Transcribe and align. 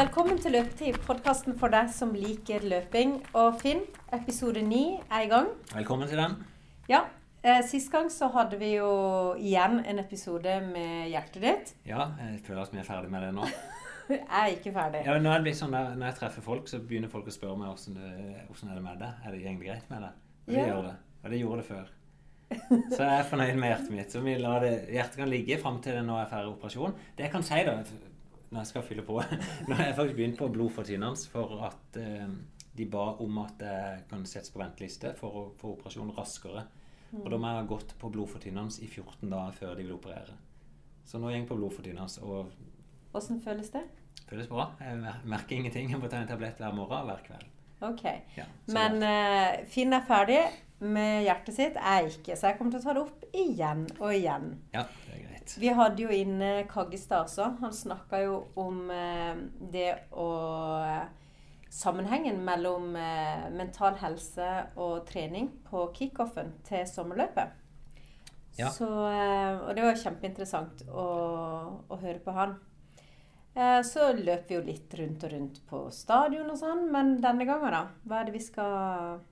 Velkommen 0.00 0.38
til 0.40 0.54
Løpetid, 0.54 0.96
podkasten 1.04 1.56
for 1.60 1.68
deg 1.72 1.90
som 1.92 2.14
liker 2.16 2.62
løping. 2.64 3.18
Og 3.36 3.58
Finn, 3.60 3.82
episode 4.16 4.62
ni 4.64 4.94
er 5.10 5.26
i 5.26 5.28
gang. 5.28 5.50
Velkommen 5.74 6.08
til 6.08 6.16
den. 6.22 6.38
Ja, 6.88 7.02
eh, 7.44 7.58
Sist 7.68 7.90
gang 7.92 8.08
så 8.08 8.30
hadde 8.32 8.56
vi 8.62 8.70
jo 8.78 9.34
igjen 9.36 9.82
en 9.84 9.98
episode 10.00 10.54
med 10.70 11.10
hjertet 11.12 11.42
ditt. 11.44 11.74
Ja, 11.84 12.06
jeg 12.22 12.40
føler 12.46 12.62
at 12.62 12.72
vi 12.72 12.80
er 12.80 12.88
ferdig 12.88 13.10
med 13.12 13.26
det 13.26 13.34
nå. 13.36 13.44
Jeg 14.10 14.24
er 14.26 14.46
ikke 14.56 14.72
ferdig. 14.74 15.04
Ja, 15.06 15.18
nå 15.22 15.30
er 15.30 15.38
det 15.44 15.50
litt 15.52 15.58
sånn 15.60 15.70
der, 15.76 15.92
Når 15.94 16.08
jeg 16.08 16.16
treffer 16.18 16.42
folk, 16.42 16.64
så 16.66 16.80
begynner 16.82 17.12
folk 17.12 17.28
å 17.30 17.34
spørre 17.34 17.60
meg 17.60 17.68
hvordan, 17.68 18.00
hvordan 18.48 18.70
er 18.72 18.74
det 18.80 18.82
med 18.82 18.96
det 19.04 19.10
Er 19.22 19.30
det 19.36 19.42
egentlig 19.44 19.68
greit 19.68 19.92
med 19.92 20.02
det. 20.02 20.08
Og 20.48 20.50
det 20.50 20.56
Ja. 20.58 20.64
gjør 20.66 20.82
det. 20.88 20.94
Og 21.22 21.30
det 21.30 21.38
gjorde 21.44 21.60
det 21.60 21.66
før. 21.68 21.92
Så 22.96 22.98
jeg 23.04 23.20
er 23.20 23.28
fornøyd 23.30 23.54
med 23.60 23.70
hjertet 23.70 23.90
mitt. 23.94 24.10
Så 24.10 24.20
vi 24.24 24.34
lar 24.40 24.64
det, 24.64 24.72
hjertet 24.90 25.16
kan 25.20 25.30
ligge 25.30 25.60
fram 25.62 25.78
til 25.84 25.92
det 25.94 26.02
nå 26.08 26.16
er 26.18 26.26
ferdig 26.32 26.50
operasjon. 26.56 26.96
Det 27.16 27.28
jeg 27.28 27.30
kan 27.36 27.42
si, 27.46 27.60
da, 27.68 27.76
når 28.50 28.60
jeg 28.60 28.70
skal 28.72 28.86
fylle 28.86 29.04
på 29.06 29.20
Nå 29.68 29.76
har 29.78 29.84
jeg 29.88 29.96
faktisk 29.98 30.18
begynt 30.18 30.38
på 30.40 30.48
blod 30.52 30.72
for 30.74 31.54
at 31.68 31.98
eh, 32.00 32.26
de 32.76 32.86
ba 32.90 33.06
om 33.22 33.38
at 33.42 33.62
jeg 33.62 34.04
kan 34.10 34.26
settes 34.26 34.50
på 34.54 34.60
venteliste 34.62 35.14
for 35.18 35.36
å 35.40 35.44
få 35.58 35.74
operasjon 35.76 36.12
raskere. 36.16 36.66
Og 37.18 37.26
da 37.30 37.38
må 37.38 37.50
jeg 37.50 37.58
ha 37.58 37.66
gått 37.66 37.94
på 37.98 38.10
blodfortynnende 38.14 38.84
i 38.84 38.86
14 38.86 39.30
dager 39.30 39.56
før 39.56 39.74
de 39.74 39.86
vil 39.86 39.96
operere. 39.96 40.36
Så 41.04 41.18
nå 41.18 41.26
går 41.26 41.40
jeg 41.40 41.48
på 41.48 41.58
blodfortynnende 41.58 42.26
og 42.26 42.52
Åssen 43.18 43.40
føles 43.42 43.72
det? 43.74 43.82
føles 44.30 44.46
bra. 44.46 44.68
Jeg 44.78 45.00
merker 45.26 45.56
ingenting. 45.56 45.90
Jeg 45.90 45.98
må 45.98 46.06
ta 46.10 46.20
en 46.22 46.28
tablett 46.30 46.60
hver 46.62 46.74
morgen 46.76 47.02
og 47.02 47.08
hver 47.10 47.24
kveld. 47.26 47.48
Ok. 47.82 48.04
Ja, 48.36 48.44
Men 48.70 49.02
eh, 49.02 49.64
Finn 49.72 49.96
er 49.96 50.04
ferdig 50.06 50.40
med 50.80 51.24
hjertet 51.26 51.56
sitt. 51.56 51.78
Jeg 51.80 52.04
er 52.04 52.10
ikke, 52.12 52.36
så 52.38 52.50
jeg 52.50 52.58
kommer 52.58 52.76
til 52.76 52.82
å 52.82 52.84
ta 52.84 52.94
det 52.96 53.02
opp 53.02 53.19
igjen 53.36 53.86
og 53.98 54.14
igjen. 54.14 54.52
ja, 54.74 54.84
det 55.06 55.16
er 55.16 55.24
greit. 55.26 55.54
Vi 55.60 55.72
hadde 55.74 56.04
jo 56.04 56.10
inne 56.14 56.50
Kaggestad 56.70 57.26
også. 57.26 57.48
Han 57.60 57.72
snakka 57.74 58.22
jo 58.24 58.36
om 58.60 58.84
eh, 58.94 59.40
det 59.72 59.90
å 60.10 60.28
Sammenhengen 61.70 62.40
mellom 62.42 62.96
eh, 62.98 63.44
mental 63.54 63.94
helse 64.00 64.46
og 64.74 65.04
trening 65.06 65.52
på 65.68 65.84
kickoffen 65.94 66.56
til 66.66 66.82
sommerløpet. 66.90 67.52
Ja. 68.58 68.72
Så, 68.74 68.88
eh, 69.06 69.54
og 69.54 69.76
det 69.78 69.84
var 69.84 70.00
kjempeinteressant 70.00 70.82
å, 70.90 71.06
å 71.86 72.00
høre 72.02 72.18
på 72.24 72.34
han. 72.34 72.56
Eh, 73.54 73.78
så 73.86 74.10
løp 74.18 74.50
vi 74.50 74.58
jo 74.58 74.64
litt 74.66 74.98
rundt 74.98 75.24
og 75.28 75.32
rundt 75.36 75.62
på 75.70 75.84
stadion 75.94 76.50
og 76.50 76.58
sånn, 76.58 76.88
men 76.90 77.16
denne 77.22 77.46
gangen, 77.46 77.70
da? 77.70 77.84
Hva 78.02 78.18
er 78.18 78.28
det 78.28 78.34
vi 78.34 78.42
skal 78.42 79.22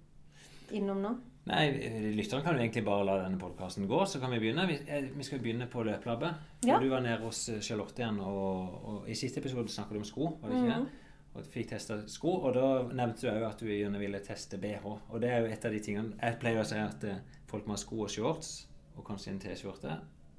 innom 0.79 1.03
nå? 1.03 1.13
Nei, 1.49 2.13
Lytteren 2.13 2.43
kan 2.45 2.57
jo 2.57 2.61
egentlig 2.61 2.85
bare 2.85 3.05
la 3.09 3.15
denne 3.23 3.39
podkasten 3.41 3.87
gå, 3.89 3.99
så 4.07 4.21
kan 4.21 4.33
vi 4.35 4.41
begynne. 4.43 4.67
Vi, 4.69 4.77
eh, 4.87 5.07
vi 5.15 5.25
skal 5.25 5.41
begynne 5.41 5.69
på 5.71 5.83
løpelabbet. 5.87 6.43
Ja. 6.69 6.77
Du 6.81 6.89
var 6.91 7.01
nede 7.01 7.23
hos 7.25 7.47
eh, 7.49 7.61
Charlotte 7.65 8.03
igjen, 8.03 8.21
og, 8.21 8.75
og 8.91 9.09
i 9.09 9.17
siste 9.17 9.41
episode 9.41 9.73
snakket 9.73 9.97
du 9.97 10.01
om 10.03 10.09
sko. 10.09 10.29
var 10.43 10.53
det 10.53 10.59
ikke 10.59 10.67
mm. 10.69 10.85
det? 10.85 11.15
Og 11.39 11.49
fikk 11.55 11.71
testa 11.71 11.99
sko, 12.11 12.35
og 12.49 12.57
da 12.57 12.67
nevnte 12.99 13.25
du 13.25 13.31
òg 13.33 13.47
at 13.49 13.65
du 13.65 13.71
gjerne 13.71 14.01
ville 14.01 14.21
teste 14.25 14.61
BH. 14.61 14.85
Og 14.85 15.17
det 15.23 15.33
er 15.33 15.45
jo 15.45 15.53
et 15.55 15.65
av 15.65 15.73
de 15.73 15.81
tingene 15.85 16.17
Jeg 16.19 16.39
pleier 16.43 16.61
å 16.61 16.69
si 16.69 16.81
at 16.83 17.09
eh, 17.09 17.25
folk 17.49 17.69
må 17.69 17.77
ha 17.77 17.81
sko 17.81 18.03
og 18.05 18.13
shorts, 18.13 18.53
og 18.99 19.07
kanskje 19.07 19.33
en 19.33 19.41
T-skjorte. 19.47 19.99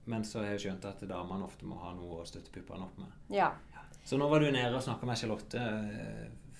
Men 0.10 0.26
så 0.26 0.44
har 0.44 0.54
jeg 0.54 0.68
skjønt 0.68 0.86
at 0.90 1.02
damene 1.10 1.48
ofte 1.48 1.66
må 1.70 1.80
ha 1.82 1.96
noe 1.98 2.22
å 2.22 2.28
støtte 2.28 2.54
puppene 2.54 2.86
opp 2.86 3.02
med. 3.02 3.16
Ja. 3.34 3.50
Så 4.06 4.18
nå 4.18 4.30
var 4.30 4.42
du 4.42 4.50
nede 4.54 4.74
og 4.74 4.86
snakka 4.86 5.10
med 5.10 5.18
Charlotte 5.22 5.66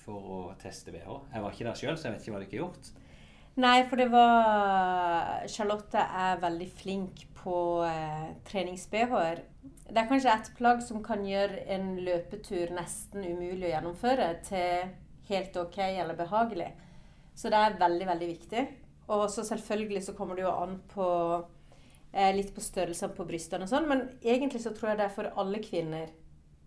for 0.00 0.34
å 0.34 0.40
teste 0.60 0.94
BH. 0.94 1.06
Jeg 1.34 1.42
var 1.44 1.54
ikke 1.54 1.66
der 1.66 1.78
sjøl, 1.78 1.98
så 1.98 2.08
jeg 2.08 2.16
vet 2.16 2.26
ikke 2.26 2.34
hva 2.34 2.42
dere 2.42 2.50
har 2.50 2.62
gjort. 2.64 2.90
Nei, 3.58 3.82
for 3.90 3.98
det 3.98 4.06
var 4.12 5.46
Charlotte 5.50 5.98
er 5.98 6.38
veldig 6.40 6.68
flink 6.70 7.24
på 7.40 7.82
eh, 7.84 8.30
trenings-BH-er. 8.46 9.42
Det 9.90 9.98
er 9.98 10.08
kanskje 10.08 10.32
et 10.32 10.52
plagg 10.56 10.84
som 10.86 11.02
kan 11.02 11.24
gjøre 11.26 11.64
en 11.74 11.96
løpetur 11.98 12.70
nesten 12.76 13.26
umulig 13.26 13.66
å 13.66 13.72
gjennomføre 13.72 14.28
til 14.46 14.92
helt 15.30 15.58
ok 15.58 15.78
eller 15.82 16.14
behagelig. 16.18 16.70
Så 17.34 17.50
det 17.50 17.58
er 17.58 17.80
veldig, 17.80 18.06
veldig 18.12 18.28
viktig. 18.30 18.64
Og 19.10 19.26
så 19.32 19.42
selvfølgelig 19.46 20.04
så 20.06 20.14
kommer 20.14 20.38
det 20.38 20.44
jo 20.44 20.54
an 20.54 20.78
på 20.92 21.08
eh, 22.12 22.30
litt 22.36 22.54
på 22.54 22.62
størrelsen 22.62 23.16
på 23.16 23.26
brystene 23.26 23.66
og 23.66 23.72
sånn, 23.72 23.88
men 23.90 24.06
egentlig 24.22 24.62
så 24.62 24.74
tror 24.76 24.92
jeg 24.92 25.00
det 25.00 25.08
er 25.08 25.16
for 25.16 25.30
alle 25.42 25.62
kvinner 25.64 26.12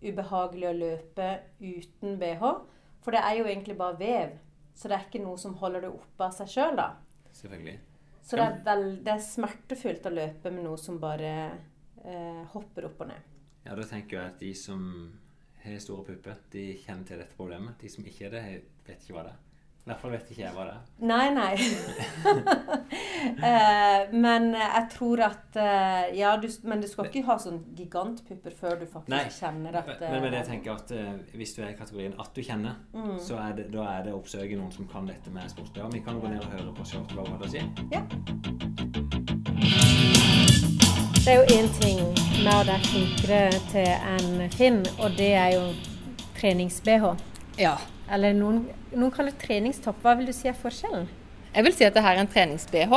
ubehagelig 0.04 0.68
å 0.68 0.76
løpe 0.76 1.28
uten 1.62 2.18
BH. 2.20 2.42
For 3.04 3.16
det 3.16 3.22
er 3.24 3.38
jo 3.38 3.48
egentlig 3.48 3.76
bare 3.80 4.00
vev. 4.00 4.34
Så 4.74 4.90
det 4.90 4.96
er 4.96 5.06
ikke 5.06 5.22
noe 5.22 5.38
som 5.40 5.54
holder 5.60 5.86
det 5.86 5.92
oppe 5.94 6.26
av 6.26 6.34
seg 6.34 6.50
sjøl, 6.50 6.78
da. 6.78 6.88
Selvfølgelig. 7.34 7.76
Så 8.24 8.38
det 8.40 8.44
er, 8.44 8.58
vel, 8.66 8.86
det 9.04 9.12
er 9.12 9.22
smertefullt 9.22 10.06
å 10.08 10.14
løpe 10.14 10.50
med 10.54 10.64
noe 10.64 10.80
som 10.80 10.96
bare 11.02 11.32
eh, 12.02 12.42
hopper 12.54 12.88
opp 12.88 13.04
og 13.04 13.10
ned. 13.10 13.30
Ja, 13.66 13.76
da 13.76 13.84
tenker 13.88 14.18
jeg 14.18 14.32
at 14.32 14.40
de 14.40 14.52
som 14.56 14.86
har 15.64 15.80
store 15.80 16.04
pupper, 16.08 16.40
de 16.52 16.66
kjenner 16.80 17.08
til 17.08 17.20
dette 17.20 17.36
problemet. 17.36 17.76
De 17.80 17.90
som 17.92 18.04
ikke 18.04 18.28
er 18.28 18.34
det, 18.34 18.44
vet 18.86 19.04
ikke 19.04 19.16
hva 19.16 19.26
det 19.28 19.34
er. 19.34 19.42
I 19.84 19.90
hvert 19.90 20.00
fall 20.00 20.12
vet 20.14 20.30
ikke 20.32 20.40
jeg 20.40 20.52
hva 20.56 20.62
det 20.64 20.72
er. 20.72 20.84
Nei, 21.04 21.26
nei. 21.36 21.54
eh, 23.48 24.14
men 24.16 24.46
jeg 24.56 24.84
tror 24.94 25.20
at 25.26 25.58
eh, 25.60 26.14
Ja, 26.16 26.30
du, 26.40 26.46
men 26.64 26.80
du 26.80 26.88
skal 26.88 27.10
ikke 27.10 27.24
ha 27.28 27.36
sånn 27.42 27.58
gigantpupper 27.76 28.56
før 28.56 28.78
du 28.80 28.86
faktisk 28.88 29.12
Nei, 29.12 29.26
kjenner 29.34 29.76
at 29.82 29.90
Men 30.00 30.22
med 30.24 30.32
det 30.32 30.40
jeg 30.40 30.48
tenker 30.54 30.72
at 30.78 30.94
eh, 30.96 31.12
hvis 31.36 31.52
du 31.56 31.60
er 31.66 31.74
i 31.74 31.76
kategorien 31.76 32.16
at 32.18 32.32
du 32.32 32.40
kjenner, 32.42 32.80
Mm. 32.94 33.18
så 33.20 33.36
er 33.42 33.52
det, 33.58 33.64
da 33.74 33.84
er 33.98 34.04
det 34.06 34.12
å 34.14 34.18
oppsøke 34.22 34.56
noen 34.56 34.72
som 34.72 34.86
kan 34.88 35.04
dette 35.08 35.30
med 35.34 35.50
sportsklær. 35.52 35.90
Vi 35.92 36.00
kan 36.06 36.16
gå 36.22 36.30
ned 36.32 36.40
og 36.40 36.52
høre 36.56 36.72
på 36.76 36.86
Charlotte 36.88 37.14
hva 37.18 37.26
hun 37.26 37.36
hadde 37.36 37.50
si. 37.52 37.60
Ja. 37.92 38.02
Det 41.24 41.32
er 41.32 41.40
jo 41.40 41.46
én 41.58 41.68
ting 41.80 42.00
med 42.44 42.52
å 42.52 42.62
være 42.68 42.78
flinkere 42.88 43.40
til 43.72 43.90
enn 44.14 44.50
Finn, 44.54 44.80
og 45.00 45.16
det 45.18 45.30
er 45.40 45.54
jo 45.56 45.64
trenings-BH. 46.38 47.12
Ja. 47.60 47.76
Eller 48.12 48.34
noen, 48.36 48.66
noen 48.92 49.12
kaller 49.14 49.32
det 49.32 49.46
treningstopp. 49.46 50.02
Hva 50.04 50.16
vil 50.18 50.26
du 50.28 50.32
si 50.36 50.48
er 50.48 50.58
forskjellen? 50.58 51.06
Jeg 51.54 51.64
vil 51.64 51.72
si 51.76 51.84
at 51.86 51.94
det 51.94 52.02
her 52.02 52.16
er 52.16 52.24
en 52.24 52.28
trenings-BH. 52.28 52.92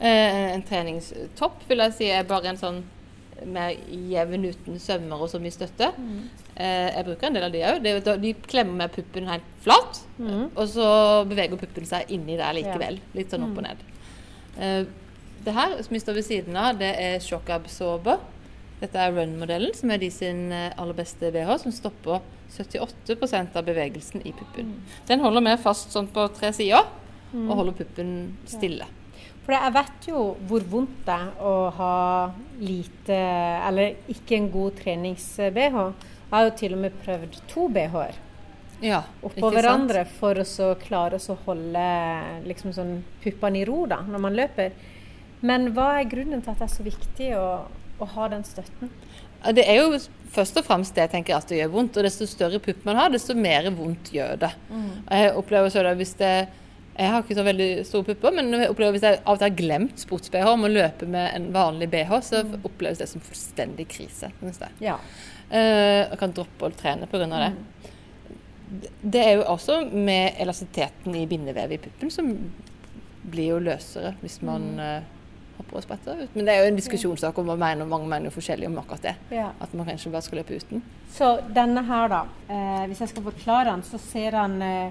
Eh, 0.00 0.54
en 0.56 0.62
treningstopp 0.66 1.62
vil 1.68 1.78
jeg 1.84 1.92
si 1.94 2.08
er 2.10 2.24
bare 2.26 2.50
en 2.50 2.58
sånn 2.60 2.82
mer 3.46 3.74
jevn 3.92 4.46
uten 4.48 4.78
sømmer 4.80 5.20
og 5.22 5.28
så 5.28 5.38
mye 5.38 5.52
støtte. 5.52 5.90
Eh, 6.56 6.88
jeg 6.96 7.04
bruker 7.04 7.26
en 7.28 7.34
del 7.36 7.44
av 7.44 7.52
de 7.52 7.60
òg. 7.68 8.20
De 8.22 8.32
klemmer 8.48 8.74
med 8.82 8.92
puppen 8.96 9.28
helt 9.28 9.44
flat, 9.62 10.00
og 10.56 10.68
så 10.72 10.86
beveger 11.28 11.56
puppen 11.60 11.84
seg 11.86 12.10
inni 12.10 12.36
der 12.40 12.54
likevel. 12.56 12.98
Litt 13.14 13.30
sånn 13.30 13.44
opp 13.44 13.58
og 13.60 13.62
ned. 13.68 13.76
Eh, 14.58 14.84
det 15.44 15.52
her 15.54 15.76
som 15.82 15.92
vi 15.94 16.00
står 16.00 16.14
ved 16.16 16.24
siden 16.24 16.56
av, 16.56 16.78
det 16.80 16.94
er 16.98 17.20
Shock 17.20 17.50
Absorber. 17.50 18.18
Dette 18.80 18.98
er 18.98 19.12
Run-modellen, 19.12 19.72
som 19.74 19.90
er 19.90 19.98
de 19.98 20.10
sin 20.10 20.50
eh, 20.52 20.72
aller 20.76 20.94
beste 20.96 21.30
BH, 21.32 21.58
som 21.62 21.72
stopper 21.72 22.20
78% 22.52 23.56
av 23.56 23.64
bevegelsen 23.66 24.22
i 24.26 24.32
puppen. 24.32 24.74
Den 25.08 25.20
holder 25.24 25.44
mer 25.44 25.56
fast 25.60 25.92
sånn 25.94 26.08
på 26.12 26.28
tre 26.36 26.52
sider, 26.56 26.86
og 27.36 27.56
holder 27.58 27.76
puppen 27.76 28.12
stille. 28.48 28.86
For 29.46 29.54
jeg 29.54 29.72
vet 29.76 30.06
jo 30.10 30.20
hvor 30.48 30.64
vondt 30.66 31.04
det 31.06 31.14
er 31.14 31.42
å 31.46 31.54
ha 31.76 31.96
lite, 32.58 33.18
eller 33.68 33.94
ikke 34.10 34.40
en 34.40 34.48
god 34.50 34.78
trenings-BH. 34.80 35.76
Jeg 36.26 36.34
har 36.34 36.48
jo 36.48 36.54
til 36.58 36.74
og 36.74 36.80
med 36.82 36.96
prøvd 37.04 37.36
to 37.52 37.68
BH-er 37.70 38.16
Ja, 38.82 39.04
oppå 39.22 39.52
hverandre 39.54 40.02
for 40.18 40.36
å 40.42 40.44
så 40.44 40.72
klare 40.82 41.20
å 41.20 41.22
så 41.22 41.36
holde 41.46 41.84
liksom 42.48 42.74
sånn 42.74 42.96
puppene 43.22 43.62
i 43.62 43.64
ro 43.68 43.84
da, 43.86 44.00
når 44.02 44.24
man 44.24 44.34
løper. 44.36 44.74
Men 45.40 45.70
hva 45.76 45.96
er 46.00 46.10
grunnen 46.10 46.42
til 46.42 46.52
at 46.52 46.60
det 46.60 46.68
er 46.68 46.74
så 46.74 46.86
viktig 46.86 47.30
å, 47.38 47.46
å 48.00 48.08
ha 48.16 48.28
den 48.32 48.44
støtten? 48.46 48.92
Det 49.56 49.64
er 49.68 49.82
jo 49.82 49.98
først 50.32 50.58
og 50.58 50.66
fremst 50.66 50.96
det 50.96 51.04
jeg 51.04 51.12
tenker 51.12 51.36
at 51.36 51.48
det 51.50 51.60
gjør 51.60 51.74
vondt. 51.74 51.98
Og 51.98 52.06
desto 52.06 52.28
større 52.28 52.60
pupp 52.62 52.84
man 52.88 52.98
har, 52.98 53.12
desto 53.12 53.36
mer 53.38 53.68
vondt 53.74 54.12
gjør 54.14 54.38
det. 54.46 54.52
Mm. 54.70 54.92
Jeg 55.10 55.34
opplever 55.40 55.72
så 55.72 55.84
det 55.86 55.98
hvis 56.00 56.16
det 56.20 56.36
Jeg 56.96 57.12
har 57.12 57.20
ikke 57.20 57.36
så 57.36 57.42
veldig 57.44 57.70
store 57.84 58.06
pupper, 58.06 58.32
men 58.32 58.54
jeg 58.56 58.70
opplever 58.72 58.94
hvis 58.96 59.02
jeg 59.04 59.18
av 59.18 59.34
og 59.34 59.40
til 59.40 59.50
har 59.50 59.56
glemt 59.58 59.98
sports-BH 60.00 60.46
om 60.48 60.62
å 60.64 60.70
løpe 60.70 61.04
med 61.12 61.26
en 61.36 61.50
vanlig 61.52 61.90
BH, 61.92 62.12
så 62.24 62.40
oppleves 62.64 63.02
det 63.02 63.10
som 63.10 63.20
fullstendig 63.20 63.84
krise. 63.92 64.30
Synes 64.38 64.62
jeg. 64.64 64.78
Ja. 64.86 64.94
Uh, 65.50 66.08
og 66.08 66.16
kan 66.22 66.32
droppe 66.38 66.70
å 66.70 66.72
trene 66.72 67.04
pga. 67.10 67.28
det. 67.28 67.50
Det 69.02 69.26
er 69.26 69.36
jo 69.36 69.44
også 69.52 69.82
med 69.92 70.40
elastiteten 70.40 71.20
i 71.20 71.26
bindevevet 71.28 71.76
i 71.76 71.82
puppen 71.84 72.10
som 72.10 72.32
blir 73.28 73.52
jo 73.52 73.60
løsere 73.62 74.14
hvis 74.22 74.40
man 74.46 74.66
eh, 74.80 75.12
hopper 75.58 75.78
og 75.80 75.84
spretter 75.86 76.22
ut. 76.24 76.36
Men 76.36 76.46
det 76.48 76.54
er 76.54 76.62
jo 76.64 76.70
en 76.72 76.78
diskusjonssak 76.78 77.38
om 77.40 77.50
hva 77.50 77.56
mener, 77.60 77.88
mange 77.88 78.08
mener 78.10 78.34
forskjellig 78.34 78.68
om 78.70 78.78
akkurat 78.82 79.02
det. 79.10 79.14
ja. 79.34 79.50
At 79.60 79.74
man 79.74 79.86
kanskje 79.88 80.12
bare 80.12 80.22
skal 80.26 80.40
løpe 80.42 80.56
uten. 80.60 80.82
Så 81.16 81.32
denne 81.56 81.82
her, 81.88 82.08
da. 82.12 82.22
Eh, 82.48 82.86
hvis 82.90 83.00
jeg 83.04 83.12
skal 83.14 83.26
forklare 83.30 83.70
den, 83.72 83.82
så 83.82 83.98
ser 83.98 84.36
den 84.36 84.62
eh, 84.62 84.90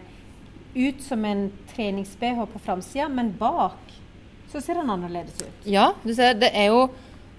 ut 0.75 1.01
som 1.03 1.25
en 1.25 1.47
trenings-BH 1.73 2.45
på 2.53 2.59
framsida, 2.65 3.07
men 3.09 3.31
bak 3.39 3.77
så 4.51 4.61
ser 4.61 4.79
den 4.79 4.89
annerledes 4.89 5.41
ut. 5.41 5.67
Ja, 5.67 5.89
du 6.03 6.13
ser, 6.15 6.33
det 6.39 6.51
er 6.55 6.69
jo 6.71 6.87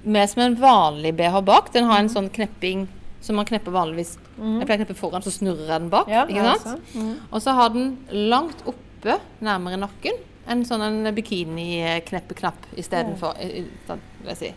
mer 0.04 0.26
som 0.30 0.42
en 0.44 0.56
vanlig 0.60 1.14
BH 1.16 1.40
bak. 1.46 1.72
Den 1.74 1.88
har 1.88 2.02
en 2.02 2.10
sånn 2.12 2.28
knepping 2.32 2.86
som 3.24 3.38
man 3.40 3.46
knepper 3.48 3.72
vanligvis. 3.74 4.16
Jeg 4.36 4.66
pleier 4.68 4.78
å 4.78 4.84
kneppe 4.84 4.98
foran, 4.98 5.24
så 5.24 5.32
snurrer 5.34 5.64
jeg 5.64 5.80
den 5.80 5.88
bak. 5.90 6.10
ikke 6.12 6.56
sant? 6.62 6.92
Og 7.32 7.40
så 7.42 7.54
har 7.56 7.72
den 7.74 7.96
langt 8.12 8.60
oppe, 8.68 9.16
nærmere 9.42 9.78
nakken, 9.80 10.18
en 10.46 10.64
sånn 10.66 10.82
en 10.86 11.14
bikini-kneppeknapp 11.14 12.68
istedenfor. 12.78 13.38
Ja. 13.40 13.64
sånn, 13.88 14.02
vil. 14.26 14.52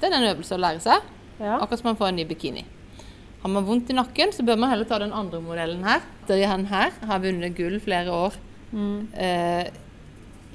Det 0.00 0.08
er 0.08 0.16
en 0.16 0.30
øvelse 0.30 0.56
å 0.56 0.60
lære 0.60 0.82
seg. 0.84 1.12
Ja. 1.38 1.58
Akkurat 1.58 1.80
som 1.80 1.90
man 1.90 1.98
får 2.00 2.12
en 2.12 2.18
ny 2.20 2.26
bikini. 2.28 2.64
Har 3.42 3.52
man 3.52 3.66
vondt 3.68 3.90
i 3.92 3.96
nakken, 3.96 4.32
så 4.32 4.44
bør 4.46 4.58
man 4.58 4.72
heller 4.72 4.88
ta 4.88 4.98
den 4.98 5.14
andre 5.14 5.40
modellen 5.44 5.84
her. 5.86 6.04
Den 6.28 6.66
her 6.70 6.92
har 7.06 7.22
vunnet 7.22 7.56
gull 7.56 7.78
flere 7.80 8.12
år 8.12 8.36
eh, 9.14 9.68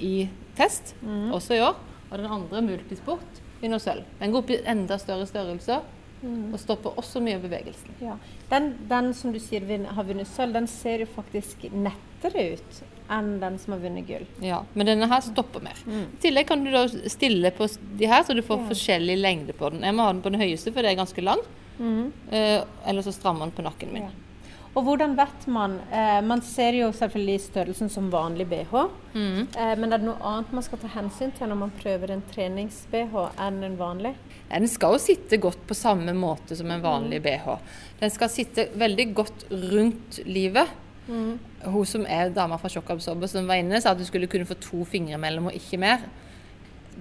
i 0.02 0.28
test, 0.58 0.94
også 1.32 1.56
i 1.56 1.62
år. 1.64 1.78
Og 2.10 2.18
den 2.20 2.28
andre, 2.28 2.60
multisport, 2.66 3.40
vinner 3.62 3.80
sølv. 3.80 4.04
Den 4.20 4.34
går 4.34 4.42
opp 4.42 4.50
i 4.52 4.60
enda 4.68 4.98
større 5.00 5.26
størrelser 5.26 5.82
og 6.22 6.58
stopper 6.60 6.98
også 7.00 7.18
mye 7.24 7.34
av 7.38 7.46
bevegelsen. 7.46 7.96
Ja. 8.02 8.16
Den, 8.50 8.72
den 8.90 9.10
som 9.16 9.32
du 9.34 9.40
sier 9.42 9.64
har 9.66 10.06
vunnet 10.06 10.28
sølv, 10.30 10.54
den 10.54 10.68
ser 10.70 11.02
jo 11.02 11.08
faktisk 11.16 11.64
nettere 11.72 12.52
ut 12.54 12.82
enn 13.12 13.34
den 13.42 13.58
som 13.60 13.74
har 13.76 13.82
vunnet 13.84 14.06
gull. 14.08 14.24
Ja, 14.44 14.62
men 14.74 14.88
denne 14.88 15.08
her 15.10 15.20
stopper 15.24 15.62
mer. 15.64 15.78
I 15.86 16.04
tillegg 16.24 16.48
kan 16.48 16.64
du 16.64 16.70
da 16.72 16.86
stille 16.88 17.52
på 17.54 17.68
de 18.00 18.08
her, 18.10 18.24
så 18.24 18.34
du 18.34 18.42
får 18.42 18.62
Ja. 18.64 18.68
forskjellig 18.72 19.18
lengde 19.20 19.52
på 19.58 19.70
den. 19.70 19.82
Jeg 19.84 19.94
må 19.94 20.06
ha 20.06 20.12
den 20.12 20.22
på 20.24 20.32
den 20.32 20.40
høyeste, 20.40 20.72
for 20.72 20.82
det 20.82 20.92
er 20.92 21.00
ganske 21.04 21.22
lang. 21.22 21.40
Eh, 22.30 22.62
eller 22.86 23.02
så 23.02 23.12
strammer 23.12 23.46
den 23.48 23.56
på 23.56 23.62
nakken 23.66 23.92
min. 23.92 24.02
Ja. 24.02 24.10
Og 24.74 24.86
hvordan 24.86 25.16
vet 25.18 25.46
man 25.52 25.74
eh, 25.92 26.20
Man 26.24 26.40
ser 26.40 26.72
jo 26.72 26.86
selvfølgelig 26.96 27.40
størrelsen 27.44 27.90
som 27.92 28.06
vanlig 28.12 28.46
bh. 28.48 28.70
Mm. 29.12 29.48
Eh, 29.52 29.72
men 29.76 29.92
er 29.92 29.98
det 30.00 30.06
noe 30.06 30.16
annet 30.24 30.52
man 30.56 30.64
skal 30.64 30.80
ta 30.80 30.88
hensyn 30.94 31.32
til 31.36 31.50
når 31.50 31.58
man 31.66 31.74
prøver 31.82 32.14
en 32.14 32.22
trenings-bh 32.32 33.18
enn 33.38 33.62
en 33.68 33.76
vanlig? 33.76 34.14
Den 34.48 34.68
skal 34.68 34.96
jo 34.96 35.02
sitte 35.02 35.36
godt 35.40 35.60
på 35.68 35.76
samme 35.76 36.14
måte 36.16 36.56
som 36.56 36.70
en 36.72 36.80
vanlig 36.84 37.20
BH. 37.24 37.58
Den 38.00 38.10
skal 38.12 38.32
sitte 38.32 38.68
veldig 38.80 39.06
godt 39.14 39.44
rundt 39.50 40.22
livet. 40.28 40.68
Hun 41.08 41.86
som 41.88 42.04
er 42.06 42.30
dama 42.34 42.58
fra 42.62 42.70
Sjokkabsorber 42.72 43.28
som 43.30 43.46
var 43.50 43.58
inne, 43.62 43.80
sa 43.82 43.90
at 43.94 43.98
du 43.98 44.04
skulle 44.06 44.28
kunne 44.30 44.46
få 44.48 44.54
to 44.62 44.84
fingre 44.88 45.18
mellom 45.18 45.48
og 45.50 45.56
ikke 45.58 45.78
mer. 45.82 46.04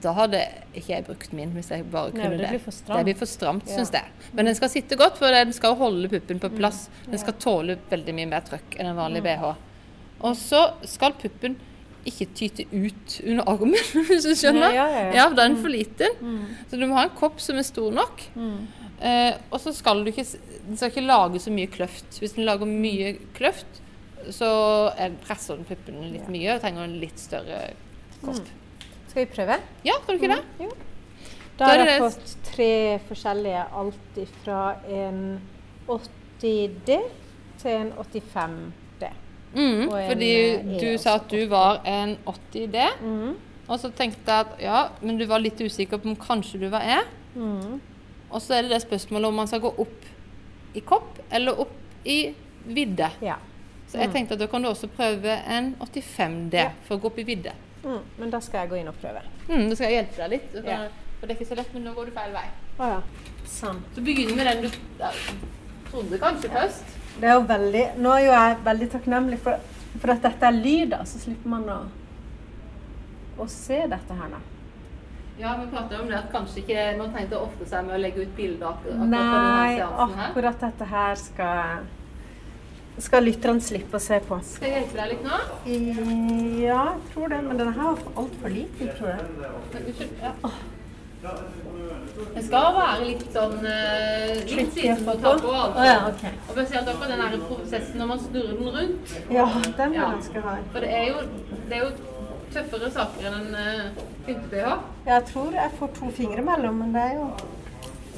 Da 0.02 0.14
hadde 0.16 0.40
ikke 0.74 0.94
jeg 0.96 1.06
brukt 1.06 1.34
min, 1.36 1.52
hvis 1.54 1.70
jeg 1.74 1.84
bare 1.92 2.12
kunne 2.16 2.30
det 2.38 2.46
det. 2.46 2.50
blir 2.56 2.74
stramt. 2.74 2.98
Det 2.98 3.06
blir 3.10 3.18
for 3.20 3.30
stramt, 3.30 3.68
Ja. 3.68 3.76
syns 3.76 3.92
jeg. 3.92 4.06
Men 4.34 4.46
den 4.48 4.56
skal 4.56 4.70
sitte 4.70 4.96
godt, 4.98 5.18
for 5.20 5.28
den 5.36 5.52
skal 5.54 5.76
holde 5.76 6.08
puppen 6.10 6.40
på 6.40 6.50
plass. 6.56 6.90
Den 7.06 7.20
skal 7.20 7.34
tåle 7.34 7.78
veldig 7.92 8.16
mye 8.16 8.30
mer 8.32 8.42
trøkk 8.48 8.80
enn 8.80 8.88
en 8.88 8.96
vanlig 8.96 9.22
BH. 9.24 9.52
Og 10.22 10.36
så 10.38 10.74
skal 10.88 11.14
puppen 11.14 11.58
ikke 12.08 12.26
tyte 12.34 12.66
ut 12.74 13.20
under 13.28 13.44
armen, 13.52 13.76
hvis 14.10 14.24
du 14.26 14.34
skjønner. 14.34 14.74
Ja, 14.74 14.88
ja, 14.90 15.02
ja. 15.12 15.14
Ja, 15.20 15.30
da 15.30 15.44
er 15.44 15.50
den 15.52 15.58
for 15.62 15.70
liten. 15.70 16.08
Så 16.72 16.80
du 16.80 16.88
må 16.88 16.96
ha 16.98 17.04
en 17.04 17.14
kopp 17.20 17.40
som 17.44 17.58
er 17.62 17.68
stor 17.68 17.92
nok. 17.94 18.24
Eh, 19.02 19.34
og 19.52 19.60
så 19.62 19.74
skal 19.74 20.04
du 20.06 20.12
ikke 20.12 20.24
Den 20.68 20.78
skal 20.78 20.92
ikke 20.92 21.02
lage 21.06 21.40
så 21.42 21.52
mye 21.52 21.68
kløft. 21.74 22.20
Hvis 22.22 22.34
den 22.38 22.46
lager 22.46 22.66
mye 22.70 23.16
kløft, 23.38 23.82
så 24.34 24.50
er, 24.98 25.16
presser 25.26 25.58
den 25.60 25.66
puppen 25.66 26.02
litt 26.14 26.30
mye 26.32 26.56
og 26.56 26.62
trenger 26.64 26.88
en 26.88 26.98
litt 27.02 27.20
større 27.20 27.62
kopp. 28.22 28.48
Skal 29.12 29.26
vi 29.26 29.30
prøve? 29.34 29.58
Ja, 29.86 29.98
kan 30.06 30.16
du 30.16 30.22
ikke 30.22 30.36
det? 30.36 30.42
Jo. 30.62 30.72
Da 31.60 31.68
har 31.74 31.82
jeg 31.86 32.02
fått 32.02 32.36
tre 32.48 32.72
forskjellige, 33.10 33.66
alt 33.78 34.20
fra 34.44 34.62
en 34.88 35.20
80D 35.92 36.98
til 37.62 37.72
en 37.76 37.92
85D. 38.02 39.12
Mm, 39.52 39.90
fordi 39.92 40.30
e 40.32 40.78
du 40.80 40.90
sa 40.98 41.18
at 41.20 41.28
du 41.30 41.42
var 41.52 41.82
en 41.86 42.16
80D, 42.26 42.86
Mm. 43.02 43.36
og 43.68 43.80
så 43.80 43.92
tenkte 43.92 44.32
jeg 44.32 44.46
at 44.48 44.56
ja, 44.64 44.88
men 45.02 45.18
du 45.20 45.26
var 45.28 45.44
litt 45.44 45.60
usikker 45.60 46.00
på 46.00 46.10
om 46.10 46.16
kanskje 46.16 46.60
du 46.62 46.70
var 46.72 46.82
E. 46.88 47.02
Mm. 47.36 47.82
Og 48.32 48.42
så 48.42 48.56
er 48.56 48.62
det 48.64 48.72
det 48.72 48.82
spørsmålet 48.86 49.28
om 49.28 49.36
man 49.36 49.48
skal 49.48 49.60
gå 49.60 49.74
opp 49.78 50.08
i 50.74 50.80
kopp 50.80 51.20
eller 51.32 51.60
opp 51.60 51.76
i 52.08 52.34
vidde. 52.66 53.10
Ja. 53.22 53.36
Så 53.92 54.00
jeg 54.00 54.12
tenkte 54.14 54.34
at 54.38 54.40
da 54.40 54.48
kan 54.48 54.64
du 54.64 54.70
også 54.70 54.88
prøve 54.88 55.34
en 55.52 55.74
85D 55.84 56.54
Ja. 56.56 56.70
for 56.88 56.96
å 56.96 57.02
gå 57.04 57.10
opp 57.12 57.18
i 57.20 57.24
vidde. 57.28 57.52
Mm. 57.84 58.00
Men 58.22 58.30
da 58.32 58.40
skal 58.40 58.62
jeg 58.64 58.70
gå 58.70 58.76
inn 58.80 58.88
og 58.88 58.96
prøve. 59.02 59.22
Mm, 59.50 59.66
da 59.70 59.76
skal 59.76 59.90
jeg 59.92 59.98
hjelpe 60.00 60.18
deg 60.22 60.30
litt. 60.36 60.52
For. 60.54 60.90
For 61.20 61.28
det 61.28 61.36
er 61.36 61.40
ikke 61.42 61.50
så 61.50 61.58
lett, 61.60 61.74
men 61.74 61.84
nå 61.84 61.94
går 61.98 62.06
du 62.06 62.12
feil 62.16 62.32
vei. 62.34 62.46
Å 62.80 62.88
ja. 62.94 63.02
Sånn. 63.52 63.82
Så 63.96 64.02
begynn 64.06 64.36
med 64.38 64.48
den 64.48 64.62
du 64.64 64.70
ja, 65.02 65.10
trodde 65.92 66.18
kanskje 66.22 66.50
først. 66.54 66.96
Det 67.20 67.28
er 67.28 67.34
jo 67.36 67.42
veldig 67.50 67.82
Nå 68.00 68.14
er 68.16 68.22
jo 68.24 68.32
jeg 68.32 68.58
veldig 68.64 68.88
takknemlig 68.94 69.40
for, 69.44 69.60
for 70.00 70.14
at 70.14 70.22
dette 70.24 70.48
er 70.48 70.56
lyd, 70.56 70.90
da, 70.94 71.02
så 71.06 71.20
slipper 71.20 71.50
man 71.52 71.68
å, 71.70 71.80
å 73.44 73.48
se 73.52 73.82
dette 73.92 74.16
her 74.22 74.30
nå. 74.32 74.40
Ja, 75.42 75.56
vi 75.58 75.68
prater 75.72 76.00
om 76.02 76.08
det 76.08 76.16
at 76.20 76.30
kanskje 76.32 76.62
ikke 76.62 76.86
man 77.00 77.12
tenkte 77.16 77.38
å 77.40 77.48
ofre 77.48 77.66
seg 77.68 77.86
med 77.88 77.96
å 77.98 78.02
legge 78.02 78.24
ut 78.28 78.34
bilder 78.38 78.68
ak- 78.70 78.86
akkurat 78.86 79.10
Nei, 79.10 79.20
denne 79.20 79.78
seansen 79.82 80.16
her. 80.20 80.30
akkurat 80.30 80.60
dette 80.62 80.88
her 80.92 81.16
skal 81.16 81.86
skal 83.02 83.26
lytterne 83.26 83.64
slippe 83.64 83.98
å 83.98 84.04
se 84.04 84.20
på. 84.28 84.38
Skal 84.46 84.68
jeg 84.70 84.84
hjelpe 84.84 85.00
deg 85.00 85.14
litt 85.14 85.24
nå? 85.26 85.40
Ja, 86.62 86.84
jeg 86.92 87.08
tror 87.14 87.32
det, 87.34 87.40
men 87.48 87.58
denne 87.62 87.74
her 87.78 87.96
var 87.98 88.22
altfor 88.24 88.54
liten, 88.54 88.92
tror 88.98 89.10
jeg. 89.14 89.50
Unnskyld. 89.82 90.22
Ja. 90.22 90.54
Det 91.22 92.42
skal 92.48 92.72
være 92.74 93.04
litt 93.06 93.26
sånn 93.34 93.60
uh, 93.62 94.40
Litt 94.58 94.72
siden 94.74 95.04
på. 95.06 95.14
på. 95.22 95.34
Altså. 95.34 95.52
Oh, 95.54 95.84
ja, 95.86 95.98
ok. 96.10 96.24
Og 96.48 96.56
spesielt 96.56 96.90
akkurat 96.90 97.12
den 97.14 97.22
der 97.22 97.44
prosessen 97.46 98.02
når 98.02 98.10
man 98.10 98.24
snurrer 98.24 98.56
den 98.58 98.72
rundt. 98.78 99.14
Ja, 99.30 99.46
den 99.78 99.94
vil 99.94 100.00
Ja. 100.00 100.08
hard. 100.48 100.64
For 100.74 100.80
det 100.86 100.90
er 100.98 101.06
jo, 101.12 101.22
det 101.70 101.78
er 101.78 101.84
jo 101.86 101.92
tøffere 102.56 102.90
saker 102.96 103.30
enn 103.30 103.38
en 103.38 103.54
uh, 103.54 104.02
pynte-BH. 104.26 104.74
Jeg 105.12 105.28
tror 105.30 105.54
jeg 105.60 105.78
får 105.78 105.94
to 106.00 106.10
fingre 106.18 106.48
mellom, 106.50 106.82
men 106.82 106.98
det 106.98 107.06
er 107.12 107.16
jo 107.20 107.30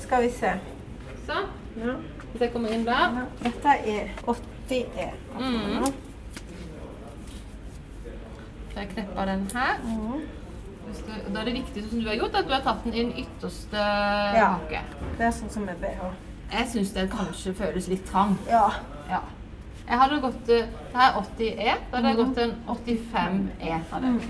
Skal 0.03 0.23
vi 0.25 0.31
se. 0.35 0.55
Sånn. 1.27 1.51
Ja. 1.79 1.93
Hvis 2.31 2.41
jeg 2.41 2.51
kommer 2.55 2.71
inn 2.75 2.87
der. 2.87 3.19
Ja, 3.19 3.27
Dette 3.43 3.75
er 3.87 4.09
80E. 4.73 5.09
Mm. 5.39 5.85
Så 8.73 8.79
jeg 8.79 8.89
knepper 8.93 9.25
den 9.25 9.47
her. 9.53 9.75
Mm. 9.83 10.21
Da 11.33 11.39
er 11.39 11.45
det 11.45 11.53
viktig, 11.53 11.83
som 11.89 11.99
du 11.99 12.07
har 12.07 12.15
gjort, 12.15 12.35
at 12.35 12.47
du 12.47 12.53
har 12.53 12.61
tatt 12.65 12.83
den 12.83 12.93
i 12.93 13.03
den 13.03 13.13
ytterste 13.23 13.77
Ja. 14.37 14.49
hake. 14.57 14.81
Det 15.17 15.25
er 15.25 15.31
sånn 15.31 15.49
som 15.49 15.65
med 15.65 15.75
BH. 15.81 16.09
Jeg 16.53 16.67
syns 16.69 16.91
den 16.93 17.09
kanskje 17.09 17.53
føles 17.53 17.87
litt 17.87 18.05
trang. 18.05 18.37
Ja. 18.49 18.69
Ja. 19.09 19.19
Jeg 19.87 19.99
hadde 19.99 20.19
gått 20.21 20.49
eh, 20.49 20.67
Det 20.67 20.95
her 20.95 21.09
er 21.11 21.21
80E. 21.21 21.77
Da 21.91 21.97
hadde 21.97 22.07
jeg 22.07 22.17
gått 22.17 22.37
en 22.37 22.53
85E. 22.67 23.79
fra 23.89 23.99
den. 23.99 24.21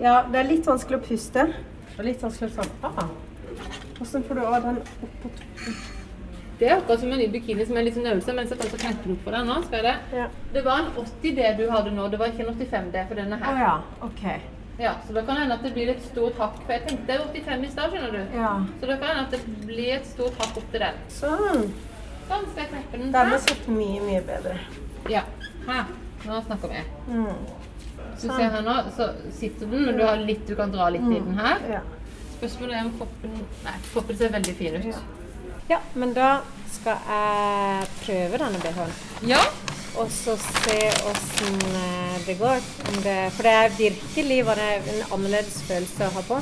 ja, 0.00 0.22
det 0.32 0.40
er 0.40 0.48
litt 0.48 0.66
vanskelig 0.66 0.98
å 0.98 1.06
puste. 1.08 1.46
Og 1.98 2.04
litt 2.04 2.22
vanskelig 2.22 2.52
å 2.52 2.62
sånn 2.62 3.08
Åssen 4.00 4.22
får 4.22 4.34
du 4.34 4.44
av 4.46 4.62
den 4.62 4.76
opp 4.78 5.14
på 5.22 5.28
toppen? 5.28 5.97
Det 6.58 6.66
er 6.66 6.76
akkurat 6.76 7.00
som 7.00 7.12
en 7.14 7.20
ny 7.22 7.28
bikini 7.30 7.64
som 7.66 7.76
er 7.78 7.84
litt 7.86 7.94
sånn 7.94 8.06
øvelse, 8.10 8.34
mens 8.34 8.50
jeg 8.50 8.58
tar 8.58 8.94
opp 8.98 9.24
for 9.24 9.36
deg 9.36 9.44
nå. 9.46 9.58
Skal 9.66 9.78
jeg 9.78 9.86
det? 9.86 10.20
Ja. 10.20 10.28
Det 10.54 10.62
var 10.66 10.80
en 10.82 10.88
80D 11.04 11.50
du 11.60 11.66
hadde 11.70 11.92
nå, 11.94 12.06
det 12.10 12.18
var 12.18 12.32
ikke 12.32 12.46
en 12.46 12.54
85D 12.54 13.04
for 13.10 13.20
denne 13.20 13.38
her. 13.38 13.52
her. 13.52 13.66
ja. 13.66 14.06
OK. 14.08 14.24
Ja, 14.78 14.92
så 15.06 15.12
da 15.12 15.22
kan 15.26 15.34
det 15.34 15.42
hende 15.42 15.54
at 15.58 15.62
det 15.66 15.72
blir 15.74 15.88
et 15.90 16.02
stort 16.06 16.36
hakk. 16.38 16.58
For 16.62 16.72
jeg 16.72 16.84
tenkte 16.86 17.14
85 17.34 17.64
i 17.66 17.70
stad, 17.72 17.94
skjønner 17.94 18.12
du. 18.14 18.36
Ja. 18.38 18.50
Så 18.78 18.86
da 18.86 18.96
kan 18.98 19.08
det 19.08 19.14
hende 19.14 19.24
at 19.24 19.32
det 19.34 19.66
blir 19.66 19.94
et 19.96 20.06
stort 20.06 20.38
hakk 20.38 20.60
opp 20.60 20.68
til 20.74 20.84
den. 20.84 21.00
Sånn. 21.14 21.64
Sånn 22.28 22.46
skal 22.52 22.62
jeg 22.62 22.70
kneppe 22.74 23.00
den 23.00 23.14
Denne 23.14 23.34
her. 23.34 23.42
sett 23.42 23.66
mye, 23.74 23.98
mye 24.06 24.22
bedre. 24.28 24.54
Ja. 25.10 25.24
Her. 25.66 25.90
Nå 26.28 26.38
snakker 26.46 26.74
vi. 26.74 26.84
Mm. 27.10 27.42
Så 28.18 28.30
ser 28.30 28.54
her 28.54 28.62
nå, 28.66 28.76
så 28.94 29.10
sitter 29.34 29.66
den, 29.66 29.84
men 29.86 29.98
du 29.98 30.04
har 30.06 30.22
litt 30.22 30.46
du 30.46 30.54
kan 30.58 30.70
dra 30.74 30.88
litt 30.94 31.06
i 31.10 31.18
den 31.26 31.38
her. 31.38 31.62
Ja. 31.70 31.82
Spørsmålet 32.38 32.78
er 32.78 32.86
om 32.86 32.92
kroppen 33.00 33.34
Nei, 33.64 33.74
kroppen 33.92 34.18
ser 34.18 34.34
veldig 34.34 34.54
fin 34.58 34.78
ut. 34.78 34.92
Ja. 34.92 35.02
Ja, 35.68 35.80
men 35.94 36.14
da 36.16 36.38
skal 36.72 37.02
jeg 37.08 37.88
prøve 38.04 38.40
denne 38.44 38.60
BH-en. 38.62 38.94
Ja. 39.28 39.42
Og 39.98 40.10
så 40.12 40.36
se 40.38 40.78
åssen 41.10 41.56
eh, 41.74 42.18
det 42.26 42.36
går. 42.38 42.60
Om 42.90 42.98
det, 43.02 43.18
for 43.34 43.48
det 43.48 43.52
er 43.52 43.76
virkelig 43.78 44.38
var 44.46 44.60
det 44.60 44.68
en 44.92 45.00
annerledes 45.16 45.62
følelse 45.66 46.06
å 46.06 46.14
ha 46.18 46.24
på. 46.28 46.40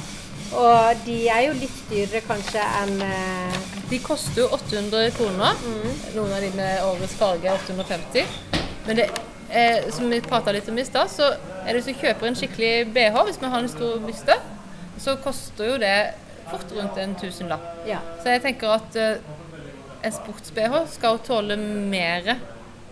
Og 0.57 1.07
de 1.07 1.17
er 1.33 1.47
jo 1.49 1.55
litt 1.59 1.79
dyrere 1.91 2.23
kanskje 2.27 2.63
enn 2.83 3.01
eh, 3.03 3.57
De 3.91 3.99
koster 4.03 4.45
jo 4.45 4.51
800 4.55 5.15
kroner. 5.17 5.63
Noen 6.17 6.35
av 6.37 6.43
de 6.43 6.51
med 6.59 6.85
årets 6.85 7.17
farge 7.19 7.49
er 7.49 7.57
850. 7.63 8.37
Men 8.87 9.01
det 9.01 9.09
eh, 9.51 9.89
som 9.95 10.11
vi 10.11 10.21
prata 10.21 10.55
litt 10.55 10.69
om 10.69 10.79
i 10.79 10.85
stad, 10.87 11.11
så 11.11 11.33
er 11.65 11.73
det 11.73 11.81
hvis 11.81 11.95
du 11.95 12.03
kjøper 12.03 12.29
en 12.29 12.39
skikkelig 12.39 12.75
BH, 12.95 13.19
hvis 13.29 13.41
man 13.43 13.55
har 13.55 13.65
en 13.65 13.73
stor 13.73 13.99
byste, 14.05 14.39
så 15.03 15.17
koster 15.23 15.71
jo 15.73 15.81
det 15.81 15.97
fort 16.51 16.73
rundt 16.77 16.99
en 17.03 17.15
tusenlapp. 17.21 17.65
Ja. 17.89 18.01
Så 18.23 18.35
jeg 18.35 18.43
tenker 18.45 18.77
at 18.77 18.97
eh, 19.01 19.17
en 20.07 20.13
sports-BH 20.15 20.85
skal 20.97 21.19
tåle 21.27 21.57
mer 21.59 22.37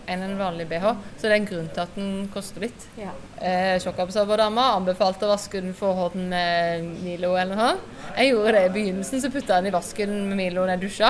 enn 0.05 0.21
en 0.21 0.35
vanlig 0.37 0.67
BH. 0.69 0.91
Så 1.17 1.25
det 1.25 1.31
er 1.31 1.39
en 1.39 1.47
grunn 1.49 1.69
til 1.73 1.81
at 1.81 1.95
den 1.97 2.27
koster 2.33 2.61
litt. 2.67 2.83
ja. 2.99 3.13
Eh, 3.41 3.75
Sjokkabsorberdama 3.83 4.67
anbefalte 4.77 5.25
å 5.27 5.31
vaske 5.33 5.59
den 5.61 5.73
forhånden 5.75 6.29
med 6.31 6.85
Milo 7.03 7.33
eller 7.35 7.57
noe. 7.59 7.71
Jeg 8.15 8.31
gjorde 8.31 8.53
det 8.55 8.65
i 8.69 8.73
begynnelsen, 8.77 9.21
så 9.23 9.31
putta 9.33 9.57
jeg 9.57 9.65
den 9.65 9.71
i 9.71 9.75
vasken 9.75 10.13
med 10.29 10.37
Milo 10.39 10.61
når 10.63 10.75
jeg 10.75 10.83
dusja. 10.85 11.09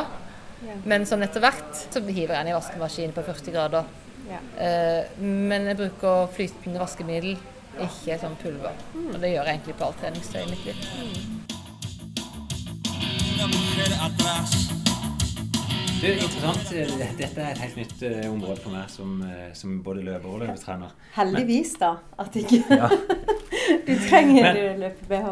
Ja. 0.66 0.78
Men 0.88 1.06
sånn 1.06 1.22
etter 1.28 1.44
hvert 1.44 1.76
så 1.84 2.02
hiver 2.02 2.34
jeg 2.38 2.40
den 2.40 2.54
i 2.54 2.56
vaskemaskinen 2.56 3.14
på 3.14 3.26
40 3.28 3.54
grader. 3.58 3.92
ja. 4.32 4.40
Eh, 4.58 5.20
men 5.22 5.68
jeg 5.70 5.78
bruker 5.84 6.32
flytende 6.34 6.82
vaskemiddel, 6.82 7.36
ikke 7.84 8.18
sånn 8.22 8.38
pulver. 8.42 8.74
Og 9.12 9.20
det 9.20 9.34
gjør 9.36 9.44
jeg 9.52 9.58
egentlig 9.60 9.76
på 9.78 9.86
alt 9.90 10.00
treningstøy 10.02 10.42
i 10.42 10.50
mitt 10.54 10.66
liv. 10.66 10.76
Mujer 10.80 11.36
atrás. 11.52 11.65
Du, 16.02 16.12
interessant. 16.12 16.70
Dette 17.18 17.42
er 17.42 17.52
et 17.56 17.62
helt 17.64 17.78
nytt 17.80 18.04
eh, 18.06 18.26
område 18.30 18.60
for 18.62 18.72
meg 18.76 18.90
som, 18.94 19.16
eh, 19.26 19.50
som 19.58 19.80
både 19.84 20.04
løper 20.06 20.30
og 20.30 20.44
løpetrener. 20.44 20.94
Heldigvis, 21.16 21.74
da. 21.82 21.96
At 22.22 22.36
ikke 22.40 22.62
Ja. 22.70 22.90
du 23.88 23.92
trenger 24.08 24.54
Men- 24.54 24.80
løpe-BH. 24.84 25.32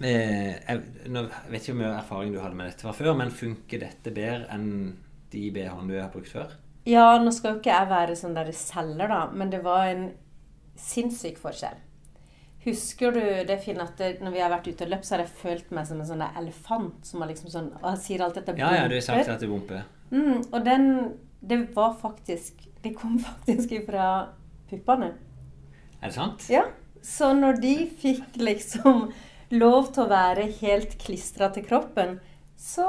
Eh, 0.00 0.54
jeg, 0.66 0.82
nå 1.12 1.22
vet 1.50 1.60
ikke 1.62 1.74
hvor 1.74 1.80
mye 1.82 1.92
erfaring 1.98 2.34
du 2.34 2.40
hadde 2.40 2.56
med 2.58 2.70
dette 2.70 2.86
fra 2.86 2.94
før, 2.96 3.14
men 3.18 3.32
funker 3.34 3.82
dette 3.82 4.12
bedre 4.16 4.46
enn 4.54 4.68
de 5.32 5.46
BH-ene 5.54 5.88
du 5.90 5.98
har 5.98 6.10
brukt 6.12 6.30
før? 6.32 6.54
Ja, 6.88 7.18
nå 7.20 7.32
skal 7.36 7.54
jo 7.54 7.60
ikke 7.60 7.74
jeg 7.74 7.90
være 7.90 8.16
sånn 8.16 8.36
der 8.36 8.52
selger, 8.56 9.10
da, 9.12 9.22
men 9.36 9.50
det 9.52 9.60
var 9.64 9.90
en 9.90 10.06
sinnssyk 10.80 11.40
forskjell. 11.40 11.76
Husker 12.64 13.14
du 13.16 13.22
det, 13.48 13.56
Finn, 13.64 13.80
at 13.80 13.96
det, 13.96 14.18
når 14.20 14.34
vi 14.34 14.40
har 14.42 14.50
vært 14.52 14.66
ute 14.68 14.84
og 14.84 14.90
løpt, 14.92 15.06
så 15.08 15.14
har 15.14 15.22
jeg 15.24 15.32
følt 15.40 15.70
meg 15.72 15.86
som 15.88 16.02
en 16.02 16.08
sånn 16.10 16.24
elefant 16.28 17.08
som 17.08 17.22
har 17.22 17.30
liksom 17.30 17.48
sånn 17.52 17.70
Og 17.78 17.86
jeg 17.94 18.02
sier 18.04 18.24
alltid 18.26 18.42
at 18.42 18.50
det 18.50 18.60
Ja, 18.60 18.72
ja, 18.76 18.84
du 18.90 18.98
har 18.98 19.06
sagt 19.06 19.32
at 19.32 19.40
det 19.40 19.48
bumper. 19.48 19.86
Mm, 20.12 20.42
og 20.42 20.58
den 20.66 20.84
Det 21.40 21.60
var 21.76 21.94
faktisk 22.02 22.60
Det 22.84 22.92
kom 22.98 23.16
faktisk 23.30 23.72
ifra 23.78 24.10
puppene. 24.70 25.14
Er 26.00 26.12
det 26.12 26.14
sant? 26.14 26.44
Ja. 26.52 26.66
Så 27.02 27.32
når 27.34 27.62
de 27.62 27.74
fikk 28.02 28.36
liksom 28.38 29.08
lov 29.50 29.88
til 29.94 30.04
å 30.04 30.10
være 30.12 30.44
helt 30.60 30.94
klistra 31.00 31.48
til 31.52 31.64
kroppen, 31.66 32.18
så 32.60 32.86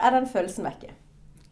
er 0.00 0.16
den 0.16 0.26
følelsen 0.26 0.66
vekke. 0.66 0.90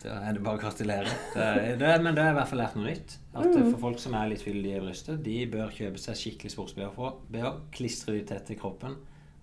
Da 0.02 0.18
er 0.26 0.34
det 0.34 0.42
bare 0.42 0.58
å 0.58 0.62
gratulere. 0.62 1.10
Det 1.32 1.46
er, 1.46 1.76
det 1.78 1.92
men 2.02 2.16
det 2.16 2.24
har 2.24 2.34
i 2.34 2.38
hvert 2.40 2.50
fall 2.50 2.60
lært 2.62 2.76
noe 2.78 2.88
nytt. 2.88 3.16
At 3.32 3.46
Mm. 3.52 3.70
For 3.70 3.78
folk 3.86 3.98
som 4.02 4.14
er 4.18 4.28
litt 4.32 4.42
fyldige 4.42 4.80
i 4.80 4.82
brystet, 4.82 5.22
de 5.24 5.38
bør 5.46 5.70
kjøpe 5.70 6.00
seg 6.02 6.18
skikkelig 6.18 6.52
sports-BH, 6.52 7.50
klistre 7.72 8.18
de 8.18 8.24
tett 8.26 8.46
til 8.48 8.58
kroppen, 8.58 8.96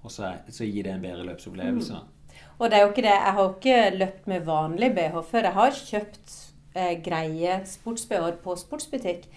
og 0.04 0.12
så, 0.12 0.30
er, 0.30 0.42
så 0.52 0.68
gir 0.68 0.84
det 0.84 0.94
en 0.94 1.04
bedre 1.04 1.26
løpsopplevelse. 1.28 1.94
Mm. 1.94 2.44
Og 2.60 2.70
det 2.70 2.78
er 2.78 2.84
jo 2.84 2.92
ikke 2.92 3.06
det. 3.06 3.16
Jeg 3.16 3.36
har 3.38 3.52
ikke 3.54 3.98
løpt 3.98 4.28
med 4.28 4.48
vanlig 4.48 4.90
BH 4.96 5.22
før. 5.32 5.48
Jeg 5.48 5.56
har 5.56 5.78
kjøpt 5.80 6.36
eh, 6.76 6.96
greie 7.04 7.60
sports-BH-er 7.68 8.40
på 8.44 8.56
sportsbutikk. 8.60 9.30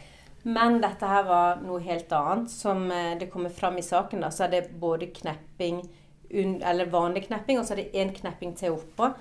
Men 0.43 0.81
dette 0.83 1.07
her 1.07 1.27
var 1.29 1.61
noe 1.63 1.83
helt 1.85 2.11
annet. 2.19 2.51
Som 2.51 2.89
eh, 2.91 3.15
det 3.19 3.31
kommer 3.31 3.55
fram 3.55 3.79
i 3.79 3.87
saken, 3.87 4.25
da, 4.25 4.31
så 4.35 4.49
er 4.49 4.57
det 4.57 4.65
både 4.83 5.13
knepping, 5.15 5.85
eller 6.33 6.91
vanlig 6.91 7.29
knepping, 7.29 7.61
og 7.61 7.69
så 7.69 7.77
er 7.77 7.85
det 7.85 8.03
én 8.03 8.11
knepping 8.17 8.57
til 8.59 8.79
oppå, 8.79 9.13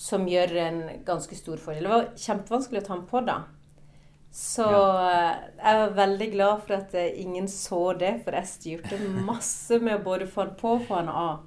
som 0.00 0.28
gjør 0.28 0.54
en 0.62 0.82
ganske 1.04 1.36
stor 1.36 1.60
fordel. 1.60 1.84
Det 1.84 1.92
var 1.92 2.06
kjempevanskelig 2.16 2.80
å 2.80 2.86
ta 2.86 2.94
den 2.94 3.08
på 3.10 3.20
da. 3.26 3.40
Så 4.32 4.64
ja. 4.64 5.16
jeg 5.58 5.80
var 5.80 5.96
veldig 5.98 6.28
glad 6.32 6.62
for 6.62 6.76
at 6.78 6.94
eh, 6.96 7.18
ingen 7.20 7.48
så 7.50 7.80
det, 7.98 8.12
for 8.24 8.36
jeg 8.38 8.48
styrte 8.48 9.00
masse 9.26 9.80
med 9.82 9.98
å 9.98 10.04
både 10.06 10.28
få 10.30 10.46
den 10.46 10.56
på 10.60 10.76
og 10.78 10.86
få 10.88 11.02
den 11.02 11.10
av. 11.12 11.42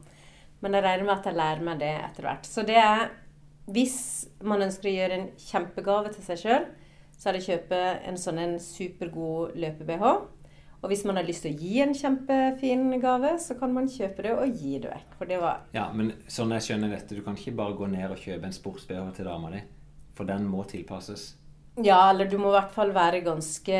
Men 0.61 0.77
jeg 0.77 0.85
regner 0.85 1.07
med 1.07 1.15
at 1.15 1.29
jeg 1.29 1.39
lærer 1.39 1.65
meg 1.65 1.81
det 1.81 1.91
etter 1.95 2.27
hvert. 2.27 2.47
Så 2.47 2.65
det 2.67 2.79
er 2.79 3.11
Hvis 3.63 4.27
man 4.43 4.59
ønsker 4.59 4.89
å 4.89 4.91
gjøre 4.91 5.17
en 5.17 5.27
kjempegave 5.39 6.09
til 6.11 6.23
seg 6.25 6.39
sjøl, 6.41 6.65
så 7.15 7.29
er 7.29 7.37
det 7.37 7.43
å 7.45 7.45
kjøpe 7.45 7.77
en 8.09 8.17
sånn 8.19 8.41
en 8.43 8.57
supergod 8.59 9.53
løpe-BH. 9.55 10.09
Og 10.83 10.89
hvis 10.91 11.05
man 11.07 11.15
har 11.15 11.23
lyst 11.23 11.45
til 11.45 11.53
å 11.55 11.59
gi 11.59 11.79
en 11.79 11.93
kjempefin 11.95 12.99
gave, 13.01 13.37
så 13.39 13.55
kan 13.59 13.71
man 13.73 13.87
kjøpe 13.87 14.23
det 14.25 14.33
og 14.35 14.51
gi 14.59 14.79
det 14.83 14.89
vekk. 14.91 15.13
For 15.17 15.25
det 15.29 15.37
var 15.39 15.61
Ja, 15.73 15.85
men 15.95 16.11
sånn 16.27 16.51
jeg 16.51 16.65
skjønner 16.67 16.91
dette, 16.91 17.15
du 17.15 17.21
kan 17.23 17.35
ikke 17.39 17.55
bare 17.55 17.77
gå 17.79 17.87
ned 17.89 18.11
og 18.11 18.17
kjøpe 18.19 18.43
en 18.49 18.51
sports-BH 18.57 19.13
til 19.15 19.25
dama 19.25 19.49
di. 19.55 19.61
For 20.13 20.25
den 20.27 20.43
må 20.45 20.65
tilpasses. 20.67 21.35
Ja, 21.81 22.09
eller 22.11 22.27
du 22.29 22.35
må 22.37 22.51
i 22.51 22.57
hvert 22.59 22.71
fall 22.75 22.91
være 22.93 23.23
ganske 23.25 23.77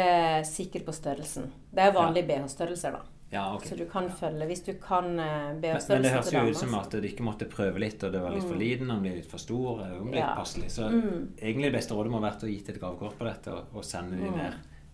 sikker 0.48 0.82
på 0.88 0.94
størrelsen. 0.96 1.52
Det 1.76 1.84
er 1.84 1.92
vanlige 1.94 2.26
BH-størrelser, 2.32 2.96
da. 2.96 3.04
Ja, 3.34 3.44
ok. 3.56 3.64
Så 3.66 3.76
du 3.78 3.86
kan 3.90 4.08
følge 4.14 4.46
Hvis 4.46 4.64
du 4.64 4.74
kan 4.78 5.08
eh, 5.20 5.54
Men, 5.58 5.80
men 5.90 6.04
det 6.04 6.12
høres 6.14 6.32
jo 6.32 6.42
ut 6.52 6.56
som 6.58 6.76
at 6.78 6.92
de 6.92 7.08
ikke 7.10 7.24
måtte 7.26 7.48
prøve 7.50 7.80
litt, 7.82 8.04
og 8.06 8.12
det 8.14 8.22
var 8.22 8.32
litt 8.36 8.46
for 8.46 8.56
liten, 8.62 8.88
den 8.94 9.02
ble 9.02 9.16
litt 9.16 9.30
for 9.30 9.42
stor, 9.42 9.80
den 9.82 10.04
ble 10.06 10.20
litt 10.20 10.22
Ja. 10.22 10.36
passelig. 10.38 10.70
Så 10.72 10.90
Mm. 10.90 11.34
egentlig 11.42 11.72
det 11.72 11.80
beste 11.80 11.96
rådet 11.98 12.12
må 12.14 12.20
ha 12.22 12.30
vært 12.30 12.44
å 12.46 12.50
gi 12.52 12.60
til 12.62 12.76
et 12.76 12.82
gavekort 12.82 13.18
på 13.18 13.26
dette, 13.26 13.48
og, 13.52 13.66
og 13.76 13.84
sende 13.84 14.18
de 14.22 14.30
Mm. 14.30 14.38
ned 14.38 14.54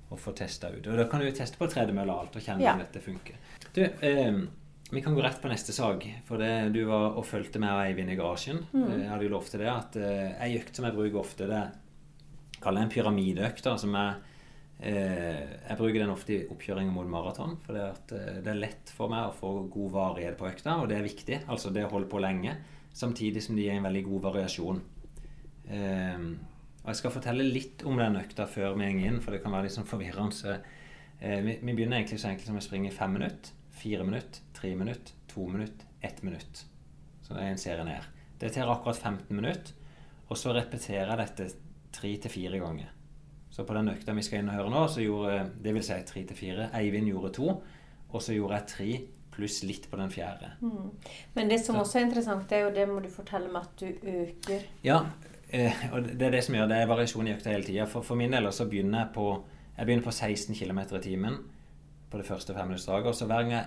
og 0.09 0.19
få 0.19 0.33
testa 0.35 0.69
ut. 0.73 0.87
Og 0.87 0.97
da 0.97 1.05
kan 1.09 1.21
du 1.21 1.27
jo 1.27 1.35
teste 1.37 1.57
på 1.59 1.67
tredemølle 1.69 2.13
og 2.13 2.23
alt, 2.25 2.35
og 2.39 2.41
kjenne 2.41 2.61
Ja. 2.65 2.73
om 2.73 2.79
dette 2.79 2.99
funker. 3.03 3.35
Du, 3.73 3.83
eh, 3.83 4.39
vi 4.91 5.01
kan 5.01 5.15
gå 5.15 5.21
rett 5.21 5.41
på 5.41 5.49
neste 5.51 5.71
sak. 5.73 6.07
For 6.25 6.37
det, 6.37 6.73
du 6.73 6.85
var 6.85 7.17
og 7.17 7.25
fulgte 7.25 7.59
med 7.59 7.69
Eivind 7.69 8.09
i 8.09 8.15
garasjen. 8.15 8.65
Mm. 8.73 9.01
Jeg 9.01 9.09
hadde 9.09 9.23
jo 9.23 9.29
lovt 9.35 9.51
til 9.51 9.59
det 9.59 9.69
at 9.69 9.95
eh, 9.95 10.41
ei 10.41 10.57
økt 10.57 10.75
som 10.75 10.85
jeg 10.85 10.93
bruker 10.95 11.19
ofte, 11.19 11.47
det 11.47 11.71
kaller 12.61 12.81
jeg 12.81 12.89
en 12.89 12.95
pyramideøkt. 12.97 13.79
som 13.79 13.95
er 13.95 14.15
Eh, 14.81 15.41
jeg 15.67 15.75
bruker 15.77 15.99
den 15.99 16.09
ofte 16.13 16.31
i 16.37 16.45
oppkjøringer 16.47 16.93
mot 16.95 17.07
maraton. 17.11 17.57
For 17.65 17.75
det, 17.75 17.81
at, 17.83 18.11
eh, 18.15 18.37
det 18.39 18.47
er 18.47 18.61
lett 18.61 18.89
for 18.95 19.11
meg 19.11 19.27
å 19.27 19.33
få 19.35 19.69
god 19.69 19.91
varighet 19.91 20.37
på 20.39 20.47
økta, 20.47 20.77
og 20.81 20.87
det 20.87 20.97
er 20.97 21.03
viktig. 21.03 21.41
Altså 21.51 21.73
det 21.73 21.83
å 21.85 21.91
holde 21.91 22.07
på 22.07 22.21
lenge. 22.23 22.55
Samtidig 22.93 23.43
som 23.43 23.55
det 23.57 23.65
gir 23.65 23.75
en 23.75 23.83
veldig 23.83 24.05
god 24.05 24.21
variasjon. 24.29 24.79
Eh, 25.69 26.17
og 26.89 26.95
Jeg 26.95 27.01
skal 27.03 27.11
fortelle 27.13 27.43
litt 27.45 27.83
om 27.85 27.99
den 28.01 28.15
økta 28.17 28.47
før 28.49 28.73
vi 28.73 28.87
går 28.89 29.03
inn, 29.05 29.19
for 29.21 29.35
det 29.35 29.43
kan 29.43 29.53
være 29.53 29.67
litt 29.67 29.75
sånn 29.75 29.85
forvirrende. 29.85 30.33
Så, 30.33 30.55
eh, 31.21 31.41
vi, 31.45 31.59
vi 31.61 31.75
begynner 31.77 31.99
egentlig 31.99 32.17
så 32.17 32.31
enkelt 32.31 32.47
som 32.49 32.57
å 32.57 32.63
springe 32.65 32.89
fem 32.95 33.13
minutter, 33.13 33.51
fire 33.77 34.07
minutter, 34.07 34.41
tre 34.57 34.71
minutter, 34.75 35.13
to 35.29 35.45
minutter, 35.45 35.85
ett 36.01 36.23
minutt. 36.25 36.63
Så 37.21 37.35
det 37.35 37.43
er 37.43 37.51
en 37.53 37.61
serie 37.61 37.85
ned. 37.85 38.07
Det 38.41 38.49
tar 38.55 38.71
akkurat 38.73 38.97
15 38.97 39.35
minutter. 39.37 39.75
Og 40.29 40.37
så 40.37 40.53
repeterer 40.57 41.13
jeg 41.13 41.21
dette 41.21 41.47
tre 41.93 42.15
til 42.25 42.33
fire 42.33 42.57
ganger. 42.61 42.89
Så 43.53 43.65
på 43.69 43.77
den 43.77 43.93
økta 43.93 44.17
vi 44.17 44.25
skal 44.25 44.41
inn 44.41 44.49
og 44.49 44.57
høre 44.57 44.73
nå, 44.73 44.83
så 44.89 45.05
gjorde 45.05 45.37
det 45.61 45.73
vil 45.77 45.85
si 45.85 46.01
tre 46.09 46.25
til 46.25 46.37
fire. 46.41 46.71
Eivind 46.73 47.09
gjorde 47.13 47.33
to, 47.37 47.53
og 48.09 48.21
så 48.25 48.33
gjorde 48.33 48.57
jeg 48.63 48.69
tre 48.73 48.89
pluss 49.33 49.61
litt 49.63 49.85
på 49.91 49.97
den 50.01 50.09
fjerde. 50.09 50.55
Mm. 50.61 50.89
Men 51.37 51.49
det 51.53 51.59
som 51.61 51.75
Så- 51.75 51.81
også 51.81 51.99
er 51.99 52.05
interessant, 52.07 52.49
det 52.49 52.57
er 52.57 52.63
jo 52.65 52.75
det 52.75 52.87
må 52.89 52.99
du 53.01 53.09
fortelle 53.09 53.47
med 53.47 53.61
at 53.61 53.77
du 53.77 53.85
øker 53.85 54.65
Ja, 54.83 55.05
eh, 55.51 55.73
og 55.93 56.03
det 56.07 56.21
er 56.27 56.31
det 56.31 56.43
som 56.45 56.55
gjør 56.55 56.67
det 56.71 56.77
er 56.81 56.87
variasjon 56.91 57.27
i 57.27 57.33
økta 57.35 57.49
hele 57.53 57.63
tida. 57.67 57.85
For, 57.89 58.01
for 58.05 58.15
min 58.19 58.31
del 58.35 58.49
så 58.53 58.65
begynner 58.69 59.05
jeg 59.05 59.13
på 59.15 59.27
jeg 59.79 59.85
begynner 59.87 60.03
på 60.03 60.11
16 60.11 60.55
km 60.59 60.79
i 60.97 60.99
timen 60.99 61.37
på 62.11 62.17
det 62.19 62.25
første 62.27 62.53
femminuttsdraget. 62.53 63.07
Og 63.07 63.15
så 63.15 63.25
hver 63.29 63.45
gang 63.45 63.51
jeg 63.53 63.65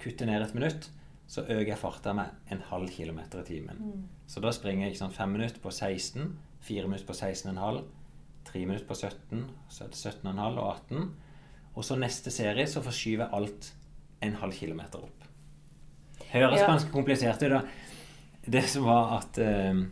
kutter 0.00 0.26
ned 0.26 0.42
et 0.46 0.54
minutt, 0.54 0.86
så 1.28 1.42
øker 1.44 1.66
jeg 1.74 1.78
farta 1.78 2.14
med 2.16 2.24
en 2.50 2.62
halv 2.70 2.88
kilometer 2.88 3.42
i 3.42 3.44
timen. 3.44 4.06
Så 4.26 4.40
da 4.40 4.50
springer 4.56 4.86
jeg 4.86 4.94
ikke 4.94 5.02
sant, 5.02 5.16
fem 5.18 5.28
minutter 5.28 5.60
på 5.60 5.70
16, 5.70 6.30
fire 6.64 6.86
minutter 6.88 7.04
på 7.10 7.12
16,5, 7.12 7.82
tre 8.48 8.62
minutter 8.64 8.86
på 8.88 8.94
17, 8.96 9.44
så 9.68 9.84
er 9.84 9.88
det 9.92 10.00
17,5 10.00 10.40
og 10.62 10.70
18. 10.70 11.10
Og 11.74 11.84
så 11.84 11.98
neste 12.00 12.30
serie 12.32 12.64
så 12.66 12.80
forskyver 12.82 13.26
jeg 13.26 13.34
alt 13.36 13.68
en 14.24 14.38
halv 14.40 14.52
kilometer 14.56 15.04
opp. 15.04 15.28
Høres 16.32 16.60
Ja. 16.60 16.66
ganske 16.72 16.90
komplisert 16.92 17.42
ut, 17.42 17.50
da. 17.50 17.60
Det 18.48 18.64
som 18.64 18.84
var 18.88 19.18
at 19.18 19.38
eh, 19.38 19.84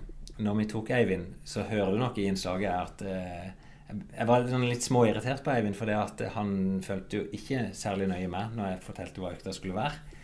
når 0.42 0.58
vi 0.60 0.66
tok 0.70 0.90
Eivind, 0.96 1.30
så 1.48 1.64
hører 1.68 1.94
du 1.94 2.02
nok 2.02 2.18
i 2.20 2.26
innslaget 2.30 2.72
at 2.74 3.04
eh, 3.06 3.46
jeg 3.86 4.26
var 4.26 4.48
sånn 4.50 4.66
litt 4.66 4.84
småirritert 4.84 5.44
på 5.46 5.52
Eivind, 5.54 5.76
for 5.78 5.88
det 5.88 5.96
at 5.96 6.22
han 6.34 6.82
følte 6.84 7.20
jo 7.20 7.26
ikke 7.36 7.68
særlig 7.76 8.10
nøye 8.10 8.28
med 8.30 8.56
når 8.58 8.72
jeg 8.72 8.84
fortalte 8.88 9.22
hva 9.22 9.32
økta 9.36 9.54
skulle 9.54 9.78
være. 9.78 10.16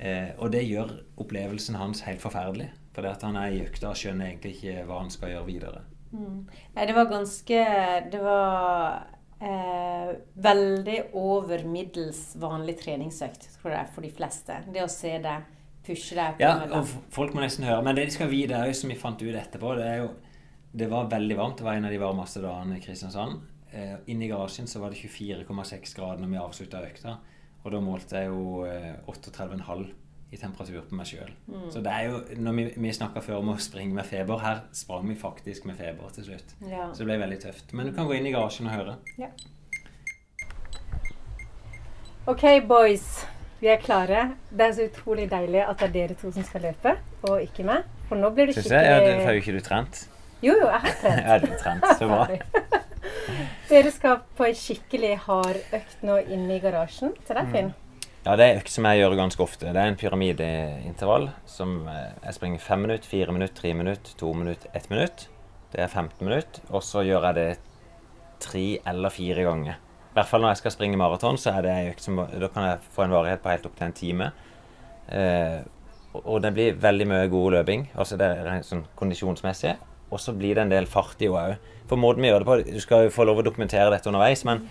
Eh, 0.00 0.30
og 0.40 0.50
det 0.54 0.64
gjør 0.64 0.94
opplevelsen 1.20 1.76
hans 1.76 2.04
helt 2.06 2.22
forferdelig. 2.24 2.70
For 2.94 3.04
det 3.04 3.14
at 3.14 3.24
han 3.28 3.38
er 3.38 3.54
i 3.54 3.62
økta 3.62 3.92
og 3.92 3.98
skjønner 4.00 4.30
egentlig 4.30 4.56
ikke 4.56 4.84
hva 4.88 5.02
han 5.04 5.12
skal 5.12 5.34
gjøre 5.34 5.46
videre. 5.46 5.82
Mm. 6.10 6.40
Nei, 6.74 6.84
det 6.88 6.94
var 6.96 7.06
ganske 7.06 7.58
Det 8.10 8.18
var 8.18 8.96
eh, 9.38 10.08
veldig 10.42 10.98
over 11.14 11.62
middels 11.70 12.24
vanlig 12.40 12.80
treningsøkt 12.80 13.46
tror 13.60 13.76
jeg, 13.76 13.92
for 13.94 14.06
de 14.06 14.10
fleste. 14.16 14.58
Det 14.72 14.82
å 14.82 14.90
se 14.90 15.14
deg 15.22 15.56
pushe 15.90 16.16
deg 16.18 16.38
på 16.38 16.44
Ja, 16.46 16.56
og 16.78 16.90
folk 17.12 17.36
må 17.36 17.44
nesten 17.44 17.66
høre. 17.68 17.84
Men 17.86 17.98
det 17.98 18.08
de 18.08 18.16
skal 18.16 18.30
vite, 18.32 18.56
er 18.56 18.70
jo 18.70 18.80
som 18.80 18.92
vi 18.92 18.98
fant 18.98 19.22
ut 19.22 19.34
etterpå, 19.34 19.76
det 19.78 19.86
er 19.86 20.02
jo 20.04 20.10
Det 20.70 20.86
var 20.86 21.08
veldig 21.10 21.36
varmt. 21.36 21.58
Det 21.58 21.66
var 21.66 21.74
en 21.74 21.84
av 21.88 21.90
de 21.90 21.98
varmeste 21.98 22.40
dagene 22.44 22.76
i 22.78 22.82
Kristiansand. 22.84 23.40
Eh, 23.74 23.96
inne 24.06 24.24
i 24.24 24.28
garasjen 24.30 24.68
så 24.70 24.78
var 24.78 24.90
det 24.90 25.00
24,6 25.02 25.96
grader 25.96 26.22
når 26.22 26.30
vi 26.30 26.38
avslutta 26.38 26.82
økta. 26.86 27.16
Og 27.64 27.72
da 27.74 27.80
målte 27.82 28.22
jeg 28.22 28.30
jo 28.30 28.62
eh, 28.66 28.92
38,5 29.10 29.88
i 30.30 30.38
temperatur 30.38 30.84
på 30.86 30.94
meg 30.94 31.08
sjøl. 31.10 31.32
Mm. 31.50 31.66
Så 31.74 31.82
det 31.82 31.90
er 31.90 32.06
jo 32.06 32.20
Når 32.38 32.52
vi, 32.54 32.66
vi 32.76 32.92
snakka 32.94 33.22
før 33.24 33.40
om 33.40 33.50
å 33.54 33.56
springe 33.58 33.94
med 33.96 34.06
feber, 34.06 34.38
her 34.38 34.62
sprang 34.72 35.08
vi 35.10 35.18
faktisk 35.18 35.66
med 35.66 35.78
feber 35.80 36.14
til 36.14 36.28
slutt. 36.30 36.54
Ja. 36.62 36.92
Så 36.92 37.02
det 37.02 37.10
ble 37.10 37.18
veldig 37.24 37.40
tøft. 37.42 37.74
Men 37.74 37.90
du 37.90 37.96
kan 37.96 38.06
gå 38.06 38.14
inn 38.14 38.30
i 38.30 38.34
garasjen 38.34 38.70
og 38.70 38.78
høre. 38.78 38.96
OK, 42.30 42.46
boys. 42.68 43.24
Vi 43.60 43.68
er 43.68 43.80
klare. 43.82 44.30
Det 44.48 44.66
er 44.66 44.72
så 44.72 44.86
utrolig 44.88 45.26
deilig 45.30 45.60
at 45.66 45.82
det 45.82 45.88
er 45.90 45.92
dere 45.98 46.16
to 46.16 46.30
som 46.32 46.44
skal 46.46 46.64
løpe, 46.70 46.94
og 47.28 47.42
ikke 47.44 47.66
meg. 47.68 47.84
For 48.08 48.16
nå 48.16 48.30
blir 48.34 48.48
det 48.48 48.56
Syns 48.56 48.72
jeg. 48.72 49.18
Får 49.20 49.36
jo 49.36 49.42
ikke 49.42 49.56
du 49.58 49.60
trent. 49.64 50.06
Jo, 50.40 50.54
jo, 50.56 50.70
jeg 50.70 50.80
har 50.86 50.96
trent. 51.02 51.26
Ja, 51.28 51.36
du 51.42 51.50
trent. 51.60 51.84
Så 52.00 52.08
bra. 52.08 52.24
Dere 53.70 53.92
skal 53.94 54.22
på 54.36 54.46
ei 54.48 54.54
skikkelig 54.56 55.12
hard 55.26 55.60
økt 55.76 56.00
nå 56.04 56.16
inne 56.32 56.56
i 56.56 56.62
garasjen 56.62 57.12
til 57.26 57.36
deg, 57.36 57.52
Finn. 57.52 57.68
Ja, 58.24 58.34
det 58.36 58.46
er 58.46 58.54
en 58.54 58.62
økt 58.62 58.72
som 58.72 58.88
jeg 58.88 59.00
gjør 59.00 59.18
ganske 59.20 59.44
ofte. 59.44 59.68
Det 59.72 59.80
er 59.80 59.92
en 59.92 60.00
pyramideintervall 60.00 61.28
som 61.48 61.76
eh, 61.88 62.16
jeg 62.24 62.36
springer 62.36 62.64
fem 62.64 62.82
minutter, 62.84 63.08
fire 63.08 63.36
minutter, 63.36 63.56
tre 63.60 63.74
minutter, 63.76 64.16
to 64.20 64.32
minutter, 64.36 64.72
ett 64.76 64.88
minutt. 64.92 65.28
Det 65.72 65.84
er 65.84 65.92
15 65.92 66.24
minutter. 66.26 66.64
Og 66.72 66.84
så 66.84 67.04
gjør 67.06 67.28
jeg 67.28 67.38
det 67.38 67.48
tre 68.40 68.64
eller 68.92 69.14
fire 69.14 69.46
ganger. 69.46 69.78
I 70.10 70.14
hvert 70.18 70.26
fall 70.26 70.42
når 70.42 70.54
jeg 70.56 70.62
skal 70.64 70.72
springe 70.74 70.98
maraton, 70.98 71.36
så 71.38 71.52
er 71.54 71.62
det 71.62 71.70
en 71.70 71.90
økt 71.92 72.00
som 72.02 72.16
Da 72.16 72.48
kan 72.50 72.64
jeg 72.66 72.80
få 72.96 73.04
en 73.04 73.12
varighet 73.14 73.42
på 73.44 73.50
helt 73.52 73.66
opp 73.66 73.76
til 73.78 73.86
en 73.86 73.92
time. 73.92 74.32
Eh, 75.08 75.60
og- 76.14 76.42
det 76.42 76.52
blir 76.54 76.74
veldig 76.74 77.06
mye 77.06 77.28
god 77.30 77.52
løping. 77.52 77.88
Altså 77.96 78.18
det 78.18 78.26
er 78.26 78.60
sånn 78.66 78.84
kondisjonsmessig. 78.96 79.76
Og 80.10 80.18
så 80.18 80.32
blir 80.36 80.54
det 80.56 80.62
en 80.62 80.68
del 80.68 80.86
fart 80.86 81.20
i 81.22 81.26
òg. 81.28 81.56
For 81.86 81.96
måten 81.96 82.22
vi 82.22 82.28
gjør 82.28 82.40
det 82.40 82.46
på 82.46 82.72
Du 82.74 82.80
skal 82.80 83.04
jo 83.04 83.10
få 83.10 83.24
lov 83.26 83.38
å 83.38 83.44
dokumentere 83.44 83.90
dette 83.90 84.06
underveis, 84.10 84.44
men 84.44 84.68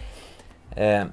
eh, 0.75 1.05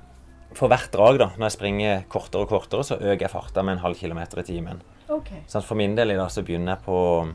for 0.52 0.68
hvert 0.68 0.90
drag, 0.90 1.18
da, 1.18 1.26
når 1.36 1.46
jeg 1.50 1.52
springer 1.52 2.04
kortere 2.08 2.42
og 2.42 2.48
kortere, 2.48 2.80
så 2.82 2.98
øker 2.98 3.20
jeg 3.20 3.30
farta 3.30 3.62
med 3.62 3.76
en 3.76 3.82
halv 3.84 3.94
kilometer 3.94 4.38
i 4.40 4.42
timen. 4.42 4.80
Okay. 5.08 5.38
Sånn, 5.46 5.62
for 5.62 5.76
min 5.76 5.94
del 5.94 6.10
i 6.10 6.16
dag 6.16 6.28
så 6.30 6.42
begynner 6.42 6.74
jeg 6.76 6.84
på 6.84 7.32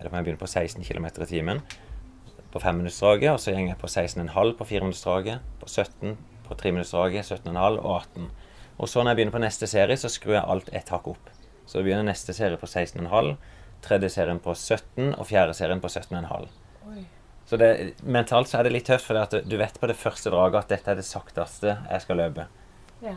Eller 0.00 0.10
om 0.10 0.16
jeg 0.16 0.24
begynner 0.24 0.40
på 0.40 0.48
16 0.48 0.82
km 0.82 1.06
i 1.22 1.26
timen. 1.26 1.60
På 2.52 2.62
femminuttsdraget, 2.62 3.30
og 3.32 3.40
så 3.40 3.54
går 3.54 3.68
jeg 3.68 3.78
på 3.80 3.90
16,5 3.90 4.52
på 4.58 4.66
fireminuttsdraget, 4.66 5.44
på 5.60 5.68
17 5.68 6.16
på 6.48 6.56
treminuttsdraget, 6.58 7.28
17,5 7.30 7.78
og 7.78 7.92
18. 8.00 8.30
Og 8.80 8.88
så 8.88 9.02
når 9.02 9.12
jeg 9.12 9.20
begynner 9.20 9.36
på 9.36 9.44
neste 9.44 9.68
serie, 9.70 9.96
så 10.00 10.10
skrur 10.10 10.38
jeg 10.38 10.46
alt 10.46 10.70
ett 10.74 10.90
hakk 10.90 11.06
opp. 11.12 11.30
Så 11.68 11.84
begynner 11.84 12.08
neste 12.08 12.34
serie 12.34 12.58
på 12.58 12.66
16,5, 12.66 13.34
tredje 13.84 14.10
serien 14.16 14.40
på 14.42 14.54
17 14.54 15.14
og 15.14 15.26
fjerde 15.28 15.54
serien 15.56 15.82
på 15.82 15.90
17,5. 15.92 16.48
Så 17.50 17.58
det, 17.58 17.70
mentalt 18.06 18.46
så 18.46 18.60
er 18.60 18.66
det 18.66 18.74
litt 18.76 18.86
tøft, 18.86 19.08
for 19.08 19.42
du 19.42 19.56
vet 19.58 19.78
på 19.80 19.88
det 19.90 19.98
første 19.98 20.30
draget 20.30 20.64
at 20.64 20.74
dette 20.74 20.92
er 20.92 20.98
det 21.00 21.06
sakteste 21.06 21.72
jeg 21.74 22.04
skal 22.04 22.20
løpe. 22.22 22.46
Ja. 23.02 23.16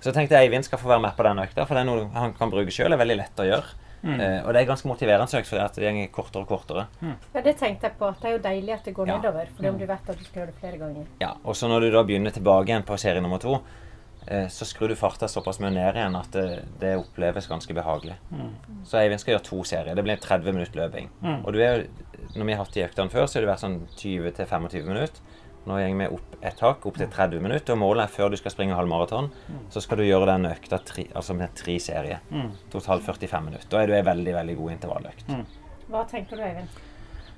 Så 0.00 0.12
jeg 0.16 0.32
Eivind 0.36 0.64
skal 0.64 0.80
få 0.80 0.88
være 0.88 1.02
med 1.04 1.16
på 1.16 1.24
den 1.26 1.40
økta, 1.40 1.64
for 1.64 1.76
det 1.76 1.84
er 1.84 1.88
noe 1.88 2.08
han 2.12 2.32
kan 2.36 2.52
bruke 2.52 2.72
sjøl. 2.72 2.92
Er 2.92 3.00
veldig 3.00 3.18
lett 3.20 3.40
å 3.40 3.46
gjøre. 3.48 3.83
Eh, 4.04 4.40
og 4.44 4.52
det 4.52 4.60
er 4.62 4.66
ganske 4.68 4.86
motiverende 4.88 5.44
for 5.48 5.58
at 5.64 5.74
det 5.74 5.92
går 5.94 6.10
kortere 6.12 6.42
og 6.42 6.48
kortere. 6.48 6.86
ja, 7.34 7.40
det 7.40 7.56
tenkte 7.56 7.88
jeg 7.88 7.98
på. 7.98 8.08
At 8.08 8.20
det 8.20 8.28
er 8.28 8.36
jo 8.36 8.42
deilig 8.42 8.74
at 8.74 8.84
det 8.84 8.94
går 8.94 9.06
Ja. 9.08 9.16
nedover. 9.16 9.46
For 9.56 9.66
om 9.68 9.78
du 9.78 9.86
vet 9.86 10.10
at 10.10 10.18
du 10.18 10.24
skal 10.24 10.42
gjøre 10.42 10.52
det 10.52 10.60
flere 10.60 10.78
ganger. 10.78 11.06
Ja, 11.20 11.32
og 11.44 11.54
så 11.54 11.68
når 11.68 11.80
du 11.80 11.90
da 11.90 12.02
begynner 12.02 12.30
tilbake 12.30 12.68
igjen 12.68 12.82
på 12.84 12.98
serie 12.98 13.20
nummer 13.22 13.38
to, 13.40 13.60
eh, 14.28 14.46
så 14.48 14.64
skrur 14.64 14.88
du 14.88 14.94
farta 14.94 15.26
såpass 15.26 15.58
mye 15.60 15.70
ned 15.72 15.94
igjen 15.94 16.16
at 16.16 16.30
det, 16.32 16.64
det 16.80 16.96
oppleves 16.98 17.46
ganske 17.48 17.72
behagelig. 17.74 18.16
Så 18.84 18.98
Eivind 19.00 19.20
skal 19.20 19.34
gjøre 19.38 19.44
to 19.44 19.62
serier. 19.64 19.94
Det 19.94 20.04
blir 20.04 20.16
30 20.20 20.52
minutter 20.52 20.80
løping. 20.80 21.08
Og 21.46 21.52
du 21.52 21.60
er, 21.60 21.76
jo- 21.78 21.88
når 22.36 22.44
vi 22.46 22.52
har 22.52 22.64
hatt 22.64 22.72
de 22.74 22.84
øktene 22.84 23.10
før, 23.10 23.24
så 23.26 23.34
har 23.40 23.46
det 23.46 23.54
vært 23.54 23.64
sånn 23.64 23.86
20-25 23.96 24.84
minutter. 24.86 25.20
Nå 25.64 25.76
går 25.80 25.94
vi 25.96 26.08
opp 26.12 26.34
et 26.44 26.60
hakk, 26.60 26.86
opp 26.90 26.98
til 27.00 27.08
30 27.08 27.40
minutter. 27.44 27.72
Og 27.76 27.80
målet 27.80 28.04
er 28.04 28.12
før 28.12 28.32
du 28.32 28.36
skal 28.40 28.52
springe 28.52 28.76
halvmaraton, 28.76 29.30
så 29.72 29.80
skal 29.80 30.00
du 30.00 30.06
gjøre 30.06 30.28
den 30.34 30.48
økta 30.50 30.80
tre, 30.84 31.06
altså 31.16 31.36
med 31.38 31.54
tre 31.56 31.78
serier. 31.80 32.20
Totalt 32.72 33.06
45 33.06 33.44
minutter. 33.46 33.68
Da 33.72 33.82
er 33.82 33.88
du 33.92 33.96
ei 33.96 34.02
veldig, 34.04 34.34
veldig 34.40 34.58
god 34.60 34.74
intervalløkt. 34.78 35.30
Hva 35.88 36.04
tenker 36.10 36.40
du, 36.40 36.44
Eivind? 36.44 36.82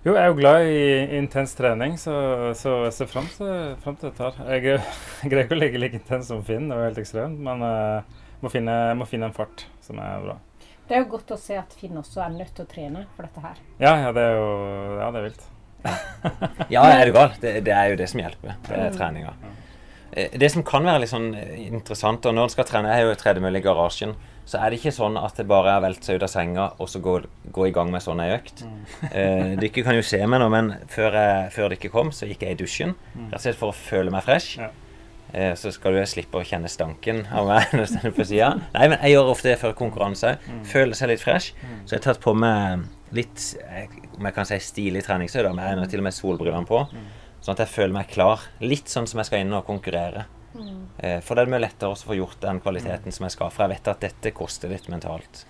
Jo, 0.06 0.12
jeg 0.14 0.22
er 0.22 0.28
jo 0.30 0.36
glad 0.38 0.68
i 0.70 0.82
intens 1.18 1.56
trening, 1.58 1.96
så, 1.98 2.12
så 2.54 2.76
jeg 2.84 2.92
ser 2.94 3.08
fram 3.10 3.26
til, 3.34 3.48
frem 3.82 3.96
til 3.98 4.12
dette. 4.12 4.28
her. 4.38 4.52
Jeg, 4.54 4.76
jeg 5.24 5.32
greier 5.32 5.48
ikke 5.48 5.56
å 5.56 5.58
ligge 5.58 5.80
like 5.82 5.98
intens 5.98 6.28
som 6.30 6.44
Finn, 6.46 6.68
det 6.70 6.76
var 6.78 6.86
helt 6.86 7.00
ekstremt, 7.02 7.40
men 7.42 7.64
jeg 7.66 8.04
må 8.44 8.52
finne, 8.52 8.76
jeg 8.92 9.00
må 9.00 9.08
finne 9.10 9.30
en 9.32 9.34
fart 9.34 9.64
som 9.82 9.98
er 9.98 10.22
bra. 10.22 10.36
Det 10.86 10.94
er 10.94 11.02
jo 11.02 11.08
godt 11.16 11.34
å 11.34 11.40
se 11.42 11.58
at 11.58 11.74
Finn 11.74 11.98
også 11.98 12.22
er 12.22 12.36
nødt 12.36 12.54
til 12.54 12.62
å 12.62 12.70
trene 12.70 13.02
for 13.16 13.26
dette 13.26 13.42
her. 13.42 13.58
Ja, 13.82 13.96
ja, 14.04 14.12
det 14.14 14.22
er 14.28 14.38
jo 14.38 14.46
ja, 15.00 15.10
det 15.10 15.18
er 15.18 15.26
vilt. 15.26 15.46
Ja, 16.72 16.82
er 16.90 17.06
du 17.06 17.12
gal? 17.14 17.34
Det, 17.40 17.52
det 17.66 17.72
er 17.74 17.92
jo 17.92 17.98
det 18.00 18.08
som 18.10 18.20
hjelper. 18.22 18.56
Det 18.66 18.78
er 18.86 18.94
treninga. 18.96 19.34
Eh, 20.12 20.32
Det 20.38 20.48
som 20.52 20.64
kan 20.66 20.86
være 20.86 21.04
litt 21.04 21.12
sånn 21.12 21.28
eh, 21.38 21.52
interessant, 21.68 22.26
og 22.26 22.34
når 22.34 22.48
en 22.48 22.54
skal 22.56 22.66
trene, 22.68 22.90
jeg 22.90 23.04
har 23.04 23.12
jo 23.12 23.18
tredemølle 23.20 23.60
i 23.60 23.66
garasjen, 23.66 24.16
så 24.46 24.60
er 24.62 24.70
det 24.70 24.78
ikke 24.78 24.92
sånn 24.94 25.16
at 25.18 25.34
det 25.40 25.46
bare 25.50 25.72
er 25.74 25.80
å 25.80 25.84
velte 25.88 26.06
seg 26.06 26.18
ut 26.20 26.24
av 26.26 26.30
senga 26.30 26.64
og 26.78 26.86
så 26.90 27.00
gå, 27.02 27.16
gå 27.54 27.64
i 27.66 27.72
gang 27.74 27.90
med 27.90 28.02
sånn 28.04 28.20
ei 28.22 28.28
økt. 28.36 28.62
Eh, 29.10 29.54
dere 29.58 29.82
kan 29.86 29.96
jo 29.98 30.04
se 30.06 30.20
meg 30.26 30.38
nå, 30.42 30.48
men 30.52 30.72
før, 30.90 31.16
jeg, 31.18 31.52
før 31.56 31.74
dere 31.74 31.90
kom, 31.90 32.12
så 32.14 32.28
gikk 32.30 32.44
jeg 32.46 32.54
i 32.54 32.60
dusjen. 32.62 32.94
Rett 33.26 33.40
og 33.40 33.46
slett 33.46 33.58
for 33.58 33.74
å 33.74 33.78
føle 33.78 34.14
meg 34.14 34.22
fresh. 34.26 34.58
Ja. 34.62 34.70
Eh, 35.34 35.54
så 35.58 35.72
skal 35.74 35.98
du 35.98 36.04
slippe 36.06 36.38
å 36.38 36.44
kjenne 36.46 36.70
stanken 36.70 37.24
av 37.34 37.48
meg 37.50 37.70
når 37.74 37.90
jeg 38.06 38.14
på 38.14 38.26
sida. 38.30 38.52
Nei, 38.76 38.86
men 38.92 39.00
jeg 39.02 39.16
gjør 39.16 39.32
ofte 39.34 39.50
det 39.50 39.58
før 39.64 39.74
konkurranse 39.78 40.36
òg. 40.36 40.46
Føler 40.70 40.94
seg 40.98 41.10
litt 41.10 41.24
fresh. 41.26 41.50
Så 41.84 41.96
jeg 41.96 41.98
har 42.04 42.06
tatt 42.12 42.22
på 42.22 42.34
meg 42.38 42.86
litt 43.14 43.56
eh, 43.62 43.86
om 44.18 44.24
jeg 44.26 44.34
kan 44.34 44.48
si 44.48 44.58
stilig 44.64 45.04
treningstøy, 45.06 45.42
da, 45.46 45.52
men 45.54 45.64
jeg 45.68 45.78
har 45.84 45.92
til 45.92 46.02
og 46.02 46.08
med 46.08 46.16
solbrillene 46.16 46.66
på. 46.66 46.80
Sånn 47.44 47.54
at 47.54 47.62
jeg 47.66 47.74
føler 47.76 47.94
meg 47.94 48.08
klar. 48.10 48.40
Litt 48.64 48.88
sånn 48.90 49.06
som 49.06 49.20
jeg 49.22 49.28
skal 49.30 49.44
inn 49.44 49.54
og 49.54 49.66
konkurrere. 49.68 50.24
Eh, 50.98 51.20
For 51.20 51.36
det 51.36 51.44
er 51.44 51.50
mye 51.52 51.60
lettere 51.66 51.92
også 51.92 52.08
å 52.08 52.10
få 52.14 52.16
gjort 52.18 52.40
den 52.42 52.58
kvaliteten 52.64 53.12
som 53.12 53.26
jeg 53.28 53.36
skal. 53.36 53.52
For 53.54 53.66
jeg 53.66 53.76
vet 53.76 53.90
at 53.92 54.00
dette 54.06 54.32
koster 54.34 54.72
litt 54.72 54.88
mentalt. 54.90 55.44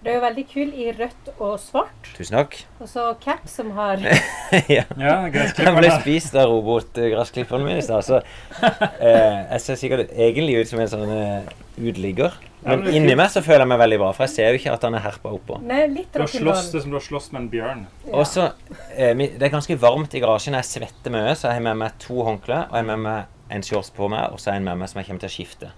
Det 0.00 0.08
er 0.08 0.16
jo 0.16 0.22
veldig 0.24 0.44
kul 0.48 0.70
i 0.80 0.86
rødt 0.96 1.26
og 1.44 1.58
svart. 1.60 2.08
Tusen 2.16 2.38
takk. 2.38 2.54
Og 2.80 2.88
så 2.88 3.02
cap 3.20 3.42
som 3.52 3.68
har 3.76 4.00
ja. 4.78 4.86
Ja, 4.96 5.16
Jeg 5.28 5.74
ble 5.76 5.90
spist 6.00 6.34
av 6.40 6.48
robotgressklipperen 6.48 7.66
min 7.68 7.82
i 7.82 7.84
stad, 7.84 8.06
så 8.08 8.22
eh, 8.96 9.44
jeg 9.52 9.60
ser 9.66 9.80
sikkert 9.82 10.14
egentlig 10.16 10.62
ut 10.62 10.72
som 10.72 10.80
en 10.80 10.88
sånn 10.94 11.12
eh, 11.12 11.52
uteligger. 11.78 12.36
Men 12.64 12.84
inni 12.92 13.14
meg 13.16 13.30
så 13.32 13.40
føler 13.44 13.64
jeg 13.64 13.70
meg 13.72 13.80
veldig 13.80 13.98
bra, 14.02 14.10
for 14.16 14.26
jeg 14.26 14.34
ser 14.34 14.50
jo 14.52 14.60
ikke 14.60 14.72
at 14.74 14.82
han 14.84 14.96
er 14.98 15.04
herpa 15.04 15.32
oppå. 15.32 15.60
Nei, 15.64 15.84
litt 15.92 16.10
Du 16.12 16.20
har 16.20 16.32
slåss, 16.32 16.70
det 16.72 16.80
er 16.80 16.84
som 16.84 16.92
du 16.92 16.98
har 16.98 17.06
slåss 17.06 17.30
med 17.32 17.42
en 17.42 17.50
bjørn. 17.52 17.84
Og 18.10 18.26
så 18.28 18.50
eh, 18.92 19.14
Det 19.16 19.46
er 19.46 19.54
ganske 19.54 19.76
varmt 19.80 20.16
i 20.16 20.20
garasjen. 20.22 20.58
Jeg 20.58 20.68
svetter 20.68 21.14
mye, 21.14 21.36
så 21.38 21.48
jeg 21.48 21.60
har 21.60 21.68
med 21.70 21.80
meg 21.84 21.96
to 22.02 22.20
håndklær. 22.26 22.68
Og 22.68 22.76
jeg 22.76 22.84
har 22.84 22.90
med 22.92 23.06
meg 23.06 23.54
en 23.56 23.64
shorts 23.66 23.92
på 23.94 24.10
meg, 24.12 24.34
og 24.34 24.42
så 24.42 24.52
en 24.54 24.66
med 24.68 24.82
meg 24.82 24.92
som 24.92 25.00
jeg 25.00 25.08
kommer 25.08 25.24
til 25.24 25.32
å 25.32 25.36
skifte. 25.38 25.72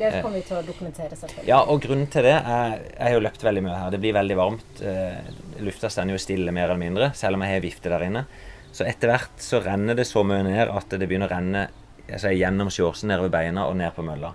Det 0.00 0.10
kommer 0.22 0.38
vi 0.38 0.44
til 0.46 0.56
å 0.56 0.62
dokumentere, 0.62 1.16
selvfølgelig. 1.18 1.48
Ja, 1.50 1.58
og 1.66 1.82
grunnen 1.82 2.06
til 2.12 2.22
det 2.22 2.36
er 2.38 2.76
Jeg 2.78 3.02
har 3.02 3.16
jo 3.16 3.22
løpt 3.26 3.42
veldig 3.44 3.64
mye 3.66 3.76
her. 3.76 3.92
Det 3.92 4.00
blir 4.02 4.14
veldig 4.16 4.36
varmt. 4.38 4.82
Eh, 4.86 5.32
lufta 5.66 5.90
står 5.90 6.14
jo 6.14 6.22
stille 6.22 6.54
mer 6.54 6.70
eller 6.70 6.80
mindre, 6.80 7.10
selv 7.18 7.36
om 7.36 7.44
jeg 7.44 7.58
har 7.58 7.64
vifte 7.64 7.92
der 7.92 8.06
inne. 8.06 8.24
Så 8.72 8.86
etter 8.86 9.10
hvert 9.10 9.42
så 9.42 9.60
renner 9.64 9.98
det 9.98 10.06
så 10.06 10.22
mye 10.24 10.44
ned 10.46 10.70
at 10.70 10.94
det 10.94 11.08
begynner 11.10 11.26
å 11.26 11.34
renne 11.34 11.64
altså, 12.06 12.30
gjennom 12.30 12.70
shortsen 12.70 13.10
nedover 13.10 13.32
beina 13.34 13.66
og 13.66 13.76
ned 13.80 13.90
på 13.96 14.06
mølla. 14.06 14.30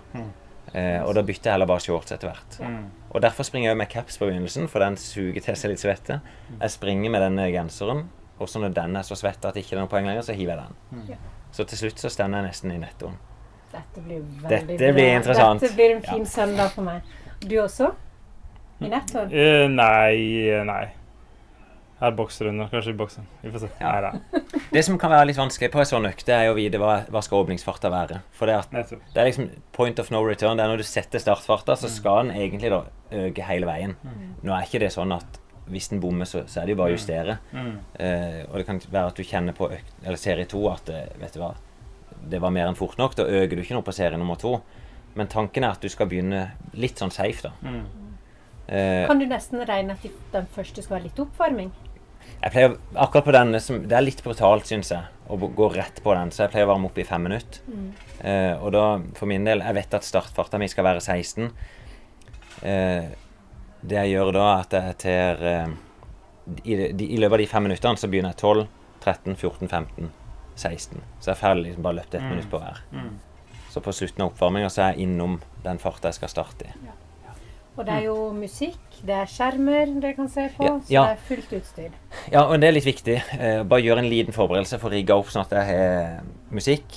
Eh, 0.76 1.00
og 1.02 1.14
da 1.16 1.22
bytter 1.24 1.48
jeg 1.48 1.54
heller 1.56 1.68
bare 1.70 1.80
shorts 1.80 2.12
etter 2.12 2.28
hvert. 2.28 2.58
Og 3.16 3.22
derfor 3.24 3.46
springer 3.48 3.70
jeg 3.70 3.78
med 3.80 3.88
caps 3.88 4.18
på 4.20 4.26
begynnelsen, 4.28 4.66
for 4.68 4.84
den 4.84 4.98
suger 5.00 5.40
til 5.40 5.56
seg 5.56 5.72
litt 5.72 5.80
svette. 5.80 6.18
Jeg 6.60 6.70
springer 6.74 7.10
med 7.14 7.22
denne 7.24 7.46
genseren, 7.54 8.02
og 8.38 8.50
så 8.52 8.60
når 8.60 8.74
den 8.76 8.96
er 9.00 9.06
så 9.08 9.16
svett 9.16 9.44
at 9.48 9.56
det 9.56 9.64
ikke 9.64 9.76
er 9.78 9.80
noe 9.80 9.88
poeng 9.88 10.04
lenger, 10.10 10.26
så 10.26 10.36
hiver 10.36 10.58
jeg 10.60 10.66
den. 10.66 11.00
Mm. 11.16 11.32
Så 11.56 11.64
til 11.70 11.78
slutt 11.80 12.02
så 12.02 12.10
stender 12.12 12.42
jeg 12.44 12.50
nesten 12.50 12.74
i 12.74 12.78
nettoen. 12.82 13.16
Dette 13.72 14.02
blir 14.04 14.20
veldig 14.20 14.50
Dette 14.52 14.76
bra. 14.76 14.92
blir 14.98 15.14
interessant. 15.16 15.60
Dette 15.64 15.74
blir 15.78 15.96
en 15.96 16.02
Ja. 16.04 16.12
fin 16.12 16.26
søndag 16.26 16.70
for 16.74 16.82
meg. 16.82 17.02
Du 17.40 17.56
også? 17.62 17.94
I 18.80 18.88
nettoen? 18.92 19.32
Uh, 19.32 19.68
nei, 19.72 20.48
eh, 20.50 20.62
nei. 20.68 20.84
Her 22.00 22.10
bokser 22.12 22.50
hun, 22.50 22.68
Kanskje 22.68 22.92
i 22.92 22.96
boksen. 23.00 23.26
Vi 23.42 23.50
får 23.50 23.58
se. 23.64 23.68
Ja. 23.80 23.92
Nei 23.92 24.00
da. 24.00 24.12
Det 24.72 24.82
som 24.82 24.98
kan 24.98 25.12
være 25.12 25.28
litt 25.30 25.38
vanskelig 25.38 25.70
på 25.72 25.80
en 25.80 25.88
sånn 25.88 26.08
økt, 26.08 26.26
det 26.26 26.34
er 26.34 26.50
å 26.50 26.56
vite 26.56 26.80
hva, 26.82 26.98
hva 27.12 27.22
skal 27.22 27.44
åpningsfarta 27.44 27.90
være. 27.92 28.20
For 28.36 28.50
det, 28.50 28.56
at 28.64 28.92
det 29.14 29.20
er 29.20 29.28
liksom 29.28 29.48
point 29.76 29.98
of 30.02 30.10
no 30.10 30.22
return. 30.26 30.58
Det 30.58 30.64
er 30.66 30.72
når 30.72 30.82
du 30.82 30.86
setter 30.88 31.22
startfarta, 31.22 31.76
så 31.78 31.90
skal 31.92 32.26
den 32.26 32.36
egentlig 32.36 32.72
da 32.74 32.82
øke 33.14 33.46
hele 33.46 33.68
veien. 33.68 33.94
Nå 34.42 34.54
er 34.54 34.66
ikke 34.66 34.82
det 34.82 34.90
sånn 34.94 35.14
at 35.16 35.40
hvis 35.70 35.88
den 35.90 36.00
bommer, 36.02 36.28
så, 36.30 36.44
så 36.46 36.60
er 36.60 36.68
det 36.68 36.76
jo 36.76 36.80
bare 36.80 36.94
å 36.94 36.96
justere. 36.96 37.38
Mm. 37.50 37.70
Eh, 37.98 38.42
og 38.46 38.58
det 38.58 38.66
kan 38.68 38.80
være 38.84 39.10
at 39.10 39.18
du 39.18 39.26
kjenner 39.26 39.56
på 39.56 39.70
økt, 39.74 39.96
eller 40.04 40.20
serie 40.20 40.46
to 40.50 40.60
at 40.70 40.90
eh, 40.94 41.08
vet 41.18 41.34
du 41.34 41.40
hva, 41.42 41.52
det 42.26 42.38
var 42.42 42.54
mer 42.54 42.70
enn 42.70 42.78
fort 42.78 42.98
nok. 43.00 43.16
Da 43.18 43.26
øker 43.26 43.58
du 43.58 43.64
ikke 43.64 43.74
noe 43.74 43.86
på 43.86 43.94
serie 43.94 44.18
nummer 44.18 44.38
to. 44.38 44.60
Men 45.18 45.30
tanken 45.32 45.64
er 45.64 45.74
at 45.74 45.82
du 45.82 45.90
skal 45.90 46.10
begynne 46.10 46.44
litt 46.78 47.00
sånn 47.02 47.14
safe, 47.14 47.48
da. 47.48 47.54
Mm. 47.66 48.06
Eh, 48.66 49.02
Kan 49.06 49.22
du 49.22 49.26
nesten 49.30 49.62
regne 49.66 49.94
at 49.94 50.06
den 50.32 50.48
første 50.54 50.82
skal 50.82 50.98
være 50.98 51.08
litt 51.08 51.20
oppvarming? 51.22 51.72
Jeg 52.42 52.52
pleier 52.52 52.76
akkurat 52.94 53.24
på 53.24 53.32
den, 53.34 53.60
som, 53.60 53.78
Det 53.88 53.96
er 53.96 54.04
litt 54.04 54.22
brutalt, 54.24 54.66
syns 54.68 54.90
jeg, 54.92 55.02
å 55.28 55.36
gå 55.36 55.68
rett 55.74 56.02
på 56.04 56.14
den. 56.14 56.30
Så 56.30 56.44
jeg 56.44 56.52
pleier 56.52 56.68
å 56.68 56.72
varme 56.74 56.86
opp 56.90 56.98
i 56.98 57.04
fem 57.04 57.22
minutter. 57.26 57.60
Eh, 58.20 58.54
og 58.62 58.72
da, 58.72 58.84
for 59.18 59.26
min 59.26 59.44
del, 59.44 59.60
jeg 59.64 59.74
vet 59.74 59.94
at 59.98 60.04
startfarta 60.06 60.58
mi 60.58 60.68
skal 60.68 60.84
være 60.86 61.00
16. 61.00 61.50
Uh, 62.62 63.04
det 63.86 63.98
jeg 63.98 64.14
gjør 64.14 64.30
da, 64.32 64.44
er 64.54 64.62
at 64.64 64.72
jeg 64.76 64.94
tar 65.02 65.42
uh, 65.44 65.74
i, 66.64 66.76
de, 66.96 67.04
I 67.12 67.18
løpet 67.20 67.34
av 67.36 67.42
de 67.42 67.46
fem 67.50 67.66
minuttene 67.68 68.00
så 68.00 68.08
begynner 68.08 68.32
jeg 68.32 68.40
12, 68.40 68.62
13, 69.04 69.36
14, 69.36 69.68
15, 69.68 70.12
16. 70.56 71.02
Så 71.20 71.30
jeg 71.32 71.40
får 71.42 71.58
liksom 71.60 71.82
bare 71.84 71.98
løpt 72.00 72.14
ett 72.14 72.22
Mm. 72.22 72.30
minutt 72.30 72.50
på 72.50 72.58
hver. 72.62 72.80
Mm. 72.92 73.18
Så 73.70 73.80
på 73.84 73.92
slutten 73.92 74.22
av 74.24 74.30
oppvarminga 74.32 74.70
så 74.72 74.82
er 74.86 74.94
jeg 74.94 75.04
innom 75.04 75.40
den 75.64 75.78
farta 75.78 76.08
jeg 76.08 76.14
skal 76.14 76.32
starte 76.32 76.64
i. 76.64 76.72
Og 77.76 77.84
det 77.84 77.92
er 77.92 78.04
jo 78.06 78.16
musikk, 78.32 78.78
det 79.04 79.12
er 79.12 79.28
skjermer 79.28 79.90
dere 80.00 80.16
kan 80.16 80.28
se 80.32 80.46
på, 80.56 80.64
Ja, 80.64 80.76
så 80.80 80.92
ja. 80.94 81.02
det 81.10 81.16
er 81.18 81.24
fullt 81.28 81.50
utstyr. 81.58 81.96
Ja, 82.32 82.46
og 82.46 82.56
det 82.62 82.70
er 82.70 82.72
litt 82.72 82.86
viktig. 82.88 83.16
Eh, 83.36 83.62
bare 83.68 83.84
gjør 83.84 84.00
en 84.00 84.08
liten 84.08 84.32
forberedelse 84.32 84.78
for 84.80 84.88
å 84.88 84.96
rigge 84.96 85.12
opp 85.12 85.28
sånn 85.28 85.44
at 85.44 85.52
jeg 85.52 85.68
har 85.68 86.22
musikk. 86.56 86.96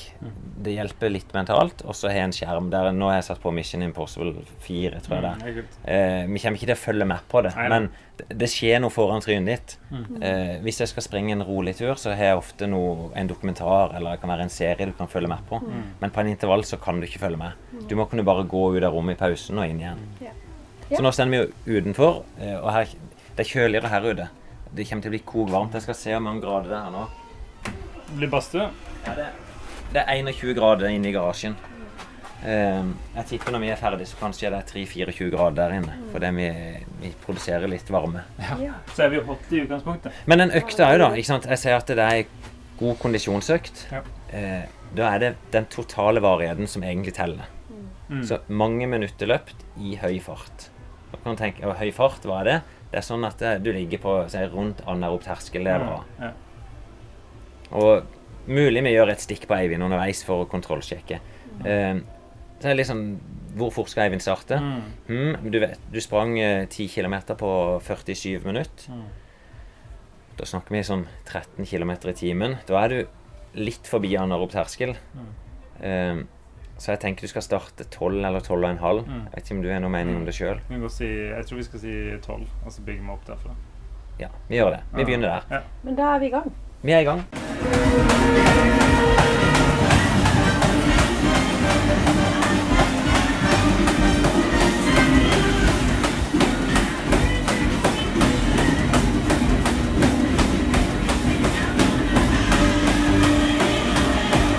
Det 0.64 0.74
hjelper 0.78 1.12
litt 1.12 1.34
mentalt. 1.36 1.84
Og 1.84 1.96
så 1.98 2.08
har 2.08 2.16
jeg 2.22 2.30
en 2.30 2.36
skjerm 2.38 2.70
der 2.72 2.92
Nå 2.96 3.10
har 3.12 3.18
jeg 3.20 3.28
satt 3.28 3.42
på 3.44 3.52
Mission 3.56 3.84
Impossible 3.84 4.46
4, 4.64 5.02
tror 5.04 5.18
jeg 5.18 5.26
det. 5.26 5.34
Mm, 5.36 5.60
er. 5.60 5.92
Eh, 5.92 6.24
vi 6.32 6.40
kommer 6.46 6.62
ikke 6.62 6.70
til 6.72 6.76
å 6.78 6.80
følge 6.86 7.10
med 7.12 7.28
på 7.32 7.44
det, 7.44 7.54
Nei, 7.58 7.68
nei. 7.68 7.70
men 7.76 7.90
det, 8.22 8.28
det 8.40 8.52
skjer 8.56 8.80
noe 8.84 8.96
foran 8.96 9.24
trynet 9.26 9.52
ditt. 9.52 9.78
Mm. 9.92 10.10
Eh, 10.24 10.56
hvis 10.64 10.80
jeg 10.84 10.94
skal 10.94 11.04
springe 11.10 11.36
en 11.36 11.44
rolig 11.48 11.76
tur, 11.80 11.96
så 12.00 12.16
har 12.16 12.32
jeg 12.32 12.40
ofte 12.40 12.72
noe, 12.72 13.12
en 13.20 13.28
dokumentar 13.28 13.98
eller 14.00 14.16
det 14.16 14.24
kan 14.24 14.32
være 14.32 14.48
en 14.48 14.54
serie 14.56 14.88
du 14.88 14.96
kan 14.96 15.12
følge 15.12 15.28
med 15.32 15.44
på. 15.52 15.60
Mm. 15.60 15.84
Men 16.00 16.16
på 16.16 16.24
en 16.24 16.32
intervall 16.32 16.64
så 16.68 16.80
kan 16.80 17.00
du 17.04 17.08
ikke 17.10 17.20
følge 17.28 17.42
med. 17.44 17.68
Du 17.92 17.98
må 18.00 18.08
kunne 18.08 18.24
bare 18.28 18.48
gå 18.48 18.70
ut 18.78 18.84
av 18.84 18.94
rommet 18.96 19.20
i 19.20 19.20
pausen 19.20 19.60
og 19.60 19.68
inn 19.68 19.84
igjen. 19.84 20.06
Ja. 20.24 20.36
Så 20.90 21.02
nå 21.06 21.12
står 21.14 21.30
vi 21.30 21.40
jo 21.40 21.80
utenfor, 21.80 22.24
eh, 22.42 22.58
og 22.58 22.72
her, 22.74 22.94
det 23.36 23.46
er 23.46 23.50
kjøligere 23.50 23.92
her 23.92 24.08
ute. 24.10 24.30
Det 24.70 24.86
kommer 24.90 25.06
til 25.06 25.12
å 25.12 25.16
bli 25.16 25.24
kokvarmt. 25.26 25.76
Jeg 25.78 25.86
skal 25.86 25.98
se 25.98 26.14
hvor 26.14 26.24
mange 26.26 26.44
grader 26.44 26.70
det 26.70 26.78
er 26.78 26.88
her 26.88 26.94
nå. 26.94 27.04
Det 28.10 28.18
blir 28.18 28.32
badstue. 28.32 28.70
Ja, 29.06 29.16
det, 29.18 29.28
det 29.94 30.04
er 30.04 30.22
21 30.22 30.56
grader 30.58 30.90
inne 30.94 31.10
i 31.10 31.14
garasjen. 31.14 31.58
Eh, 32.40 32.84
jeg 33.18 33.28
tipper 33.34 33.54
når 33.54 33.64
vi 33.66 33.72
er 33.74 33.80
ferdig, 33.80 34.08
så 34.08 34.20
kanskje 34.20 34.52
det 34.54 34.62
er 34.62 34.70
3-24 34.70 35.30
grader 35.34 35.58
der 35.60 35.76
inne. 35.80 35.98
Fordi 36.14 36.32
vi, 36.38 36.50
vi 37.04 37.14
produserer 37.26 37.72
litt 37.72 37.90
varme. 37.94 38.26
Ja. 38.40 38.78
Så 38.96 39.06
er 39.06 39.14
vi 39.14 39.20
jo 39.20 39.26
hot 39.30 39.54
i 39.54 39.64
utgangspunktet. 39.66 40.26
Men 40.30 40.46
den 40.46 40.56
økta 40.58 40.88
er 40.88 40.98
jo 40.98 41.04
da, 41.06 41.12
ikke 41.20 41.32
sant? 41.34 41.50
Jeg 41.50 41.64
sier 41.64 41.78
at 41.78 41.94
det 42.00 42.06
er 42.06 42.50
god 42.80 43.00
kondisjonsøkt. 43.02 43.86
Ja. 43.92 44.04
Eh, 44.34 44.66
da 44.96 45.14
er 45.14 45.22
det 45.22 45.32
den 45.54 45.70
totale 45.70 46.22
varigheten 46.24 46.70
som 46.70 46.86
egentlig 46.86 47.14
teller. 47.18 47.50
Mm. 48.10 48.24
Så 48.26 48.40
mange 48.48 48.88
minutter 48.90 49.30
løpt 49.30 49.66
i 49.78 49.96
høy 50.02 50.18
fart. 50.24 50.70
Da 51.10 51.18
kan 51.24 51.36
du 51.36 51.42
tenke, 51.42 51.66
og 51.66 51.78
høy 51.80 51.90
fart, 51.96 52.26
hva 52.28 52.44
er 52.44 52.50
det? 52.50 52.60
Det 52.92 53.00
er 53.02 53.06
sånn 53.06 53.26
at 53.28 53.42
eh, 53.46 53.58
du 53.62 53.72
ligger 53.74 54.02
på 54.02 54.14
si, 54.32 54.42
rundt 54.54 54.82
anaerob 54.90 55.24
terskel. 55.26 55.66
Det 55.66 55.74
er 55.74 55.84
bra. 55.86 56.00
Ja. 56.22 56.32
Og 57.80 58.50
mulig 58.50 58.82
vi 58.86 58.94
gjør 58.96 59.12
et 59.14 59.22
stikk 59.24 59.46
på 59.50 59.58
Eivind 59.58 59.86
underveis 59.86 60.24
for 60.26 60.46
å 60.46 60.50
kontrollsjekke. 60.50 61.20
Eh, 61.66 62.02
så 62.60 62.68
er 62.68 62.74
det 62.74 62.78
litt 62.80 62.88
sånn 62.88 63.04
Hvor 63.60 63.72
fort 63.74 63.90
skal 63.92 64.06
Eivind 64.06 64.24
starte? 64.24 64.60
Mm. 64.62 64.82
Hmm, 65.08 65.48
du 65.52 65.58
vet, 65.62 65.82
du 65.92 66.00
sprang 66.04 66.36
eh, 66.40 66.68
10 66.68 66.92
km 66.94 67.16
på 67.40 67.52
47 67.86 68.46
minutter. 68.46 68.90
Mm. 68.94 69.08
Da 70.40 70.48
snakker 70.48 70.76
vi 70.76 70.84
sånn 70.88 71.08
13 71.28 71.66
km 71.68 71.96
i 72.12 72.16
timen. 72.16 72.60
Da 72.70 72.84
er 72.84 72.94
du 72.94 73.00
litt 73.60 73.90
forbi 73.90 74.14
anarob 74.22 74.54
terskel. 74.54 74.94
Mm. 75.18 75.32
Eh, 75.82 76.22
så 76.80 76.94
jeg 76.94 77.00
tenker 77.04 77.28
du 77.28 77.32
skal 77.32 77.44
starte 77.44 77.84
12 77.84 78.26
eller 78.26 78.40
12,5. 78.40 79.02
Mm. 79.04 79.26
Jeg 79.26 79.34
vet 79.34 79.44
ikke 79.44 79.56
om 79.58 79.62
du 79.64 79.70
har 79.72 79.84
noen 79.84 79.92
mening 79.92 80.22
om 80.22 80.26
det 80.28 80.36
sjøl. 80.38 80.62
Vi 80.70 80.80
kan 80.80 80.94
si, 80.96 81.10
jeg 81.28 81.46
tror 81.50 81.60
vi 81.60 81.68
skal 81.68 81.84
si 81.84 81.96
12, 82.24 82.48
og 82.66 82.72
så 82.72 82.86
bygger 82.88 83.04
vi 83.04 83.14
opp 83.18 83.28
derfra. 83.28 83.56
Ja, 84.20 84.32
vi 84.48 84.56
gjør 84.56 84.70
det. 84.78 84.82
Vi 84.96 85.04
begynner 85.04 85.28
der. 85.28 85.42
Ja. 85.52 85.62
Men 85.84 85.96
da 86.00 86.16
er 86.16 86.20
vi 86.20 86.26
i 86.26 86.30
gang. 86.30 86.52
Vi 86.82 86.92
er 86.92 87.00
i 87.00 87.04
gang. 87.04 87.24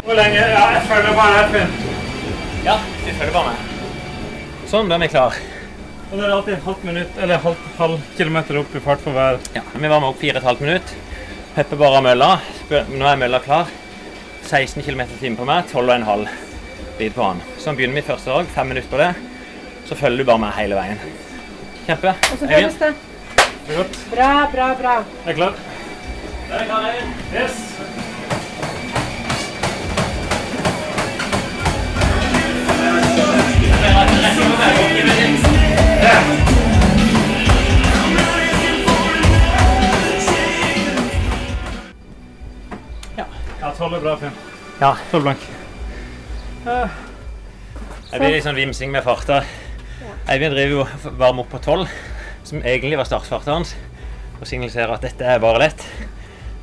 Hvor 0.04 0.14
lenge? 0.14 0.36
Ja, 0.36 0.64
jeg 0.74 0.82
følger 0.90 1.14
bare 1.14 1.32
her, 1.36 1.48
Finn. 1.52 1.79
Ja, 2.64 2.78
vi 3.06 3.12
følger 3.16 3.32
bare 3.32 3.52
med. 3.54 3.68
Sånn, 4.68 4.90
da 4.90 4.98
er 5.00 5.08
klar. 5.10 5.36
Og 6.10 6.18
det 6.18 6.24
er 6.26 6.32
alltid 6.34 6.54
en 6.56 6.64
halvt 6.66 6.82
minutt, 6.84 7.18
eller 7.22 7.40
halv, 7.44 7.62
halv 7.78 8.02
kilometer 8.18 8.58
opp 8.60 8.74
i 8.76 8.82
fart 8.84 9.00
for 9.04 9.16
hver. 9.16 9.38
Ja, 9.54 9.62
Vi 9.72 9.88
varmer 9.88 10.10
opp 10.10 10.20
4,5 10.20 10.60
minutt. 10.60 10.92
Pepper 11.54 11.80
bare 11.80 12.00
av 12.00 12.04
mølla. 12.04 12.28
Nå 12.90 13.08
er 13.08 13.20
mølla 13.20 13.40
klar. 13.44 13.70
16 14.44 14.82
km 14.84 15.00
i 15.06 15.18
timen 15.20 15.38
på 15.38 15.46
meg, 15.48 15.70
12,5 15.72 16.26
bit 16.98 17.14
på 17.16 17.24
han. 17.24 17.40
Sånn 17.62 17.78
begynner 17.78 18.00
vi 18.00 18.04
første 18.10 18.34
dag, 18.34 18.50
fem 18.52 18.68
minutter 18.74 18.90
på 18.92 19.00
det. 19.00 19.10
Så 19.88 19.96
følger 19.96 20.20
du 20.20 20.28
bare 20.28 20.42
med 20.44 20.56
hele 20.58 20.76
veien. 20.76 21.00
Kjempe. 21.86 22.12
Og 22.12 22.36
så 22.42 22.50
føles 22.50 22.78
det. 22.82 22.92
Det 23.38 23.72
er 23.72 23.80
godt. 23.80 23.98
Bra, 24.12 24.30
bra, 24.52 24.68
bra. 24.82 24.98
Jeg 25.24 25.32
Er 25.32 25.40
klar? 25.40 25.58
Da 26.50 26.54
er 26.54 26.60
vi 26.60 26.70
klare, 26.74 26.94
Yes. 27.32 27.99
Ja. 43.16 43.26
Ja, 43.60 43.72
12 43.78 43.94
er 43.94 44.00
bra, 44.00 44.16
Finn. 44.20 44.36
Ja. 44.80 44.92
12 45.10 45.22
blank. 45.22 45.38
Det 48.10 48.18
blir 48.18 48.34
litt 48.34 48.44
sånn 48.44 48.58
vimsing 48.58 48.92
med 48.92 49.04
farta. 49.06 49.42
Eivind 50.30 50.54
driver 50.56 50.74
jo 50.74 51.12
varm 51.20 51.40
opp 51.42 51.50
på 51.52 51.60
12, 51.62 51.86
som 52.48 52.62
egentlig 52.62 52.98
var 52.98 53.08
startfarten 53.08 53.52
hans, 53.54 53.74
og 54.40 54.46
signaliserer 54.48 54.94
at 54.96 55.04
dette 55.06 55.26
er 55.26 55.42
bare 55.42 55.62
lett. 55.64 55.84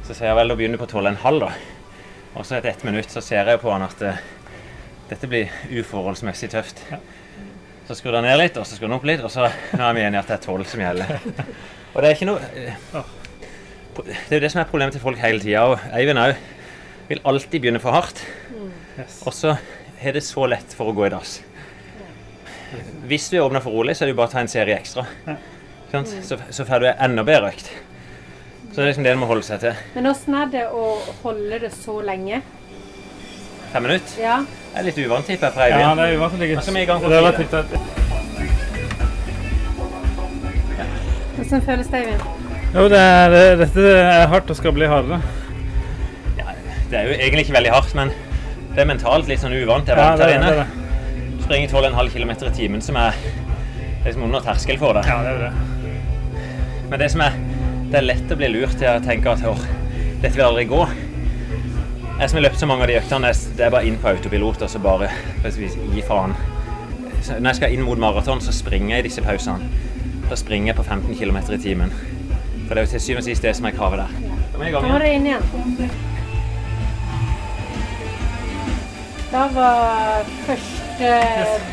Så 0.07 0.13
sier 0.15 0.29
jeg 0.31 0.37
vel 0.39 0.53
å 0.53 0.57
begynne 0.59 0.79
på 0.81 0.87
12,5, 0.89 1.39
da. 1.43 1.51
Og 2.37 2.45
så 2.45 2.57
etter 2.57 2.69
ett 2.73 2.83
minutt 2.85 3.09
så 3.11 3.21
ser 3.23 3.49
jeg 3.49 3.61
på 3.63 3.71
han 3.73 3.85
at 3.85 4.01
eh, 4.05 4.19
dette 5.09 5.29
blir 5.31 5.53
uforholdsmessig 5.81 6.51
tøft. 6.53 6.83
Så 7.87 7.95
skrur 7.95 8.17
den 8.17 8.25
ned 8.27 8.35
litt, 8.41 8.57
og 8.59 8.67
så 8.67 8.75
skrur 8.75 8.89
den 8.89 8.97
opp 8.97 9.05
litt, 9.07 9.23
og 9.23 9.31
så 9.31 9.47
nå 9.47 9.83
er 9.85 9.95
vi 9.95 10.03
enige 10.03 10.19
at 10.19 10.31
det 10.31 10.35
er 10.37 10.43
12 10.43 10.65
som 10.73 10.83
gjelder. 10.83 11.13
Og 11.97 12.03
det 12.03 12.09
er 12.09 12.13
ikke 12.13 12.27
noe 12.27 12.47
eh, 12.53 13.05
Det 13.95 14.15
er 14.27 14.35
jo 14.35 14.41
det 14.43 14.49
som 14.53 14.59
er 14.61 14.67
problemet 14.69 14.93
til 14.93 15.01
folk 15.01 15.17
hele 15.17 15.39
tida. 15.41 15.63
Og 15.65 15.85
Eivind 15.97 16.19
òg 16.21 16.35
vil 17.07 17.21
alltid 17.31 17.63
begynne 17.63 17.81
for 17.81 17.95
hardt. 17.95 18.19
Yes. 18.99 19.21
Og 19.25 19.33
så 19.33 19.55
er 20.03 20.13
det 20.13 20.21
så 20.27 20.45
lett 20.51 20.75
for 20.77 20.91
å 20.91 20.93
gå 20.93 21.07
i 21.07 21.09
dass. 21.15 21.39
Hvis 23.07 23.29
du 23.31 23.39
er 23.39 23.47
åpna 23.47 23.63
for 23.63 23.73
rolig, 23.73 23.95
så 23.95 24.03
er 24.03 24.11
det 24.11 24.13
jo 24.13 24.19
bare 24.19 24.29
å 24.29 24.35
ta 24.35 24.43
en 24.43 24.51
serie 24.51 24.77
ekstra. 24.77 25.07
Så, 25.89 26.37
så 26.51 26.67
får 26.67 26.83
du 26.83 26.89
enda 26.91 27.23
bedre 27.25 27.53
økt. 27.55 27.71
Så 28.67 28.75
det 28.75 28.83
er 28.83 28.89
liksom 28.91 29.07
det 29.07 29.15
en 29.15 29.21
må 29.23 29.31
holde 29.31 29.47
seg 29.47 29.63
til. 29.63 29.77
Men 29.95 30.11
åssen 30.11 30.35
er 30.37 30.49
det 30.53 30.65
å 30.69 30.83
holde 31.23 31.63
det 31.63 31.71
så 31.73 31.95
lenge? 32.05 32.43
Fem 33.73 33.83
minutter 33.83 34.21
Ja. 34.21 34.37
det 34.73 34.79
er 34.79 34.83
litt 34.87 34.97
uvant, 34.97 35.25
tipper 35.27 35.47
jeg, 35.47 35.53
for 35.53 35.79
Ja, 35.79 35.95
det 35.95 36.03
er 36.07 36.17
uvant 36.17 36.33
å 36.33 36.37
ligge 36.39 36.61
vi 36.73 36.81
i 36.81 36.85
gang. 36.85 37.01
Hvordan 41.37 41.61
føles 41.61 41.87
det, 41.91 41.99
Eivind? 42.01 42.21
Jo, 42.73 42.87
det 42.91 42.99
er, 42.99 43.29
det- 43.29 43.57
dette 43.59 43.83
er 43.97 44.27
hardt 44.27 44.49
og 44.49 44.55
skal 44.57 44.71
bli 44.75 44.87
hardere. 44.87 45.21
Ja, 46.37 46.43
det 46.91 46.99
er 46.99 47.03
jo 47.07 47.13
egentlig 47.13 47.45
ikke 47.45 47.53
veldig 47.57 47.71
hardt, 47.71 47.93
men 47.95 48.09
det 48.73 48.79
er 48.83 48.85
mentalt 48.85 49.27
litt 49.27 49.39
sånn 49.39 49.53
uvant. 49.53 49.87
Jeg 49.87 49.95
er 49.97 50.01
Ja, 50.01 50.09
vant 50.09 50.17
det 50.17 50.27
her 50.27 50.33
er 50.33 50.39
det. 50.39 50.67
inne. 50.67 51.37
Du. 51.37 51.43
Springer 51.43 51.67
12,5 51.69 52.09
km 52.09 52.29
i 52.31 52.49
timen, 52.51 52.81
som 52.81 52.95
er 52.97 53.13
liksom 54.05 54.23
under 54.23 54.39
terskel 54.41 54.77
for 54.77 54.93
det. 54.93 55.05
Ja, 55.07 55.21
det 55.23 55.31
er 55.31 55.37
det. 55.37 55.53
Men 56.89 56.99
det 56.99 57.11
som 57.11 57.21
er 57.21 57.31
Det 57.89 57.95
er 57.99 58.01
lett 58.01 58.27
å 58.29 58.35
bli 58.35 58.47
lurt 58.49 58.77
til 58.77 58.87
å 58.87 58.99
tenke 58.99 59.27
at 59.31 59.39
dette 60.21 60.35
vil 60.35 60.43
aldri 60.43 60.65
gå. 60.67 60.89
Jeg 62.17 62.29
som 62.29 62.37
har 62.39 62.47
løpt 62.47 62.57
så 62.57 62.65
mange 62.65 62.81
av 62.81 62.89
de 62.89 62.95
øktene, 62.97 63.29
det 63.57 63.61
er 63.61 63.69
bare 63.69 63.85
inn 63.85 63.97
på 64.01 64.07
autopilot 64.09 64.63
og 64.65 64.69
så 64.73 64.79
bare 64.81 65.07
gi 65.45 66.01
faen. 66.01 66.31
Når 67.27 67.49
jeg 67.51 67.57
skal 67.59 67.73
inn 67.75 67.83
mot 67.85 67.99
maraton, 68.01 68.39
så 68.41 68.49
springer 68.55 68.95
jeg 68.95 69.03
i 69.03 69.05
disse 69.05 69.21
pausene. 69.21 69.67
Da 70.25 70.35
springer 70.39 70.71
jeg 70.71 70.77
på 70.79 70.85
15 70.87 71.13
km 71.19 71.37
i 71.53 71.59
timen. 71.61 71.91
For 72.65 72.73
det 72.73 72.81
er 72.81 72.87
jo 72.87 72.91
til 72.95 73.03
syvende 73.05 73.21
og 73.21 73.27
sist 73.27 73.45
det 73.45 73.51
som 73.55 73.67
er 73.69 73.75
kravet 73.77 74.01
der. 74.01 74.15
Da 74.51 74.57
må 74.57 74.65
jeg 74.65 74.71
i 74.71 74.75
gang 74.75 74.87
igjen. 74.87 75.05
inn 75.13 75.27
igjen. 75.29 75.91
Da 79.31 79.43
var 79.53 80.25
første 80.47 81.11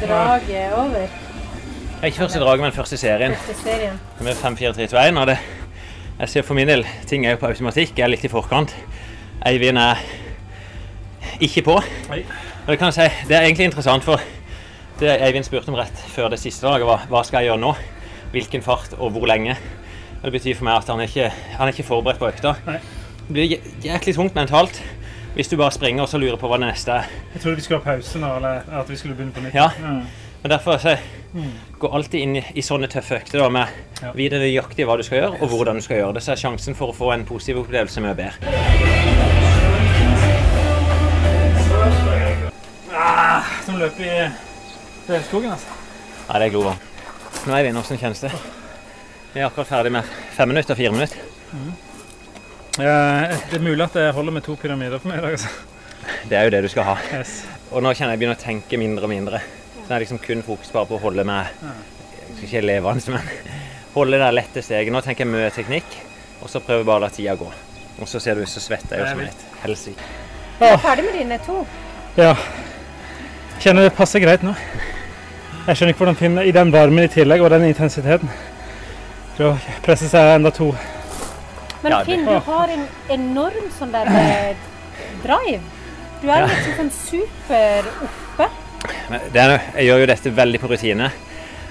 draget 0.03 0.75
over. 0.77 0.99
Det 0.99 2.03
er 2.03 2.07
ikke 2.13 2.19
første 2.19 2.43
draget, 2.43 2.67
men 2.67 2.73
første 2.73 2.97
serien. 3.01 3.39
Første 3.47 3.63
serien. 3.63 3.97
Med 4.21 4.37
5, 4.43 4.57
4, 4.61 4.73
3, 4.73 4.87
2, 4.93 5.01
1. 5.07 5.23
Og 5.23 5.27
det, 5.33 5.39
jeg 6.19 6.29
ser 6.29 6.43
for 6.43 6.55
min 6.61 6.69
del, 6.69 6.85
ting 7.07 7.25
er 7.25 7.39
jo 7.39 7.41
på 7.47 7.49
automatikk. 7.49 7.97
Jeg 7.97 8.05
er 8.05 8.13
litt 8.13 8.29
i 8.29 8.33
forkant. 8.35 8.77
Eivind 9.47 9.81
er 9.81 10.05
ikke 11.41 11.63
på. 11.67 11.77
Og 11.77 12.69
det 12.71 12.79
kan 12.79 12.91
jeg 12.93 12.95
si, 12.95 13.27
det 13.29 13.37
er 13.37 13.47
egentlig 13.47 13.65
interessant, 13.71 14.05
for 14.05 14.21
det 15.01 15.17
Eivind 15.21 15.45
spurte 15.45 15.69
om 15.73 15.79
rett 15.79 16.05
før 16.15 16.29
det 16.33 16.39
siste 16.41 16.67
laget, 16.67 16.87
var 16.87 17.07
hva 17.11 17.23
skal 17.27 17.43
jeg 17.43 17.51
gjøre 17.51 17.61
nå? 17.61 17.73
Hvilken 18.35 18.63
fart 18.63 18.95
og 18.99 19.11
hvor 19.15 19.27
lenge? 19.27 19.57
Og 20.21 20.29
det 20.31 20.33
betyr 20.39 20.55
for 20.57 20.65
meg 20.65 20.79
at 20.81 20.89
han 20.89 21.01
er 21.03 21.11
ikke, 21.11 21.31
han 21.59 21.69
er 21.69 21.73
ikke 21.75 21.87
forberedt 21.89 22.19
på 22.23 22.29
økta. 22.31 22.55
Nei. 22.67 22.79
Det 23.25 23.33
blir 23.33 23.57
jæklig 23.85 24.15
tungt 24.15 24.35
mentalt 24.37 24.83
hvis 25.35 25.49
du 25.51 25.57
bare 25.59 25.73
springer 25.75 26.05
og 26.05 26.09
så 26.09 26.19
lurer 26.23 26.37
på 26.39 26.47
hva 26.49 26.61
det 26.63 26.69
neste 26.69 26.93
er. 26.95 27.09
Jeg 27.35 27.43
trodde 27.43 27.57
vi 27.59 27.65
skulle 27.65 27.81
ha 27.83 27.95
pause 27.97 28.21
nå, 28.23 28.29
eller 28.37 28.69
at 28.81 28.91
vi 28.91 28.97
skulle 28.97 29.17
begynne 29.19 29.35
på 29.35 29.43
nytt. 29.43 29.55
Ja. 29.55 29.69
Mm. 29.81 30.05
Men 30.43 30.51
derfor 30.53 30.79
så 30.79 30.97
gå 31.81 31.89
alltid 31.89 32.21
inn 32.21 32.37
i, 32.39 32.45
i 32.55 32.63
sånne 32.63 32.87
tøffe 32.93 33.19
økter 33.19 33.43
da, 33.43 33.49
med 33.49 33.83
Ja. 34.05 34.13
videre 34.15 34.43
nøyaktig 34.43 34.87
hva 34.87 34.97
du 35.01 35.03
skal 35.03 35.23
gjøre, 35.23 35.41
og 35.41 35.49
hvordan 35.49 35.81
du 35.81 35.83
skal 35.83 35.97
gjøre 36.03 36.15
det. 36.15 36.23
Så 36.23 36.33
er 36.35 36.43
sjansen 36.45 36.77
for 36.79 36.93
å 36.93 36.97
få 36.97 37.11
en 37.15 37.25
positiv 37.25 37.65
opplevelse 37.65 38.05
mye 38.05 38.15
bedre. 38.19 39.14
Som 43.65 43.79
løper 43.81 44.05
i 44.05 44.17
regnskogen, 45.09 45.53
altså. 45.55 45.81
Nei, 46.29 46.39
det 46.41 46.47
er 46.47 46.53
glovarmt. 46.55 46.91
Nå 47.45 47.53
er 47.57 47.67
vi 47.67 47.73
inne. 47.73 47.83
Hvordan 47.85 48.01
kjennes 48.01 48.23
det? 48.25 48.31
Vi 49.35 49.43
er 49.43 49.49
akkurat 49.49 49.69
ferdig 49.69 49.93
med 49.93 50.13
fem 50.37 50.49
minutter 50.49 50.73
og 50.77 50.81
fire 50.81 50.93
minutter. 50.95 51.25
Eh, 52.81 53.35
det 53.51 53.59
er 53.59 53.63
mulig 53.63 53.85
at 53.85 53.99
jeg 54.01 54.15
holder 54.17 54.35
med 54.35 54.45
to 54.47 54.57
pyramider 54.59 55.03
for 55.03 55.11
meg 55.13 55.21
i 55.21 55.27
dag, 55.27 55.37
altså. 55.37 55.53
Det 56.29 56.39
er 56.39 56.49
jo 56.49 56.55
det 56.55 56.63
du 56.65 56.71
skal 56.73 56.89
ha. 56.89 56.97
Yes. 57.13 57.35
Og 57.71 57.85
nå 57.85 57.93
kjenner 57.95 58.15
jeg 58.15 58.23
begynner 58.23 58.39
å 58.39 58.45
tenke 58.45 58.81
mindre 58.81 59.07
og 59.09 59.13
mindre. 59.13 59.41
Så 59.77 59.87
det 59.89 59.97
er 59.97 60.05
liksom 60.05 60.21
kun 60.25 60.43
fokus 60.47 60.73
bare 60.73 60.89
på 60.89 60.97
å 60.97 61.03
holde 61.03 61.25
med 61.29 61.63
Jeg 61.65 62.37
skal 62.37 62.49
ikke 62.49 62.65
levende, 62.65 63.15
men 63.15 63.31
holde 63.95 64.21
det 64.23 64.33
lette 64.35 64.65
steget. 64.65 64.93
Nå 64.95 65.03
tenker 65.05 65.27
jeg 65.27 65.33
mye 65.35 65.53
teknikk, 65.55 65.97
og 66.41 66.51
så 66.51 66.63
prøver 66.65 66.83
jeg 66.83 66.89
bare 66.91 67.03
å 67.03 67.05
la 67.05 67.11
tida 67.15 67.37
gå. 67.41 67.51
Og 68.01 68.11
så 68.11 68.21
ser 68.23 68.41
du, 68.41 68.47
så 68.49 68.63
svetter 68.63 68.97
jeg 68.97 69.03
jo 69.03 69.05
Det 69.05 69.11
er 69.11 69.15
som 69.15 69.27
et 69.29 69.61
helsike. 69.65 70.13
Du 70.59 70.65
er 70.67 70.81
ferdig 70.83 71.05
med 71.07 71.19
dine 71.21 71.39
to. 71.45 71.61
Ja. 72.19 72.33
Kjenner 73.63 73.87
det 73.87 73.95
passer 73.97 74.23
greit 74.23 74.43
nå. 74.45 74.55
Jeg 75.65 75.79
skjønner 75.79 75.95
ikke 75.95 76.03
hvordan 76.03 76.19
finne 76.19 76.43
i 76.45 76.53
den 76.53 76.73
varmen 76.75 77.07
i 77.07 77.13
tillegg, 77.13 77.41
og 77.41 77.53
den 77.55 77.65
intensiteten. 77.71 78.33
For 79.37 79.53
å 79.53 79.79
presse 79.85 80.11
seg 80.11 80.35
enda 80.35 80.53
to. 80.55 80.73
Men 81.85 81.97
Finn, 82.07 82.25
du 82.25 82.37
har 82.47 82.73
en 82.73 82.85
enorm 83.13 83.71
sånn 83.77 83.93
der 83.93 84.11
eh, 84.21 84.67
drive. 85.25 85.61
Du 86.23 86.29
er 86.33 86.47
liksom 86.49 86.77
sånn 86.79 86.93
super 86.97 87.89
oppe. 88.07 88.49
Men 89.13 89.27
det 89.33 89.43
er, 89.43 89.55
jeg 89.79 89.89
gjør 89.89 90.03
jo 90.05 90.11
dette 90.13 90.35
veldig 90.39 90.61
på 90.63 90.71
rutine. 90.73 91.11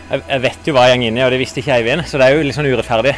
Jeg, 0.10 0.24
jeg 0.28 0.44
vet 0.44 0.70
jo 0.70 0.76
hva 0.76 0.88
jeg 0.90 1.00
går 1.02 1.08
inn 1.10 1.18
i, 1.18 1.26
og 1.26 1.34
det 1.34 1.42
visste 1.42 1.62
ikke 1.62 1.78
Eivind, 1.80 2.06
så 2.10 2.22
det 2.22 2.28
er 2.28 2.38
jo 2.38 2.46
litt 2.46 2.58
sånn 2.58 2.70
urettferdig. 2.70 3.16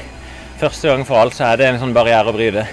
Første 0.60 0.92
gang 0.92 1.04
for 1.08 1.20
alt 1.20 1.36
så 1.36 1.50
er 1.50 1.60
det 1.60 1.70
en 1.72 1.82
sånn 1.82 1.96
barriere 1.96 2.32
å 2.32 2.36
bryte. 2.36 2.68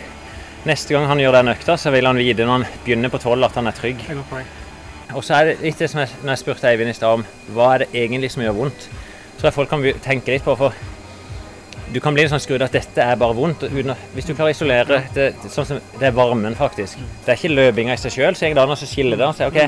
Neste 0.68 0.94
gang 0.94 1.09
han 1.11 1.22
gjør 1.22 1.40
den 1.40 1.55
økta, 1.55 1.78
så 1.78 1.90
vil 1.94 2.07
han 2.07 2.18
vite 2.22 2.46
når 2.46 2.61
han 2.61 2.66
begynner 2.85 3.11
på 3.11 3.22
tolv 3.22 3.48
at 3.48 3.59
han 3.59 3.70
er 3.70 3.78
trygg. 3.78 4.05
Det 4.07 4.18
går. 4.20 4.62
Og 5.14 5.25
så 5.25 5.35
er 5.38 5.44
det 5.51 5.59
litt 5.62 5.79
det 5.79 5.90
som 5.90 6.01
jeg, 6.01 6.09
når 6.22 6.33
jeg 6.37 6.42
spurte 6.44 6.68
Eivind 6.70 6.90
i 6.90 6.96
stad 6.96 7.18
om 7.20 7.25
hva 7.55 7.75
er 7.75 7.85
det 7.85 7.88
egentlig 7.94 8.31
som 8.33 8.42
gjør 8.44 8.55
vondt, 8.57 8.88
så 9.37 9.42
tror 9.46 9.57
folk 9.59 9.70
kan 9.72 9.83
tenke 10.05 10.33
litt 10.33 10.44
på, 10.46 10.55
for 10.57 10.72
du 11.92 11.98
kan 12.01 12.14
bli 12.16 12.25
sånn 12.31 12.40
skrudd 12.40 12.62
at 12.64 12.72
dette 12.72 13.05
er 13.05 13.16
bare 13.20 13.35
vondt. 13.37 13.66
Å- 13.66 13.96
hvis 14.14 14.25
du 14.25 14.33
klarer 14.33 14.53
å 14.53 14.55
isolere 14.55 15.03
det, 15.12 15.27
sånn 15.53 15.66
som 15.68 15.81
det 15.98 16.07
er 16.09 16.14
varmen, 16.16 16.55
faktisk. 16.57 16.96
Det 17.27 17.35
er 17.35 17.37
ikke 17.37 17.53
løpinga 17.53 17.92
i 17.92 18.01
seg 18.01 18.14
sjøl, 18.14 18.35
så 18.38 18.46
jeg 18.46 18.55
da 18.57 18.64
så 18.75 18.87
skiller 18.88 19.18
det. 19.20 19.27
Og 19.27 19.37
sier 19.37 19.51
OK, 19.51 19.59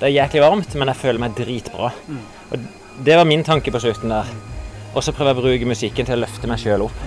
det 0.00 0.08
er 0.08 0.16
jæklig 0.16 0.42
varmt, 0.42 0.74
men 0.74 0.88
jeg 0.90 0.96
føler 0.96 1.20
meg 1.22 1.36
dritbra. 1.38 1.92
Og 2.50 2.58
det 3.04 3.16
var 3.16 3.24
min 3.30 3.44
tanke 3.44 3.70
på 3.70 3.78
slutten 3.84 4.08
der. 4.10 4.26
Og 4.94 5.04
så 5.04 5.12
prøver 5.12 5.34
jeg 5.34 5.38
å 5.38 5.42
bruke 5.44 5.66
musikken 5.70 6.06
til 6.08 6.16
å 6.18 6.24
løfte 6.26 6.48
meg 6.50 6.58
sjøl 6.58 6.82
opp. 6.88 6.98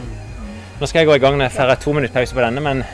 Nå 0.80 0.88
skal 0.88 1.02
jeg 1.04 1.08
gå 1.10 1.16
i 1.16 1.20
gang. 1.20 1.42
Jeg 1.42 1.52
får 1.52 1.76
to 1.82 1.92
minutter 1.94 2.14
pause 2.22 2.34
på 2.34 2.40
denne, 2.46 2.62
men 2.64 2.86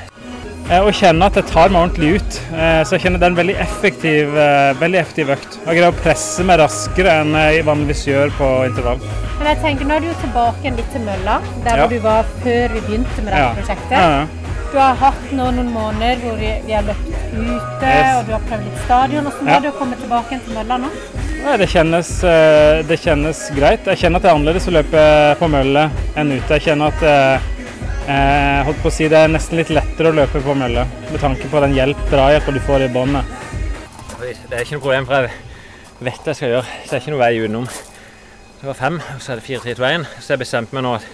Og 0.67 0.89
kjenne 0.91 1.23
at 1.29 1.37
jeg 1.39 1.45
tar 1.47 1.69
meg 1.71 1.79
ordentlig 1.85 2.09
ut. 2.19 2.37
Eh, 2.51 2.81
Så 2.83 2.97
jeg 2.97 3.05
kjenner 3.05 3.21
det 3.21 3.27
er 3.27 3.31
en 3.31 3.37
veldig 3.39 3.55
effektiv, 3.63 4.33
eh, 4.35 4.73
veldig 4.81 4.99
effektiv 4.99 5.29
økt. 5.31 5.53
Jeg 5.63 5.77
greier 5.77 5.93
å 5.93 5.95
presse 6.01 6.43
meg 6.43 6.59
raskere 6.59 7.13
enn 7.21 7.31
jeg 7.39 7.63
vanligvis 7.63 8.01
gjør 8.09 8.33
på 8.35 8.49
intervall. 8.67 8.99
Men 9.39 9.47
jeg 9.53 9.61
tenker, 9.63 9.85
nå 9.87 9.95
er 9.95 9.99
du 10.03 10.07
jo 10.09 10.17
tilbake 10.25 10.73
litt 10.75 10.91
til 10.91 11.01
mølla, 11.07 11.37
der 11.63 11.77
Ja. 11.77 11.87
du 11.87 11.99
var 11.99 12.25
før 12.43 12.67
vi 12.73 12.79
begynte 12.81 13.23
med 13.23 13.31
dette 13.31 13.39
Ja. 13.39 13.53
prosjektet. 13.55 13.91
Ja. 13.91 14.25
Du 14.73 14.77
har 14.77 14.95
hatt 14.95 15.31
nå 15.31 15.51
noen 15.55 15.71
måneder 15.71 16.17
hvor 16.19 16.35
vi 16.37 16.73
har 16.73 16.83
løpt 16.83 17.07
ute, 17.31 17.87
Yes. 17.87 18.17
og 18.19 18.25
du 18.27 18.31
har 18.33 18.41
prøvd 18.49 18.63
litt 18.65 18.83
stadion. 18.83 19.23
Hvordan 19.23 19.47
Ja. 19.47 19.55
er 19.55 19.61
det 19.61 19.71
å 19.73 19.77
komme 19.79 19.95
tilbake 19.95 20.29
til 20.43 20.53
mølla 20.53 20.77
nå? 20.77 20.89
Det, 21.57 21.69
kjennes, 21.69 22.23
eh, 22.25 22.81
det 22.83 22.99
kjennes 22.99 23.51
greit. 23.55 23.85
Jeg 23.85 23.97
kjenner 23.99 24.15
at 24.17 24.21
det 24.23 24.31
er 24.31 24.35
annerledes 24.35 24.67
å 24.67 24.71
løpe 24.73 25.37
på 25.39 25.47
mølle 25.49 25.89
enn 26.17 26.31
ute. 26.31 26.49
Jeg 26.59 26.61
kjenner 26.61 26.87
at 26.87 27.41
eh, 28.07 28.61
holdt 28.67 28.79
på 28.83 28.89
å 28.89 28.93
si, 28.93 29.09
det 29.11 29.19
er 29.19 29.31
nesten 29.31 29.59
litt 29.59 29.73
lettere 29.73 30.11
å 30.11 30.15
løpe 30.15 30.41
på 30.43 30.55
mølle, 30.57 30.87
med 31.11 31.21
tanke 31.21 31.49
på 31.51 31.61
den 31.63 31.75
hjelp, 31.77 31.99
drahjelpa 32.11 32.55
du 32.55 32.61
får 32.63 32.87
i 32.87 32.89
båndet. 32.93 33.35
Det 34.17 34.55
er 34.55 34.63
ikke 34.63 34.77
noe 34.77 34.85
problem, 34.87 35.07
for 35.07 35.19
jeg 35.19 35.31
vet 36.07 36.23
hva 36.23 36.33
jeg 36.33 36.39
skal 36.39 36.53
gjøre. 36.55 36.65
Så 36.81 36.89
det 36.89 36.97
er 36.97 37.03
ikke 37.03 37.13
noe 37.15 37.23
vei 37.23 37.31
utenom. 37.43 37.69
Det 38.57 38.65
var 38.71 38.79
fem, 38.79 38.99
og 39.13 39.21
så 39.21 39.33
er 39.33 39.39
det 39.39 39.45
fire, 39.45 39.61
tre, 39.63 39.75
to, 39.77 39.85
én. 39.85 40.07
Så 40.17 40.33
jeg 40.33 40.41
bestemte 40.41 40.77
meg 40.77 40.87
nå 40.87 40.97
at 40.97 41.13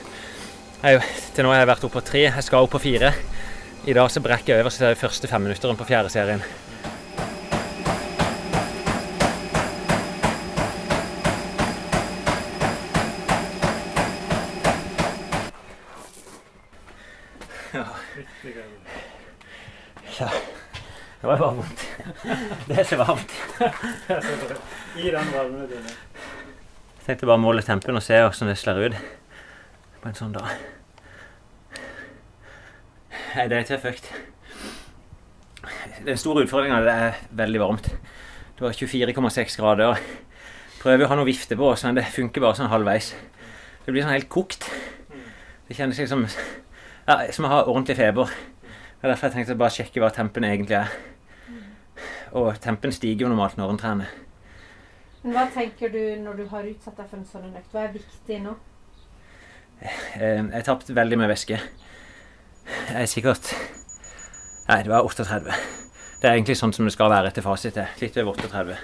jeg, 0.83 0.99
Til 1.35 1.45
nå 1.45 1.53
har 1.53 1.61
jeg 1.61 1.69
vært 1.69 1.85
oppe 1.87 1.99
på 1.99 2.07
tre, 2.07 2.25
jeg 2.27 2.43
skal 2.43 2.65
opp 2.65 2.73
på 2.75 2.83
fire. 2.83 3.13
I 3.87 3.95
dag 3.95 4.11
så 4.11 4.23
brekker 4.23 4.53
jeg 4.53 4.63
over 4.63 4.71
så 4.71 4.85
det 4.85 4.93
er 4.93 4.99
første 4.99 5.27
femminutteren 5.27 5.79
på 5.79 5.87
fjerde 5.87 6.11
serien. 6.11 6.43
Ja. 20.19 20.27
Det 21.21 21.22
var 21.33 21.41
bare 21.41 21.55
vondt. 21.55 21.83
Det 22.67 22.79
er 22.79 22.87
så 22.87 22.99
varmt. 23.01 23.33
I 24.97 25.09
den 25.09 25.33
varmen 25.33 25.67
din. 25.69 25.89
Jeg 27.03 27.07
tenkte 27.07 27.27
bare 27.27 27.39
å 27.39 27.43
måle 27.43 27.63
tempen 27.65 27.99
og 27.99 28.03
se 28.05 28.19
hvordan 28.21 28.51
det 28.51 28.57
slår 28.61 28.85
ut 28.85 28.99
på 30.03 30.09
en 30.09 30.17
sånn 30.17 30.35
dag. 30.35 30.53
Nei, 33.33 33.47
det 33.49 33.57
er 33.57 33.67
tøff 33.67 33.87
økt. 33.89 34.09
Den 36.05 36.19
store 36.19 36.45
utfordringa 36.45 36.79
er 36.81 36.87
det 36.87 36.95
er 37.07 37.21
veldig 37.43 37.61
varmt. 37.63 37.89
Det 38.53 38.65
var 38.65 38.75
24,6 38.77 39.57
grader. 39.59 40.03
Prøver 40.83 41.05
å 41.05 41.11
ha 41.11 41.17
noe 41.17 41.27
vifte 41.27 41.57
på 41.59 41.71
men 41.83 41.97
det 41.97 42.05
funker 42.13 42.43
bare 42.43 42.59
sånn 42.59 42.71
halvveis. 42.71 43.13
Det 43.85 43.91
blir 43.91 44.05
sånn 44.05 44.15
helt 44.15 44.29
kokt. 44.31 44.69
Det 45.67 45.75
kjennes 45.75 45.99
liksom 45.99 46.27
ja, 46.27 47.17
som 47.35 47.47
å 47.47 47.51
ha 47.51 47.63
ordentlig 47.65 47.97
feber. 47.99 48.31
Det 48.61 49.07
er 49.07 49.11
derfor 49.11 49.27
jeg 49.27 49.35
tenkte 49.39 49.57
å 49.57 49.63
bare 49.63 49.75
sjekke 49.75 50.03
hva 50.03 50.11
tempen 50.15 50.45
egentlig 50.47 50.77
er. 50.83 50.93
Og 52.33 52.59
tempen 52.61 52.91
stiger 52.91 53.25
jo 53.27 53.29
normalt 53.31 53.57
når 53.59 53.71
en 53.75 53.77
trener. 53.81 54.13
Men 55.23 55.35
Hva 55.37 55.45
tenker 55.53 55.91
du 55.93 55.99
når 56.23 56.39
du 56.41 56.47
har 56.51 56.65
utsatt 56.67 56.97
deg 56.99 57.09
for 57.09 57.19
en 57.21 57.27
sånn 57.29 57.53
økt? 57.55 57.69
Hva 57.71 57.85
er 57.85 57.93
viktig 57.93 58.39
nå? 58.43 58.55
Eh, 59.83 60.41
Jeg 60.41 60.51
har 60.53 60.65
tapt 60.67 60.89
veldig 60.95 61.17
med 61.21 61.29
væske. 61.31 61.59
Jeg 62.89 63.01
er 63.01 63.09
sikkert 63.11 63.53
Nei, 64.69 64.77
det 64.83 64.89
var 64.91 65.03
38. 65.03 65.55
Det 66.21 66.29
er 66.29 66.37
egentlig 66.37 66.55
sånn 66.55 66.71
som 66.73 66.87
det 66.87 66.93
skal 66.95 67.11
være 67.11 67.27
etter 67.33 67.43
fasit. 67.43 67.77
Litt 67.99 68.17
over 68.21 68.37
38. 68.39 68.77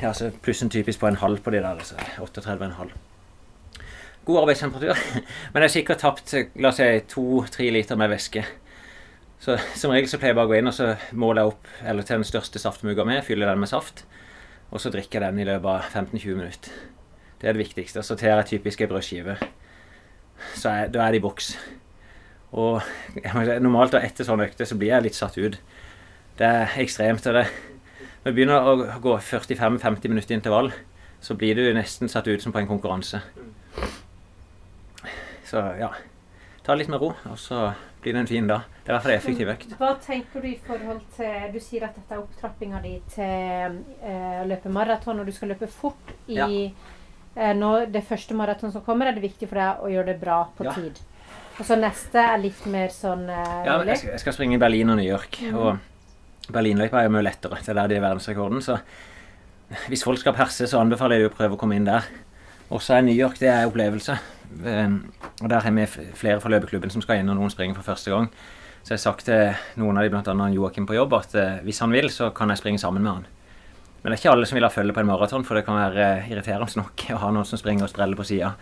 Ja, 0.00 0.12
så 0.16 0.30
Plussen 0.42 0.70
typisk 0.72 1.00
på 1.02 1.08
en 1.10 1.18
halv 1.20 1.42
på 1.44 1.52
de 1.52 1.60
der. 1.60 1.82
Så 1.84 1.96
38,5. 2.24 2.94
God 4.24 4.40
arbeidstemperatur. 4.42 4.96
Men 5.52 5.62
jeg 5.62 5.68
har 5.68 5.74
sikkert 5.74 6.00
tapt 6.04 6.34
la 6.56 6.72
oss 6.72 6.80
si 6.80 6.88
to-tre 7.12 7.68
liter 7.72 7.96
med 8.00 8.10
væske. 8.12 8.44
Så 9.38 9.54
Som 9.78 9.92
regel 9.94 10.08
så 10.10 10.18
pleier 10.18 10.34
jeg 10.34 10.38
bare 10.40 10.48
å 10.48 10.52
gå 10.52 10.58
inn 10.58 10.70
og 10.70 10.74
så 10.74 10.96
måler 11.12 11.44
jeg 11.44 11.52
opp 11.52 11.68
eller 11.86 12.06
til 12.06 12.18
den 12.18 12.26
største 12.26 12.58
saftmugga 12.58 13.04
mi, 13.06 13.20
fyller 13.22 13.46
den 13.50 13.62
med 13.62 13.70
saft. 13.70 14.04
Og 14.72 14.82
så 14.82 14.90
drikker 14.92 15.22
jeg 15.22 15.32
den 15.32 15.44
i 15.44 15.46
løpet 15.48 15.68
av 15.70 15.86
15-20 15.94 16.34
minutter. 16.34 16.82
Det 17.38 17.46
er 17.48 17.54
det 17.54 17.62
viktigste. 17.62 18.02
Så 18.02 18.18
tar 18.18 18.34
jeg 18.34 18.50
typisk 18.58 18.82
ei 18.82 18.90
brødskive 18.90 19.38
så 20.54 20.72
jeg, 20.74 20.92
da 20.94 21.04
er 21.04 21.14
det 21.14 21.20
i 21.20 21.24
boks. 21.24 21.52
Og 22.58 22.82
jeg 23.18 23.62
normalt 23.62 23.94
da 23.94 24.02
etter 24.04 24.26
sånne 24.26 24.48
økter 24.48 24.68
så 24.68 24.78
blir 24.78 24.92
jeg 24.94 25.06
litt 25.06 25.18
satt 25.18 25.38
ut. 25.38 25.58
Det 26.38 26.46
er 26.46 26.76
ekstremt. 26.82 27.26
og 27.26 27.34
det, 27.34 27.46
Når 28.22 28.30
det 28.30 28.34
begynner 28.36 28.70
å 28.70 29.00
gå 29.02 29.16
45-50 29.18 30.08
minutter 30.08 30.36
intervall, 30.36 30.72
så 31.20 31.34
blir 31.34 31.58
du 31.58 31.74
nesten 31.74 32.10
satt 32.10 32.28
ut 32.28 32.42
som 32.42 32.54
på 32.54 32.62
en 32.62 32.70
konkurranse. 32.70 33.20
Så 35.48 35.64
ja. 35.80 35.90
Ta 36.62 36.76
litt 36.76 36.90
med 36.92 37.00
ro, 37.00 37.14
og 37.26 37.38
så 37.40 37.72
blir 38.02 38.12
det 38.14 38.20
en 38.20 38.26
fin 38.30 38.46
dag. 38.46 38.60
Det 38.84 38.88
er 38.88 38.92
i 38.92 38.96
hvert 38.96 39.02
fall 39.06 39.14
effektiv 39.16 39.48
økt. 39.52 39.72
Hva 39.78 39.90
tenker 40.04 40.40
du 40.44 40.48
i 40.48 40.58
forhold 40.66 41.00
til 41.16 41.52
Du 41.52 41.58
sier 41.60 41.84
at 41.84 41.94
dette 41.98 42.14
er 42.14 42.22
opptrappinga 42.22 42.80
di 42.82 42.94
til 43.14 43.78
eh, 44.02 44.44
løpe 44.46 44.70
maraton, 44.72 45.20
og 45.20 45.26
du 45.26 45.32
skal 45.32 45.48
løpe 45.54 45.66
fort 45.68 46.14
i 46.28 46.34
Ja. 46.38 46.46
eh, 47.36 47.54
nå, 47.54 47.90
Det 47.92 48.04
første 48.04 48.34
maraton 48.34 48.72
som 48.72 48.82
kommer, 48.82 49.06
er 49.08 49.12
det 49.18 49.22
viktig 49.22 49.48
for 49.48 49.56
deg 49.58 49.82
å 49.82 49.90
gjøre 49.92 50.06
det 50.12 50.20
bra 50.20 50.44
på 50.56 50.64
Ja. 50.64 50.72
tid. 50.72 50.98
Og 51.58 51.66
så 51.66 51.74
neste 51.76 52.14
er 52.22 52.38
litt 52.38 52.64
mer 52.66 52.88
sånn 52.88 53.28
eh, 53.28 53.64
Ja, 53.66 53.82
jeg, 53.84 53.98
skal, 53.98 54.10
jeg 54.10 54.20
skal 54.20 54.32
springe 54.32 54.54
i 54.54 54.58
Berlin 54.62 54.90
og 54.90 54.96
New 54.96 55.08
York. 55.08 55.40
Og 55.54 55.78
Berlinløypa 56.52 57.00
er 57.00 57.08
jo 57.08 57.10
mye 57.16 57.24
lettere. 57.26 57.58
Det 57.60 57.68
er 57.68 57.74
der 57.74 57.88
de 57.88 57.96
er 57.96 58.00
verdensrekorden. 58.00 58.62
Så 58.62 58.78
hvis 59.88 60.04
folk 60.04 60.18
skal 60.18 60.32
perse, 60.32 60.64
så 60.70 60.78
anbefaler 60.80 61.18
jeg 61.18 61.28
å 61.30 61.34
prøve 61.34 61.56
å 61.56 61.60
komme 61.60 61.74
inn 61.76 61.84
der. 61.84 62.06
Også 62.70 62.94
er 62.96 63.02
New 63.02 63.14
York 63.14 63.38
det 63.38 63.48
er 63.50 63.66
opplevelse. 63.68 64.16
Um, 64.64 65.00
og 65.42 65.50
der 65.52 65.60
har 65.64 65.74
vi 65.76 65.86
flere 66.16 66.40
fra 66.40 66.50
løpeklubben 66.52 66.90
som 66.90 67.04
skal 67.04 67.20
inn, 67.20 67.28
og 67.30 67.36
noen 67.38 67.52
springer 67.52 67.76
for 67.78 67.86
første 67.92 68.14
gang. 68.14 68.30
Så 68.82 68.94
jeg 68.94 68.98
har 68.98 69.02
sagt 69.04 69.26
til 69.28 69.82
noen 69.82 69.98
av 70.00 70.06
de, 70.06 70.12
bl.a. 70.14 70.48
Joakim 70.54 70.86
på 70.88 70.96
jobb, 70.96 71.12
at 71.18 71.34
eh, 71.36 71.58
hvis 71.66 71.82
han 71.84 71.92
vil, 71.92 72.08
så 72.14 72.30
kan 72.32 72.48
jeg 72.48 72.60
springe 72.62 72.80
sammen 72.80 73.04
med 73.04 73.10
han. 73.12 73.26
Men 73.98 74.06
det 74.08 74.14
er 74.14 74.20
ikke 74.22 74.30
alle 74.32 74.46
som 74.48 74.56
vil 74.56 74.64
ha 74.64 74.70
følge 74.72 74.94
på 74.96 75.02
en 75.02 75.10
maraton, 75.10 75.44
for 75.44 75.58
det 75.58 75.66
kan 75.66 75.76
være 75.76 76.06
eh, 76.22 76.30
irriterende 76.32 76.80
nok 76.80 77.04
å 77.12 77.18
ha 77.20 77.32
noen 77.34 77.48
som 77.48 77.60
springer 77.60 77.84
og 77.84 77.92
spreller 77.92 78.16
på 78.16 78.24
sida. 78.24 78.54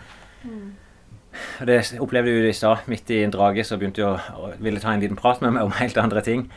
Og 1.61 1.69
Det 1.69 1.77
opplevde 2.03 2.33
du 2.33 2.49
i 2.49 2.57
stad. 2.57 2.89
Midt 2.91 3.13
i 3.13 3.21
en 3.23 3.31
drage 3.31 3.63
så 3.63 3.77
begynte 3.79 4.03
jeg 4.03 4.09
å, 4.09 4.51
ville 4.59 4.81
ta 4.83 4.91
en 4.91 5.05
liten 5.05 5.19
prat 5.19 5.39
med 5.45 5.55
meg 5.55 5.69
om 5.69 5.75
helt 5.79 6.01
andre 6.01 6.25
ting. 6.25 6.47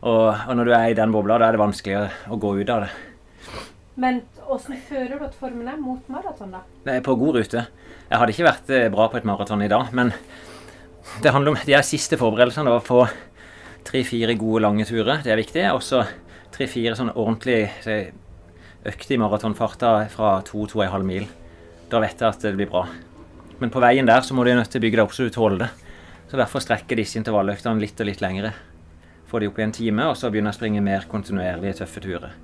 Og, 0.00 0.30
og 0.32 0.56
når 0.56 0.70
du 0.70 0.74
er 0.78 0.88
i 0.88 0.96
den 0.96 1.12
bobla, 1.12 1.36
da 1.36 1.50
er 1.50 1.58
det 1.58 1.64
vanskelig 1.66 1.98
å, 1.98 2.04
å 2.32 2.40
gå 2.40 2.54
ut 2.62 2.72
av 2.72 2.86
det. 2.86 2.92
Men 4.00 4.22
åssen 4.48 4.78
føler 4.88 5.18
du 5.18 5.26
at 5.26 5.36
formen 5.36 5.68
er 5.68 5.76
mot 5.76 6.06
maraton, 6.08 6.54
da? 6.54 6.62
Jeg 6.86 7.02
er 7.02 7.04
på 7.04 7.18
god 7.20 7.36
rute. 7.36 7.66
Jeg 8.10 8.18
hadde 8.18 8.32
ikke 8.34 8.46
vært 8.48 8.70
eh, 8.74 8.88
bra 8.90 9.04
på 9.06 9.20
et 9.20 9.26
maraton 9.28 9.60
i 9.62 9.68
dag, 9.70 9.92
men 9.94 10.08
det 11.22 11.30
handler 11.30 11.52
om 11.52 11.60
de 11.62 11.76
her 11.76 11.84
siste 11.86 12.16
forberedelsene. 12.18 12.72
Å 12.74 12.82
få 12.82 13.04
tre-fire 13.86 14.34
gode, 14.38 14.64
lange 14.64 14.86
turer. 14.88 15.20
Det 15.22 15.30
er 15.30 15.38
viktig. 15.38 15.62
Og 15.76 15.84
så 15.86 16.02
tre-fire 16.50 16.96
sånn 16.98 17.12
ordentlig 17.14 17.60
si, 17.84 18.00
økter 18.90 19.14
i 19.14 19.20
maratonfarta 19.22 19.92
fra 20.10 20.32
to-to-en-halv 20.46 21.06
mil. 21.06 21.28
Da 21.90 22.00
vet 22.02 22.18
jeg 22.18 22.26
at 22.26 22.48
det 22.48 22.56
blir 22.58 22.70
bra. 22.72 22.82
Men 23.60 23.70
på 23.70 23.82
veien 23.82 24.10
der 24.10 24.26
så 24.26 24.34
må 24.34 24.42
du 24.42 24.50
nødt 24.56 24.72
til 24.72 24.82
å 24.82 24.84
bygge 24.88 24.98
deg 24.98 25.04
opp 25.06 25.14
så 25.14 25.28
du 25.28 25.32
tåler 25.34 25.62
det. 25.62 25.70
Så 26.32 26.38
derfor 26.42 26.66
strekker 26.66 26.98
disse 26.98 27.18
intervalløktene 27.20 27.82
litt 27.82 28.02
og 28.02 28.10
litt 28.10 28.22
lengre. 28.24 28.50
Får 29.30 29.44
de 29.44 29.52
opp 29.52 29.62
i 29.62 29.66
en 29.68 29.76
time, 29.76 30.10
og 30.10 30.18
så 30.18 30.32
begynne 30.34 30.50
å 30.50 30.58
springe 30.58 30.82
mer 30.82 31.06
kontinuerlige, 31.10 31.84
tøffe 31.84 32.02
turer. 32.02 32.34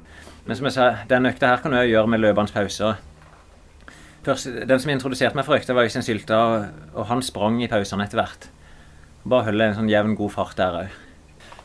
Men 0.46 0.58
som 0.58 0.70
jeg 0.70 0.78
sa, 0.78 0.88
den 1.10 1.26
økta 1.26 1.50
her 1.50 1.62
kan 1.62 1.74
du 1.74 1.80
òg 1.80 1.90
gjøre 1.90 2.14
med 2.14 2.22
løpende 2.22 2.54
pauser. 2.54 3.02
Først, 4.26 4.48
den 4.66 4.80
som 4.82 4.90
introduserte 4.90 5.38
meg 5.38 5.46
for 5.46 5.54
økta, 5.54 5.74
var 5.76 5.86
Øystein 5.86 6.02
Sylta, 6.02 6.38
og, 6.94 7.04
han 7.06 7.20
sprang 7.22 7.60
i 7.62 7.68
pausene 7.70 8.06
etter 8.08 8.18
hvert. 8.18 8.48
Bare 9.26 9.46
holde 9.46 9.68
en 9.70 9.76
sånn 9.76 9.90
jevn, 9.90 10.16
god 10.18 10.32
fart 10.34 10.56
der 10.58 10.78
òg. 10.80 10.96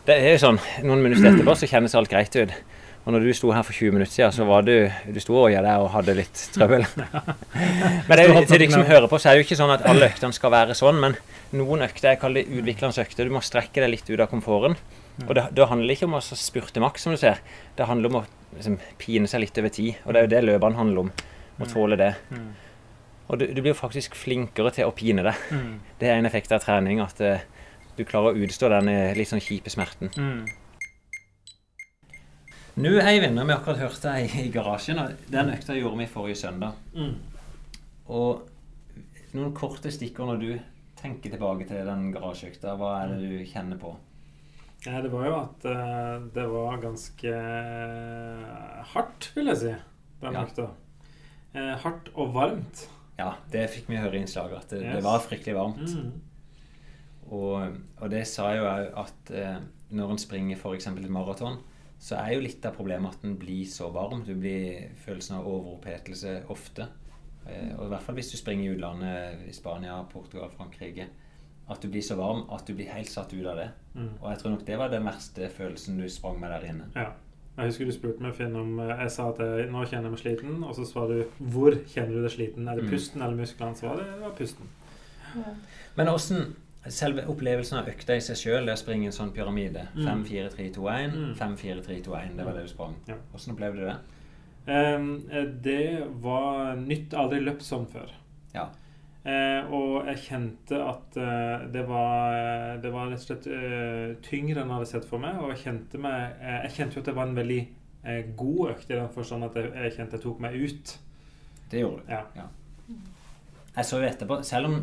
Det 0.06 0.18
er 0.18 0.36
jo 0.36 0.42
sånn, 0.44 0.60
Noen 0.86 1.02
minutter 1.02 1.32
etterpå 1.32 1.56
så 1.58 1.70
kjennes 1.70 1.96
alt 1.98 2.10
greit 2.10 2.36
ut. 2.38 2.54
Og 3.02 3.16
når 3.16 3.26
du 3.26 3.32
sto 3.34 3.50
her 3.50 3.66
for 3.66 3.74
20 3.74 3.96
minutter 3.96 4.14
siden, 4.14 4.34
så 4.36 4.46
var 4.46 4.66
du 4.66 4.76
du 5.10 5.18
sto 5.24 5.40
og 5.40 5.50
der 5.50 5.82
og 5.82 5.90
hadde 5.96 6.14
litt 6.20 6.42
trøbbel. 6.54 6.86
men 8.08 8.12
det 8.14 8.20
er 8.20 8.30
jo, 8.30 8.44
til 8.46 8.62
de 8.62 8.68
som 8.70 8.86
hører 8.86 9.10
på, 9.10 9.18
så 9.18 9.32
er 9.32 9.38
det 9.38 9.42
jo 9.42 9.48
ikke 9.48 9.58
sånn 9.58 9.74
at 9.74 9.88
alle 9.90 10.12
øktene 10.12 10.38
skal 10.38 10.54
være 10.54 10.78
sånn. 10.78 11.02
Men 11.02 11.18
noen 11.58 11.88
økter 11.88 12.12
jeg 12.12 12.22
kaller 12.22 12.46
det 12.46 12.62
utviklende 12.62 13.08
økter. 13.08 13.26
Du 13.26 13.34
må 13.34 13.42
strekke 13.46 13.82
deg 13.82 13.96
litt 13.96 14.12
ut 14.12 14.22
av 14.22 14.30
komforten. 14.30 14.78
Og 15.26 15.34
det, 15.38 15.48
det 15.58 15.70
handler 15.70 15.98
ikke 15.98 16.12
om 16.12 16.20
å 16.20 16.22
spurte 16.22 16.84
maks, 16.84 17.08
som 17.08 17.18
du 17.18 17.22
ser. 17.22 17.42
Det 17.78 17.90
handler 17.90 18.14
om 18.14 18.22
å 18.22 18.24
liksom, 18.54 18.78
pine 19.02 19.30
seg 19.30 19.48
litt 19.48 19.58
over 19.58 19.74
tid. 19.74 19.98
Og 20.06 20.14
det 20.14 20.22
er 20.22 20.30
jo 20.30 20.34
det 20.36 20.46
løpene 20.52 20.82
handler 20.84 21.08
om. 21.08 21.14
Å 21.60 21.68
tåle 21.70 21.98
det. 22.00 22.14
Og 23.32 23.40
du, 23.40 23.46
du 23.54 23.62
blir 23.62 23.74
faktisk 23.78 24.16
flinkere 24.16 24.72
til 24.76 24.88
å 24.90 24.96
pine 24.96 25.24
deg. 25.24 25.36
Det 26.00 26.10
er 26.10 26.18
en 26.20 26.26
effekt 26.28 26.52
av 26.52 26.64
trening. 26.64 27.00
At 27.04 27.20
uh, 27.24 27.40
du 27.98 28.04
klarer 28.08 28.32
å 28.34 28.44
utstå 28.46 28.70
den 28.72 28.90
eh, 28.92 29.14
litt 29.18 29.30
sånn 29.30 29.44
kjipe 29.44 29.70
smerten. 29.72 30.10
Nå, 32.82 32.92
Eivind, 33.04 33.36
når 33.36 33.50
vi 33.50 33.56
akkurat 33.56 33.82
hørte 33.84 34.14
deg 34.16 34.36
i 34.42 34.50
garasjen. 34.54 35.00
og 35.04 35.26
Den 35.32 35.52
økta 35.54 35.76
gjorde 35.76 36.00
vi 36.00 36.08
forrige 36.12 36.40
søndag. 36.40 36.78
Og 38.12 38.48
noen 39.36 39.54
korte 39.56 39.92
stikkord 39.94 40.32
når 40.34 40.40
du 40.42 40.52
tenker 41.02 41.34
tilbake 41.34 41.68
til 41.70 41.84
den 41.88 42.10
garasjeøkta. 42.16 42.76
Hva 42.80 42.94
er 43.04 43.14
det 43.14 43.20
du 43.28 43.52
kjenner 43.52 43.80
på? 43.82 43.94
Ja, 44.88 44.98
det 45.04 45.12
var 45.14 45.28
jo 45.28 45.34
at 45.38 45.66
eh, 45.70 46.24
det 46.34 46.46
var 46.50 46.80
ganske 46.82 47.34
hardt, 48.96 49.28
vil 49.36 49.52
jeg 49.52 49.60
si, 49.62 49.74
den 50.24 50.34
Ja. 50.40 50.42
økta. 50.48 50.72
Eh, 51.54 51.74
hardt 51.84 52.12
og 52.16 52.34
varmt. 52.36 52.86
Ja, 53.20 53.36
det 53.54 53.68
fikk 53.74 53.90
vi 53.92 54.00
høre 54.00 54.18
i 54.18 54.24
innslaget, 54.24 54.64
at 54.64 54.74
det, 54.74 54.86
det 54.96 55.04
var 55.06 55.22
fryktelig 55.24 55.58
varmt. 55.58 55.84
Mm. 55.84 56.14
Og, 57.32 57.76
og 58.02 58.12
det 58.12 58.24
sa 58.28 58.50
jo 58.56 58.66
òg 58.68 58.88
at 59.04 59.34
eh, 59.36 59.60
når 59.96 60.14
en 60.14 60.22
springer 60.22 60.60
f.eks. 60.60 60.88
et 60.88 61.12
maraton, 61.12 61.60
så 62.02 62.18
er 62.18 62.34
jo 62.34 62.46
litt 62.46 62.66
av 62.66 62.74
problemet 62.74 63.14
at 63.14 63.26
en 63.28 63.38
blir 63.38 63.68
så 63.70 63.92
varm. 63.94 64.24
Du 64.26 64.34
blir 64.34 64.96
følelsen 65.04 65.38
av 65.38 65.48
overopphetelse 65.48 66.40
ofte. 66.54 66.88
Eh, 67.46 67.74
og 67.78 67.86
i 67.86 67.92
hvert 67.92 68.06
fall 68.06 68.18
hvis 68.18 68.32
du 68.34 68.38
springer 68.40 68.66
i 68.66 68.72
utlandet, 68.76 69.44
i 69.46 69.54
Spania, 69.56 70.00
Portugal, 70.10 70.50
Frankrike. 70.56 71.10
At 71.72 71.84
du 71.84 71.92
blir 71.92 72.04
så 72.04 72.18
varm 72.20 72.48
at 72.52 72.66
du 72.68 72.74
blir 72.76 72.90
helt 72.92 73.12
satt 73.12 73.36
ut 73.36 73.46
av 73.46 73.60
det. 73.60 73.70
Mm. 73.94 74.16
Og 74.18 74.32
jeg 74.32 74.42
tror 74.42 74.56
nok 74.56 74.66
det 74.68 74.80
var 74.82 74.92
den 74.92 75.06
verste 75.08 75.52
følelsen 75.54 76.02
du 76.02 76.08
sprang 76.10 76.40
med 76.42 76.52
der 76.56 76.68
inne. 76.72 76.90
Ja. 76.98 77.12
Jeg 77.58 77.66
husker 77.68 77.86
du 77.86 77.92
spurte 77.92 78.22
meg, 78.24 78.34
Finn, 78.34 78.56
om 78.56 78.80
eh, 78.80 78.98
jeg 79.04 79.12
sa 79.12 79.30
at 79.30 79.38
jeg, 79.44 79.70
nå 79.72 79.84
kjenner 79.86 80.08
jeg 80.08 80.12
meg 80.12 80.20
sliten, 80.24 80.64
og 80.64 80.76
så 80.76 80.86
svarer 80.88 81.22
du 81.22 81.46
hvor 81.52 81.76
kjenner 81.92 82.14
du 82.16 82.22
deg 82.24 82.32
sliten? 82.32 82.68
Er 82.72 82.76
det 82.80 82.84
Mm. 82.86 82.90
pusten 82.92 83.22
eller 83.22 83.36
musklene? 83.36 83.76
Så 83.76 83.88
var 83.88 83.98
det, 83.98 84.06
det 84.14 84.22
var 84.22 84.36
pusten. 84.38 84.68
Men 85.98 86.08
åssen 86.08 86.56
Selve 86.90 87.22
opplevelsen 87.30 87.78
av 87.78 87.86
økta 87.92 88.16
i 88.18 88.22
seg 88.26 88.36
sjøl, 88.40 88.66
det 88.66 88.74
å 88.74 88.80
springe 88.80 89.06
en 89.06 89.12
sånn 89.14 89.30
pyramide 89.36 89.84
Mm. 89.94 90.02
5, 90.04 90.24
4, 90.26 90.50
3, 90.50 90.70
2, 90.74 90.88
1, 90.90 91.12
Mm. 91.14 91.36
5, 91.36 91.58
4, 91.58 91.82
3, 91.86 92.02
2, 92.02 92.16
1, 92.18 92.38
det 92.38 92.46
var 92.46 92.54
det 92.54 92.64
du 92.64 92.68
sprang. 92.70 92.96
Ja. 93.08 93.14
Åssen 93.36 93.54
opplevde 93.54 93.76
du 93.78 93.86
det? 93.86 93.98
Ehm, 94.68 95.22
eh, 95.30 95.46
det 95.46 96.08
var 96.24 96.76
nytt. 96.76 97.14
Aldri 97.14 97.40
løpt 97.40 97.62
sånn 97.62 97.86
før. 97.86 98.10
Ja. 98.56 98.70
Eh, 99.24 99.68
og 99.70 100.08
jeg 100.10 100.18
kjente 100.24 100.80
at 100.82 101.18
eh, 101.22 101.66
det, 101.74 101.84
var, 101.88 102.78
det 102.82 102.90
var 102.94 103.12
rett 103.12 103.20
og 103.22 103.28
slett 103.28 103.46
eh, 103.54 104.16
tyngre 104.26 104.64
enn 104.64 104.72
jeg 104.72 104.78
hadde 104.80 104.90
sett 104.90 105.06
for 105.06 105.22
meg. 105.22 105.38
Og 105.44 105.52
jeg 105.54 105.62
kjente, 105.66 106.00
meg, 106.02 106.40
jeg 106.42 106.72
kjente 106.78 106.98
jo 106.98 107.04
at 107.04 107.12
det 107.12 107.16
var 107.20 107.30
en 107.30 107.38
veldig 107.38 107.62
god 108.36 108.72
økt 108.72 108.90
i 108.90 108.96
den 108.98 109.12
forstand 109.14 109.46
at 109.46 109.56
jeg, 109.60 109.70
jeg 109.78 109.94
kjente 110.00 110.18
jeg 110.18 110.24
tok 110.26 110.40
meg 110.42 110.56
ut. 110.58 110.96
Det 111.70 111.84
gjorde 111.84 112.02
du. 112.02 112.16
Ja. 112.16 112.48
Jeg 113.76 113.86
så 113.88 114.00
jo 114.02 114.08
etterpå, 114.10 114.40
selv 114.44 114.72
om 114.72 114.80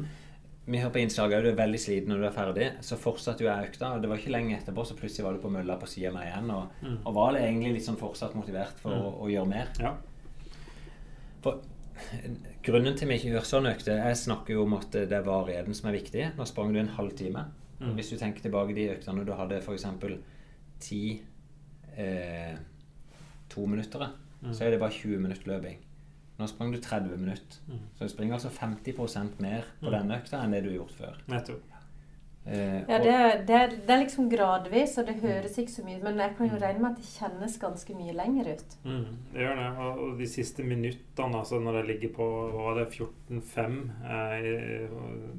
vi 0.69 0.79
hører 0.79 0.93
på 0.95 1.01
innslaget 1.03 1.41
og 1.41 1.45
du 1.45 1.51
er 1.51 1.59
veldig 1.59 1.79
sliten 1.81 2.13
når 2.13 2.21
du 2.23 2.27
er 2.29 2.37
ferdig, 2.37 2.69
så 2.85 2.97
fortsatte 3.01 3.43
jo 3.43 3.49
jeg 3.51 3.71
økta. 3.73 3.91
og 3.97 4.03
Det 4.05 4.09
var 4.13 4.21
ikke 4.23 4.33
lenge 4.37 4.55
etterpå, 4.61 4.85
så 4.87 4.95
plutselig 4.97 5.25
var 5.27 5.35
du 5.35 5.43
på 5.43 5.51
mølla 5.53 5.77
på 5.81 5.89
sida 5.91 6.13
av 6.13 6.15
meg 6.21 6.29
igjen. 6.31 6.51
Og, 6.55 6.71
Mm. 6.85 6.97
og 7.09 7.15
var 7.19 7.33
det 7.35 7.43
egentlig 7.43 7.73
litt 7.75 7.87
sånn 7.89 7.99
fortsatt 7.99 8.37
motivert 8.39 8.79
for 8.79 8.95
Mm. 8.95 9.03
å, 9.03 9.13
å 9.25 9.31
gjøre 9.33 9.49
mer. 9.49 9.69
Ja. 9.81 9.95
For 11.43 11.59
grunnen 12.63 12.97
til 12.97 13.09
vi 13.09 13.15
ikke 13.19 13.33
gjør 13.35 13.47
sånn 13.49 13.67
økte 13.71 13.95
Jeg 13.97 14.17
snakker 14.17 14.55
jo 14.55 14.63
om 14.65 14.75
at 14.79 14.91
det 14.93 15.13
er 15.13 15.23
varigheten 15.27 15.75
som 15.75 15.89
er 15.91 15.97
viktig. 15.99 16.25
Nå 16.37 16.47
sprang 16.47 16.73
du 16.75 16.79
en 16.81 16.89
halv 16.99 17.15
time. 17.19 17.45
Mm. 17.81 17.95
Hvis 17.95 18.11
du 18.11 18.17
tenker 18.19 18.43
tilbake 18.43 18.75
de 18.75 18.89
øktene 18.97 19.25
du 19.27 19.33
hadde 19.39 19.61
f.eks. 19.63 19.85
ti 20.81 21.23
eh, 21.97 22.57
tominuttere, 23.51 24.11
Mm. 24.43 24.53
så 24.55 24.65
er 24.65 24.71
det 24.71 24.79
bare 24.81 24.91
20 24.95 25.19
minutter 25.19 25.47
løping. 25.51 25.79
Nå 26.39 26.47
sprang 26.47 26.71
du 26.73 26.79
30 26.81 27.17
minutter. 27.19 27.59
Mm. 27.67 27.79
Så 27.99 28.05
du 28.05 28.09
springer 28.09 28.35
altså 28.35 28.49
50% 28.51 29.41
mer 29.41 29.63
på 29.81 29.91
Mm. 29.91 29.93
denne 29.99 30.19
økta 30.21 30.45
enn 30.45 30.53
det 30.53 30.63
du 30.63 30.69
har 30.71 30.77
gjort 30.77 30.93
før. 30.95 31.17
Nettopp. 31.29 31.63
Eh, 32.49 32.79
Ja, 32.89 32.99
det 32.99 33.05
det, 33.05 33.47
det, 33.47 33.57
er- 33.61 33.77
det 33.87 33.91
er 33.95 34.01
liksom 34.05 34.29
gradvis, 34.33 34.95
og 34.99 35.07
det 35.07 35.17
høres 35.21 35.59
ikke 35.61 35.71
så 35.75 35.85
mye 35.85 35.99
Men 36.03 36.17
jeg 36.23 36.37
kan 36.39 36.49
jo 36.49 36.57
regne 36.63 36.81
med 36.81 36.91
at 36.95 37.03
det 37.03 37.11
kjennes 37.13 37.59
ganske 37.61 37.97
mye 37.99 38.15
lenger 38.17 38.49
ut. 38.55 38.77
Mm, 38.85 39.05
det 39.35 39.43
gjør 39.45 39.57
det. 39.61 39.69
Og, 39.85 39.99
og 40.09 40.19
de 40.19 40.27
siste 40.33 40.65
minuttene, 40.65 41.39
altså 41.43 41.61
når 41.61 41.81
jeg 41.83 41.89
ligger 41.93 42.15
på 42.17 42.29
hva 42.55 42.65
var 42.71 42.81
det, 42.81 42.89
14-5 42.97 43.79
eh, 44.09 44.51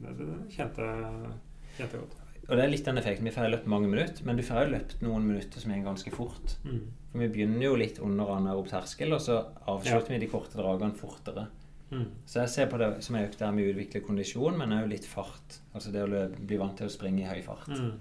det, 0.03 0.15
det 0.19 0.29
kjente 0.53 0.85
jeg 0.85 1.35
kjente 1.79 1.97
godt. 2.03 2.15
og 2.49 2.55
det 2.57 2.63
er 2.65 2.71
litt 2.73 2.85
den 2.85 2.97
effekten. 3.01 3.25
Vi 3.29 3.33
får 3.35 3.49
løpt 3.53 3.67
mange 3.69 3.87
minutter, 3.91 4.25
men 4.25 4.37
du 4.37 4.43
får 4.45 4.63
jo 4.65 4.71
løpt 4.77 5.01
noen 5.05 5.25
minutter 5.27 5.61
som 5.63 5.71
er 5.75 5.83
ganske 5.85 6.11
fort. 6.13 6.57
Mm. 6.65 6.81
For 7.11 7.23
vi 7.23 7.27
begynner 7.33 7.65
jo 7.65 7.75
litt 7.79 7.99
under 8.05 8.29
anaerob 8.35 8.67
terskel, 8.69 9.13
og 9.17 9.21
så 9.25 9.39
avslutter 9.69 10.13
vi 10.13 10.19
de 10.25 10.29
korte 10.29 10.57
dragene 10.59 10.93
fortere. 10.97 11.47
Mm. 11.91 12.05
Så 12.25 12.39
jeg 12.43 12.49
ser 12.49 12.69
på 12.69 12.77
det 12.77 12.89
som 13.03 13.15
en 13.15 13.25
økt 13.25 13.39
der 13.39 13.51
vi 13.57 13.63
utvikler 13.71 14.01
kondisjon, 14.05 14.57
men 14.57 14.75
òg 14.77 14.87
litt 14.91 15.05
fart. 15.09 15.59
Altså 15.73 15.91
det 15.91 16.03
å 16.03 16.09
løpe, 16.11 16.37
bli 16.45 16.57
vant 16.61 16.77
til 16.77 16.85
å 16.87 16.93
springe 16.93 17.23
i 17.23 17.29
høy 17.29 17.41
fart. 17.45 17.67
Mm. 17.67 17.95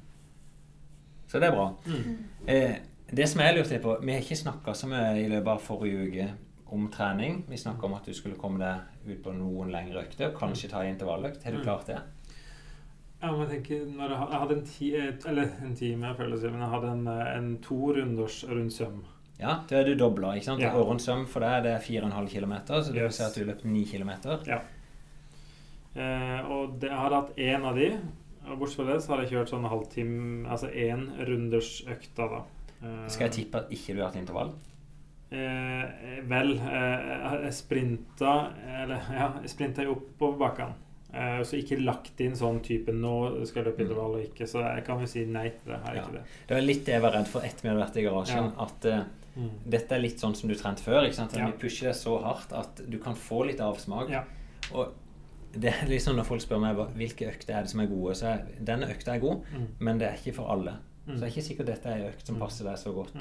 Så 1.29 1.41
det 1.41 1.49
er 1.49 1.57
bra. 1.57 1.71
Mm. 1.87 2.19
Eh, 2.47 2.77
det 3.11 3.29
som 3.29 3.41
jeg 3.41 3.57
lurte 3.57 3.79
på 3.81 3.95
Vi 4.05 4.13
har 4.13 4.21
ikke 4.21 4.37
snakka 4.37 4.75
så 4.77 4.89
mye 4.91 5.17
i 5.23 5.29
løpet 5.29 5.49
av 5.55 5.63
forrige 5.65 6.05
uke 6.09 6.29
om 6.77 6.89
trening. 6.93 7.43
Vi 7.49 7.57
snakka 7.57 7.87
om 7.89 7.95
at 7.97 8.05
du 8.05 8.13
skulle 8.13 8.37
komme 8.37 8.61
deg 8.61 9.11
ut 9.15 9.23
på 9.25 9.33
noen 9.33 9.71
lengre 9.73 10.03
økter, 10.05 10.35
kanskje 10.37 10.69
ta 10.69 10.83
en 10.85 10.93
intervalløkt. 10.95 11.43
Har 11.45 11.53
du 11.53 11.59
Mm. 11.59 11.65
klart 11.65 11.87
det? 11.87 11.99
Ja, 13.23 13.33
men 13.33 13.41
jeg 13.49 13.65
tenker, 13.65 13.87
når 13.87 14.09
jeg, 14.09 14.39
hadde 14.39 14.55
en, 14.59 14.67
ti, 14.67 14.95
eller 15.27 15.49
en 15.65 15.75
time, 15.75 16.07
jeg 16.07 16.17
føler 16.17 16.37
det, 16.37 16.53
men 16.53 16.61
jeg 16.61 16.71
hadde 16.71 16.93
en, 16.93 17.07
eh, 17.09 17.37
en 17.39 17.59
to 17.63 17.93
runders 17.93 18.45
rund 18.49 18.71
søm. 18.71 19.05
Ja, 19.39 19.61
da 19.71 19.77
er 19.79 19.85
du 19.85 19.95
dobla. 19.95 20.33
ikke 20.35 20.45
sant? 20.45 20.61
Ja. 20.61 20.73
For 20.73 21.41
deg 21.41 21.63
det 21.63 21.73
er 21.77 21.81
4,5 21.85 22.29
km, 22.33 22.55
så 22.67 22.85
det 22.93 22.95
vil 22.95 23.03
Yes. 23.05 23.17
si 23.17 23.23
at 23.23 23.35
du 23.35 23.45
løp 23.45 23.65
9 23.65 23.85
km. 23.87 24.11
Ja. 24.47 24.61
Eh, 25.97 26.41
og 26.51 26.79
det, 26.81 26.91
jeg 26.91 26.99
hadde 26.99 27.15
hatt 27.21 27.37
én 27.37 27.65
av 27.65 27.77
de. 27.77 27.91
Og 28.49 28.59
bortsett 28.59 28.77
fra 28.81 28.87
det 28.93 29.03
så 29.03 29.13
hadde 29.13 29.25
jeg 29.27 29.33
kjørt 29.35 29.51
sånn 29.53 29.69
halvtime, 29.69 30.47
altså 30.49 30.71
én 30.73 31.07
runders 31.29 31.83
økta, 31.87 32.29
da. 32.31 32.43
Eh, 32.83 33.09
Skal 33.09 33.29
jeg 33.29 33.33
tippe 33.45 33.59
at 33.59 33.71
ikke 33.75 33.95
du 33.95 34.01
har 34.03 34.11
hatt 34.11 34.21
intervall? 34.21 34.53
Eh, 35.31 36.23
vel, 36.25 36.55
eh, 36.57 37.43
jeg 37.45 37.53
sprinta 37.53 38.31
Eller 38.65 39.03
ja, 39.13 39.27
jeg 39.43 39.51
sprinta 39.53 39.83
jo 39.85 39.93
oppoverbakkene. 39.99 40.73
Eh, 41.15 41.41
så 41.43 41.57
ikke 41.57 41.79
lagt 41.83 42.21
inn 42.21 42.33
sånn 42.37 42.61
type 42.63 42.93
'nå 42.93 43.47
skal 43.47 43.65
jeg 43.65 43.73
løpe 43.73 43.83
intervall' 43.87 44.17
og 44.19 44.25
ikke. 44.25 44.47
Så 44.47 44.61
jeg 44.61 44.85
kan 44.85 45.01
jo 45.01 45.07
si 45.07 45.25
nei 45.25 45.49
til 45.49 45.73
det. 45.73 45.79
Har 45.81 45.95
Ja. 45.95 46.03
ikke 46.03 46.13
det. 46.13 46.23
Det 46.49 46.55
var 46.55 46.61
litt 46.63 46.85
det 46.85 46.93
jeg 46.93 47.03
var 47.03 47.13
redd 47.13 47.27
for 47.29 47.41
etter 47.41 47.63
vi 47.63 47.69
hadde 47.69 47.87
vært 47.87 47.97
i 47.97 48.03
garasjen. 48.03 48.53
At 48.59 48.85
uh, 48.85 49.05
Mm. 49.37 49.51
dette 49.71 49.93
er 49.93 50.01
litt 50.01 50.19
sånn 50.19 50.35
som 50.37 50.49
du 50.49 50.55
trente 50.55 50.81
før. 50.83 51.05
ikke 51.05 51.15
sant? 51.15 51.33
At 51.33 51.39
Ja. 51.39 51.47
Vi 51.47 51.53
pusher 51.53 51.87
deg 51.87 51.95
så 51.95 52.23
hardt 52.23 52.53
at 52.53 52.91
du 52.91 52.99
kan 52.99 53.15
få 53.15 53.47
litt 53.47 53.59
avsmak. 53.61 54.11
Ja. 54.11 54.25
Og 54.75 54.93
det 55.53 55.73
er 55.73 55.87
liksom 55.87 56.17
når 56.17 56.25
folk 56.27 56.41
spør 56.43 56.61
meg 56.61 56.77
hvilke 56.77 57.27
økter 57.33 57.55
er 57.57 57.63
det 57.63 57.71
som 57.71 57.81
er 57.81 57.87
gode, 57.87 58.15
så 58.15 58.27
er 58.35 58.47
denne 58.63 58.87
økta 58.89 59.15
er 59.15 59.21
god, 59.21 59.43
Mm. 59.55 59.67
men 59.81 59.99
det 59.99 60.09
er 60.09 60.17
ikke 60.17 60.35
for 60.35 60.51
alle. 60.51 60.77
Mm. 61.07 61.15
Så 61.17 61.21
det 61.21 61.23
er 61.23 61.41
ikke 61.41 61.57
sikkert 61.57 61.67
dette 61.67 61.87
er 61.87 61.95
en 62.05 62.13
økt 62.13 62.27
som 62.27 62.35
Mm. 62.37 62.41
passer 62.41 62.65
deg 62.65 62.75
så 62.77 62.93
godt. 62.95 63.15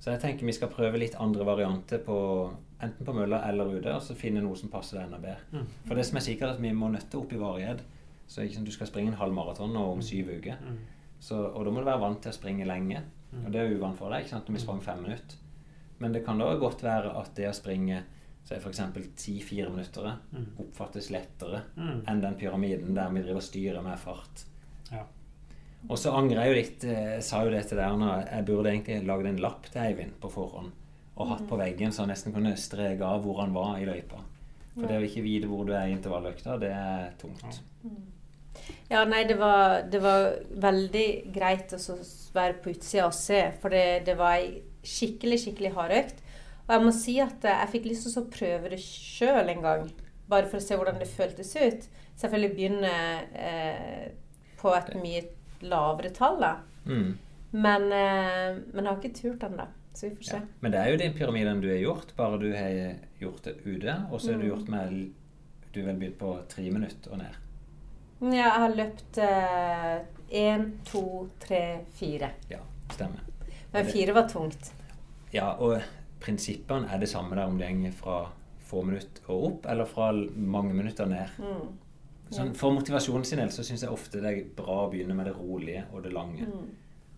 Mm. 0.00 0.04
Så 0.04 0.10
jeg 0.14 0.20
tenker 0.22 0.46
vi 0.48 0.52
skal 0.56 0.68
prøve 0.72 0.98
litt 0.98 1.14
andre 1.20 1.44
varianter 1.44 1.98
på 2.04 2.16
enten 2.80 3.04
på 3.04 3.12
mølla 3.12 3.42
eller 3.48 3.68
ute, 3.76 3.92
og 3.92 4.00
så 4.02 4.14
finne 4.16 4.40
noe 4.40 4.56
som 4.56 4.70
passer 4.72 4.96
deg 4.96 5.06
enda 5.10 5.18
bedre. 5.20 5.44
Mm. 5.52 5.66
For 5.86 5.94
det 5.94 6.06
som 6.08 6.16
er 6.16 6.20
sikkert, 6.24 6.48
er 6.48 6.54
at 6.56 6.60
vi 6.64 6.72
må 6.72 6.88
nøtte 6.88 7.18
opp 7.20 7.32
i 7.32 7.40
varighet. 7.40 7.82
Så 8.26 8.42
ikke 8.42 8.54
sant, 8.56 8.66
du 8.66 8.72
skal 8.72 8.86
springe 8.86 9.12
en 9.12 9.18
halv 9.20 9.34
maraton 9.36 9.76
om 9.76 10.00
syv 10.00 10.30
uker. 10.38 10.56
Mm. 10.64 10.78
Så, 11.20 11.36
og 11.36 11.64
da 11.66 11.70
må 11.70 11.80
du 11.82 11.84
være 11.90 12.00
vant 12.00 12.22
til 12.22 12.30
å 12.32 12.38
springe 12.38 12.64
lenge. 12.64 13.02
Mm. 13.32 13.44
Og 13.44 13.52
det 13.52 13.60
er 13.60 13.74
uvant 13.76 13.98
for 13.98 14.08
deg, 14.10 14.22
ikke 14.24 14.30
sant, 14.36 14.48
når 14.48 14.56
vi 14.56 14.62
sprang 14.64 14.80
fem 14.82 15.02
minutter. 15.02 15.36
Men 15.98 16.12
det 16.12 16.24
kan 16.24 16.38
da 16.40 16.54
godt 16.56 16.82
være 16.82 17.12
at 17.20 17.34
det 17.36 17.50
å 17.50 17.52
springe 17.52 18.00
så 18.48 18.54
er 18.56 18.62
f.eks. 18.64 18.80
10-4 19.20 19.68
minutter 19.68 20.14
Mm. 20.32 20.46
oppfattes 20.58 21.10
lettere 21.10 21.60
Mm. 21.76 22.04
enn 22.08 22.20
den 22.22 22.34
pyramiden 22.40 22.94
der 22.94 23.10
vi 23.12 23.20
driver 23.20 23.36
og 23.36 23.42
styrer 23.42 23.82
med 23.82 23.98
fart. 23.98 24.46
Og 25.88 25.98
så 25.98 26.12
angrer 26.14 26.44
jeg 26.44 26.50
jo 26.50 26.58
litt. 26.58 26.84
eh, 26.84 27.14
Jeg 27.16 27.22
sa 27.24 27.42
jo 27.44 27.50
det 27.50 27.64
til 27.68 27.78
deg 27.78 27.86
Erna. 27.86 28.24
jeg 28.30 28.44
burde 28.46 28.70
egentlig 28.70 29.06
lagd 29.06 29.26
en 29.26 29.40
lapp 29.40 29.66
til 29.70 29.80
Eivind 29.82 30.12
på 30.20 30.30
forhånd 30.30 30.72
og 31.20 31.28
hatt 31.28 31.42
på 31.48 31.56
veggen, 31.60 31.92
så 31.92 32.02
han 32.02 32.08
nesten 32.14 32.32
kunne 32.32 32.54
streke 32.56 33.04
av 33.04 33.20
hvor 33.24 33.40
han 33.42 33.52
var 33.52 33.76
i 33.78 33.84
løypa. 33.84 34.22
For 34.74 34.86
det 34.88 34.96
å 34.96 35.04
ikke 35.04 35.22
vite 35.24 35.48
hvor 35.50 35.66
du 35.66 35.72
er 35.76 35.88
i 35.90 35.92
intervalløkta, 35.92 36.54
det 36.62 36.70
er 36.72 37.10
tungt. 37.20 37.58
Ja, 38.88 39.04
nei, 39.04 39.24
det 39.28 39.36
var, 39.36 39.82
det 39.90 40.00
var 40.00 40.30
veldig 40.62 41.32
greit 41.34 41.74
å 41.76 41.96
være 42.32 42.54
på 42.62 42.72
utsida 42.72 43.06
og 43.10 43.14
se, 43.14 43.42
for 43.60 43.68
det, 43.74 44.04
det 44.06 44.16
var 44.16 44.38
ei 44.38 44.62
skikkelig, 44.86 45.40
skikkelig 45.42 45.74
hard 45.76 45.92
økt. 45.98 46.22
Og 46.68 46.72
jeg 46.76 46.84
må 46.86 46.94
si 46.94 47.18
at 47.20 47.44
eh, 47.44 47.60
jeg 47.64 47.72
fikk 47.74 47.90
lyst 47.90 48.06
til 48.08 48.22
å 48.22 48.30
prøve 48.30 48.72
det 48.72 48.80
sjøl 48.80 49.50
en 49.52 49.62
gang, 49.66 49.84
bare 50.30 50.48
for 50.48 50.56
å 50.56 50.64
se 50.64 50.78
hvordan 50.78 51.02
det 51.02 51.10
føltes 51.10 51.52
ut. 51.60 51.88
Selvfølgelig 52.16 52.54
begynne 52.56 52.94
eh, 53.34 54.08
på 54.62 54.72
et 54.76 54.90
mye 55.02 55.22
lavere 55.62 56.10
tall, 56.14 56.40
da. 56.40 56.54
Mm. 56.86 57.18
Men, 57.52 57.82
eh, 57.92 58.58
men 58.72 58.84
jeg 58.84 58.86
har 58.92 59.00
ikke 59.00 59.14
turt 59.22 59.42
ennå, 59.50 59.66
så 59.94 60.08
vi 60.08 60.14
får 60.16 60.22
se. 60.30 60.36
Ja. 60.36 60.42
Men 60.60 60.72
det 60.72 60.80
er 60.80 60.90
jo 60.92 60.96
den 61.00 61.14
pyramiden 61.18 61.60
du 61.60 61.68
har 61.68 61.80
gjort, 61.82 62.12
bare 62.16 62.38
du 62.38 62.52
har 62.54 62.94
gjort 63.20 63.42
det 63.44 63.56
ute. 63.66 63.96
Og 64.10 64.20
så 64.20 64.32
har 64.32 64.38
du 64.38 64.46
Mm. 64.46 64.50
gjort 64.56 64.68
med 64.68 65.10
Du 65.72 65.82
vel 65.86 65.94
begynt 65.96 66.18
på 66.18 66.36
tre 66.48 66.62
minutter 66.70 67.12
og 67.12 67.18
ned. 67.18 67.34
Ja, 68.20 68.28
jeg 68.36 68.50
har 68.50 68.68
løpt 68.74 69.18
én, 70.32 70.64
to, 70.84 71.28
tre, 71.40 71.80
fire. 71.94 72.30
Ja, 72.50 72.58
stemmer. 72.90 73.20
Men 73.72 73.86
fire 73.86 74.12
var 74.12 74.28
tungt. 74.28 74.72
Ja, 75.32 75.52
og 75.62 75.80
prinsippene 76.20 76.88
er 76.90 76.98
det 76.98 77.08
samme 77.08 77.36
der 77.36 77.44
om 77.46 77.58
det 77.58 77.68
går 77.70 77.92
fra 77.92 78.16
få 78.66 78.82
minutter 78.82 79.22
og 79.30 79.44
opp, 79.46 79.66
eller 79.70 79.84
fra 79.86 80.12
mange 80.36 80.74
minutter 80.74 81.06
ned. 81.06 81.28
Mm. 81.38 81.68
Sånn, 82.30 82.52
for 82.54 82.70
motivasjonen 82.76 83.24
sin 83.26 83.40
del 83.42 83.50
så 83.50 83.64
syns 83.66 83.82
jeg 83.82 83.90
ofte 83.90 84.20
det 84.22 84.30
er 84.30 84.44
bra 84.56 84.84
å 84.84 84.90
begynne 84.92 85.16
med 85.18 85.26
det 85.26 85.34
rolige 85.34 85.84
og 85.92 86.04
det 86.04 86.12
lange. 86.14 86.46
Mm. 86.46 86.68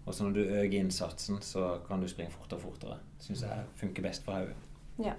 Og 0.07 0.15
så 0.15 0.25
når 0.25 0.33
du 0.35 0.41
øker 0.43 0.79
innsatsen, 0.81 1.39
så 1.45 1.79
kan 1.87 2.01
du 2.01 2.09
springe 2.09 2.33
fortere 2.33 2.59
og 2.59 2.65
fortere. 2.73 2.97
Syns 3.23 3.45
jeg 3.45 3.67
funker 3.79 4.03
best 4.07 4.25
for 4.25 4.35
hodet. 4.41 4.57
Ja. 5.03 5.13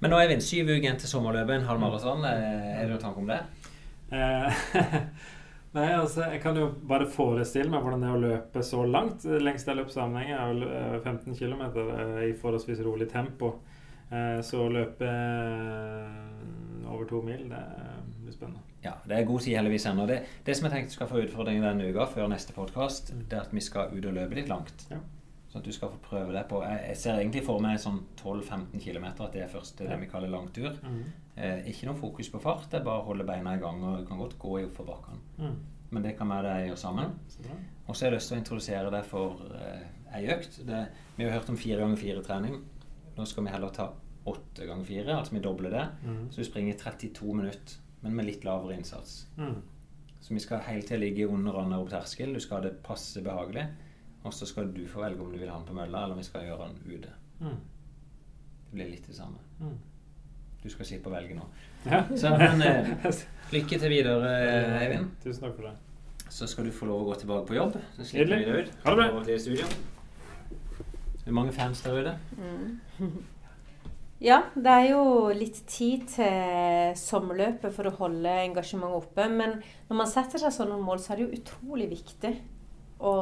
Men 0.00 0.10
nå 0.12 0.18
er 0.20 0.28
vi 0.30 0.40
syv 0.44 0.68
uker 0.72 0.80
igjen 0.82 0.98
til 1.00 1.10
sommerløpet, 1.10 1.54
en 1.60 1.68
halv 1.68 1.80
maraton. 1.82 2.24
Eh, 2.24 2.80
Er 2.80 2.86
det 2.86 2.90
noen 2.94 3.04
tanke 3.04 3.22
om 3.22 3.28
det? 3.30 3.40
Eh, 4.12 4.64
Nei, 5.76 5.90
altså, 5.92 6.24
Jeg 6.32 6.40
kan 6.40 6.56
jo 6.56 6.70
bare 6.88 7.06
forestille 7.12 7.68
meg 7.70 7.82
hvordan 7.84 8.00
det 8.02 8.08
er 8.08 8.16
å 8.16 8.22
løpe 8.22 8.62
så 8.64 8.84
langt. 8.88 9.24
Lengste 9.28 9.70
jeg 9.74 9.82
løp 9.82 9.90
sammenheng 9.92 10.32
er 10.32 10.52
vel 10.54 10.62
eh, 10.68 11.00
15 11.04 11.36
km 11.36 11.62
i 12.24 12.32
forholdsvis 12.40 12.80
rolig 12.86 13.10
tempo. 13.12 13.58
Eh, 14.10 14.40
Så 14.42 14.64
å 14.64 14.70
løpe 14.72 15.04
eh, 15.04 16.88
over 16.88 17.04
to 17.10 17.20
mil, 17.22 17.44
det. 17.52 17.64
Ja, 18.84 18.94
det 19.08 19.16
er 19.16 19.26
god 19.26 19.42
tid 19.42 19.56
heldigvis 19.58 19.86
ennå. 19.90 20.06
Det, 20.06 20.18
det 20.46 20.54
som 20.56 20.68
jeg 20.68 20.74
tenkte 20.74 20.94
skal 20.94 21.08
få 21.10 21.22
utfordring 21.24 21.62
denne 21.64 21.88
uka 21.90 22.06
før 22.12 22.28
neste 22.30 22.54
podkast, 22.54 23.12
det 23.14 23.38
er 23.38 23.46
at 23.46 23.54
vi 23.54 23.62
skal 23.64 23.94
ut 23.94 24.04
og 24.06 24.14
løpe 24.14 24.38
litt 24.38 24.50
langt. 24.50 24.86
Ja. 24.92 25.00
Sånn 25.48 25.62
at 25.62 25.66
du 25.66 25.72
skal 25.72 25.90
få 25.94 25.98
prøve 26.04 26.34
det 26.34 26.42
på 26.50 26.58
Jeg, 26.60 26.80
jeg 26.90 27.00
ser 27.00 27.22
egentlig 27.22 27.40
for 27.46 27.62
meg 27.64 27.78
sånn 27.80 28.02
12-15 28.20 28.82
km, 28.84 29.06
at 29.14 29.32
det 29.32 29.46
er 29.46 29.50
først 29.50 29.80
det 29.80 29.96
vi 30.02 30.10
kaller 30.10 30.30
langtur. 30.30 30.76
Mm. 30.84 31.00
Eh, 31.38 31.70
ikke 31.72 31.88
noe 31.88 31.98
fokus 31.98 32.28
på 32.30 32.40
fart, 32.42 32.68
det 32.70 32.82
er 32.82 32.86
bare 32.86 33.00
å 33.00 33.08
holde 33.08 33.26
beina 33.26 33.56
i 33.56 33.62
gang. 33.62 33.80
Og 33.80 34.02
du 34.02 34.08
kan 34.10 34.20
godt 34.20 34.36
gå 34.38 34.58
i 34.60 34.66
oppoverbakkene. 34.68 35.20
Mm. 35.40 35.58
Men 35.88 36.04
det 36.04 36.18
kan 36.18 36.28
vi 36.28 36.40
det 36.44 36.56
gjøre 36.66 36.80
sammen. 36.82 37.14
Ja. 37.46 37.56
Og 37.86 37.96
så 37.96 38.04
har 38.04 38.12
jeg 38.12 38.18
lyst 38.18 38.30
til 38.30 38.36
å 38.36 38.42
introdusere 38.42 38.92
deg 38.92 39.08
for 39.08 39.46
eh, 39.56 39.86
ei 40.18 40.26
økt. 40.34 40.60
Det, 40.68 40.82
vi 41.16 41.24
har 41.24 41.38
hørt 41.38 41.48
om 41.48 41.58
fire 41.60 41.80
ganger 41.80 42.02
fire-trening. 42.02 42.60
Nå 43.16 43.26
skal 43.26 43.46
vi 43.46 43.54
heller 43.54 43.72
ta 43.74 43.88
åtte 44.28 44.66
ganger 44.68 44.84
fire, 44.84 45.16
altså 45.16 45.34
vi 45.34 45.44
dobler 45.44 45.72
det. 45.72 45.86
Mm. 46.04 46.24
Så 46.28 46.42
du 46.42 46.48
springer 46.48 46.76
32 46.76 47.34
minutter, 47.40 47.78
men 48.00 48.14
med 48.16 48.28
litt 48.28 48.44
lavere 48.46 48.76
innsats. 48.78 49.26
Mm. 49.36 49.58
Så 50.20 50.34
vi 50.34 50.40
skal 50.40 50.64
hele 50.66 50.82
tiden 50.82 51.00
ligge 51.00 51.26
under 51.26 51.56
og 51.56 51.74
opp 51.80 51.90
terskel. 51.90 52.34
Du 52.34 52.40
skal 52.40 52.58
ha 52.58 52.68
det 52.68 52.78
passe 52.84 53.22
behagelig. 53.22 53.66
Og 54.26 54.34
så 54.34 54.46
skal 54.46 54.72
du 54.74 54.82
få 54.90 55.02
velge 55.04 55.22
om 55.22 55.32
du 55.32 55.38
vil 55.38 55.50
ha 55.50 55.56
den 55.56 55.66
på 55.68 55.76
mølla, 55.76 56.04
eller 56.04 56.16
om 56.16 56.22
vi 56.22 56.26
skal 56.26 56.46
gjøre 56.46 56.68
den 56.68 56.98
ute. 56.98 57.12
Mm. 57.40 57.60
Det 58.68 58.74
blir 58.74 58.90
litt 58.90 59.06
det 59.06 59.16
samme. 59.16 59.38
Mm. 59.60 59.76
Du 60.62 60.68
skal 60.72 60.88
slippe 60.88 61.08
å 61.10 61.14
velge 61.14 61.36
nå. 61.38 61.44
Ja. 61.86 62.02
Så, 62.18 62.32
men 62.34 62.62
eh, 62.66 62.90
lykke 63.54 63.78
til 63.78 63.94
videre, 63.94 64.32
Eivind. 64.80 65.14
Tusen 65.22 65.46
takk 65.46 65.54
for 65.54 65.70
det. 65.70 65.76
Så 66.34 66.48
skal 66.50 66.66
du 66.68 66.74
få 66.74 66.90
lov 66.90 67.06
å 67.06 67.08
gå 67.12 67.20
tilbake 67.22 67.48
på 67.48 67.56
jobb. 67.56 67.78
Så 67.96 68.10
slipper 68.10 68.34
vi 68.34 68.50
deg 68.50 68.66
ut. 68.66 68.74
Ha 68.82 68.92
det 68.92 69.00
bra. 69.00 69.08
Over. 69.14 69.72
Det 71.14 71.30
er 71.30 71.36
mange 71.38 71.54
fans 71.56 71.80
der 71.86 72.02
ute. 72.02 72.18
Ja, 74.18 74.40
det 74.58 74.72
er 74.72 74.86
jo 74.90 75.02
litt 75.30 75.60
tid 75.70 76.08
til 76.10 76.96
sommerløpet 76.98 77.74
for 77.74 77.86
å 77.86 77.94
holde 78.00 78.32
engasjementet 78.48 78.98
oppe. 78.98 79.28
Men 79.30 79.60
når 79.90 80.00
man 80.00 80.10
setter 80.10 80.42
seg 80.42 80.54
sånne 80.54 80.80
mål, 80.82 81.02
så 81.02 81.14
er 81.14 81.20
det 81.20 81.28
jo 81.28 81.38
utrolig 81.38 81.86
viktig 81.92 82.32
å 82.98 83.14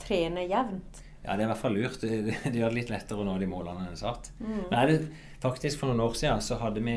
trene 0.00 0.46
jevnt. 0.48 1.04
Ja, 1.20 1.34
det 1.36 1.42
er 1.42 1.46
i 1.48 1.50
hvert 1.50 1.60
fall 1.60 1.76
lurt. 1.76 2.00
Det, 2.00 2.20
det, 2.24 2.36
det 2.48 2.62
gjør 2.62 2.72
det 2.72 2.80
litt 2.80 2.92
lettere 2.94 3.20
å 3.20 3.28
nå 3.28 3.36
de 3.40 3.48
målene 3.50 3.90
en 3.90 4.00
satt. 4.00 4.30
Mm. 4.40 4.68
Nei, 4.72 4.84
det, 4.88 4.98
faktisk 5.42 5.82
For 5.82 5.90
noen 5.90 6.06
år 6.06 6.16
siden 6.16 6.44
så 6.44 6.56
hadde 6.62 6.84
vi 6.86 6.96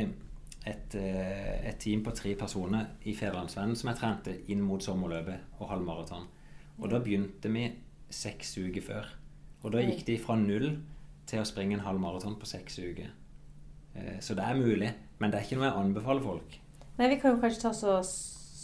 et, 0.61 0.95
eh, 0.95 1.57
et 1.67 1.79
team 1.81 2.05
på 2.05 2.13
tre 2.15 2.37
personer 2.39 2.93
i 3.03 3.15
Federlandsvennen 3.17 3.75
som 3.75 3.91
jeg 3.91 3.99
trente 3.99 4.37
inn 4.53 4.61
mot 4.63 4.83
sommerløpet 4.83 5.59
og 5.59 5.73
halvmaraton. 5.73 6.29
Og 6.79 6.87
da 6.93 7.01
begynte 7.03 7.51
vi 7.51 7.67
seks 8.11 8.55
uker 8.61 8.85
før. 8.85 9.11
Og 9.65 9.75
da 9.75 9.83
gikk 9.83 10.05
de 10.07 10.17
fra 10.21 10.37
null 10.39 10.71
til 11.29 11.41
å 11.41 11.47
springe 11.47 11.77
en 11.77 11.85
halv 11.85 12.01
maraton 12.01 12.37
på 12.39 12.47
seks 12.49 12.79
uker. 12.81 13.11
Eh, 13.95 14.19
Så 14.19 14.35
det 14.35 14.43
er 14.43 14.55
mulig, 14.55 14.93
men 15.19 15.31
det 15.31 15.39
er 15.39 15.43
ikke 15.47 15.57
noe 15.59 15.69
jeg 15.69 15.79
anbefaler 15.85 16.21
folk. 16.25 16.59
Nei, 16.97 17.07
vi 17.09 17.19
kan 17.21 17.35
jo 17.35 17.41
kanskje 17.41 17.61
ta 17.61 17.69
oss 17.69 17.83
og 17.83 18.03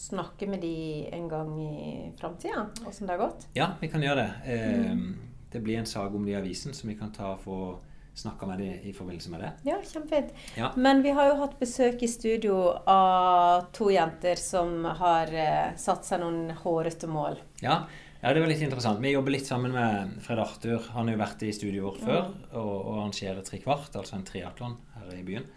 snakke 0.07 0.47
med 0.47 0.61
de 0.61 1.07
en 1.11 1.27
gang 1.29 1.49
i 1.59 2.11
framtida, 2.19 2.67
åssen 2.87 3.07
det 3.07 3.15
har 3.17 3.25
gått. 3.27 3.47
Ja, 3.57 3.73
vi 3.81 3.89
kan 3.91 4.01
gjøre 4.01 4.23
det. 4.23 4.57
Mm. 4.93 5.17
Det 5.51 5.59
blir 5.63 5.77
en 5.79 5.85
sak 5.89 6.13
om 6.15 6.23
det 6.25 6.31
i 6.31 6.39
avisen 6.39 6.73
som 6.73 6.89
vi 6.89 6.95
kan 6.95 7.11
ta 7.11 7.35
få 7.37 7.77
snakka 8.17 8.47
med 8.49 8.59
dem 8.59 8.79
i 8.89 8.93
forbindelse 8.93 9.29
med 9.29 9.41
det. 9.43 9.51
Ja, 9.67 9.75
kjempefint. 9.85 10.31
Ja. 10.57 10.71
Men 10.75 11.03
vi 11.05 11.11
har 11.13 11.27
jo 11.29 11.35
hatt 11.41 11.59
besøk 11.59 12.01
i 12.01 12.07
studio 12.09 12.55
av 12.89 13.67
to 13.77 13.91
jenter 13.93 14.35
som 14.41 14.85
har 14.85 15.29
eh, 15.33 15.75
satt 15.77 16.05
seg 16.07 16.23
noen 16.23 16.49
hårete 16.63 17.07
mål. 17.11 17.37
Ja, 17.61 17.83
ja, 18.21 18.33
det 18.33 18.41
var 18.41 18.49
litt 18.49 18.63
interessant. 18.65 19.01
Vi 19.03 19.13
jobber 19.13 19.35
litt 19.35 19.47
sammen 19.47 19.75
med 19.75 20.17
Fred 20.25 20.41
Arthur. 20.41 20.89
Han 20.95 21.07
har 21.07 21.17
jo 21.17 21.21
vært 21.21 21.45
i 21.45 21.53
studioet 21.55 21.85
vårt 21.85 22.03
før 22.03 22.21
og, 22.57 22.73
og 22.73 22.91
arrangerer 22.97 23.45
trekvart, 23.45 23.95
altså 23.95 24.17
en 24.17 24.27
triatlon 24.27 24.77
her 24.97 25.15
i 25.15 25.23
byen. 25.27 25.47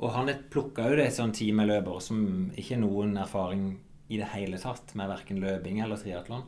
Og 0.00 0.10
han 0.10 0.32
plukka 0.50 0.88
jo 0.90 0.98
det 0.98 1.08
et 1.08 1.16
sånt 1.16 1.36
team 1.38 1.60
med 1.60 1.70
løpere 1.70 2.02
som 2.02 2.20
ikke 2.56 2.74
har 2.74 2.82
noen 2.82 3.16
erfaring 3.20 3.66
i 4.08 4.18
det 4.20 4.32
hele 4.34 4.58
tatt 4.60 4.92
med 4.98 5.08
verken 5.08 5.40
løping 5.42 5.80
eller 5.84 6.00
triatlon. 6.00 6.44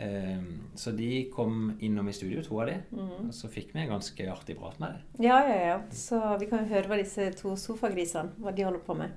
Ehm, 0.00 0.62
så 0.74 0.90
de 0.90 1.30
kom 1.34 1.72
innom 1.80 2.08
i 2.08 2.12
studio, 2.12 2.42
to 2.42 2.60
av 2.62 2.70
de, 2.70 2.76
og 2.96 3.32
så 3.36 3.50
fikk 3.52 3.74
vi 3.74 3.82
en 3.82 3.90
ganske 3.92 4.28
artig 4.32 4.56
prat 4.58 4.78
med 4.80 4.94
dem. 4.96 5.26
Ja, 5.26 5.40
ja, 5.44 5.58
ja. 5.70 5.78
Så 5.92 6.20
vi 6.40 6.48
kan 6.48 6.64
jo 6.64 6.72
høre 6.72 6.88
hva 6.88 6.96
disse 7.00 7.26
to 7.36 7.52
sofagrisene 7.60 8.32
hva 8.40 8.54
de 8.56 8.64
holder 8.64 8.84
på 8.86 8.96
med. 8.96 9.12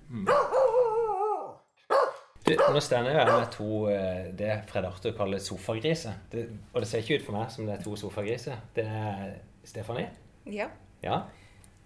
Du, 2.43 2.51
nå 2.73 2.79
stender 2.83 3.11
jeg 3.13 3.19
her 3.23 3.29
med 3.39 3.51
to 3.53 3.67
eh, 3.87 4.25
det 4.37 4.49
Fred 4.67 4.85
Arthur 4.89 5.13
kaller 5.15 5.39
sofagriser. 5.39 6.17
Det, 6.31 6.49
og 6.73 6.81
det 6.83 6.89
ser 6.89 7.03
ikke 7.03 7.21
ut 7.21 7.25
for 7.29 7.37
meg 7.37 7.51
som 7.53 7.65
det 7.69 7.77
er 7.77 7.83
to 7.85 7.95
sofagriser. 7.99 8.57
Det 8.75 8.83
er 8.83 9.37
Stefanie. 9.63 10.09
Ja. 10.51 10.67
Ja. 11.03 11.21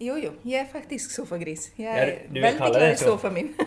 Jo, 0.02 0.16
jo. 0.22 0.32
Jeg 0.46 0.64
er 0.64 0.72
faktisk 0.72 1.12
sofagris. 1.14 1.72
Jeg 1.78 1.86
Ja, 1.86 1.96
er 2.02 2.12
du- 2.28 2.34
du 2.36 2.42
veldig 2.42 2.72
glad 2.74 2.92
i 2.92 2.96
sofaen 2.96 3.34
min. 3.34 3.54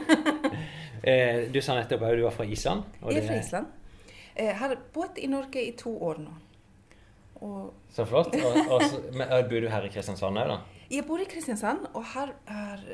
Eh, 1.02 1.46
du 1.54 1.60
sa 1.64 1.74
nettopp 1.78 2.02
at 2.04 2.10
du 2.18 2.22
var 2.26 2.30
fra 2.36 2.44
Island. 2.44 2.82
Jeg 3.08 3.22
er 3.22 3.26
fra 3.26 3.36
Island. 3.40 3.66
Jeg 4.36 4.56
har 4.58 4.74
bodd 4.92 5.16
i 5.16 5.26
Norge 5.32 5.62
i 5.64 5.70
to 5.72 5.94
år 6.04 6.18
nå. 6.20 6.34
Og 7.40 7.72
Så 7.88 8.04
flott. 8.04 8.34
Og, 8.36 8.58
og 8.74 8.82
så, 8.84 8.98
men, 9.12 9.28
bor 9.48 9.60
du 9.64 9.68
her 9.72 9.86
i 9.88 9.88
Kristiansand 9.88 10.36
òg, 10.36 10.48
da? 10.52 10.58
jeg 10.90 11.06
bor 11.08 11.22
i 11.22 11.24
Kristiansand, 11.24 11.86
og 11.94 12.04
her 12.12 12.34
eh, 12.48 12.84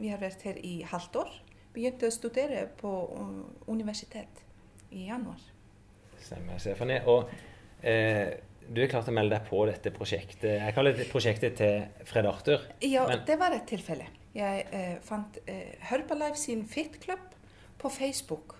vi 0.00 0.08
har 0.10 0.18
vært 0.18 0.42
her 0.42 0.58
i 0.66 0.82
halvt 0.90 1.16
år. 1.22 1.30
Begynte 1.74 2.06
å 2.08 2.14
studere 2.14 2.68
på 2.78 2.90
uh, 3.18 3.70
universitet 3.72 4.44
i 4.94 5.08
januar. 5.08 5.40
Stemmer, 6.22 6.58
Stefanie. 6.62 7.00
Og 7.10 7.28
eh, 7.84 8.36
du 8.70 8.80
er 8.80 8.88
klar 8.88 9.02
til 9.04 9.12
å 9.12 9.16
melde 9.18 9.36
deg 9.36 9.48
på 9.48 9.64
dette 9.68 9.90
prosjektet. 9.92 10.54
Jeg 10.62 10.74
kaller 10.76 10.94
det 10.96 11.08
prosjektet 11.10 11.56
til 11.58 12.06
Fred 12.08 12.28
Arthur. 12.30 12.62
Ja, 12.80 13.06
Men- 13.10 13.24
det 13.26 13.36
var 13.40 13.52
et 13.52 13.66
tilfelle. 13.68 14.06
Jeg 14.34 14.66
eh, 14.72 14.94
fant 15.04 15.36
eh, 15.46 15.74
Herbalife 15.90 16.38
sin 16.40 16.64
Fit-klubb 16.66 17.34
på 17.78 17.90
Facebook. 17.90 18.54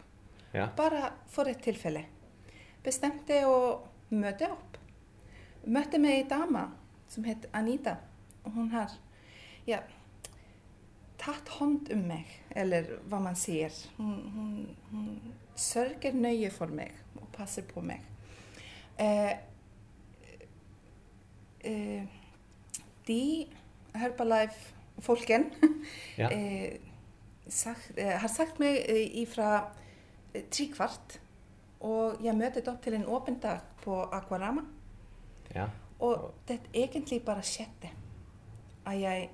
Ja. 0.53 0.69
Bare 0.77 1.09
for 1.31 1.49
et 1.51 1.62
tilfelle. 1.65 2.05
Bestemte 2.85 3.41
å 3.49 3.57
møte 4.11 4.51
opp. 4.53 4.77
Møtte 5.65 5.99
med 5.99 6.19
ei 6.19 6.27
dame 6.29 6.67
som 7.09 7.25
het 7.25 7.49
Anita. 7.57 7.97
Og 8.45 8.53
hun 8.59 8.69
har 8.75 8.93
ja, 9.67 9.81
tagit 11.25 11.49
hand 11.49 11.93
om 11.93 11.99
um 11.99 12.09
mig, 12.09 12.27
eller 12.51 12.99
vad 13.09 13.22
man 13.22 13.37
säger. 13.37 13.72
Hon, 13.97 14.33
hon, 14.35 14.77
hon 14.91 15.20
sörjer 15.55 16.12
nöje 16.12 16.51
för 16.51 16.66
mig 16.66 16.93
och 17.20 17.33
passar 17.33 17.62
på 17.62 17.83
mig. 17.83 18.01
Eh, 18.97 19.31
eh, 21.61 22.05
de 23.07 23.47
Herbalife-folken 23.93 25.51
ja. 26.16 26.31
Eh, 26.31 26.64
eh, 27.97 28.20
har 28.20 28.29
sagt 28.29 28.59
mig 28.59 28.85
eh, 28.89 29.22
ifrån 29.22 29.61
eh, 30.33 30.43
tre 30.51 30.66
kvart 30.66 31.18
och 31.79 32.14
jag 32.20 32.37
mötte 32.37 32.70
upp 32.70 32.83
till 32.83 32.95
en 32.95 33.05
öppen 33.05 33.39
dag 33.39 33.59
på 33.85 34.03
Aquarama. 34.03 34.64
Ja. 35.49 35.70
Och 35.99 36.35
det 36.47 36.59
egentligen 36.72 37.25
bara 37.25 37.43
skedde 37.43 37.91
att 38.85 39.01
jag 39.01 39.31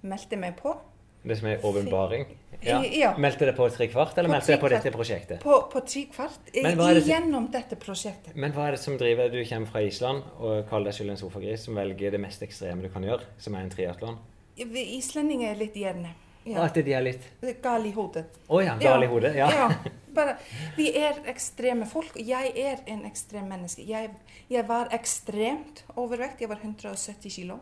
meldte 0.00 0.36
mig 0.36 0.52
på 0.52 0.80
Det 1.22 1.36
som 1.38 1.48
er 1.48 1.66
åpenbaring? 1.66 2.24
Ja. 2.60 2.84
Ja. 2.84 3.12
Meldte 3.18 3.46
deg 3.46 3.56
på 3.56 3.66
tre 3.74 3.86
kvart, 3.90 4.16
eller 4.18 4.30
På 4.30 4.34
meldte 4.36 4.52
deg 4.52 4.60
på 4.62 4.70
dette 4.70 4.92
prosjektet? 4.94 5.42
På, 5.42 5.60
på 5.72 5.82
tre 5.86 6.04
kvart. 6.10 6.50
det 6.52 7.04
Gjennom 7.06 7.48
dette 7.50 7.78
prosjektet. 7.78 8.34
Men 8.34 8.54
hva 8.54 8.68
er 8.68 8.76
det 8.76 8.82
som 8.82 8.98
driver 8.98 9.30
Du 9.30 9.40
kommer 9.48 9.70
fra 9.70 9.82
Island 9.82 10.22
og 10.38 10.68
kaller 10.70 10.90
deg 10.90 10.98
selv 10.98 11.14
en 11.14 11.20
sofagris, 11.20 11.66
som 11.66 11.78
velger 11.78 12.14
det 12.14 12.20
mest 12.22 12.42
ekstreme 12.42 12.82
du 12.82 12.90
kan 12.92 13.06
gjøre, 13.06 13.26
som 13.42 13.54
er 13.58 13.66
en 13.66 13.72
triatlon? 13.72 14.18
Islendinger 14.58 15.54
er 15.54 15.62
litt 15.62 15.78
gjerne. 15.78 16.14
Ja. 16.44 16.64
at 16.64 16.74
de 16.74 16.90
er 16.90 17.04
litt 17.06 17.26
Gal 17.62 17.84
i 17.86 17.92
hodet. 17.94 18.24
Å 18.50 18.60
ja, 18.64 18.72
gal 18.80 19.04
i 19.04 19.08
hodet? 19.10 19.36
Ja. 19.38 19.68
Bare, 20.16 20.34
vi 20.76 20.88
er 20.98 21.22
ekstreme 21.30 21.86
folk. 21.88 22.16
Jeg 22.18 22.50
er 22.58 22.82
en 22.90 23.04
ekstrem 23.08 23.46
menneske. 23.48 23.84
Jeg, 23.86 24.10
jeg 24.50 24.66
var 24.68 24.90
ekstremt 24.92 25.84
overvekt. 25.94 26.42
Jeg 26.42 26.50
var 26.50 26.60
170 26.60 27.32
kilo. 27.32 27.60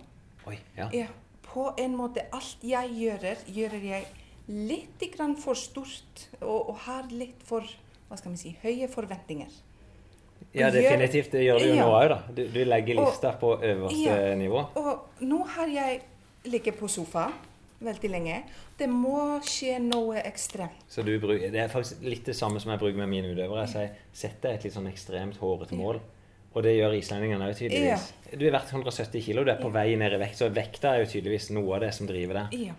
Oi, 0.49 0.57
ja. 0.79 0.89
Ja, 0.97 1.07
på 1.53 1.69
en 1.79 1.97
måte 1.99 2.25
alt 2.33 2.63
jeg 2.63 2.91
gjør, 2.95 3.25
gjør 3.47 3.75
jeg 3.83 4.07
litt 4.49 5.03
grann 5.17 5.37
for 5.39 5.55
stort 5.55 6.29
og, 6.41 6.71
og 6.71 6.77
har 6.87 7.11
litt 7.11 7.43
for 7.47 7.67
hva 8.09 8.17
skal 8.19 8.33
vi 8.33 8.37
si, 8.41 8.57
høye 8.63 8.89
forventninger. 8.91 9.51
ja, 10.55 10.71
definitivt. 10.75 11.31
Det 11.33 11.45
gjør 11.45 11.59
du 11.61 11.67
jo 11.69 11.75
Ja. 11.75 11.85
nå 11.85 11.93
òg, 11.95 12.09
da. 12.09 12.19
Du, 12.35 12.43
du 12.49 12.65
legger 12.65 12.95
lista 12.99 13.33
på 13.39 13.53
øverste 13.63 14.01
Ja. 14.03 14.35
nivå. 14.35 14.65
Og 14.77 15.21
nå 15.21 15.45
har 15.47 15.67
jeg 15.69 16.01
ligget 16.45 16.79
på 16.81 16.89
sofa 16.89 17.29
veldig 17.81 18.11
lenge. 18.11 18.43
Det 18.79 18.89
må 18.89 19.39
skje 19.47 19.79
noe 19.81 20.17
ekstremt. 20.25 20.83
Så 20.89 21.03
du 21.05 21.19
bruker, 21.21 21.51
Det 21.51 21.61
er 21.61 21.69
faktisk 21.69 22.03
litt 22.03 22.25
det 22.27 22.35
samme 22.37 22.59
som 22.61 22.71
jeg 22.73 22.81
bruker 22.81 22.97
med 22.99 23.09
mine 23.09 23.31
utøvere. 23.35 23.67
Jeg 23.67 23.69
sier 23.75 23.91
sett 24.13 24.41
deg 24.43 24.55
et 24.59 24.65
litt 24.65 24.75
sånn 24.75 24.91
ekstremt 24.91 25.37
hårete 25.39 25.77
mål. 25.79 26.01
Og 26.51 26.65
det 26.67 26.73
gjør 26.75 26.97
islendingene 26.99 27.47
òg, 27.47 27.55
tydeligvis. 27.59 28.09
Du 28.35 28.43
er 28.43 28.55
verdt 28.57 28.73
170 28.73 29.23
kilo, 29.23 29.45
du 29.47 29.53
er 29.53 29.61
på 29.61 29.71
vei 29.71 29.93
ned 29.99 30.17
i 30.17 30.19
vekt, 30.19 30.41
så 30.41 30.51
vekta 30.51 30.97
er 30.97 31.05
jo 31.05 31.13
tydeligvis 31.13 31.53
noe 31.55 31.77
av 31.77 31.85
det 31.85 31.93
som 31.95 32.11
driver 32.11 32.41
deg. 32.43 32.57
Ja, 32.71 32.75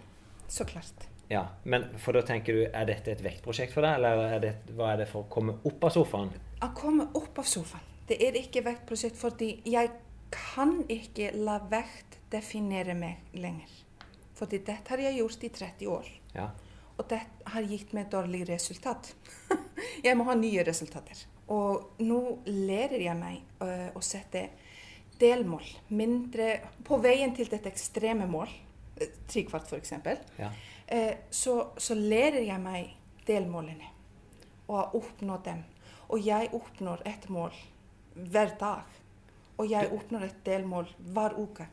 så 0.52 0.68
klart. 0.68 1.08
Ja, 1.32 1.46
men 1.64 1.86
for 2.04 2.18
da 2.18 2.26
tenker 2.28 2.58
du, 2.58 2.66
Er 2.68 2.88
dette 2.90 3.14
et 3.14 3.22
vektprosjekt 3.24 3.72
for 3.72 3.88
deg, 3.88 4.02
eller 4.02 4.26
er 4.36 4.42
det, 4.44 4.52
hva 4.76 4.92
er 4.92 5.04
det 5.04 5.08
for 5.08 5.24
å 5.24 5.30
komme 5.32 5.56
opp 5.64 5.86
av 5.88 5.94
sofaen? 5.96 6.34
Å 6.60 6.72
komme 6.76 7.08
opp 7.16 7.40
av 7.40 7.48
sofaen. 7.48 7.88
Det 8.10 8.18
er 8.20 8.36
ikke 8.36 8.66
vektprosjekt 8.66 9.16
fordi 9.16 9.54
jeg 9.72 9.94
kan 10.32 10.82
ikke 10.92 11.32
la 11.40 11.62
vekt 11.72 12.20
definere 12.32 12.96
meg 12.98 13.32
lenger. 13.40 13.72
Fordi 14.36 14.60
dette 14.68 14.92
har 14.92 15.04
jeg 15.06 15.22
gjort 15.22 15.48
i 15.48 15.52
30 15.56 15.92
år. 15.94 16.12
Ja. 16.36 16.50
Og 17.00 17.08
det 17.08 17.22
har 17.54 17.68
gitt 17.72 17.96
meg 17.96 18.12
dårlig 18.12 18.44
resultat. 18.50 19.14
jeg 20.06 20.18
må 20.20 20.28
ha 20.28 20.36
nye 20.36 20.66
resultater. 20.68 21.24
Og 21.52 22.02
nå 22.08 22.20
lærer 22.48 23.02
jeg 23.04 23.18
meg 23.20 23.64
øh, 23.64 23.90
å 23.98 24.02
sette 24.06 24.46
delmål. 25.22 25.66
Mindre 25.94 26.54
På 26.88 26.98
veien 27.04 27.34
til 27.36 27.50
dette 27.52 27.70
ekstreme 27.72 28.28
mål, 28.30 28.52
øh, 29.02 29.12
trikvart 29.30 29.68
f.eks., 29.70 29.94
ja. 30.40 30.52
eh, 30.88 31.28
så, 31.30 31.58
så 31.78 31.98
lærer 31.98 32.42
jeg 32.48 32.62
meg 32.64 32.96
delmålene. 33.28 33.92
Og 34.70 34.78
har 34.80 34.96
oppnådd 35.02 35.46
dem. 35.50 35.62
Og 36.12 36.24
jeg 36.26 36.50
oppnår 36.56 37.04
et 37.08 37.28
mål 37.32 37.54
hver 38.16 38.56
dag. 38.60 38.98
Og 39.60 39.70
jeg 39.70 39.92
oppnår 39.94 40.26
et 40.30 40.42
delmål 40.46 40.90
hver 41.14 41.36
uke. 41.40 41.68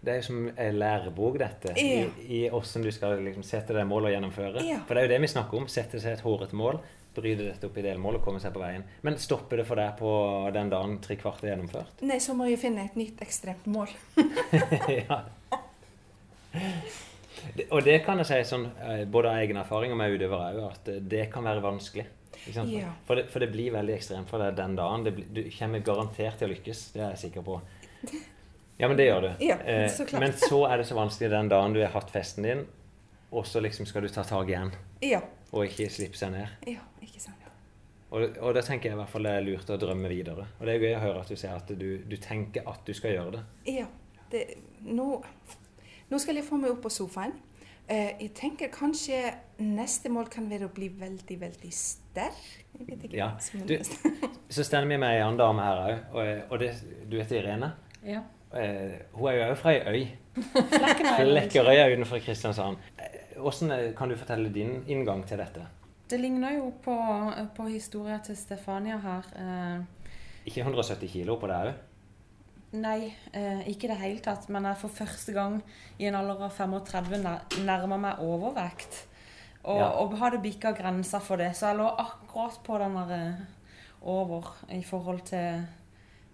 Det 0.00 0.12
er 0.14 0.22
jo 0.22 0.24
som 0.30 0.46
en 0.48 0.78
lærebok, 0.80 1.36
dette, 1.38 1.74
Ja. 1.76 2.06
i, 2.08 2.24
i 2.24 2.48
hvordan 2.48 2.86
du 2.86 2.90
skal 2.90 3.20
liksom 3.20 3.44
sette 3.44 3.76
deg 3.76 3.84
mål 3.88 4.08
og 4.08 4.14
gjennomføre. 4.14 4.62
Ja. 4.64 4.78
For 4.88 4.96
det 4.96 5.02
er 5.02 5.08
jo 5.08 5.12
det 5.12 5.20
vi 5.26 5.28
snakker 5.34 5.60
om. 5.60 5.68
Sette 5.68 6.00
seg 6.00 6.16
et 6.16 6.24
hårete 6.24 6.56
mål, 6.56 6.80
bryte 7.14 7.42
dette 7.48 7.66
opp 7.66 7.76
i 7.80 7.82
delmål 7.84 8.18
og 8.20 8.24
komme 8.24 8.40
seg 8.42 8.52
på 8.54 8.62
veien. 8.62 8.84
Men 9.06 9.16
stopper 9.18 9.60
det 9.60 9.66
for 9.68 9.80
deg 9.80 9.96
på 9.98 10.10
den 10.54 10.70
dagen 10.72 10.98
tre 11.02 11.16
kvart 11.20 11.42
er 11.44 11.52
gjennomført? 11.54 12.02
Nei, 12.06 12.20
så 12.22 12.34
må 12.38 12.46
jeg 12.50 12.60
finne 12.62 12.84
et 12.86 12.96
nytt 12.98 13.20
ekstremt 13.24 13.66
mål. 13.70 13.90
ja. 15.00 15.20
Det, 17.56 17.66
og 17.70 17.82
det 17.86 17.98
kan 18.04 18.20
jeg 18.20 18.28
si 18.28 18.38
sånn, 18.50 18.66
eh, 18.84 19.04
både 19.10 19.30
av 19.32 19.42
egen 19.42 19.58
erfaring 19.62 19.94
og 19.94 19.98
med 20.00 20.14
utøvere 20.16 20.50
òg, 20.54 20.64
at 20.74 20.90
eh, 20.92 20.98
det 21.12 21.26
kan 21.32 21.46
være 21.46 21.62
vanskelig. 21.64 22.06
Ja. 22.50 22.90
For, 23.06 23.18
det, 23.20 23.26
for 23.32 23.42
det 23.42 23.50
blir 23.52 23.72
veldig 23.74 23.94
ekstremt 23.98 24.30
for 24.30 24.40
deg 24.40 24.54
den 24.58 24.76
dagen. 24.78 25.02
Det 25.04 25.12
blir, 25.16 25.26
du 25.34 25.40
kommer 25.58 25.82
garantert 25.84 26.38
til 26.40 26.48
å 26.48 26.52
lykkes, 26.54 26.84
det 26.94 27.02
er 27.04 27.14
jeg 27.14 27.22
sikker 27.26 27.44
på. 27.46 27.58
Ja, 28.80 28.88
men 28.88 28.96
det 28.96 29.08
gjør 29.10 29.26
du. 29.26 29.30
Ja, 29.50 29.58
Eh, 29.60 29.88
så 29.92 30.06
klart. 30.08 30.22
men 30.24 30.36
så 30.40 30.62
er 30.70 30.80
det 30.80 30.86
så 30.88 30.96
vanskelig 30.96 31.30
den 31.34 31.50
dagen 31.52 31.76
du 31.76 31.82
har 31.82 31.92
hatt 31.96 32.12
festen 32.12 32.46
din, 32.48 32.62
og 33.30 33.46
så 33.46 33.60
liksom 33.62 33.86
skal 33.86 34.02
du 34.06 34.08
ta 34.10 34.24
tak 34.26 34.48
igjen 34.50 34.72
Ja. 35.04 35.20
Og 35.52 35.64
ikke 35.66 35.88
slippe 35.90 36.18
seg 36.18 36.32
ned. 36.34 36.46
Ja, 36.70 36.82
ikke 37.02 37.20
sant. 37.22 37.36
Og, 38.10 38.24
og 38.42 38.54
da 38.56 38.62
tenker 38.66 38.90
jeg 38.90 38.96
i 38.96 38.98
hvert 38.98 39.10
fall 39.12 39.22
det 39.28 39.32
er 39.38 39.44
lurt 39.46 39.68
å 39.70 39.76
drømme 39.78 40.08
videre. 40.10 40.48
Og 40.58 40.66
det 40.66 40.72
er 40.76 40.82
gøy 40.82 40.94
å 40.96 41.02
høre 41.04 41.20
at 41.22 41.28
du 41.30 41.36
sier 41.38 41.54
at 41.54 41.68
du, 41.78 41.88
du 42.10 42.16
tenker 42.18 42.66
at 42.66 42.80
du 42.86 42.90
skal 42.96 43.14
gjøre 43.14 43.36
det. 43.36 43.42
Ja. 43.76 43.86
Det, 44.30 44.40
nå, 44.86 45.06
nå 46.10 46.18
skal 46.22 46.38
jeg 46.40 46.46
få 46.46 46.58
meg 46.58 46.72
opp 46.74 46.82
på 46.86 46.90
sofaen. 46.94 47.36
Eh, 47.90 48.12
jeg 48.22 48.32
tenker 48.38 48.70
kanskje 48.74 49.20
neste 49.62 50.10
mål 50.14 50.28
kan 50.30 50.46
være 50.50 50.68
å 50.68 50.74
bli 50.74 50.88
veldig, 50.98 51.38
veldig 51.40 51.70
sterk. 51.74 52.42
Jeg 52.78 52.86
vet 52.86 53.06
ikke 53.08 53.18
Ja, 53.18 53.30
du- 53.66 53.78
Så 54.54 54.62
står 54.66 54.86
vi 54.90 54.98
med 54.98 55.06
ei 55.10 55.22
annen 55.22 55.38
dame 55.38 55.62
her 55.66 55.80
òg, 55.86 55.96
og, 56.14 56.28
og 56.54 56.62
det, 56.62 56.72
du 57.10 57.16
heter 57.18 57.40
Irene. 57.44 57.72
Ja. 58.06 58.22
Eh, 58.54 58.96
hun 59.14 59.28
er 59.30 59.36
jo 59.38 59.48
òg 59.52 59.56
fra 59.58 59.74
ei 59.74 59.82
øy. 59.86 60.00
Flekkerøy. 60.74 61.16
Flekkerøya 61.30 61.88
utenfor 61.92 62.22
Kristiansand. 62.26 62.78
Hvordan 63.40 63.94
kan 63.96 64.08
du 64.08 64.16
fortelle 64.16 64.48
din 64.52 64.84
inngang 64.88 65.24
til 65.26 65.38
dette? 65.38 65.66
Det 66.10 66.18
ligner 66.20 66.56
jo 66.58 66.72
på, 66.82 66.94
på 67.56 67.68
historia 67.70 68.18
til 68.18 68.36
Stefania 68.36 68.96
her. 68.98 69.28
Eh, 69.36 70.16
Ikke 70.46 70.64
170 70.64 71.08
kilo 71.12 71.36
på 71.40 71.46
deg 71.50 71.70
òg? 71.70 71.86
nei, 72.72 73.12
eh, 73.34 73.64
ikke 73.66 73.88
i 73.88 73.90
det 73.90 73.96
hele 73.98 74.20
tatt. 74.22 74.48
Men 74.48 74.64
jeg 74.68 74.76
for 74.78 74.88
første 74.94 75.32
gang 75.34 75.56
i 75.98 76.06
en 76.06 76.14
alder 76.14 76.44
av 76.46 76.52
35 76.54 77.18
nærma 77.66 77.96
meg 77.98 78.20
overvekt. 78.22 79.06
Og, 79.64 79.76
Ja. 79.78 79.88
og 80.00 80.14
hadde 80.18 80.38
bikka 80.42 80.70
grensa 80.72 81.18
for 81.20 81.36
det. 81.36 81.50
Så 81.56 81.66
jeg 81.66 81.76
lå 81.76 81.88
akkurat 81.98 82.60
på 82.64 82.78
den 82.78 82.94
der 82.94 83.10
eh, 83.16 83.34
over 84.02 84.54
i 84.70 84.82
forhold 84.82 85.20
til 85.26 85.66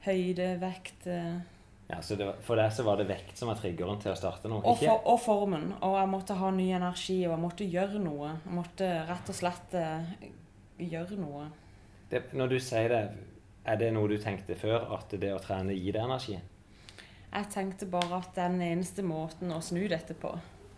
høyde, 0.05 0.61
vekt 0.61 1.07
eh, 1.07 1.41
Ja, 1.89 2.01
så 2.03 2.17
det 2.19 2.27
var, 2.27 2.39
for 2.43 2.59
deg 2.59 2.73
så 2.75 2.83
var 2.83 2.99
det 2.99 3.07
vekt 3.07 3.39
som 3.39 3.51
var 3.51 3.61
triggeren 3.61 4.01
til 4.03 4.11
å 4.11 4.17
starte 4.19 4.51
noe? 4.51 4.59
og, 4.65 4.81
for, 4.81 5.05
og 5.07 5.21
formen. 5.23 5.69
Og 5.87 5.95
jeg 6.01 6.11
måtte 6.11 6.39
ha 6.41 6.51
ny 6.55 6.67
energi, 6.75 7.21
og 7.29 7.37
jeg 7.37 7.43
måtte 7.45 7.69
gjøre 7.71 8.03
noe. 8.03 8.33
Jeg 8.43 8.57
måtte 8.59 8.91
rett 9.07 9.31
og 9.31 9.39
slett 9.39 9.77
uh, 9.79 10.27
gjøre 10.83 11.21
noe. 11.21 11.47
Det, 12.11 12.25
når 12.35 12.57
du 12.57 12.59
sier 12.63 12.91
det, 12.91 13.03
er 13.67 13.79
det 13.79 13.93
noe 13.95 14.11
du 14.11 14.19
tenkte 14.23 14.59
før, 14.59 14.91
at 14.99 15.15
det 15.15 15.31
å 15.35 15.41
trene 15.43 15.79
gir 15.79 15.95
deg 15.95 16.09
energi? 16.09 16.41
Jeg 17.27 17.51
tenkte 17.53 17.89
bare 17.91 18.19
at 18.19 18.35
den 18.35 18.61
eneste 18.65 19.03
måten 19.07 19.51
å 19.55 19.63
snu 19.63 19.85
dette 19.91 20.15
på, 20.19 20.35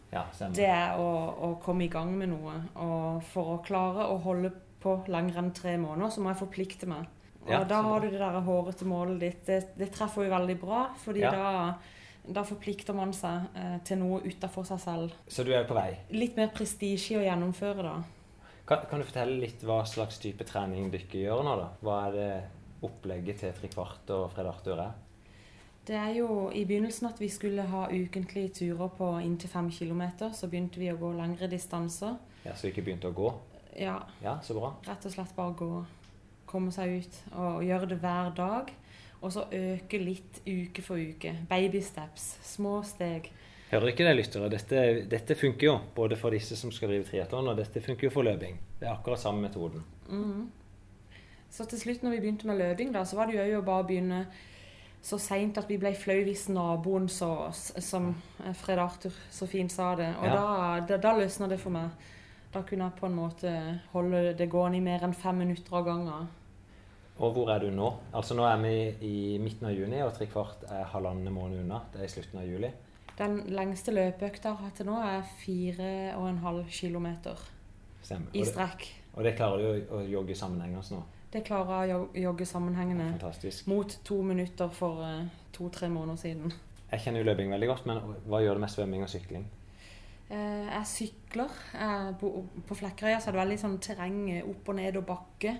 Ja, 0.09 0.25
det 0.57 0.65
er 0.65 0.97
å, 0.97 1.09
å 1.45 1.49
komme 1.61 1.85
i 1.85 1.93
gang 1.93 2.15
med 2.17 2.33
noe. 2.33 2.55
Og 2.81 3.21
for 3.29 3.57
å 3.57 3.61
klare 3.65 4.09
å 4.09 4.17
holde 4.25 4.55
på 4.81 4.95
langrenn 5.13 5.51
enn 5.51 5.55
tre 5.57 5.77
måneder, 5.81 6.13
så 6.13 6.25
må 6.25 6.33
jeg 6.33 6.41
forplikte 6.41 6.89
meg. 6.89 7.09
Og 7.49 7.55
Ja, 7.55 7.63
da 7.65 7.81
har 7.83 8.01
du 8.05 8.11
det 8.13 8.19
der 8.21 8.41
hårete 8.45 8.85
målet 8.89 9.21
ditt. 9.21 9.41
Det, 9.47 9.59
det 9.79 9.89
treffer 9.95 10.27
jo 10.29 10.31
veldig 10.35 10.59
bra, 10.61 10.83
fordi 11.05 11.21
Ja. 11.25 11.31
da, 11.33 11.79
da 12.29 12.43
forplikter 12.45 12.95
man 12.95 13.13
seg 13.17 13.49
eh, 13.57 13.79
til 13.89 13.99
noe 14.03 14.21
utafor 14.21 14.67
seg 14.69 14.81
selv. 14.85 15.13
Så 15.29 15.45
du 15.49 15.53
er 15.57 15.65
på 15.65 15.75
vei. 15.79 15.97
Litt 16.13 16.37
mer 16.37 16.49
prestisje 16.55 17.19
å 17.19 17.25
gjennomføre, 17.25 17.83
da. 17.83 17.97
Kan, 18.69 18.85
kan 18.91 19.01
du 19.01 19.07
fortelle 19.09 19.39
litt 19.41 19.63
hva 19.65 19.81
slags 19.89 20.19
type 20.21 20.45
trening 20.45 20.91
dere 20.93 21.09
gjør 21.25 21.43
nå, 21.47 21.57
da? 21.57 21.69
Hva 21.81 21.99
er 22.09 22.13
det 22.19 22.31
opplegget 22.85 23.41
til 23.41 23.53
Trikvart 23.57 24.11
og 24.15 24.31
Fred 24.35 24.47
Arthur 24.47 24.79
er? 24.85 24.93
Det 25.89 25.97
er 25.97 26.13
jo 26.19 26.51
i 26.53 26.67
begynnelsen 26.69 27.09
at 27.09 27.17
vi 27.19 27.31
skulle 27.33 27.65
ha 27.65 27.87
ukentlige 27.89 28.51
turer 28.59 28.91
på 28.93 29.07
inntil 29.25 29.49
fem 29.49 29.71
kilometer. 29.73 30.35
Så 30.37 30.51
begynte 30.53 30.77
vi 30.83 30.91
å 30.93 30.99
gå 31.01 31.15
lengre 31.17 31.49
distanser. 31.49 32.19
Ja, 32.45 32.53
Så 32.53 32.67
vi 32.69 32.75
ikke 32.75 32.85
begynte 32.91 33.09
å 33.09 33.15
gå? 33.17 33.31
Ja, 33.81 34.03
Ja, 34.21 34.37
så 34.45 34.53
bra. 34.59 34.75
rett 34.85 35.07
og 35.07 35.13
slett 35.13 35.33
bare 35.37 35.55
gå. 35.57 35.71
Komme 36.49 36.73
seg 36.73 36.95
ut 37.03 37.17
og 37.37 37.63
gjøre 37.67 37.89
det 37.91 37.99
hver 38.03 38.31
dag. 38.39 38.71
Og 39.21 39.33
så 39.35 39.43
øke 39.53 39.99
litt 40.01 40.41
uke 40.47 40.83
for 40.87 40.97
uke. 40.97 41.35
Baby 41.51 41.81
steps. 41.85 42.37
Små 42.47 42.79
steg. 42.87 43.31
Hører 43.71 43.91
ikke 43.93 44.05
det, 44.07 44.15
lyttere? 44.17 44.49
Dette, 44.49 44.85
dette 45.11 45.35
funker 45.37 45.67
jo, 45.67 45.75
både 45.97 46.17
for 46.17 46.33
disse 46.33 46.57
som 46.57 46.71
skal 46.73 46.89
drive 46.89 47.05
triatlon, 47.05 47.51
og 47.53 47.59
dette 47.59 47.83
funker 47.85 48.07
jo 48.09 48.13
for 48.15 48.25
løping. 48.25 48.57
Det 48.81 48.87
er 48.89 48.95
akkurat 48.95 49.21
samme 49.21 49.43
metoden. 49.45 49.83
Mhm. 50.09 50.47
Så 51.51 51.65
til 51.69 51.81
slutt 51.81 52.03
når 52.05 52.11
vi 52.11 52.21
begynte 52.21 52.47
med 52.47 52.59
løping, 52.61 52.93
da, 52.93 53.03
så 53.09 53.17
var 53.17 53.27
det 53.27 53.37
jo 53.41 53.61
å 53.61 53.65
bare 53.65 53.85
begynne 53.89 54.27
så 55.03 55.17
seint 55.21 55.57
at 55.59 55.69
vi 55.71 55.79
ble 55.81 55.95
flau 55.97 56.19
hvis 56.27 56.49
naboen 56.53 57.07
så, 57.09 57.29
som 57.55 58.11
Fred 58.63 58.79
Arthur 58.83 59.15
så 59.33 59.47
fint 59.49 59.73
sa 59.73 59.95
det. 59.97 60.11
Og 60.19 60.27
Ja. 60.27 60.35
da, 60.35 60.81
da, 60.87 60.97
da 60.97 61.13
løsna 61.19 61.49
det 61.49 61.61
for 61.61 61.71
meg. 61.71 61.91
Da 62.53 62.63
kunne 62.63 62.85
jeg 62.85 63.01
på 63.01 63.07
en 63.07 63.15
måte 63.17 63.81
holde 63.93 64.35
det 64.37 64.49
gående 64.51 64.77
i 64.79 64.81
mer 64.81 65.05
enn 65.05 65.15
fem 65.15 65.37
minutter 65.39 65.77
av 65.77 65.85
gangen. 65.85 66.29
Og 67.19 67.33
hvor 67.35 67.51
er 67.51 67.65
du 67.65 67.73
nå? 67.75 67.89
Altså 68.15 68.37
Nå 68.39 68.45
er 68.47 68.61
vi 68.63 68.75
i 69.07 69.39
midten 69.43 69.67
av 69.67 69.75
juni, 69.75 69.99
og 70.05 70.13
trekvart 70.15 70.69
er 70.71 70.87
halvannen 70.93 71.33
måned 71.35 71.65
unna. 71.65 71.81
Det 71.93 72.05
er 72.05 72.07
i 72.07 72.13
slutten 72.13 72.39
av 72.39 72.47
juli. 72.47 72.71
Den 73.19 73.41
lengste 73.51 73.91
løpeøkta 73.91 74.53
jeg 74.53 74.59
har 74.61 74.69
hatt 74.69 74.77
til 74.79 74.87
nå, 74.87 74.99
er 75.03 75.25
fire 75.41 75.93
og 76.15 76.29
en 76.29 76.43
halv 76.45 76.69
kilometer 76.71 77.41
i 78.33 78.45
strekk. 78.47 78.87
og 79.17 79.25
det 79.27 79.35
klarer 79.37 79.59
du 79.59 79.67
å, 79.69 79.99
å 79.99 80.03
jogge 80.07 80.37
sammenhengende 80.39 80.95
nå. 80.95 81.01
Det 81.33 81.43
klarer 81.45 81.91
jeg 81.91 81.97
å 81.99 82.05
jogge 82.23 82.47
sammenhengende 82.49 83.11
Fantastisk. 83.19 83.67
mot 83.69 83.99
to 84.07 84.23
minutter 84.25 84.71
for 84.73 85.03
eh, 85.05 85.27
to-tre 85.53 85.91
måneder 85.93 86.21
siden. 86.23 86.55
Jeg 86.89 87.03
kjenner 87.05 87.21
jo 87.21 87.29
løping 87.29 87.51
veldig 87.53 87.69
godt, 87.69 87.89
men 87.91 87.99
hva 88.31 88.41
gjør 88.41 88.57
det 88.57 88.63
med 88.65 88.73
svømming 88.73 89.03
og 89.05 89.11
sykling? 89.13 89.45
Eh, 90.31 90.69
jeg 90.71 90.87
sykler. 90.89 91.59
På, 92.21 92.31
Flekkerøya 92.79 93.19
så 93.21 93.29
er 93.29 93.37
det 93.37 93.43
veldig 93.43 93.59
sånn 93.61 93.77
terreng 93.85 94.23
opp 94.41 94.71
og 94.73 94.79
ned 94.79 94.97
og 95.03 95.05
bakke. 95.11 95.59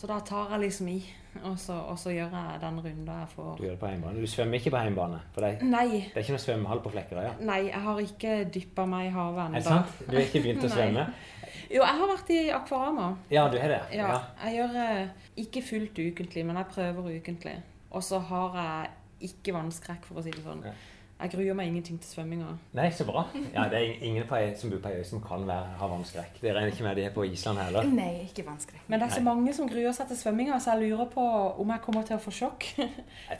Så 0.00 0.08
da 0.08 0.16
tar 0.24 0.54
jeg 0.54 0.62
liksom 0.62 0.86
i, 0.88 0.98
og 1.44 1.58
så, 1.60 1.74
og 1.92 1.98
så 2.00 2.08
gjør 2.14 2.32
jeg 2.32 2.60
den 2.62 2.78
runda 2.80 3.16
jeg 3.18 3.28
får. 3.34 3.48
Du 3.58 3.64
gjør 3.66 3.74
det 3.74 3.80
på 3.82 3.90
hjemmebane. 3.90 4.22
Du 4.24 4.30
svømmer 4.32 4.56
ikke 4.56 4.70
på 4.72 4.80
hjemmebane? 4.80 5.18
For 5.34 5.44
Nei, 5.68 5.88
det 5.90 6.14
er 6.14 6.22
ikke 6.24 6.36
noe 6.38 6.44
svømmehall 6.46 6.80
på 6.86 6.92
Flekkerøya? 6.94 7.32
nei, 7.44 7.58
jeg 7.66 7.82
har 7.84 8.00
ikke 8.06 8.36
dyppa 8.54 8.86
meg 8.88 9.10
i 9.10 9.12
havet 9.12 9.42
Er 9.44 9.58
det 9.58 9.62
sant? 9.66 9.98
Du 10.06 10.14
har 10.16 10.24
ikke 10.24 10.42
begynt 10.46 10.64
å 10.64 10.70
svømme? 10.76 11.04
Jo, 11.70 11.82
jeg 11.84 11.98
har 12.00 12.08
vært 12.14 12.32
i 12.32 12.38
Akvarama. 12.56 13.10
Ja, 13.30 13.44
du 13.52 13.58
har 13.60 13.74
det? 13.74 13.82
Ja, 13.94 14.14
jeg 14.46 14.56
gjør 14.56 14.80
eh, 14.86 15.28
ikke 15.44 15.62
fullt 15.68 16.00
ukentlig, 16.00 16.46
men 16.48 16.56
jeg 16.62 16.70
prøver 16.72 17.12
ukentlig. 17.20 17.54
Og 17.90 18.02
så 18.06 18.22
har 18.32 18.56
jeg 18.62 19.28
ikke 19.30 19.54
vannskrekk, 19.54 20.08
for 20.08 20.22
å 20.22 20.24
si 20.24 20.32
det 20.32 20.42
sånn. 20.46 20.64
Ja. 20.64 20.72
Jeg 21.20 21.30
gruer 21.34 21.54
meg 21.54 21.66
ingenting 21.68 21.98
til 22.00 22.08
svømminga. 22.14 22.46
Nei, 22.78 22.86
så 22.96 23.04
bra. 23.04 23.26
Ja, 23.54 23.66
Det 23.68 23.78
er 23.78 24.04
ingen 24.08 24.24
på 24.28 24.36
ei, 24.38 24.54
som 24.56 24.70
bor 24.72 24.78
på 24.80 24.88
ei 24.88 25.00
øy 25.00 25.04
som 25.04 25.20
kan 25.20 25.42
være, 25.48 25.74
ha 25.80 25.88
vannskrekk. 25.90 26.38
Det 26.40 26.54
regner 26.56 26.72
ikke 26.72 26.84
med 26.86 26.96
de 26.96 27.04
er 27.04 27.12
på 27.12 27.24
Island 27.28 27.58
heller. 27.60 27.84
Nei, 27.92 28.22
ikke 28.24 28.46
vannskrekk. 28.46 28.80
Men 28.88 29.00
det 29.02 29.06
er 29.08 29.14
så 29.14 29.20
Nei. 29.20 29.26
mange 29.34 29.54
som 29.54 29.68
gruer 29.68 29.92
seg 29.92 30.08
til 30.08 30.16
svømminga, 30.16 30.58
så 30.64 30.74
jeg 30.78 30.90
lurer 30.90 31.10
på 31.12 31.26
om 31.60 31.72
jeg 31.74 31.82
kommer 31.84 32.06
til 32.08 32.16
å 32.16 32.20
få 32.24 32.32
sjokk. 32.38 32.64
Jeg 32.78 32.88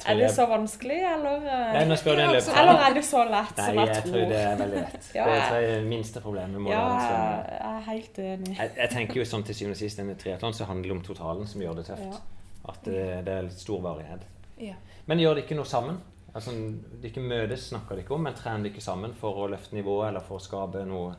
tror 0.03 0.11
Er 0.13 0.21
det 0.21 0.29
så 0.37 0.47
vanskelig, 0.51 0.99
eller 1.15 1.47
eh, 1.47 1.73
Nei, 1.79 1.85
nå 1.89 1.97
spør 2.03 2.21
du 2.21 2.25
en 2.27 2.35
Eller 2.37 2.85
er 2.89 2.99
det 2.99 3.05
så 3.09 3.25
lett 3.25 3.57
Nei, 3.57 3.67
som 3.71 3.81
jeg, 3.81 3.89
jeg 3.95 4.05
tror 4.11 4.29
det 4.35 4.43
er 4.45 4.61
veldig 4.65 4.85
lett. 4.85 5.11
Ja, 5.21 5.25
Det 5.31 5.41
er 5.41 5.67
det 5.71 5.81
minste 5.89 6.21
problemet. 6.21 6.61
må 6.61 6.71
Ja, 6.71 6.85
jeg 7.01 7.73
er 7.73 7.81
helt 7.89 8.19
enig. 8.27 8.55
Jeg, 8.59 8.77
jeg 8.77 8.93
tenker 8.93 9.23
jo 9.23 9.25
sånn 9.33 9.47
til 9.49 9.57
syvende 9.57 9.79
og 9.79 9.81
sist 9.81 10.05
en 10.05 10.13
triatlon 10.21 10.55
så 10.57 10.69
handler 10.69 10.93
det 10.93 10.97
om 10.99 11.03
totalen 11.09 11.49
som 11.49 11.65
gjør 11.65 11.81
det 11.81 11.89
tøft. 11.89 12.21
At 12.69 12.85
det, 12.85 13.01
det 13.27 13.35
er 13.41 13.49
stor 13.57 13.81
varighet. 13.89 14.29
Ja. 14.61 14.77
Men 15.09 15.19
gjør 15.23 15.39
det 15.39 15.47
ikke 15.47 15.57
noe 15.57 15.69
sammen? 15.69 15.97
Altså, 16.31 16.55
Dere 17.03 17.25
møtes, 17.25 17.69
snakker 17.73 17.99
dere 17.99 18.15
om, 18.15 18.23
men 18.27 18.37
trener 18.39 18.69
dere 18.69 18.85
sammen 18.85 19.15
for 19.19 19.43
å 19.43 19.49
løfte 19.51 19.77
nivået 19.79 20.11
eller 20.11 20.25
for 20.27 20.39
å 20.39 20.45
skape 20.45 20.85
noe 20.89 21.15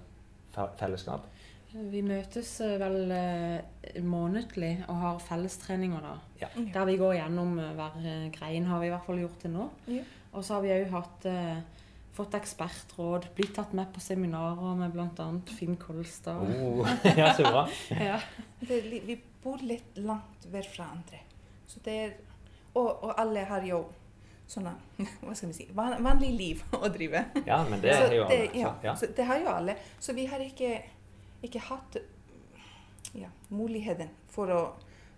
fellesskap? 0.80 1.28
Vi 1.72 2.01
møtes 2.03 2.49
eh, 2.66 2.76
vel 2.80 3.12
eh, 3.16 3.99
månedlig 4.03 4.74
og 4.91 4.97
har 5.05 5.22
fellestreninger 5.24 6.03
da. 6.03 6.16
Ja. 6.41 6.49
Der 6.57 6.88
vi 6.89 6.97
går 6.99 7.16
gjennom 7.16 7.53
eh, 7.64 7.70
hver 7.78 8.01
grein, 8.36 8.68
har 8.68 8.82
vi 8.82 8.89
i 8.89 8.91
hvert 8.91 9.07
fall 9.07 9.22
gjort 9.22 9.45
det 9.45 9.51
nå. 9.53 9.70
Ja. 9.91 10.03
Og 10.32 10.43
så 10.43 10.57
har 10.57 10.66
vi 10.66 10.74
òg 10.76 10.91
hatt 10.91 11.28
eh, 11.32 11.62
fått 12.16 12.36
ekspertråd, 12.36 13.30
blitt 13.38 13.53
tatt 13.55 13.72
med 13.78 13.91
på 13.95 14.03
seminarer 14.03 14.76
med 14.80 14.91
bl.a. 14.95 15.28
Finn 15.55 15.78
Kolstad. 15.80 16.43
Oh, 16.43 16.84
ja, 17.20 17.32
så 17.38 17.47
bra. 17.47 17.66
Ja. 18.12 18.20
Det 18.59 18.82
vi 18.91 19.16
bor 19.41 19.64
litt 19.66 19.95
langt 20.03 20.43
hver 20.51 20.68
fra 20.68 20.91
andre. 20.91 21.24
Så 21.72 21.80
det 21.86 21.97
er, 22.03 22.14
og, 22.76 22.89
og 22.91 23.16
alle 23.16 23.47
har 23.47 23.64
jo 23.66 23.86
sånne, 24.52 24.74
hva 25.24 25.36
skal 25.36 25.52
vi 25.52 25.58
si, 25.62 25.68
van, 25.78 25.95
vanlig 26.04 26.32
liv 26.38 26.64
å 26.84 26.88
drive. 26.91 27.26
Ja, 27.47 27.62
men 27.70 27.80
det 27.84 27.93
er 27.95 28.16
jo 28.18 28.26
alle. 28.28 28.49
ja, 28.54 28.72
Så, 28.74 28.88
ja. 28.89 28.95
Så 29.04 29.12
det 29.18 29.28
har 29.30 29.39
jo 29.39 29.52
alle. 29.54 29.78
Så 29.99 30.14
vi 30.18 30.26
har 30.32 30.43
ikke, 30.43 30.74
ikke 31.47 31.64
hatt 31.70 32.02
ja, 33.14 33.30
muligheten 33.49 34.10
for 34.32 34.52
å 34.56 34.60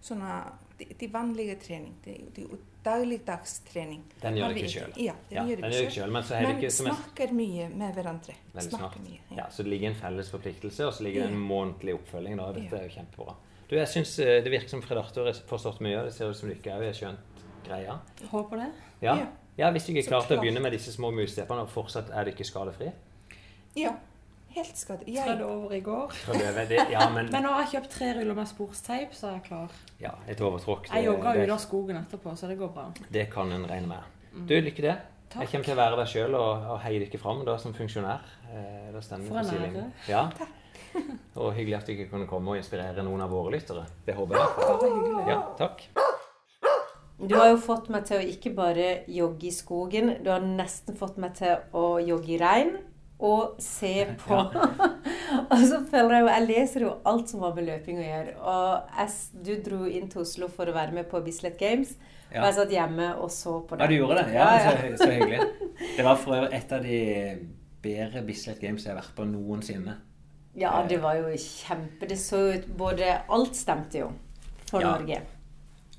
sånne, 0.03 0.37
de, 0.79 0.87
de 0.99 1.07
vanlige 1.13 1.55
trening, 1.61 1.93
de, 2.03 2.15
de 2.35 2.45
dagligdags 2.83 3.59
trening. 3.69 4.01
Den 4.19 4.35
gjør 4.35 4.49
har 4.49 4.57
dere 4.57 4.71
selv. 4.73 4.97
Ja, 4.99 5.13
den 5.29 5.37
Ja, 5.37 5.43
gjør 5.47 5.61
selv. 5.71 5.91
selv, 5.95 6.11
men 6.17 6.25
så 6.27 6.33
er 6.35 6.47
Men 6.49 6.57
ikke 6.57 6.71
som 6.75 6.89
en 6.89 6.97
snakker 6.97 7.31
mye 7.37 7.67
med 7.71 7.93
hverandre. 7.95 8.35
Veldig 8.57 8.73
smart. 8.75 8.97
mye. 9.05 9.19
Ja, 9.37 9.45
så 9.53 9.63
det 9.63 9.71
ligger 9.71 9.93
en 9.93 9.99
felles 10.01 10.31
forpliktelse, 10.33 10.87
og 10.89 10.93
så 10.97 11.05
ligger 11.05 11.23
det 11.23 11.31
en 11.31 11.45
månedlig 11.47 11.95
oppfølging. 11.95 12.35
Da. 12.41 12.49
Dette 12.57 12.75
Ja. 12.75 12.81
er 12.81 12.89
jo 12.89 12.95
kjempebra. 12.97 13.35
Du, 13.69 13.75
jeg 13.77 13.87
synes 13.87 14.17
eh, 14.19 14.41
Det 14.43 14.51
virker 14.51 14.69
som 14.73 14.81
Fred 14.83 14.99
Arthur 14.99 15.25
har 15.29 15.39
forstått 15.47 15.79
mye. 15.81 15.99
og 16.01 16.05
Det 16.09 16.13
ser 16.17 16.29
ut 16.29 16.35
som 16.37 16.49
du 16.49 16.55
ikke 16.55 16.75
har 16.75 16.93
skjønt 16.93 17.45
greia. 17.63 17.95
Håper 18.33 18.57
det. 18.65 18.67
Ja. 19.03 19.17
Ja. 19.57 19.69
Hvis 19.71 19.85
du 19.85 19.93
ikke 19.93 20.07
klarte 20.09 20.37
å 20.37 20.41
begynne 20.41 20.63
med 20.63 20.73
disse 20.73 20.91
små 20.93 21.11
musesteppene, 21.13 21.67
og 21.67 21.69
fortsatt 21.69 22.09
er 22.09 22.25
du 22.25 22.31
ikke 22.33 22.47
skadefri 22.47 22.89
Ja, 23.77 23.91
helt 24.55 24.77
skade. 24.77 25.05
Trødde 25.05 25.37
Jeg, 25.37 25.45
over 25.45 25.73
i 25.73 25.79
går. 25.85 26.13
Det 26.67 26.79
Ja, 26.91 27.07
men 27.13 27.29
Men 27.33 27.43
nå 27.45 27.53
har 27.53 27.65
jeg 27.65 27.71
kjøpt 27.75 27.89
tre 27.97 28.11
ruller 28.17 28.37
med 28.37 28.49
sporsteip, 28.49 29.13
så 29.13 29.27
er 29.29 29.37
jeg 29.37 29.43
klar. 29.49 29.71
ja, 30.01 30.13
et 30.27 30.41
overtråkk, 30.41 30.89
Jeg 30.93 31.05
jogga 31.05 31.33
det, 31.33 31.47
ut 31.47 31.55
av 31.57 31.59
skogen 31.61 31.97
etterpå, 32.01 32.35
så 32.37 32.47
det 32.49 32.57
går 32.57 32.73
bra. 32.73 32.87
det 33.09 33.29
kan 33.33 33.51
en 33.51 33.65
regne 33.69 33.87
med. 33.87 34.11
Du, 34.33 34.55
lykke 34.57 34.81
til. 34.81 34.95
Jeg 35.33 35.49
kommer 35.49 35.65
til 35.65 35.73
å 35.73 35.77
være 35.77 35.97
der 35.97 36.09
sjøl 36.09 36.35
og, 36.37 36.65
og 36.73 36.79
heie 36.83 36.99
dere 37.01 37.17
fram 37.21 37.41
da, 37.45 37.57
som 37.57 37.73
funksjonær. 37.73 38.21
Eh, 38.53 38.91
da 38.93 39.01
stemmer 39.01 39.29
For 39.29 39.41
en 39.41 39.65
ære. 39.65 39.85
Ja. 40.09 40.27
Og 41.41 41.53
hyggelig 41.57 41.79
at 41.79 41.87
dere 41.89 42.05
kunne 42.09 42.27
komme 42.29 42.53
og 42.53 42.61
inspirere 42.61 43.01
noen 43.05 43.21
av 43.25 43.33
våre 43.33 43.55
lyttere. 43.55 43.87
Det 44.05 44.13
håper 44.17 44.37
jeg. 44.37 44.57
Bare 44.61 44.89
hyggelig. 44.91 45.23
Ja, 45.33 45.39
takk. 45.57 45.87
Du 47.29 47.35
har 47.37 47.51
jo 47.53 47.59
fått 47.61 47.89
meg 47.93 48.07
til 48.07 48.19
å 48.19 48.25
ikke 48.33 48.53
bare 48.57 48.87
jogge 49.11 49.47
i 49.49 49.53
skogen, 49.55 50.15
du 50.23 50.31
har 50.33 50.43
nesten 50.43 50.97
fått 50.99 51.19
meg 51.21 51.35
til 51.39 51.61
å 51.77 51.97
jogge 52.03 52.35
i 52.35 52.39
regn 52.41 52.73
og 53.23 53.59
se 53.63 54.07
på. 54.19 54.39
og 55.53 55.61
så 55.63 55.79
føler 55.87 56.15
jeg 56.17 56.23
jo 56.25 56.31
Jeg 56.33 56.47
leser 56.49 56.85
jo 56.87 56.95
alt 57.07 57.29
som 57.31 57.45
har 57.45 57.53
med 57.55 57.69
løping 57.69 58.01
å 58.01 58.07
gjøre. 58.07 58.33
Og 58.41 58.97
jeg, 58.97 59.13
du 59.45 59.53
dro 59.69 59.85
inn 59.87 60.09
til 60.11 60.23
Oslo 60.25 60.49
for 60.51 60.67
å 60.67 60.75
være 60.75 60.95
med 60.97 61.07
på 61.11 61.21
Bislett 61.23 61.55
Games. 61.61 61.95
Og 62.33 62.41
jeg 62.41 62.55
satt 62.57 62.73
hjemme 62.73 63.11
og 63.21 63.29
så 63.31 63.59
på 63.61 63.77
det. 63.77 63.85
Ja, 63.85 63.91
du 63.91 63.95
gjorde 63.99 64.23
det? 64.23 64.33
Ja, 64.33 64.47
Ja, 64.57 64.71
ja. 64.73 64.95
Så, 64.97 65.05
så 65.05 65.11
hyggelig. 65.13 65.69
Det 65.97 66.05
var 66.05 66.17
for 66.19 66.35
øvrig 66.37 66.57
et 66.57 66.73
av 66.73 66.83
de 66.83 66.99
bedre 67.83 68.23
Bislett 68.25 68.59
Games 68.63 68.83
jeg 68.83 68.91
har 68.93 68.99
vært 68.99 69.15
på 69.15 69.27
noensinne. 69.29 69.95
Ja, 70.57 70.73
det 70.89 70.99
var 71.01 71.17
jo 71.17 71.31
kjempe 71.33 72.05
Det 72.05 72.17
så 72.21 72.37
ut 72.53 72.67
både 72.77 73.07
Alt 73.33 73.55
stemte 73.57 74.03
jo 74.03 74.11
for 74.69 74.83
Ja. 74.83 74.91
Norge. 74.97 75.21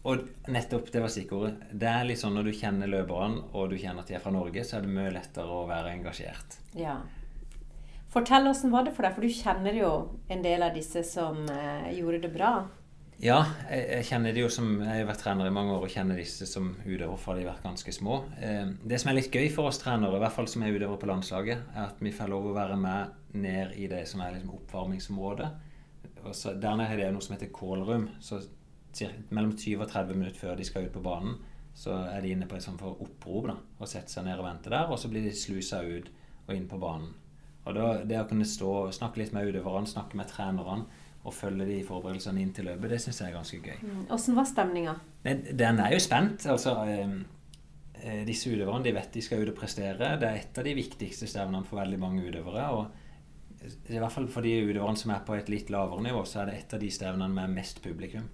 Og 0.05 0.25
nettopp, 0.53 0.91
det 0.93 1.01
var 1.01 1.13
stikkordet. 1.13 1.71
Det 1.73 1.89
er 1.89 2.05
litt 2.05 2.21
sånn 2.21 2.35
når 2.37 2.51
du 2.51 2.57
kjenner 2.59 2.91
løperne, 2.93 3.47
og 3.57 3.71
du 3.73 3.79
kjenner 3.81 4.05
at 4.05 4.11
de 4.11 4.19
er 4.19 4.25
fra 4.25 4.33
Norge, 4.35 4.65
så 4.65 4.77
er 4.77 4.85
det 4.85 4.93
mye 4.93 5.13
lettere 5.15 5.49
å 5.49 5.65
være 5.69 5.95
engasjert. 5.97 6.59
Ja. 6.77 6.99
Fortell 8.13 8.47
åssen 8.47 8.71
var 8.71 8.85
det 8.85 8.93
for 8.95 9.07
deg, 9.07 9.17
for 9.17 9.25
du 9.25 9.33
kjenner 9.33 9.75
jo 9.75 9.93
en 10.31 10.45
del 10.45 10.63
av 10.63 10.77
disse 10.77 11.03
som 11.09 11.41
eh, 11.51 11.89
gjorde 11.97 12.21
det 12.27 12.33
bra. 12.37 12.53
Ja, 13.23 13.41
jeg, 13.71 13.85
jeg 13.89 14.07
kjenner 14.09 14.35
de 14.35 14.43
jo 14.43 14.49
som 14.51 14.73
Jeg 14.83 14.91
har 14.91 15.07
vært 15.07 15.21
trener 15.23 15.47
i 15.47 15.53
mange 15.55 15.71
år 15.71 15.85
og 15.87 15.93
kjenner 15.93 16.19
disse 16.19 16.49
som 16.51 16.73
utøvere 16.83 17.19
fra 17.21 17.37
de 17.37 17.45
har 17.45 17.53
vært 17.53 17.67
ganske 17.67 17.95
små. 17.95 18.21
Eh, 18.43 18.75
det 18.85 18.99
som 19.01 19.11
er 19.11 19.19
litt 19.19 19.35
gøy 19.35 19.49
for 19.55 19.71
oss 19.71 19.81
trenere, 19.81 20.19
i 20.19 20.23
hvert 20.23 20.37
fall 20.37 20.51
som 20.51 20.67
er 20.67 20.75
utøvere 20.75 21.01
på 21.01 21.09
landslaget, 21.11 21.63
er 21.73 21.87
at 21.87 22.03
vi 22.05 22.13
får 22.15 22.33
lov 22.35 22.51
å 22.51 22.57
være 22.57 22.77
med 22.81 23.39
ned 23.41 23.73
i 23.81 23.89
det 23.91 24.05
som 24.11 24.21
er 24.21 24.37
liksom 24.37 24.53
oppvarmingsområdet. 24.59 25.49
Og 26.25 26.35
så, 26.37 26.55
der 26.61 26.77
nede 26.77 26.93
er 26.93 27.07
det 27.07 27.15
noe 27.17 27.25
som 27.25 27.37
heter 27.37 27.53
callroom. 27.55 28.11
Så 28.23 28.43
mellom 29.31 29.57
20 29.57 29.83
og 29.83 29.91
30 29.91 30.19
minutter 30.19 30.41
før 30.41 30.57
de 30.59 30.67
skal 30.67 30.87
ut 30.87 30.95
på 30.95 31.03
banen, 31.05 31.37
så 31.75 31.97
er 32.07 32.23
de 32.23 32.31
inne 32.31 32.47
på 32.47 32.57
et 32.57 32.63
sånt 32.63 32.79
for 32.81 33.01
opprop 33.03 33.49
da, 33.51 33.57
og 33.81 33.91
setter 33.91 34.13
seg 34.13 34.29
ned 34.29 34.39
og 34.39 34.47
venter 34.47 34.77
der. 34.77 34.91
Og 34.91 35.01
så 35.01 35.11
blir 35.11 35.25
de 35.27 35.35
slusa 35.35 35.83
ut 35.83 36.11
og 36.47 36.55
inn 36.55 36.69
på 36.71 36.79
banen. 36.79 37.11
Og 37.65 37.75
da, 37.77 37.87
det 38.07 38.21
å 38.21 38.29
kunne 38.29 38.47
stå 38.47 38.73
snakke 38.95 39.23
litt 39.23 39.33
med 39.35 39.49
utøverne, 39.49 39.89
snakke 39.89 40.19
med 40.21 40.29
trenerne 40.31 40.85
og 41.25 41.33
følge 41.33 41.67
de 41.71 41.79
forberedelsene 41.87 42.43
inn 42.43 42.53
til 42.53 42.69
løpet, 42.69 42.91
det 42.93 42.99
syns 43.01 43.23
jeg 43.23 43.31
er 43.31 43.39
ganske 43.39 43.61
gøy. 43.65 43.95
Åssen 44.13 44.37
var 44.37 44.45
stemninga? 44.49 44.99
Den 45.25 45.81
er 45.81 45.95
jo 45.95 46.03
spent. 46.05 46.45
altså 46.53 46.75
eh, 46.85 47.15
eh, 48.03 48.21
Disse 48.29 48.53
utøverne 48.53 48.85
de 48.85 48.93
vet 48.93 49.17
de 49.17 49.23
skal 49.25 49.41
ut 49.41 49.55
og 49.55 49.57
prestere. 49.57 50.13
Det 50.21 50.29
er 50.29 50.43
et 50.43 50.61
av 50.61 50.69
de 50.69 50.77
viktigste 50.77 51.29
stevnene 51.31 51.65
for 51.65 51.81
veldig 51.81 52.01
mange 52.03 52.27
utøvere. 52.29 52.67
og 52.77 53.73
I 53.89 53.97
hvert 53.97 54.13
fall 54.13 54.29
for 54.29 54.45
de 54.45 54.53
utøverne 54.69 55.01
som 55.01 55.15
er 55.17 55.25
på 55.25 55.39
et 55.39 55.49
litt 55.49 55.73
lavere 55.73 56.05
nivå, 56.05 56.27
så 56.29 56.43
er 56.43 56.53
det 56.53 56.59
et 56.59 56.77
av 56.77 56.85
de 56.85 56.93
stevnene 56.93 57.33
med 57.33 57.57
mest 57.57 57.81
publikum. 57.83 58.29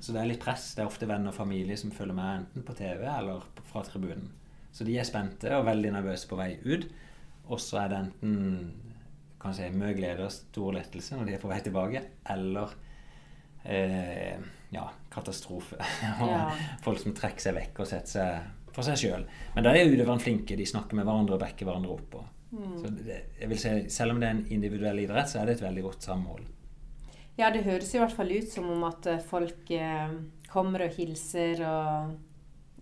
Så 0.00 0.14
det 0.14 0.22
er 0.22 0.30
litt 0.30 0.42
press. 0.42 0.72
Det 0.76 0.84
er 0.84 0.90
ofte 0.90 1.08
venner 1.08 1.32
og 1.32 1.36
familie 1.36 1.76
som 1.80 1.92
følger 1.94 2.16
med 2.16 2.40
enten 2.40 2.66
på 2.66 2.76
TV 2.78 3.04
eller 3.08 3.44
fra 3.70 3.84
tribunen. 3.86 4.30
Så 4.74 4.86
de 4.86 4.96
er 4.98 5.06
spente 5.06 5.52
og 5.56 5.66
veldig 5.68 5.92
nervøse 5.94 6.28
på 6.28 6.38
vei 6.38 6.54
ut. 6.64 6.88
Og 7.48 7.60
så 7.62 7.84
er 7.84 7.92
det 7.92 8.00
enten 8.02 8.34
kan 9.44 9.54
si, 9.54 9.68
mye 9.76 9.92
glede 9.96 10.24
og 10.24 10.32
stor 10.32 10.72
lettelse 10.72 11.18
når 11.18 11.28
de 11.28 11.34
er 11.36 11.40
på 11.42 11.50
vei 11.50 11.58
tilbake, 11.60 12.00
eller 12.32 12.70
eh, 13.68 14.38
ja, 14.72 14.86
katastrofe. 15.12 15.76
Og 16.24 16.30
Ja. 16.30 16.46
Folk 16.84 17.02
som 17.02 17.16
trekker 17.16 17.44
seg 17.44 17.58
vekk 17.58 17.82
og 17.84 17.90
setter 17.90 18.14
seg 18.14 18.70
for 18.74 18.86
seg 18.86 18.98
sjøl. 18.98 19.26
Men 19.54 19.66
da 19.66 19.74
er 19.76 19.90
utøverne 19.92 20.22
flinke. 20.22 20.56
De 20.58 20.66
snakker 20.66 20.98
med 20.98 21.06
hverandre 21.06 21.36
og 21.36 21.44
backer 21.44 21.68
hverandre 21.68 21.92
opp. 21.94 22.16
Og, 22.18 22.30
så 22.80 22.90
det, 22.90 23.20
jeg 23.40 23.50
vil 23.50 23.60
si, 23.60 23.74
selv 23.92 24.14
om 24.14 24.22
det 24.22 24.28
er 24.28 24.36
en 24.38 24.46
individuell 24.56 25.04
idrett, 25.04 25.30
så 25.30 25.40
er 25.40 25.50
det 25.50 25.58
et 25.58 25.66
veldig 25.66 25.84
godt 25.86 26.08
samhold. 26.08 26.48
Ja, 27.38 27.50
det 27.50 27.64
høres 27.66 27.90
i 27.94 27.98
hvert 27.98 28.14
fall 28.14 28.30
ut 28.30 28.48
som 28.50 28.68
om 28.70 28.84
at 28.86 29.06
eh, 29.10 29.22
folk 29.26 29.70
eh, 29.74 30.14
kommer 30.52 30.86
og 30.86 30.96
hilser 30.96 31.62
og 31.66 32.14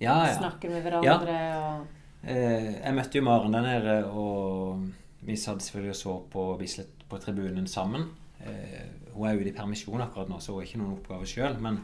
Ja, 0.02 0.18
ja. 0.26 0.34
snakker 0.36 0.72
med 0.72 0.82
hverandre 0.84 1.40
og 1.62 1.98
Eh, 2.22 2.68
jeg 2.78 2.94
møtte 2.94 3.18
jo 3.18 3.24
Maren 3.26 3.50
der 3.50 3.64
nede, 3.66 3.94
og 4.06 4.84
vi 5.26 5.34
satt 5.34 5.62
selvfølgelig 5.64 5.90
og 5.90 5.98
så 5.98 6.12
på 6.30 6.44
Bislett 6.60 7.00
på 7.10 7.18
tribunen 7.18 7.66
sammen. 7.66 8.04
Eh, 8.46 8.84
hun 9.10 9.26
er 9.26 9.40
ute 9.40 9.50
i 9.50 9.56
permisjon 9.56 10.00
akkurat 10.04 10.30
nå, 10.30 10.38
så 10.38 10.52
hun 10.54 10.60
har 10.60 10.68
ikke 10.68 10.78
noen 10.78 10.92
oppgave 10.94 11.26
sjøl. 11.26 11.56
Men 11.58 11.80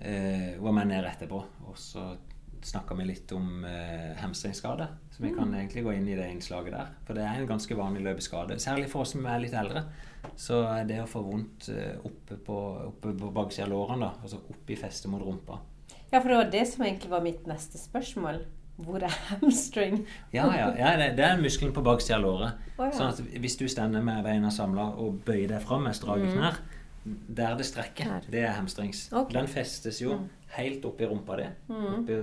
eh, 0.00 0.56
hun 0.56 0.64
var 0.66 0.74
med 0.80 0.90
ned 0.90 1.06
etterpå, 1.06 1.38
og 1.68 1.78
så 1.78 2.16
snakka 2.64 2.96
vi 2.98 3.06
litt 3.08 3.32
om 3.36 3.64
eh, 3.68 4.14
hamstringsskade. 4.20 4.86
Så 5.10 5.22
vi 5.22 5.30
kan 5.34 5.52
egentlig 5.54 5.84
gå 5.84 5.92
inn 5.94 6.08
i 6.08 6.16
det 6.18 6.26
innslaget 6.32 6.74
der. 6.74 6.90
For 7.06 7.16
det 7.16 7.26
er 7.26 7.38
en 7.38 7.50
ganske 7.50 7.76
vanlig 7.78 8.02
løpeskade. 8.06 8.58
Særlig 8.62 8.88
for 8.92 9.04
oss 9.04 9.14
som 9.14 9.26
er 9.30 9.42
litt 9.44 9.54
eldre. 9.56 9.84
Så 10.40 10.62
er 10.66 10.88
det 10.88 11.02
å 11.02 11.08
få 11.10 11.22
vondt 11.26 11.68
eh, 11.74 11.94
oppe 12.02 12.40
på, 12.40 12.58
oppe 12.88 13.14
på 13.20 13.30
baksida 13.36 13.68
av 13.68 13.72
lårene, 13.74 14.08
da, 14.08 14.24
altså 14.24 14.40
opp 14.40 14.72
i 14.72 14.78
festet 14.80 15.12
mot 15.12 15.22
rumpa. 15.22 15.60
Ja, 16.10 16.20
for 16.20 16.30
det 16.30 16.40
var 16.40 16.52
det 16.52 16.66
som 16.70 16.84
egentlig 16.86 17.10
var 17.12 17.24
mitt 17.24 17.48
neste 17.50 17.80
spørsmål. 17.80 18.44
Hvor 18.76 19.04
er 19.06 19.12
hamstring? 19.30 20.00
Ja, 20.34 20.48
ja, 20.56 20.70
ja 20.78 20.94
det, 20.98 21.12
det 21.18 21.26
er 21.28 21.38
muskelen 21.38 21.74
på 21.76 21.84
baksida 21.86 22.18
av 22.18 22.24
låret. 22.24 22.64
Oh, 22.74 22.88
ja. 22.88 22.94
Sånn 22.96 23.12
at 23.12 23.20
hvis 23.44 23.58
du 23.60 23.68
stender 23.70 24.02
med 24.02 24.24
beina 24.26 24.50
samla 24.50 24.88
og 24.98 25.20
bøyer 25.26 25.52
deg 25.52 25.62
fram 25.62 25.86
med 25.86 25.94
strake 25.94 26.32
knær, 26.32 26.58
der 27.04 27.56
det 27.58 27.66
strekker, 27.68 28.04
Her. 28.04 28.20
det 28.32 28.40
er 28.42 28.52
hamstrings. 28.56 29.08
Okay. 29.12 29.34
Den 29.38 29.48
festes 29.48 29.98
jo 30.02 30.18
helt 30.56 30.84
oppi 30.88 31.04
rumpa 31.10 31.36
di. 31.36 31.48
Oppi 31.68 32.16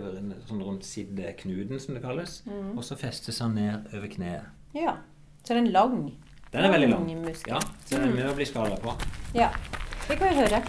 sånn 0.48 0.64
rundt 0.66 0.86
siddeknuten, 0.88 1.80
som 1.80 1.96
det 1.98 2.02
kalles. 2.04 2.42
Og 2.76 2.84
så 2.88 2.98
festes 2.98 3.38
den 3.44 3.56
ned 3.60 3.92
over 3.94 4.08
kneet. 4.10 4.48
Ja. 4.74 4.96
Så 5.44 5.54
den 5.58 5.68
er 5.68 5.72
lang 5.72 5.98
Den 6.52 6.66
er 6.66 6.72
veldig 6.72 6.90
lang. 6.90 7.06
muskel. 7.26 7.54
Ja, 7.54 7.60
så 7.86 7.96
den 7.98 8.10
er 8.10 8.16
mye 8.16 8.32
å 8.32 8.36
bli 8.36 8.46
skada 8.46 8.76
på. 8.82 8.96
Ja. 9.38 9.50
Det 10.08 10.18
kan 10.20 10.28
vi 10.34 10.42
høre. 10.42 10.64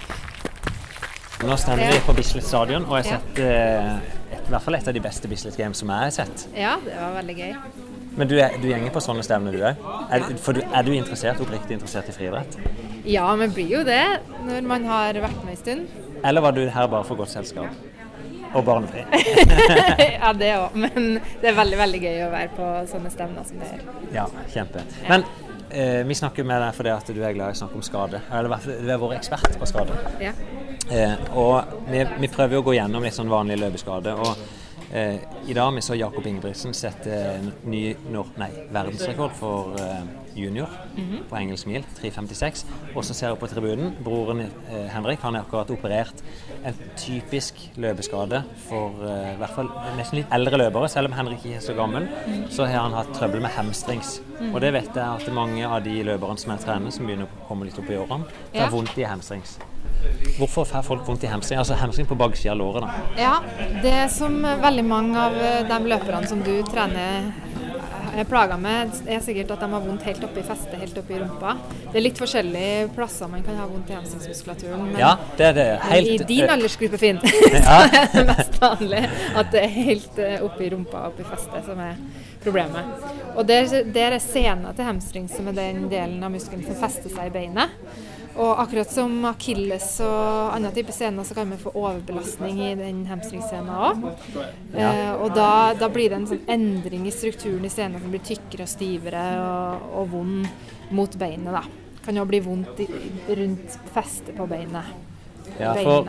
Nå 1.42 1.56
stender 1.58 1.90
vi 1.90 1.98
på 2.06 2.12
Bislett 2.14 2.44
stadion, 2.46 2.84
og 2.86 3.00
jeg 3.00 3.08
har 3.08 3.18
sett 3.18 3.38
eh, 3.42 3.96
et, 4.36 4.44
i 4.46 4.50
hvert 4.52 4.62
fall 4.62 4.76
et 4.78 4.86
av 4.88 4.94
de 4.94 5.00
beste 5.02 5.26
Bislett 5.30 5.56
Games 5.58 5.80
som 5.82 5.90
jeg 5.90 6.04
har 6.04 6.12
sett. 6.14 6.44
Ja, 6.54 6.76
det 6.84 6.94
var 6.94 7.16
veldig 7.16 7.34
gøy. 7.40 7.56
Men 8.16 8.28
du, 8.28 8.34
er, 8.40 8.56
du 8.60 8.66
gjenger 8.68 8.92
på 8.92 9.00
sånne 9.00 9.24
stevner, 9.24 9.54
du 9.54 9.62
òg? 9.64 9.86
Er, 10.12 10.26
for 10.42 10.56
du, 10.56 10.60
er 10.62 10.84
du 10.84 10.92
interessert, 10.92 11.40
oppriktig 11.40 11.78
interessert 11.78 12.10
i 12.12 12.16
friidrett? 12.16 12.58
Ja, 13.08 13.24
men 13.38 13.54
blir 13.54 13.70
jo 13.78 13.80
det 13.86 14.04
når 14.44 14.68
man 14.68 14.84
har 14.86 15.16
vært 15.24 15.40
med 15.46 15.54
en 15.54 15.60
stund. 15.60 16.02
Eller 16.22 16.44
var 16.44 16.54
du 16.54 16.62
her 16.70 16.90
bare 16.92 17.08
for 17.08 17.18
godt 17.18 17.32
selskap? 17.32 17.72
Og 18.52 18.64
barnefri? 18.66 19.06
ja, 20.20 20.32
det 20.36 20.50
òg. 20.58 20.76
Men 20.76 21.14
det 21.40 21.50
er 21.50 21.56
veldig, 21.56 21.78
veldig 21.80 22.02
gøy 22.02 22.20
å 22.26 22.32
være 22.34 22.52
på 22.58 22.68
sånne 22.90 23.12
stevner 23.14 23.48
som 23.48 23.62
det 23.62 23.70
er. 23.78 23.86
Ja, 24.12 24.26
kjempe. 24.52 24.84
Men 25.08 25.24
eh, 25.70 26.02
vi 26.06 26.18
snakker 26.18 26.46
med 26.46 26.60
deg 26.66 26.76
fordi 26.76 26.92
at 26.92 27.08
du 27.08 27.22
er 27.22 27.32
glad 27.32 27.54
i 27.54 27.56
å 27.56 27.60
snakke 27.62 27.80
om 27.80 27.86
skade. 27.86 28.20
Eller 28.28 28.68
du 28.68 28.92
er 28.92 29.00
vår 29.00 29.16
ekspert 29.16 29.56
på 29.56 29.70
skade. 29.72 29.96
Ja. 30.20 30.34
Eh, 30.92 31.16
og 31.32 31.88
vi, 31.88 32.04
vi 32.20 32.28
prøver 32.28 32.60
å 32.60 32.66
gå 32.66 32.76
gjennom 32.76 33.08
litt 33.08 33.16
sånn 33.16 33.32
vanlig 33.32 33.56
løpeskade. 33.62 34.14
Og 34.20 34.61
i 35.46 35.54
dag 35.54 35.74
vi 35.74 35.82
så 35.82 35.94
Jakob 35.96 36.26
Ingebrigtsen 36.26 36.74
sette 36.76 37.18
ny 37.64 37.94
nei, 38.36 38.50
verdensrekord 38.74 39.32
for 39.38 39.78
junior 40.36 40.68
på 41.30 41.36
engelsk 41.38 41.66
mil, 41.66 41.84
3.56. 41.98 42.64
Og 42.94 43.04
så 43.04 43.14
ser 43.14 43.28
jeg 43.32 43.38
på 43.40 43.48
tribunen. 43.50 43.94
Broren 44.04 44.40
eh, 44.46 44.86
Henrik 44.92 45.20
han 45.24 45.34
har 45.38 45.44
akkurat 45.46 45.70
operert 45.74 46.22
en 46.64 46.76
typisk 47.00 47.58
løpeskade 47.76 48.42
for 48.68 49.02
eh, 49.08 49.32
i 49.34 49.38
hvert 49.40 49.54
fall 49.56 49.70
nesten 49.98 50.20
litt 50.22 50.32
eldre 50.38 50.60
løpere. 50.64 50.88
Selv 50.92 51.10
om 51.10 51.16
Henrik 51.18 51.44
ikke 51.44 51.58
er 51.60 51.66
så 51.66 51.76
gammel, 51.78 52.08
så 52.52 52.66
har 52.68 52.86
han 52.86 52.96
hatt 52.98 53.12
trøbbel 53.16 53.42
med 53.44 53.54
hamstrings. 53.56 54.20
Og 54.52 54.60
det 54.64 54.72
vet 54.74 54.90
jeg 54.94 55.02
at 55.04 55.28
mange 55.34 55.66
av 55.68 55.82
de 55.84 55.98
løperne 56.06 56.38
som 56.40 56.54
jeg 56.56 56.64
trener, 56.66 56.90
som 56.94 57.06
begynner 57.06 57.28
å 57.30 57.46
komme 57.48 57.68
litt 57.68 57.78
opp 57.78 57.90
i 57.92 57.98
årene, 58.00 58.26
får 58.52 58.64
Ja. 58.64 58.70
vondt 58.72 58.98
i 58.98 59.06
hamstrings. 59.06 59.58
Hvorfor 60.38 60.64
får 60.66 60.82
folk 60.82 61.06
vondt 61.06 61.22
i 61.24 61.28
hamstring? 61.30 61.58
Altså 61.60 61.74
hamstring 61.78 62.08
på 62.10 62.16
baksida 62.18 62.50
av 62.52 62.58
låret, 62.58 62.82
da. 62.82 62.90
Ja, 63.20 63.34
det 63.84 64.10
som 64.10 64.40
veldig 64.42 64.84
mange 64.88 65.18
av 65.28 65.36
eh, 65.38 65.62
de 65.68 65.78
løperne 65.92 66.26
som 66.26 66.42
du 66.42 66.50
trener 66.66 67.28
er 68.18 68.26
plaga 68.28 68.56
med, 68.60 68.92
er 69.08 69.20
sikkert 69.24 69.52
at 69.54 69.62
de 69.62 69.68
har 69.72 69.84
vondt 69.84 70.04
helt 70.06 70.24
oppe 70.26 70.42
i 70.42 70.44
festet, 70.46 70.74
helt 70.80 70.98
oppe 71.00 71.14
i 71.14 71.20
rumpa. 71.20 71.54
Det 71.86 72.00
er 72.00 72.04
litt 72.04 72.20
forskjellige 72.20 72.90
plasser 72.96 73.30
man 73.32 73.44
kan 73.46 73.56
ha 73.60 73.66
vondt 73.70 73.90
i 73.92 73.96
hensynsmuskulaturen. 73.96 74.84
Men, 74.90 74.98
Ja, 75.00 75.14
det 75.38 75.48
er 75.50 75.56
det. 75.58 75.66
Helt 75.88 76.12
i 76.12 76.18
din 76.28 76.44
eh, 76.44 76.52
aldersgruppe, 76.56 77.00
Finn, 77.00 77.20
Ja. 77.52 77.78
så 77.90 78.02
er 78.02 78.12
det 78.12 78.26
mest 78.28 78.60
vanlig 78.62 79.02
at 79.08 79.52
det 79.54 79.64
er 79.64 79.74
helt 79.78 80.22
eh, 80.22 80.38
oppe 80.44 80.66
i 80.66 80.70
rumpa 80.74 81.04
og 81.06 81.12
oppe 81.12 81.24
i 81.24 81.30
festet 81.32 81.68
som 81.68 81.80
er 81.82 81.98
problemet. 82.42 83.04
Og 83.36 83.46
der, 83.48 83.82
der 83.94 84.16
er 84.18 84.22
sena 84.22 84.72
til 84.76 84.88
hamstring 84.88 85.28
som 85.30 85.48
er 85.48 85.56
den 85.56 85.86
delen 85.92 86.22
av 86.22 86.34
muskelen 86.34 86.64
som 86.66 86.78
fester 86.82 87.12
seg 87.12 87.30
i 87.30 87.34
beinet. 87.38 87.78
Og 88.32 88.60
akkurat 88.62 88.88
som 88.88 89.12
akilles 89.28 89.86
og 90.04 90.54
andre 90.54 90.70
typer 90.72 90.94
scener, 90.96 91.26
så 91.28 91.36
kan 91.36 91.50
man 91.50 91.60
få 91.60 91.74
overbelastning 91.76 92.62
i 92.64 92.70
den 92.78 93.02
hamstringsena 93.10 93.76
òg. 93.90 94.06
Eh, 94.72 95.12
og 95.18 95.34
da, 95.36 95.50
da 95.76 95.90
blir 95.92 96.08
det 96.12 96.20
en 96.20 96.28
sånn 96.30 96.42
endring 96.50 97.04
i 97.08 97.12
strukturen 97.14 97.64
i 97.68 97.72
scenen 97.72 98.00
som 98.00 98.14
blir 98.14 98.24
tykkere 98.24 98.64
og 98.64 98.72
stivere 98.72 99.26
og, 99.42 99.86
og 100.00 100.10
vond 100.14 100.48
mot 100.96 101.16
beinet. 101.20 101.52
da. 101.52 101.64
Kan 102.02 102.18
jo 102.18 102.26
bli 102.28 102.40
vondt 102.42 102.80
i, 102.82 102.88
rundt 103.28 103.78
festet 103.92 104.34
på 104.38 104.48
beinet. 104.50 104.94
Ja, 105.60 105.76
for 105.76 106.08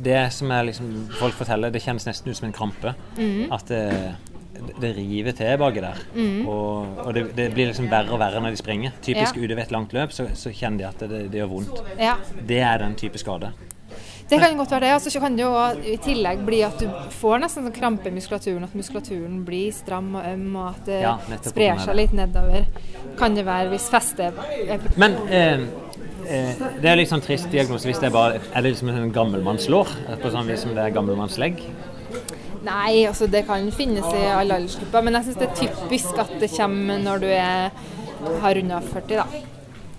det 0.00 0.32
som 0.32 0.48
liksom, 0.64 1.08
folk 1.18 1.34
forteller, 1.36 1.72
det 1.72 1.82
kjennes 1.84 2.06
nesten 2.08 2.30
ut 2.30 2.38
som 2.38 2.46
en 2.48 2.56
krampe. 2.56 2.94
Mhm. 3.18 3.50
At 3.52 3.68
det, 3.68 3.82
det 4.80 4.90
river 4.96 5.32
til 5.36 5.56
baki 5.60 5.80
der. 5.84 5.98
Og, 6.48 6.98
og 7.06 7.14
det, 7.14 7.24
det 7.36 7.48
blir 7.54 7.70
liksom 7.70 7.88
verre 7.90 8.12
og 8.12 8.20
verre 8.20 8.40
når 8.42 8.56
de 8.56 8.60
springer. 8.60 8.92
Typisk 9.02 9.36
Ja. 9.36 9.42
ute 9.44 9.56
ved 9.56 9.62
et 9.64 9.70
langt 9.74 9.92
løp, 9.96 10.12
så, 10.12 10.26
så 10.34 10.52
kjenner 10.52 10.78
de 10.78 10.86
at 10.90 11.04
det, 11.10 11.26
det 11.32 11.40
gjør 11.40 11.50
vondt. 11.54 11.82
Ja, 11.98 12.16
Det 12.48 12.58
er 12.60 12.78
den 12.82 12.94
type 12.98 13.18
skade. 13.18 13.52
det 14.30 14.38
kan 14.38 14.56
godt 14.56 14.70
være 14.70 14.80
det. 14.80 14.94
Og 14.94 15.00
så 15.10 15.20
kan 15.20 15.36
det 15.36 15.42
jo 15.42 15.54
i 15.92 15.96
tillegg 16.02 16.44
bli 16.46 16.60
at 16.62 16.78
du 16.78 16.86
får 17.10 17.40
nesten 17.42 17.64
sånn 17.66 17.74
krampe 17.74 18.08
i 18.10 18.14
muskulaturen, 18.14 18.64
at 18.64 18.74
muskulaturen 18.78 19.40
blir 19.44 19.72
stram 19.74 20.14
og 20.14 20.26
øm, 20.32 20.56
og 20.56 20.68
at 20.70 20.84
det 20.86 21.00
Ja, 21.02 21.16
sprer 21.42 21.78
seg 21.82 21.96
litt 21.98 22.12
nedover. 22.14 22.66
Kan 23.18 23.34
det 23.34 23.44
være 23.46 23.70
hvis 23.72 23.88
festet 23.90 24.34
er 24.68 24.78
Men 24.96 25.16
eh, 25.28 25.64
eh, 26.28 26.54
det 26.80 26.90
er 26.92 26.96
litt 27.00 27.10
sånn 27.10 27.22
trist 27.24 27.50
diagnose 27.50 27.86
hvis 27.90 27.98
det 28.00 28.06
er 28.10 28.14
bare 28.14 28.38
Er 28.54 28.62
det 28.62 28.74
liksom 28.76 28.88
en 28.94 29.10
gammelmannslår? 29.12 29.88
På 30.22 30.30
sånn 30.30 30.46
vis 30.46 30.62
som 30.62 30.74
det 30.74 30.84
er 30.84 30.94
gammelmannslegg? 30.94 31.58
Nei, 32.64 33.04
altså 33.08 33.26
det 33.30 33.46
kan 33.48 33.70
finnes 33.72 34.04
i 34.12 34.24
alle 34.34 34.54
aldersgrupper, 34.60 35.04
men 35.06 35.14
jeg 35.18 35.24
syns 35.30 35.38
det 35.40 35.48
er 35.48 35.54
typisk 35.62 36.18
at 36.20 36.34
det 36.40 36.50
kommer 36.56 36.98
når 37.00 37.22
du 37.22 37.30
er, 37.32 37.70
har 38.42 38.54
runda 38.58 38.80
40, 38.84 39.16
da. 39.16 39.24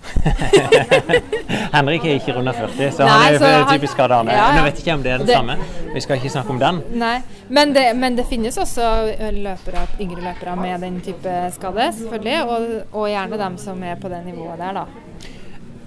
Henrik 1.75 2.05
er 2.05 2.17
ikke 2.17 2.33
runda 2.35 2.53
40, 2.57 2.91
så 2.95 3.05
Nei, 3.05 3.11
han 3.11 3.35
er 3.35 3.37
så 3.41 3.51
typisk 3.73 3.93
skada. 3.93 4.21
Ja, 4.25 4.33
ja. 4.33 4.47
Men 4.47 4.57
jeg 4.59 4.65
vet 4.67 4.81
ikke 4.81 4.95
om 4.97 5.03
det 5.05 5.11
er 5.11 5.17
den 5.21 5.27
Det- 5.27 5.35
samme. 5.35 5.57
Vi 5.93 6.01
skal 6.01 6.15
ikke 6.17 6.29
snakke 6.29 6.49
om 6.55 6.59
den. 6.59 6.81
Nei, 6.99 7.15
men 7.49 7.73
det, 7.75 7.85
men 7.95 8.17
det 8.17 8.25
finnes 8.29 8.57
også 8.57 8.89
løpere, 9.35 9.85
yngre 10.01 10.21
løpere 10.21 10.55
med 10.55 10.81
den 10.81 11.01
type 11.01 11.35
skade, 11.57 11.91
selvfølgelig, 11.97 12.43
og, 12.43 12.67
og 12.91 13.07
gjerne 13.09 13.37
dem 13.45 13.57
som 13.57 13.83
er 13.83 13.95
på 14.01 14.09
det 14.09 14.25
nivået 14.25 14.59
der, 14.59 14.73
da. 14.73 14.85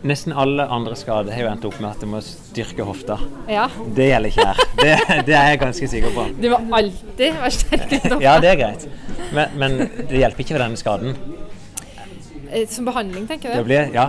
Nesten 0.05 0.35
alle 0.37 0.67
andre 0.69 0.97
skader 1.01 1.33
har 1.33 1.47
jo 1.47 1.49
endt 1.49 1.63
opp 1.65 1.79
med 1.81 1.91
at 1.95 2.03
du 2.05 2.09
må 2.13 2.19
styrke 2.25 2.85
hofta. 2.85 3.17
Ja. 3.49 3.71
Det 3.97 4.11
gjelder 4.11 4.29
ikke 4.35 4.45
her. 4.51 4.61
Det, 4.83 4.91
det 5.31 5.37
er 5.39 5.47
jeg 5.55 5.61
ganske 5.63 5.89
sikker 5.95 6.13
på. 6.13 6.27
Du 6.43 6.49
må 6.53 6.59
alltid 6.77 7.39
være 7.41 7.51
sterk 7.57 7.95
i 7.97 8.01
hofta. 8.03 8.19
Ja, 8.21 8.35
det 8.45 8.51
er 8.53 8.59
greit. 8.61 8.85
Men, 9.33 9.57
men 9.63 9.79
det 10.11 10.21
hjelper 10.21 10.45
ikke 10.45 10.59
ved 10.59 10.65
denne 10.67 10.77
skaden. 10.81 11.17
Eh, 12.53 12.67
Som 12.69 12.85
behandling, 12.91 13.25
tenker 13.31 13.55
du? 13.55 13.63
du? 13.63 13.69
blir, 13.71 13.89
ja, 13.97 14.09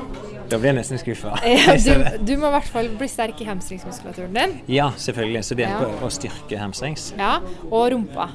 da 0.51 0.59
blir 0.59 0.73
jeg 0.73 0.77
nesten 0.81 0.99
skuffa. 1.01 1.37
Ja, 1.47 1.77
du, 1.79 2.25
du 2.27 2.33
må 2.43 2.51
i 2.51 2.55
hvert 2.57 2.71
fall 2.75 2.91
bli 2.99 3.07
sterk 3.09 3.39
i 3.41 3.47
hamstringsmuskulaturen 3.47 4.35
din. 4.35 4.57
Ja, 4.75 4.91
selvfølgelig. 4.99 5.45
Så 5.47 5.55
det 5.57 5.65
hjelper 5.69 5.95
Ja. 5.95 6.01
å 6.03 6.11
styrke 6.13 6.59
hamstrings. 6.59 7.13
Ja, 7.17 7.37
og 7.71 7.87
rumpa. 7.95 8.27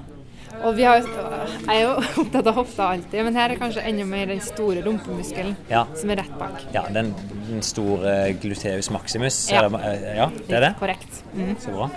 Og 0.65 0.75
vi 0.77 0.85
har, 0.85 1.01
jeg 1.01 1.71
er 1.73 1.81
jo 1.87 1.93
opptatt 2.25 2.47
av 2.51 2.55
hofta 2.61 2.89
alltid, 2.95 3.23
men 3.25 3.37
her 3.39 3.55
er 3.55 3.61
kanskje 3.61 3.85
enda 3.89 4.05
mer 4.09 4.27
den 4.29 4.43
store 4.45 4.83
rumpemuskelen 4.85 5.55
Ja. 5.71 5.87
som 5.97 6.11
er 6.13 6.21
rett 6.21 6.35
bak. 6.39 6.67
Ja, 6.75 6.83
den, 6.93 7.15
den 7.49 7.63
store 7.65 8.33
gluteus 8.43 8.91
maximus. 8.93 9.39
Ja. 9.51 9.63
er 9.65 9.69
det- 9.71 9.81
eh, 10.05 10.17
ja, 10.19 10.29
det 10.49 10.57
er 10.59 10.67
det. 10.69 10.75
Korrekt. 10.81 11.23
Mm. 11.35 11.55
Så 11.61 11.73
bra. 11.73 11.89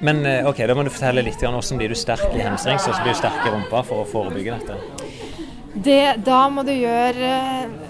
Men 0.00 0.24
eh, 0.26 0.46
ok, 0.48 0.64
da 0.66 0.74
må 0.74 0.84
du 0.84 0.90
fortelle 0.90 1.22
litt 1.24 1.42
om 1.44 1.54
hvordan 1.58 1.78
blir 1.80 1.92
du 1.92 1.94
sterk 1.98 2.32
i 2.34 2.40
hamstrings 2.44 2.88
og 2.88 2.94
så 2.96 3.02
blir 3.04 3.12
du 3.14 3.20
sterk 3.20 3.44
i 3.46 3.52
rumpa 3.54 3.84
for 3.86 4.04
å 4.04 4.08
forebygge 4.08 4.58
dette. 4.58 4.80
Det, 5.84 6.00
da 6.24 6.40
må 6.54 6.62
du 6.64 6.70
gjøre 6.70 7.30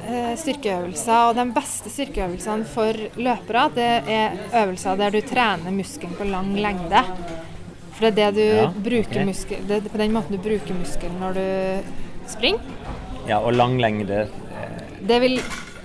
eh, 0.09 0.35
styrkeøvelser, 0.41 1.29
og 1.31 1.35
de 1.37 1.45
beste 1.53 1.91
styrkeøvelsene 1.93 2.65
for 2.67 2.97
løpere, 3.21 3.65
det 3.77 3.89
er 4.09 4.39
øvelser 4.63 4.97
der 4.99 5.13
du 5.13 5.21
trener 5.29 5.75
muskelen 5.75 6.15
på 6.17 6.25
lang 6.31 6.55
lengde. 6.57 7.03
For 7.95 8.07
det 8.07 8.11
er 8.11 8.17
det 8.17 8.35
du 8.37 8.45
Ja, 8.45 8.71
bruker 8.75 9.11
okay. 9.11 9.29
muskel, 9.29 9.69
det 9.69 9.77
er 9.77 9.93
på 9.93 10.01
den 10.01 10.15
måten 10.15 10.35
du 10.35 10.43
bruker 10.43 10.75
muskelen 10.75 11.21
når 11.23 11.39
du 11.39 11.45
springer. 12.33 12.75
Ja, 13.29 13.39
og 13.39 13.55
lang 13.55 13.79
lengde 13.81 14.27
Det 15.05 15.21
vil 15.23 15.39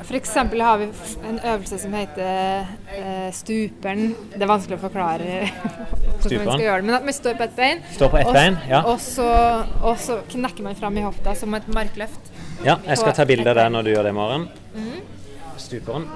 F.eks. 0.10 0.34
har 0.34 0.78
vi 0.78 0.88
en 1.30 1.39
øvelse 1.45 1.78
som 1.78 1.93
heter 1.93 2.66
eh, 2.97 3.28
stuperen. 3.36 4.16
Det 4.34 4.41
er 4.41 4.49
vanskelig 4.49 4.80
å 4.80 4.82
forklare 4.82 5.28
hvordan 6.24 6.47
man 6.47 6.55
skal 6.55 6.64
gjøre 6.64 6.80
det, 6.80 6.88
men 6.88 6.95
at 6.97 7.05
man 7.05 7.14
står 7.14 7.36
på 7.38 7.45
ett 7.45 7.53
bein. 7.60 7.84
Står 7.93 8.10
på 8.10 8.18
ett 8.18 8.32
og, 8.32 8.34
bein, 8.34 8.57
ja. 8.72 8.80
Og 8.89 8.97
så, 9.03 9.28
og 9.84 9.99
så 10.01 10.18
knekker 10.32 10.66
man 10.66 10.80
fram 10.80 10.97
i 10.97 11.05
hofta 11.05 11.36
som 11.38 11.53
et 11.53 11.68
markløft. 11.76 12.34
Ja, 12.66 12.80
jeg 12.88 12.97
skal 13.03 13.14
ta 13.20 13.28
bilde 13.30 13.53
av 13.53 13.60
deg 13.60 13.70
når 13.76 13.86
du 13.86 13.91
gjør 13.93 14.10
det, 14.10 14.16
i 14.16 14.18
morgen 14.18 14.49
Stuperen. 15.60 16.10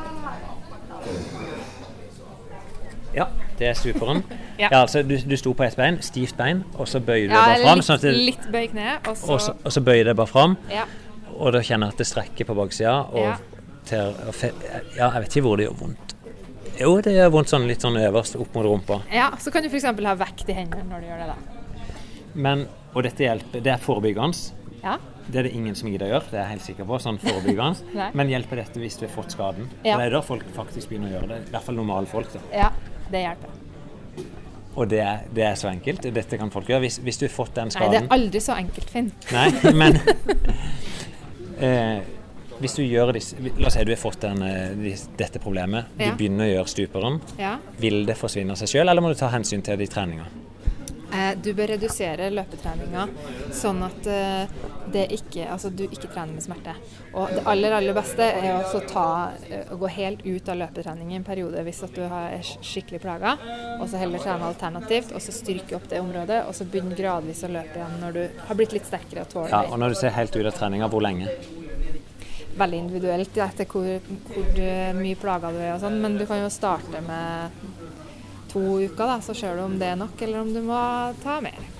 Ja, 3.14 3.28
det 3.60 3.68
er 3.72 3.78
superen. 3.80 4.24
Ja. 4.60 4.68
Ja, 4.70 4.80
altså 4.84 5.02
du, 5.02 5.16
du 5.18 5.34
sto 5.36 5.52
på 5.58 5.64
ett 5.66 5.76
bein, 5.76 5.96
stivt 6.06 6.36
bein, 6.38 6.60
og 6.78 6.86
så 6.88 7.00
bøyer 7.02 7.26
du 7.28 7.34
Ja, 7.34 7.42
deg 7.50 7.64
bare 7.64 7.66
fram. 7.66 7.80
litt, 7.80 7.86
Sånn 7.88 8.02
det, 8.04 8.12
litt 8.28 8.44
bøy 8.54 8.68
kne, 8.70 8.92
og 9.10 9.16
så, 9.18 9.32
og, 9.34 9.40
så, 9.42 9.56
og 9.66 9.74
så 9.74 9.82
bøyer 9.82 10.06
det 10.12 10.14
bare 10.20 10.30
fram, 10.30 10.54
ja. 10.70 10.84
og 11.34 11.56
da 11.56 11.62
kjenner 11.66 11.90
jeg 11.90 11.96
at 11.98 12.04
det 12.04 12.08
strekker 12.12 12.46
på 12.52 12.56
baksida. 12.60 12.94
Og 13.12 13.26
Ja. 13.26 13.34
Ter, 13.84 14.14
og 14.30 14.36
fe, 14.38 14.52
ja, 14.96 15.10
jeg 15.10 15.24
vet 15.26 15.34
ikke 15.36 15.42
hvor 15.44 15.58
det 15.60 15.66
gjør 15.66 15.74
vondt. 15.82 16.14
Jo, 16.80 16.92
det 17.04 17.12
gjør 17.18 17.34
vondt 17.34 17.50
sånn 17.52 17.66
litt 17.68 17.82
sånn 17.84 17.98
øverst 18.00 18.38
opp 18.40 18.54
mot 18.56 18.64
rumpa. 18.70 19.00
ja, 19.12 19.32
så 19.42 19.52
kan 19.52 19.66
du 19.66 19.68
f.eks. 19.74 19.90
ha 19.90 20.14
vekt 20.22 20.48
i 20.54 20.56
hendene 20.56 20.86
når 20.88 21.02
du 21.04 21.10
gjør 21.10 21.24
det. 21.26 21.34
da. 21.34 21.58
Men, 22.46 22.64
og 22.94 23.04
dette 23.04 23.26
hjelper, 23.26 23.60
det 23.66 23.74
er 23.74 23.82
forebyggende. 23.84 24.54
Ja. 24.86 24.96
Det 25.28 25.40
er 25.40 25.46
det 25.48 25.54
ingen 25.56 25.76
som 25.76 25.88
gidder 25.92 26.08
å 26.08 26.14
gjøre, 26.14 26.30
det 26.32 26.38
er 26.40 26.42
jeg 26.46 26.52
helt 26.54 26.66
sikker 26.70 26.88
på. 26.88 26.98
sånn 27.04 27.20
forebyggende. 27.26 28.08
Men 28.18 28.32
hjelper 28.32 28.60
dette 28.64 28.80
hvis 28.82 28.98
du 29.02 29.06
har 29.08 29.14
fått 29.18 29.36
skaden? 29.36 29.68
Ja. 29.84 29.98
Det 30.00 30.08
er 30.08 30.16
da 30.18 30.22
folk 30.24 30.48
faktisk 30.56 30.90
begynner 30.94 31.12
å 31.12 31.18
gjøre 31.18 31.30
det. 31.34 31.42
I 31.50 31.54
hvert 31.58 31.68
fall 31.68 31.76
normale 31.82 32.08
folk. 32.12 32.32
da. 32.34 32.42
ja, 32.56 32.72
det 33.14 33.22
hjelper. 33.28 33.60
Og 34.74 34.88
det 34.90 35.00
er, 35.06 35.20
det 35.38 35.44
er 35.46 35.56
så 35.60 35.68
enkelt. 35.70 36.02
Dette 36.16 36.38
kan 36.42 36.50
folk 36.54 36.66
gjøre. 36.72 36.82
Hvis, 36.88 36.98
hvis 37.06 37.20
du 37.22 37.28
har 37.28 37.34
fått 37.36 37.54
den 37.60 37.70
skaden 37.70 37.92
Nei, 37.94 38.00
det 38.00 38.08
er 38.08 38.14
aldri 38.16 38.40
så 38.42 38.56
enkelt, 38.58 38.90
Finn. 38.90 39.12
Nei, 39.30 39.50
men 39.78 40.00
eh, 41.68 42.00
hvis 42.62 42.76
du 42.78 42.84
gjør 42.86 43.12
disse 43.18 43.38
La 43.60 43.68
oss 43.70 43.76
si 43.78 43.84
du 43.86 43.92
har 43.94 44.00
fått 44.02 44.22
den, 44.24 44.42
eh, 44.48 44.96
dette 45.20 45.40
problemet. 45.44 45.92
Du 45.98 46.04
Ja. 46.06 46.16
begynner 46.18 46.48
å 46.48 46.54
gjøre 46.56 46.72
stuperen. 46.74 47.20
Ja. 47.38 47.58
Vil 47.78 48.06
det 48.06 48.16
forsvinne 48.18 48.52
av 48.52 48.58
seg 48.62 48.68
sjøl, 48.74 48.90
eller 48.90 49.02
må 49.02 49.10
du 49.14 49.20
ta 49.20 49.30
hensyn 49.34 49.62
til 49.62 49.78
det 49.78 49.90
i 49.90 49.94
treninga? 49.94 50.26
Eh, 51.14 51.36
Du 51.36 51.54
bør 51.54 51.68
redusere 51.76 52.32
løpetreninga 52.34 53.08
sånn 53.54 53.84
at 53.86 54.08
eh, 54.08 54.48
det 54.94 55.08
ikke, 55.16 55.48
altså 55.52 55.72
du 55.74 55.84
ikke 55.88 56.08
trener 56.08 56.36
med 56.36 56.44
smerte. 56.46 56.76
Og 57.18 57.32
det 57.34 57.44
aller 57.50 57.76
aller 57.76 57.96
beste 57.98 58.26
er 58.26 58.62
å 58.62 58.82
ta, 58.90 59.32
eh, 59.50 59.74
gå 59.80 59.90
helt 59.96 60.22
ut 60.26 60.50
av 60.50 60.60
løpetrening 60.62 61.12
i 61.14 61.18
en 61.20 61.26
periode 61.28 61.64
hvis 61.66 61.84
at 61.88 61.98
du 61.98 62.04
er 62.06 62.44
skikkelig 62.44 63.02
plaga, 63.04 63.36
og 63.80 63.88
så 63.90 64.02
heller 64.02 64.24
trene 64.24 64.50
alternativt, 64.50 65.14
og 65.14 65.24
så 65.24 65.36
styrke 65.36 65.78
opp 65.78 65.90
det 65.90 66.02
området, 66.04 66.44
og 66.48 66.56
så 66.56 66.68
begynne 66.70 66.98
gradvis 66.98 67.44
å 67.44 67.52
løpe 67.52 67.80
igjen 67.80 68.00
når 68.04 68.18
du 68.18 68.40
har 68.48 68.60
blitt 68.60 68.78
litt 68.78 68.88
sterkere 68.88 69.26
og 69.26 69.34
tåler 69.34 69.54
Ja, 69.56 69.66
og 69.70 69.82
når 69.82 69.94
du 69.94 70.00
ser 70.04 70.16
helt 70.16 70.36
ut 70.36 70.46
av 70.46 70.56
treninga, 70.58 70.90
hvor 70.92 71.04
lenge? 71.04 71.30
Veldig 72.54 72.80
individuelt 72.86 73.38
etter 73.42 73.66
hvor, 73.66 74.10
hvor 74.30 74.62
eh, 74.62 74.94
mye 74.94 75.18
plaga 75.18 75.50
du 75.54 75.58
er 75.60 75.74
og 75.76 75.82
sånn, 75.82 75.98
men 76.04 76.20
du 76.20 76.28
kan 76.30 76.44
jo 76.44 76.52
starte 76.54 77.02
med 77.06 77.64
to 78.54 78.62
uker, 78.84 79.06
da, 79.08 79.18
så 79.26 79.34
ser 79.34 79.58
du 79.58 79.66
om 79.66 79.80
det 79.82 79.90
er 79.90 79.98
nok, 79.98 80.20
eller 80.22 80.44
om 80.44 80.54
du 80.54 80.62
må 80.62 80.82
ta 81.24 81.40
mer. 81.42 81.73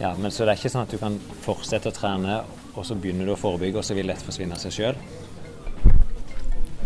Ja, 0.00 0.14
men 0.18 0.30
Så 0.30 0.44
det 0.44 0.52
er 0.52 0.60
ikke 0.60 0.72
sånn 0.72 0.84
at 0.84 0.92
du 0.92 0.98
kan 1.00 1.16
fortsette 1.44 1.88
å 1.90 1.94
trene, 1.96 2.42
og 2.76 2.84
så 2.84 2.96
begynner 3.00 3.28
du 3.28 3.32
å 3.32 3.40
forebygge, 3.40 3.80
og 3.80 3.86
så 3.86 3.96
vil 3.96 4.12
dette 4.12 4.26
forsvinne 4.26 4.56
av 4.56 4.60
seg 4.60 4.74
sjøl? 4.76 5.00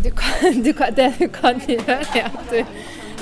Du 0.01 0.11
kan, 0.17 0.63
du 0.65 0.73
kan, 0.73 0.95
det 0.95 1.13
du 1.19 1.27
kan 1.29 1.61
gjøre, 1.61 1.99
er 2.17 2.31
at 2.31 2.53
du, 2.55 2.61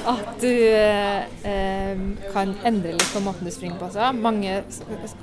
at 0.09 0.29
du 0.43 0.53
eh, 0.53 1.25
eh, 1.51 2.03
kan 2.35 2.53
endre 2.69 2.93
litt 2.95 3.09
på 3.11 3.23
måten 3.25 3.49
du 3.49 3.53
springer 3.55 3.81
på. 3.81 3.89
Så. 3.97 4.13
Mange 4.15 4.61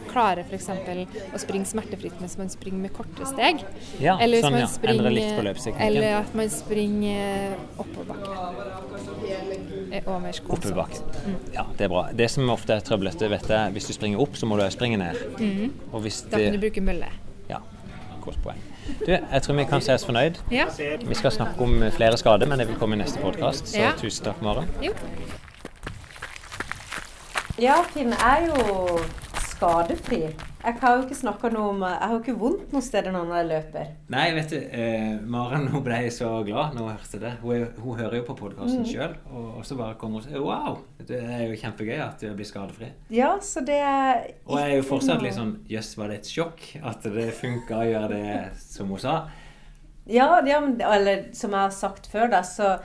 klarer 0.09 0.43
f.eks. 0.43 0.67
å 0.73 1.41
springe 1.45 1.69
smertefritt 1.69 2.19
mens 2.19 2.35
man 2.41 2.51
springer 2.51 2.87
med 2.87 2.95
korte 2.97 3.29
steg. 3.29 3.63
Ja, 4.03 4.17
Eller 4.19 4.43
sånn, 4.43 4.57
man 4.57 4.65
ja. 4.65 4.71
Springer-. 4.73 5.79
Eller 5.87 6.19
at 6.23 6.35
man 6.35 6.51
springer 6.51 7.55
oppoverbakke. 7.77 8.94
Også 10.05 10.19
mer 10.21 10.31
skånsomt. 10.31 10.65
Oppoverbakke. 10.65 10.95
Ja, 11.53 11.63
det 11.77 11.85
er 11.85 11.87
bra. 11.93 12.03
Det 12.11 12.29
som 12.31 12.49
ofte 12.49 12.73
er 12.73 12.79
trøblete, 12.85 13.29
vet 13.29 13.49
jeg, 13.49 13.71
hvis 13.71 13.85
du 13.87 13.93
springer 13.93 14.19
opp, 14.19 14.35
så 14.35 14.45
må 14.49 14.57
du 14.57 14.63
også 14.65 14.77
springe 14.77 14.97
ned. 14.97 15.15
Og 15.91 16.01
hvis 16.01 16.21
Da 16.31 16.37
kan 16.39 16.53
du 16.53 16.59
bruke 16.59 16.81
mølle. 16.81 17.07
Ja, 17.49 17.57
godt 18.21 18.41
poeng. 18.43 18.59
Du, 19.05 19.11
jeg 19.11 19.41
tror 19.41 19.55
vi 19.55 19.63
kan 19.65 19.81
se 19.81 19.93
oss 19.93 20.05
fornøyd. 20.05 20.37
Ja. 20.51 20.65
Vi 21.07 21.15
skal 21.15 21.31
snakke 21.31 21.61
om 21.63 21.79
flere 21.91 22.17
skader, 22.17 22.45
men 22.47 22.59
det 22.59 22.67
vil 22.67 22.75
komme 22.77 22.95
i 22.95 23.01
neste 23.01 23.19
podkast, 23.21 23.67
så 23.67 23.77
Ja. 23.79 23.91
tusen 23.97 24.25
takk, 24.25 24.41
Maren. 24.41 24.67
Jo. 24.83 24.91
Ja, 27.59 27.75
Finn 27.93 28.11
er 28.13 28.47
jo 28.49 28.99
skadefri. 29.55 30.19
Jeg 30.65 30.77
har 30.81 30.95
jo 30.97 31.03
ikke 31.05 31.15
snakka 31.17 31.49
noe 31.53 31.69
om 31.71 31.83
Jeg 31.85 31.99
har 32.01 32.11
jo 32.15 32.19
ikke 32.23 32.35
vondt 32.41 32.71
noe 32.73 32.81
sted 32.83 33.05
når 33.13 33.29
jeg 33.37 33.47
løper. 33.51 33.91
Nei, 34.11 34.23
vet 34.35 34.49
du, 34.49 34.57
eh, 34.57 35.13
Maren 35.29 35.67
hun 35.71 35.83
ble 35.85 35.99
så 36.11 36.29
glad 36.47 36.73
når 36.75 36.81
hun 36.87 36.91
hørte 36.97 37.19
det. 37.21 37.31
Hun, 37.43 37.65
hun 37.83 37.99
hører 37.99 38.17
jo 38.19 38.25
på 38.27 38.35
podkasten 38.39 38.81
Mm. 38.83 38.89
sjøl, 38.89 39.13
og, 39.31 39.61
så 39.65 39.77
bare 39.79 39.95
kommer 40.01 40.19
hun 40.19 40.25
og 40.25 40.27
sier 40.27 40.43
wow, 40.43 40.79
det 41.05 41.21
er 41.23 41.45
jo 41.47 41.55
kjempegøy 41.61 41.99
at 42.03 42.19
du 42.21 42.33
blir 42.35 42.49
skadefri. 42.49 42.91
Ja, 43.13 43.35
så 43.41 43.63
det 43.65 43.79
er 43.79 44.31
Og 44.45 44.59
jeg 44.59 44.71
er 44.71 44.75
jo 44.81 44.87
fortsatt 44.89 45.21
litt 45.23 45.37
sånn 45.37 45.55
Jøss, 45.69 45.95
var 45.97 46.09
det 46.11 46.19
et 46.23 46.31
sjokk 46.33 46.65
at 46.83 47.03
det 47.15 47.29
funka 47.37 47.79
å 47.83 47.87
gjøre 47.89 48.09
det 48.11 48.37
som 48.59 48.89
hun 48.91 48.99
sa? 49.01 49.17
Ja, 50.05 50.41
ja, 50.45 50.59
eller 50.91 51.29
som 51.33 51.51
jeg 51.55 51.59
har 51.63 51.73
sagt 51.73 52.07
før, 52.11 52.29
da, 52.29 52.41
så 52.45 52.75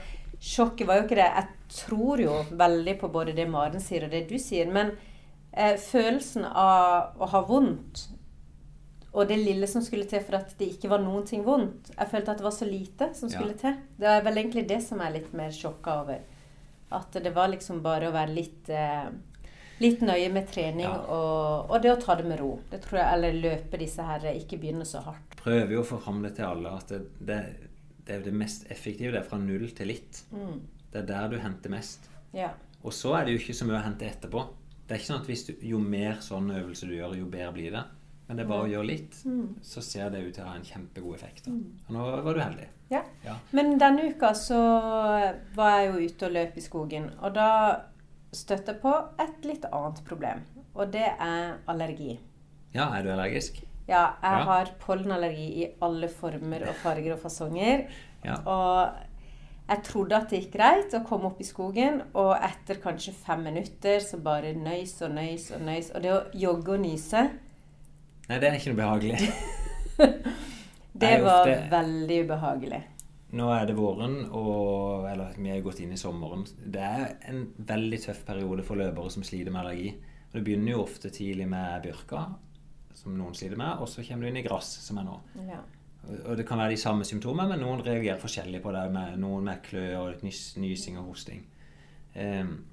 sjokket 0.41 0.87
var 0.87 0.97
jo 1.01 1.03
ikke 1.05 1.19
det. 1.19 1.27
Jeg 1.35 1.47
tror 1.85 2.19
jo 2.23 2.39
veldig 2.57 2.95
på 2.99 3.09
både 3.13 3.35
det 3.37 3.45
Maren 3.49 3.79
sier 3.83 4.07
og 4.07 4.11
det 4.15 4.23
du 4.29 4.37
sier. 4.41 4.65
Men 4.73 4.89
eh, 5.53 5.77
følelsen 5.77 6.45
av 6.45 7.17
å 7.21 7.27
ha 7.31 7.41
vondt, 7.47 8.07
og 9.11 9.27
det 9.27 9.37
lille 9.41 9.67
som 9.67 9.83
skulle 9.83 10.07
til 10.07 10.21
for 10.23 10.37
at 10.39 10.53
det 10.59 10.69
ikke 10.71 10.87
var 10.93 11.01
noen 11.03 11.25
ting 11.27 11.41
vondt 11.43 11.89
Jeg 11.97 12.07
følte 12.07 12.31
at 12.31 12.37
det 12.39 12.45
var 12.45 12.53
så 12.55 12.67
lite 12.67 13.09
som 13.13 13.27
Ja. 13.27 13.39
skulle 13.41 13.57
til. 13.59 13.73
Det 13.99 14.07
er 14.07 14.21
vel 14.23 14.37
egentlig 14.39 14.67
det 14.69 14.77
som 14.85 14.99
jeg 14.99 15.07
er 15.09 15.17
litt 15.19 15.33
mer 15.33 15.49
sjokka 15.51 15.97
over. 16.03 16.21
At 16.91 17.11
det 17.11 17.33
var 17.35 17.49
liksom 17.51 17.81
bare 17.83 18.07
å 18.07 18.13
være 18.15 18.33
litt 18.33 18.69
eh, 18.69 19.09
Litt 19.81 19.99
nøye 20.05 20.29
med 20.31 20.47
trening 20.47 20.85
Ja. 20.85 20.93
og, 21.09 21.71
og 21.71 21.81
det 21.81 21.91
å 21.91 21.99
ta 21.99 22.15
det 22.15 22.23
med 22.29 22.39
ro. 22.39 22.59
Det 22.69 22.81
tror 22.83 22.99
jeg, 22.99 23.13
Eller 23.13 23.33
løpe 23.33 23.77
disse 23.81 24.03
her, 24.05 24.19
ikke 24.31 24.59
begynne 24.61 24.85
så 24.85 25.01
hardt. 25.03 25.35
Prøver 25.41 25.73
jo 25.73 25.81
å 25.81 26.21
det 26.21 26.35
til 26.35 26.45
alle 26.45 26.69
at 26.77 26.87
det, 26.87 27.01
det, 27.19 27.39
det 28.05 28.15
er 28.15 28.21
det 28.21 28.33
mest 28.33 28.69
effektive. 28.71 29.11
Det 29.11 29.19
er 29.23 29.27
fra 29.27 29.39
null 29.41 29.71
til 29.75 29.87
litt. 29.87 30.21
Mm. 30.31 30.61
Det 30.91 31.01
er 31.01 31.07
der 31.07 31.27
du 31.29 31.39
henter 31.39 31.69
mest. 31.73 32.07
Ja. 32.31 32.51
Og 32.83 32.93
så 32.93 33.15
er 33.17 33.25
det 33.25 33.33
jo 33.33 33.39
ikke 33.39 33.57
så 33.57 33.65
mye 33.65 33.79
å 33.81 33.83
hente 33.83 34.05
etterpå. 34.05 34.45
Det 34.91 34.97
er 34.97 34.99
ikke 34.99 35.07
sånn 35.13 35.21
at 35.21 35.47
du, 35.47 35.53
Jo 35.63 35.77
mer 35.79 36.17
sånn 36.19 36.49
øvelse 36.51 36.87
du 36.89 36.97
gjør, 36.97 37.13
jo 37.15 37.25
bedre 37.31 37.53
blir 37.55 37.71
det. 37.71 37.83
Men 38.27 38.37
det 38.37 38.43
er 38.43 38.49
bare 38.49 38.65
å 38.65 38.71
gjøre 38.71 38.87
litt, 38.87 39.15
så 39.63 39.81
ser 39.83 40.09
det 40.11 40.19
ut 40.25 40.33
til 40.35 40.43
å 40.43 40.47
ha 40.49 40.55
en 40.57 40.63
kjempegod 40.67 41.15
effekt. 41.15 41.45
Da. 41.47 41.51
Og 41.87 41.95
nå 41.95 42.03
var 42.25 42.33
du 42.35 42.39
heldig. 42.41 42.67
Ja. 42.91 43.01
Ja. 43.23 43.37
Men 43.55 43.77
denne 43.79 44.09
uka 44.11 44.33
så 44.35 44.59
var 45.55 45.79
jeg 45.79 45.87
jo 45.93 46.05
ute 46.11 46.27
og 46.27 46.35
løp 46.35 46.57
i 46.59 46.63
skogen. 46.63 47.09
Og 47.23 47.33
da 47.35 47.47
støtte 48.35 48.75
på 48.83 48.91
et 49.19 49.47
litt 49.47 49.65
annet 49.71 49.99
problem. 50.07 50.43
Og 50.75 50.91
det 50.91 51.07
er 51.07 51.57
allergi. 51.71 52.17
Ja, 52.75 52.89
er 52.95 53.03
du 53.03 53.11
allergisk? 53.15 53.63
Ja, 53.87 54.13
jeg 54.23 54.39
Ja. 54.39 54.43
har 54.47 54.71
pollenallergi 54.79 55.47
i 55.63 55.69
alle 55.81 56.07
former 56.07 56.67
og 56.69 56.75
farger 56.83 57.13
og 57.13 57.19
fasonger. 57.19 57.87
Ja. 58.23 58.35
Og 58.45 58.93
jeg 59.71 59.83
trodde 59.87 60.17
at 60.17 60.29
det 60.29 60.41
gikk 60.43 60.53
greit 60.57 60.93
å 60.97 61.03
komme 61.07 61.29
opp 61.31 61.39
i 61.41 61.47
skogen, 61.47 62.01
og 62.19 62.33
etter 62.43 62.79
kanskje 62.83 63.13
fem 63.15 63.43
minutter 63.47 64.01
så 64.03 64.19
bare 64.23 64.51
nøys 64.57 64.97
og 65.07 65.13
nøys 65.15 65.45
og 65.55 65.63
nøys. 65.67 65.91
Og 65.95 66.03
det 66.03 66.11
å 66.11 66.21
jogge 66.45 66.75
og 66.75 66.83
nyse, 66.85 67.23
Nei, 68.29 68.37
det 68.39 68.47
er 68.47 68.55
ikke 68.59 68.71
noe 68.71 68.79
behagelig. 68.79 69.31
det 71.01 71.07
Nei, 71.07 71.21
var 71.23 71.41
ofte- 71.47 71.69
veldig 71.71 72.19
ubehagelig. 72.25 72.81
Nå 73.31 73.47
er 73.55 73.65
det 73.69 73.75
våren, 73.77 74.15
og 74.35 75.05
eller, 75.07 75.33
vi 75.39 75.51
er 75.53 75.61
gått 75.63 75.79
inn 75.83 75.93
i 75.95 75.99
sommeren. 75.99 76.43
Det 76.67 76.83
er 76.83 77.13
en 77.31 77.45
veldig 77.67 77.99
tøff 78.03 78.25
periode 78.27 78.63
for 78.67 78.75
løpere 78.79 79.11
som 79.13 79.23
sliter 79.23 79.51
med 79.55 79.61
allergi. 79.63 79.93
Og 80.29 80.33
det 80.37 80.43
begynner 80.47 80.73
jo 80.75 80.81
ofte 80.83 81.11
tidlig 81.15 81.47
med 81.51 81.85
bjørka, 81.85 82.25
som 82.95 83.15
noen 83.15 83.35
sliter 83.35 83.59
med, 83.59 83.79
og 83.79 83.87
så 83.87 84.03
kommer 84.03 84.27
du 84.27 84.31
inn 84.33 84.41
i 84.41 84.43
gress, 84.47 84.73
som 84.83 84.99
er 84.99 85.07
nå. 85.07 85.15
Ja. 85.47 85.61
Og- 86.09 86.37
det 86.37 86.47
kan 86.47 86.57
være 86.57 86.69
de 86.73 86.77
samme 86.81 87.05
symptomer, 87.05 87.47
men 87.47 87.59
noen 87.59 87.81
reagerer 87.85 88.19
forskjellig 88.19 88.61
på 88.61 88.71
det. 88.73 88.91
Med, 88.91 89.17
noen 89.21 89.43
med 89.43 89.61
klø 89.63 89.85
og 89.99 90.23
nys, 90.23 90.55
nysing 90.57 90.97
og 90.97 91.05
hosting. 91.11 91.43
Um, 92.15 92.65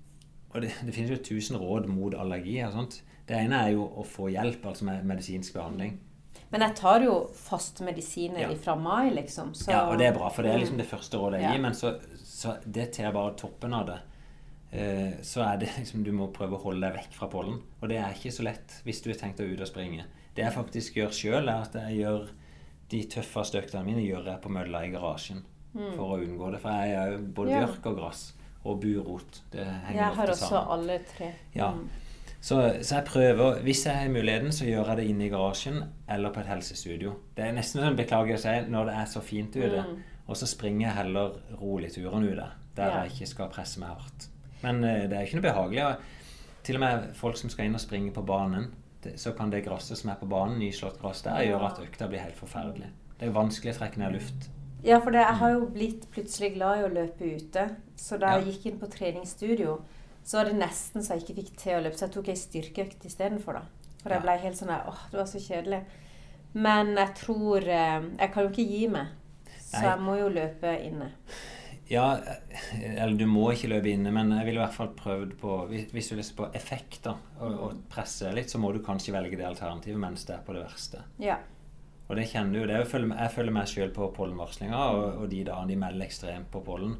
og 0.54 0.62
det, 0.62 0.72
det 0.86 0.94
finnes 0.94 1.10
jo 1.12 1.16
tusen 1.22 1.56
råd 1.60 1.86
mot 1.92 2.14
allergi. 2.14 2.58
og 2.64 2.72
sånt. 2.72 3.02
Det 3.28 3.36
ene 3.36 3.60
er 3.66 3.74
jo 3.76 3.84
å 3.84 4.04
få 4.06 4.30
hjelp, 4.32 4.64
altså 4.66 4.84
med 4.88 5.04
medisinsk 5.04 5.52
behandling. 5.54 5.98
Men 6.50 6.62
jeg 6.64 6.76
tar 6.76 7.02
jo 7.04 7.28
faste 7.36 7.84
medisiner 7.84 8.40
Ja. 8.40 8.54
fra 8.54 8.74
mai, 8.74 9.10
liksom. 9.12 9.52
Så... 9.54 9.70
Ja, 9.70 9.82
og 9.90 9.98
det 9.98 10.06
er 10.08 10.14
bra, 10.16 10.30
for 10.32 10.42
det 10.42 10.52
er 10.54 10.58
liksom 10.62 10.78
det 10.78 10.86
første 10.88 11.18
rådet 11.20 11.42
jeg 11.42 11.50
Ja. 11.50 11.52
gir. 11.52 11.60
Men 11.60 11.72
så, 11.74 11.92
så 12.24 12.56
det 12.64 12.92
til 12.96 13.12
bare 13.12 13.34
toppen 13.36 13.74
av 13.74 13.86
det. 13.86 13.98
Uh, 14.72 15.12
så 15.22 15.44
er 15.44 15.56
det 15.58 15.68
liksom 15.78 16.02
Du 16.04 16.10
må 16.12 16.26
prøve 16.32 16.56
å 16.56 16.62
holde 16.62 16.80
deg 16.88 16.96
vekk 16.96 17.12
fra 17.20 17.28
pollen. 17.28 17.60
Og 17.82 17.88
det 17.88 17.98
er 17.98 18.16
ikke 18.16 18.32
så 18.32 18.42
lett 18.48 18.80
hvis 18.84 19.02
du 19.04 19.10
har 19.12 19.18
tenkt 19.20 19.36
deg 19.38 19.52
ut 19.52 19.60
og 19.60 19.68
springe. 19.68 20.04
Det 20.34 20.44
jeg 20.44 20.52
faktisk 20.56 20.94
gjør 20.96 21.12
sjøl, 21.12 21.48
er 21.48 21.62
at 21.68 21.74
jeg 21.74 22.00
gjør 22.02 22.28
de 22.90 23.02
tøffeste 23.04 23.58
øktene 23.62 23.84
mine 23.84 24.02
gjør 24.06 24.24
jeg 24.32 24.40
på 24.42 24.48
mølla 24.52 24.84
i 24.86 24.90
garasjen. 24.94 25.42
For 25.74 26.16
å 26.16 26.18
unngå 26.24 26.50
det. 26.52 26.60
For 26.62 26.70
jeg 26.70 26.94
er 26.96 27.10
jo 27.12 27.18
både 27.36 27.48
Mm. 27.50 27.54
Ja. 27.60 27.66
bjørk 27.66 27.86
og 27.86 27.96
gress. 27.98 28.32
Og 28.64 28.80
burot. 28.82 29.42
Det 29.52 29.64
henger 29.64 29.94
Jeg 30.02 30.14
har 30.16 30.30
ofte 30.30 30.44
også 30.44 30.62
alle 30.72 30.98
tre. 31.16 31.32
Ja. 31.54 31.70
Mm. 31.72 31.88
Så, 32.40 32.56
så 32.82 32.94
jeg 32.96 33.04
prøver, 33.04 33.60
hvis 33.62 33.84
jeg 33.86 33.94
har 33.96 34.08
muligheten, 34.08 34.52
så 34.52 34.64
gjør 34.64 34.86
jeg 34.88 34.96
det 34.96 35.06
inne 35.10 35.24
i 35.26 35.28
garasjen 35.28 35.82
eller 36.08 36.30
på 36.30 36.40
et 36.40 36.46
helsestudio. 36.46 37.12
Det 37.36 37.44
er 37.44 37.52
nesten 37.52 37.80
sånn, 37.82 37.96
beklager 37.98 38.34
å 38.34 38.38
si, 38.42 38.70
når 38.70 38.84
det 38.86 38.94
er 38.94 39.04
så 39.06 39.20
fint 39.22 39.56
ute. 39.56 39.84
Og 40.28 40.36
så 40.36 40.46
springer 40.46 40.86
jeg 40.88 40.96
heller 40.96 41.38
rolig 41.60 41.92
turen 41.94 42.24
ute, 42.28 42.48
der 42.76 42.90
Mm. 42.90 42.94
Ja. 42.94 43.02
jeg 43.04 43.12
ikke 43.12 43.26
skal 43.26 43.48
presse 43.48 43.80
meg 43.80 43.88
hardt. 43.88 44.28
Men 44.62 44.82
uh, 44.84 45.06
det 45.08 45.12
er 45.12 45.22
ikke 45.26 45.40
noe 45.40 45.52
behagelig. 45.52 45.96
Til 46.64 46.76
og 46.76 46.80
med 46.80 47.14
folk 47.14 47.36
som 47.36 47.50
skal 47.50 47.64
inn 47.66 47.74
og 47.74 47.80
springe 47.80 48.12
på 48.12 48.22
banen, 48.26 48.70
så 49.16 49.32
kan 49.32 49.50
det 49.50 49.64
gresset 49.64 49.98
som 49.98 50.10
er 50.10 50.18
på 50.20 50.26
banen, 50.28 50.58
nyslått 50.58 51.00
gress 51.00 51.22
der, 51.22 51.40
gjøre 51.46 51.66
at 51.72 51.78
økta 51.84 52.08
blir 52.08 52.18
helt 52.20 52.36
forferdelig. 52.36 52.90
Det 53.18 53.28
er 53.28 53.32
vanskelig 53.34 53.74
å 53.74 53.78
trekke 53.78 53.98
ned 53.98 54.12
luft. 54.12 54.48
Ja, 54.84 55.00
for 55.02 55.10
det, 55.10 55.20
jeg 55.24 55.38
har 55.40 55.50
jo 55.56 55.66
blitt 55.74 56.04
plutselig 56.14 56.52
glad 56.54 56.78
i 56.78 56.84
å 56.86 56.92
løpe 56.94 57.24
ute. 57.36 57.64
Så 57.96 58.18
da 58.18 58.36
jeg 58.36 58.46
Ja. 58.46 58.52
gikk 58.52 58.66
inn 58.66 58.78
på 58.78 58.86
treningsstudio, 58.90 59.80
så 60.24 60.36
var 60.38 60.44
det 60.44 60.54
nesten 60.60 61.02
så 61.02 61.14
jeg 61.16 61.22
ikke 61.24 61.34
fikk 61.42 61.56
til 61.56 61.72
å 61.78 61.82
løpe. 61.82 61.96
Så 61.98 62.06
jeg 62.06 62.12
tok 62.12 62.28
ei 62.28 62.34
styrkeøkt 62.36 63.04
istedenfor, 63.04 63.52
da. 63.54 63.62
For 64.02 64.10
jeg 64.10 64.22
ble 64.22 64.36
helt 64.38 64.56
sånn 64.56 64.68
der, 64.68 64.84
åh, 64.86 65.00
det 65.10 65.18
var 65.18 65.26
så 65.26 65.38
kjedelig. 65.42 65.82
Men 66.54 66.94
jeg 66.96 67.14
tror 67.14 67.58
eh, 67.68 68.00
Jeg 68.18 68.32
kan 68.32 68.42
jo 68.44 68.50
ikke 68.50 68.68
gi 68.70 68.86
meg. 68.88 69.06
Så 69.60 69.82
jeg 69.82 69.98
må 70.00 70.14
jo 70.18 70.28
løpe 70.28 70.70
inne. 70.82 71.10
Ja, 71.88 72.18
eller 72.84 73.14
du 73.16 73.24
må 73.28 73.46
ikke 73.54 73.70
løpe 73.72 73.88
inne, 73.88 74.12
men 74.12 74.32
jeg 74.36 74.44
ville 74.44 74.60
i 74.60 74.64
hvert 74.64 74.76
fall 74.76 74.90
prøvd 74.96 75.30
på 75.40 75.52
Hvis, 75.70 76.10
du 76.10 76.18
du 76.18 76.24
se 76.26 76.34
på 76.36 76.50
effekter 76.56 77.16
og, 77.40 77.54
og 77.54 77.78
presse 77.88 78.32
litt, 78.36 78.52
så 78.52 78.60
må 78.60 78.74
du 78.76 78.82
kanskje 78.84 79.14
velge 79.16 79.38
det 79.40 79.46
alternativet 79.48 80.00
mens 80.00 80.26
det 80.28 80.36
er 80.36 80.42
på 80.44 80.56
det 80.56 80.66
verste. 80.66 81.04
Ja. 81.22 81.38
Og 82.08 82.16
det 82.16 82.26
kjenner 82.28 82.58
du. 82.58 82.66
Det 82.68 82.76
er 82.76 82.84
jo, 82.84 83.08
jeg 83.12 83.32
følger 83.34 83.54
meg 83.56 83.70
sjøl 83.70 83.94
på 83.96 84.10
pollenvarslinga, 84.16 84.82
og, 84.96 85.22
og 85.22 85.32
de 85.32 85.44
dagene 85.48 85.72
de 85.72 85.78
melder 85.80 86.08
ekstremt 86.08 86.50
på 86.52 86.62
pollen, 86.64 86.98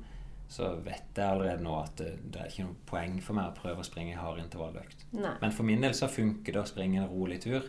så 0.49 0.71
vet 0.81 1.17
jeg 1.17 1.27
allerede 1.29 1.65
nå 1.65 1.75
at 1.77 2.01
det, 2.01 2.15
det 2.33 2.41
er 2.41 2.49
ikke 2.53 2.67
noe 2.71 2.89
poeng 2.89 3.19
for 3.25 3.37
meg 3.37 3.51
å 3.51 3.57
prøve 3.57 3.85
å 3.85 3.89
springe 3.89 4.15
i 4.15 4.19
hard 4.21 4.41
intervalløkt. 4.41 5.05
Nei. 5.17 5.35
Men 5.43 5.53
for 5.53 5.69
min 5.69 5.85
del 5.85 5.97
så 5.97 6.09
funker 6.13 6.57
det 6.57 6.63
å 6.63 6.69
springe 6.69 7.03
en 7.03 7.11
rolig 7.13 7.41
tur. 7.45 7.69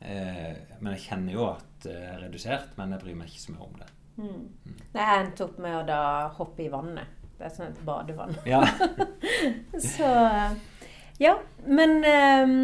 Eh, 0.00 0.58
men 0.80 0.96
jeg 0.96 1.04
kjenner 1.06 1.36
jo 1.36 1.46
at 1.52 1.86
det 1.86 1.94
er 1.94 2.22
redusert, 2.24 2.74
men 2.78 2.96
jeg 2.96 3.04
bryr 3.04 3.18
meg 3.18 3.30
ikke 3.30 3.44
så 3.44 3.54
mye 3.54 3.66
om 3.68 3.78
det. 3.78 3.90
Mm. 4.18 4.46
Nei, 4.92 5.04
jeg 5.04 5.24
endte 5.24 5.46
opp 5.46 5.58
med 5.62 5.76
å 5.78 5.86
da 5.88 6.02
hoppe 6.36 6.64
i 6.64 6.70
vannet. 6.72 7.16
Det 7.38 7.46
er 7.48 7.52
sånn 7.54 7.70
et 7.70 7.84
badevann. 7.86 8.34
Ja, 8.48 8.60
Så 9.94 10.08
Ja. 11.20 11.36
Men 11.64 12.00
um, 12.04 12.56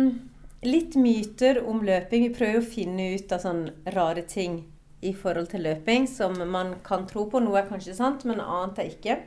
litt 0.66 0.96
myter 1.00 1.62
om 1.64 1.82
løping. 1.84 2.26
Vi 2.28 2.34
prøver 2.36 2.60
å 2.60 2.66
finne 2.66 3.12
ut 3.14 3.32
av 3.32 3.44
sånne 3.44 3.94
rare 3.94 4.24
ting 4.28 4.64
i 5.04 5.12
forhold 5.16 5.50
til 5.52 5.64
løping 5.66 6.06
som 6.10 6.36
man 6.50 6.74
kan 6.84 7.06
tro 7.08 7.26
på. 7.30 7.40
Noe 7.40 7.60
er 7.60 7.70
kanskje 7.70 7.96
sant, 7.96 8.24
men 8.28 8.42
annet 8.42 8.80
er 8.82 8.92
ikke. 8.92 9.18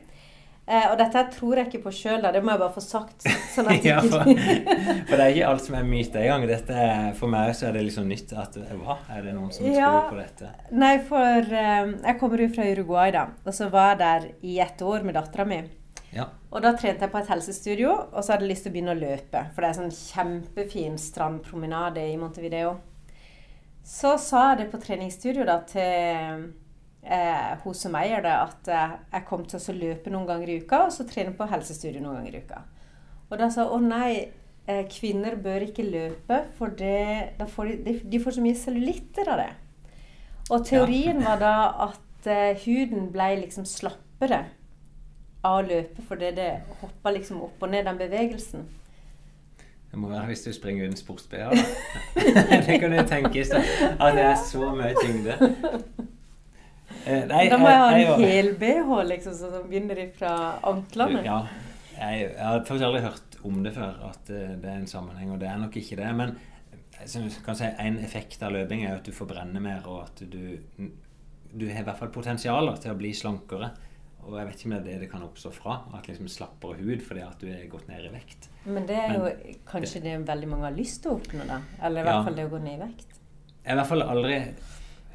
Eh, 0.69 0.85
og 0.91 0.99
dette 0.99 1.23
tror 1.33 1.57
jeg 1.57 1.65
ikke 1.71 1.79
på 1.87 1.91
sjøl, 1.97 2.21
det 2.21 2.43
må 2.45 2.51
jeg 2.53 2.61
bare 2.61 2.73
få 2.75 2.83
sagt. 2.85 3.23
Sånn 3.55 3.71
at 3.73 3.85
ja 3.89 3.95
for, 4.03 4.21
for 4.21 5.15
det 5.15 5.23
er 5.23 5.31
ikke 5.33 5.47
alt 5.49 5.63
som 5.65 5.77
er 5.79 5.87
myte 5.89 6.21
engang. 6.21 6.45
Dette 6.49 6.83
For 7.17 7.31
meg 7.33 7.55
så 7.57 7.71
er 7.71 7.73
det 7.79 7.87
liksom 7.87 8.05
nytt 8.11 8.35
at 8.37 8.59
Hva? 8.77 8.99
Er 9.15 9.25
det 9.25 9.33
noen 9.33 9.49
som 9.55 9.65
Ja. 9.65 9.89
tror 9.95 10.11
på 10.13 10.19
dette? 10.21 10.51
Nei, 10.77 10.91
for 11.09 11.49
eh, 11.63 11.89
jeg 12.05 12.19
kommer 12.21 12.43
jo 12.45 12.51
fra 12.53 12.67
Uruguay, 12.69 13.15
da. 13.17 13.25
Og 13.45 13.57
så 13.57 13.71
var 13.73 13.95
jeg 13.95 14.01
der 14.03 14.29
i 14.45 14.59
ett 14.67 14.85
år 14.85 15.07
med 15.07 15.17
dattera 15.17 15.47
mi. 15.49 15.63
Ja. 16.13 16.27
Og 16.53 16.61
da 16.65 16.71
trente 16.77 17.05
jeg 17.05 17.13
på 17.13 17.19
et 17.21 17.27
helsestudio, 17.33 17.89
og 18.13 18.21
så 18.23 18.33
hadde 18.35 18.45
jeg 18.45 18.53
lyst 18.53 18.63
til 18.65 18.71
å 18.71 18.77
begynne 18.77 18.93
å 18.95 19.01
løpe. 19.01 19.43
For 19.53 19.61
det 19.65 19.67
er 19.73 19.77
sånn 19.81 19.97
kjempefin 19.97 20.95
strandpromenade 21.01 22.05
i 22.13 22.15
Montevideo. 22.17 22.75
Så 23.85 24.15
sa 24.21 24.51
jeg 24.51 24.63
det 24.63 24.71
på 24.71 24.79
treningsstudio 24.81 25.45
da 25.49 25.59
til 25.69 26.49
eh, 27.09 27.53
hun 27.63 27.77
som 27.77 27.95
eier 27.99 28.21
det, 28.25 28.33
at 28.33 28.69
eh, 28.71 28.97
jeg 29.15 29.25
kom 29.29 29.45
til 29.49 29.59
å 29.59 29.77
løpe 29.77 30.13
noen 30.13 30.27
ganger 30.29 30.51
i 30.51 30.59
uka, 30.63 30.83
og 30.87 30.93
så 30.95 31.05
trene 31.09 31.33
på 31.37 31.47
helsestudio 31.49 32.03
noen 32.03 32.21
ganger 32.21 32.37
i 32.37 32.43
uka. 32.45 32.61
Og 33.29 33.41
da 33.41 33.49
sa 33.53 33.65
hun 33.69 33.89
å 33.89 33.95
nei, 33.95 34.11
eh, 34.69 34.83
kvinner 34.91 35.37
bør 35.41 35.67
ikke 35.69 35.87
løpe, 35.87 36.43
for 36.57 36.73
det, 36.77 37.33
får 37.55 37.71
de, 37.71 37.79
de, 37.87 37.97
de 38.13 38.21
får 38.23 38.37
så 38.37 38.45
mye 38.45 38.61
cellulitter 38.61 39.33
av 39.33 39.43
det. 39.43 39.49
Og 40.49 40.65
teorien 40.65 41.21
var 41.25 41.41
da 41.41 41.55
at 41.89 42.29
eh, 42.29 42.57
huden 42.65 43.11
ble 43.13 43.35
liksom 43.43 43.67
slappere 43.69 44.45
av 45.45 45.61
å 45.61 45.65
løpe 45.67 46.03
fordi 46.03 46.33
det 46.35 46.49
hoppa 46.81 47.13
liksom 47.15 47.43
opp 47.45 47.61
og 47.63 47.71
ned 47.71 47.85
den 47.87 47.99
bevegelsen. 47.99 48.65
Det 49.89 49.97
må 49.97 50.09
være 50.11 50.27
hvis 50.29 50.43
du 50.45 50.51
springer 50.53 50.85
uten 50.85 50.97
sports-BH. 50.99 51.53
det 52.67 52.77
kan 52.81 52.93
jo 52.93 53.05
tenkes 53.09 53.53
at 53.55 54.17
det 54.17 54.25
er 54.25 54.35
så 54.41 54.69
mye 54.77 54.93
tyngde. 54.99 55.37
Eh, 57.05 57.25
nei, 57.29 57.47
da 57.49 57.57
må 57.57 57.69
jeg 57.69 57.79
ha 57.79 57.89
en 57.95 58.23
hel-BH 58.23 58.91
liksom, 59.07 59.33
som 59.39 59.67
begynner 59.69 60.01
fra 60.17 60.33
anklene. 60.67 61.23
Ja, 61.25 61.39
jeg, 61.95 62.29
jeg 62.33 62.45
har 62.45 62.59
faktisk 62.67 62.85
aldri 62.89 63.01
hørt 63.05 63.37
om 63.47 63.61
det 63.63 63.73
før, 63.75 63.99
at 64.09 64.29
eh, 64.35 64.55
det 64.59 64.69
er 64.69 64.79
en 64.81 64.87
sammenheng, 64.87 65.31
og 65.33 65.39
det 65.41 65.47
er 65.49 65.57
nok 65.61 65.75
ikke 65.79 65.95
det. 65.99 66.09
Men 66.15 66.35
som 67.07 67.27
kan 67.45 67.55
si, 67.55 67.69
en 67.79 67.99
effekt 68.03 68.41
av 68.43 68.51
løping 68.51 68.83
er 68.85 68.97
at 68.97 69.05
du 69.07 69.13
forbrenner 69.15 69.63
mer, 69.63 69.85
og 69.87 70.03
at 70.09 70.23
du, 70.29 70.57
du 71.53 71.67
har 71.71 71.81
i 71.81 71.87
hvert 71.87 71.99
fall 72.01 72.11
potensial 72.13 72.73
til 72.83 72.91
å 72.91 72.97
bli 72.99 73.13
slankere. 73.15 73.71
Og 74.27 74.35
jeg 74.35 74.49
vet 74.49 74.59
ikke 74.59 74.67
om 74.67 74.73
det 74.75 74.79
er 74.81 74.87
det 74.89 74.97
det 75.05 75.07
kan 75.13 75.23
oppstå 75.25 75.49
fra, 75.55 75.77
at 75.95 76.09
liksom 76.11 76.27
slappere 76.29 76.75
hud 76.83 76.99
fordi 77.01 77.21
at 77.23 77.39
du 77.39 77.47
er 77.49 77.63
gått 77.71 77.87
ned 77.89 78.03
i 78.03 78.11
vekt. 78.13 78.49
Men 78.67 78.83
det 78.85 78.97
er 78.99 79.13
jo 79.15 79.23
Men- 79.23 79.55
kanskje 79.65 80.01
det 80.03 80.17
veldig 80.27 80.49
mange 80.51 80.67
har 80.67 80.75
lyst 80.75 81.01
til 81.01 81.13
å 81.13 81.15
oppnå, 81.21 81.47
da. 81.47 81.61
Eller 81.81 82.01
i 82.01 82.03
hvert 82.03 82.19
Ja. 82.19 82.23
fall 82.27 82.35
det 82.35 82.45
å 82.45 82.51
gå 82.51 82.59
ned 82.61 82.75
i 82.75 82.83
vekt. 82.83 83.15
Jeg 83.63 83.71
har 83.71 83.73
i 83.73 83.79
hvert 83.79 83.87
fall 83.87 84.03
aldri 84.03 84.35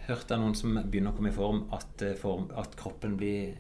hørt 0.09 0.31
av 0.35 0.41
noen 0.43 0.55
som 0.59 0.75
begynner 0.77 1.13
å 1.13 1.17
komme 1.17 1.31
i 1.33 1.37
form, 1.37 1.65
at, 1.73 2.03
eh, 2.03 2.15
form, 2.19 2.49
at 2.61 2.77
kroppen 2.77 3.17
blir 3.17 3.55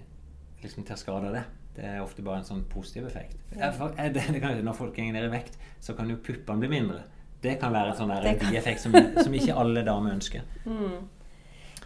liksom 0.62 0.84
til 0.86 0.96
skade 1.00 1.28
av 1.30 1.36
det. 1.38 1.44
Det 1.74 1.84
er 1.84 2.02
ofte 2.04 2.22
bare 2.22 2.38
en 2.42 2.46
sånn 2.46 2.62
positiv 2.70 3.06
effekt. 3.08 3.36
Ja. 3.56 3.72
jeg, 3.72 4.12
det, 4.14 4.26
det 4.32 4.40
kan, 4.42 4.60
når 4.64 4.76
folk 4.78 4.94
går 4.96 5.12
ned 5.12 5.26
i 5.28 5.32
vekt, 5.32 5.58
så 5.80 5.96
kan 5.96 6.10
jo 6.10 6.16
puppene 6.22 6.62
bli 6.62 6.70
mindre. 6.76 7.02
Det 7.44 7.58
kan 7.60 7.74
være 7.74 7.92
en 7.92 7.98
sånn 7.98 8.12
der 8.14 8.38
bieffekt 8.40 8.80
som, 8.80 8.94
som 9.20 9.34
ikke 9.36 9.56
alle 9.60 9.84
damer 9.86 10.16
ønsker. 10.16 10.46
Mm. 10.64 11.02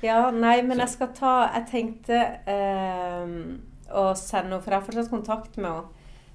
Ja, 0.02 0.30
nei, 0.30 0.60
men 0.62 0.76
Så- 0.76 0.82
jeg 0.84 0.88
skal 0.92 1.08
ta 1.16 1.30
Jeg 1.56 1.64
tenkte 1.72 2.18
eh, 2.46 3.32
å 3.90 4.04
sende 4.14 4.52
henne 4.52 4.60
For 4.62 4.70
jeg 4.70 4.78
har 4.78 4.84
fortsatt 4.86 5.10
kontakt 5.10 5.56
med 5.58 5.72
henne. 5.72 5.88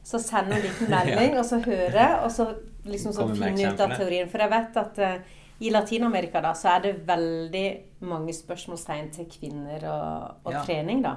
Så 0.04 0.20
sende 0.20 0.58
en 0.58 0.66
liten 0.66 0.90
melding, 0.96 1.38
og 1.40 1.46
så 1.48 1.62
høre, 1.64 2.08
og 2.26 2.32
så 2.36 2.50
liksom 2.84 3.14
så 3.16 3.30
finner 3.30 3.54
finne 3.54 3.72
ut 3.72 3.80
av 3.86 3.94
teorien. 3.96 4.28
For 4.28 4.44
jeg 4.44 4.52
vet 4.52 4.80
at 4.82 5.00
eh, 5.00 5.38
i 5.64 5.70
Latin-Amerika 5.72 6.42
da, 6.44 6.52
så 6.58 6.74
er 6.76 6.82
det 6.88 6.96
veldig 7.08 7.68
mange 8.10 8.34
spørsmålstegn 8.36 9.12
til 9.16 9.30
kvinner 9.32 9.86
og, 9.90 10.42
og 10.44 10.58
Ja. 10.58 10.64
trening, 10.68 11.04
da. 11.06 11.16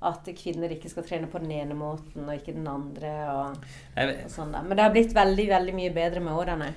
At 0.00 0.28
kvinner 0.38 0.70
ikke 0.70 0.88
skal 0.92 1.02
trene 1.02 1.26
på 1.26 1.40
den 1.42 1.50
ene 1.56 1.74
måten 1.74 2.22
og 2.28 2.34
ikke 2.36 2.52
den 2.54 2.68
andre. 2.70 3.08
Og, 3.34 3.64
og 3.98 4.28
sånn 4.30 4.52
da. 4.54 4.60
Men 4.62 4.78
det 4.78 4.84
har 4.84 4.92
blitt 4.94 5.14
veldig 5.16 5.46
veldig 5.50 5.74
mye 5.74 5.90
bedre 5.96 6.22
med 6.22 6.38
årene. 6.38 6.68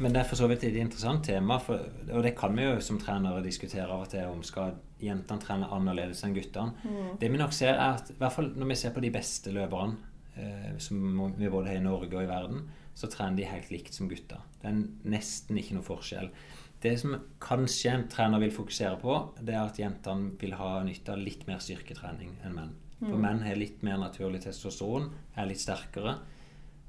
men 0.00 0.14
det 0.14 0.20
er 0.22 0.28
for 0.30 0.36
så 0.40 0.46
vidt 0.48 0.62
et 0.64 0.76
interessant 0.80 1.20
tema, 1.26 1.58
for, 1.60 1.76
og 2.14 2.22
det 2.24 2.32
kan 2.38 2.54
vi 2.56 2.64
jo 2.64 2.78
som 2.80 2.96
trenere 2.98 3.42
diskutere 3.44 3.84
av 3.90 4.06
og 4.06 4.08
til 4.08 4.24
om 4.30 4.40
skal 4.42 4.78
jentene 5.00 5.40
trene 5.42 5.68
annerledes 5.76 6.22
enn 6.24 6.32
guttene. 6.34 6.72
Det 7.20 7.28
vi 7.30 7.36
nok 7.40 7.52
ser 7.52 7.74
er 7.74 7.98
at, 7.98 8.08
i 8.10 8.16
hvert 8.16 8.32
fall 8.32 8.48
når 8.56 8.70
vi 8.72 8.78
ser 8.80 8.94
på 8.96 9.00
de 9.04 9.10
beste 9.12 9.52
løperne, 9.52 9.96
eh, 10.40 10.78
som 10.80 11.34
vi 11.36 11.48
både 11.52 11.68
har 11.68 11.76
i 11.76 11.84
Norge 11.84 12.16
og 12.16 12.22
i 12.24 12.30
verden, 12.30 12.62
så 12.94 13.08
trener 13.10 13.40
de 13.40 13.48
helt 13.48 13.70
likt 13.72 13.96
som 13.96 14.08
gutter. 14.10 14.42
Det 14.60 14.70
er 14.70 14.82
nesten 15.12 15.58
ikke 15.60 15.78
noe 15.78 15.86
forskjell. 15.86 16.30
Det 16.80 16.94
som 17.00 17.16
kanskje 17.42 17.92
en 17.92 18.06
trener 18.08 18.40
vil 18.40 18.54
fokusere 18.54 18.96
på, 19.00 19.16
det 19.40 19.54
er 19.54 19.62
at 19.62 19.78
jentene 19.80 20.32
vil 20.40 20.56
ha 20.56 20.78
nytte 20.84 21.12
av 21.12 21.20
litt 21.20 21.46
mer 21.48 21.60
styrketrening 21.60 22.38
enn 22.44 22.56
menn. 22.56 22.76
For 23.00 23.16
menn 23.20 23.40
har 23.44 23.56
litt 23.56 23.80
mer 23.84 23.96
naturlig 24.00 24.42
testosteron, 24.44 25.08
er 25.36 25.48
litt 25.48 25.60
sterkere. 25.62 26.18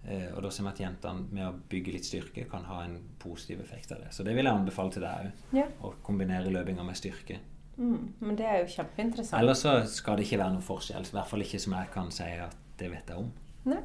Eh, 0.04 0.28
og 0.34 0.42
da 0.44 0.50
ser 0.52 0.66
vi 0.66 0.72
at 0.72 0.82
jentene 0.82 1.28
med 1.30 1.46
å 1.46 1.54
bygge 1.72 1.94
litt 1.96 2.08
styrke 2.08 2.48
kan 2.52 2.66
ha 2.68 2.82
en 2.84 2.98
positiv 3.22 3.62
effekt 3.64 3.94
av 3.96 4.02
det. 4.04 4.10
Så 4.16 4.26
det 4.28 4.34
vil 4.36 4.48
jeg 4.48 4.60
anbefale 4.60 4.96
til 4.96 5.06
deg 5.06 5.28
òg. 5.28 5.46
Ja. 5.60 5.68
Å 5.88 5.94
kombinere 6.04 6.52
løpinga 6.52 6.84
med 6.88 7.00
styrke. 7.00 7.40
Mm. 7.78 8.14
Men 8.20 8.38
det 8.40 8.48
er 8.48 8.62
jo 8.64 8.72
kjempeinteressant. 8.76 9.40
Ellers 9.40 9.64
så 9.64 9.78
skal 9.90 10.20
det 10.20 10.28
ikke 10.28 10.42
være 10.42 10.56
noen 10.58 10.66
forskjell. 10.66 11.08
I 11.08 11.16
hvert 11.16 11.32
fall 11.32 11.46
ikke 11.46 11.62
som 11.64 11.78
jeg 11.78 11.92
kan 11.94 12.12
si 12.14 12.30
at 12.48 12.58
det 12.82 12.92
vet 12.92 13.14
jeg 13.14 13.22
om. 13.22 13.30
Nei. 13.72 13.82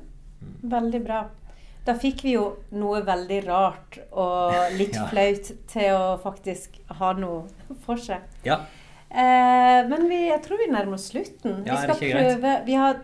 Veldig 0.76 1.02
bra. 1.04 1.20
Da 1.86 1.94
fikk 1.94 2.24
vi 2.26 2.32
jo 2.34 2.56
noe 2.74 2.98
veldig 3.06 3.40
rart 3.46 3.98
og 4.12 4.52
litt 4.78 4.94
Ja. 4.98 5.06
flaut 5.10 5.52
til 5.70 5.92
å 5.94 6.16
faktisk 6.22 6.70
ha 6.98 7.12
noe 7.18 7.46
for 7.86 7.96
seg. 7.96 8.20
Ja, 8.46 8.60
Eh, 9.06 9.86
men 9.88 10.08
vi, 10.10 10.16
jeg 10.28 10.42
tror 10.42 10.58
vi 10.58 10.66
nærmer 10.66 10.94
oss 10.98 11.06
slutten. 11.12 11.60
Ja, 11.64 11.76
vi, 11.78 11.82
skal 11.86 11.96
prøve, 12.10 12.52
vi, 12.66 12.74
har 12.74 12.94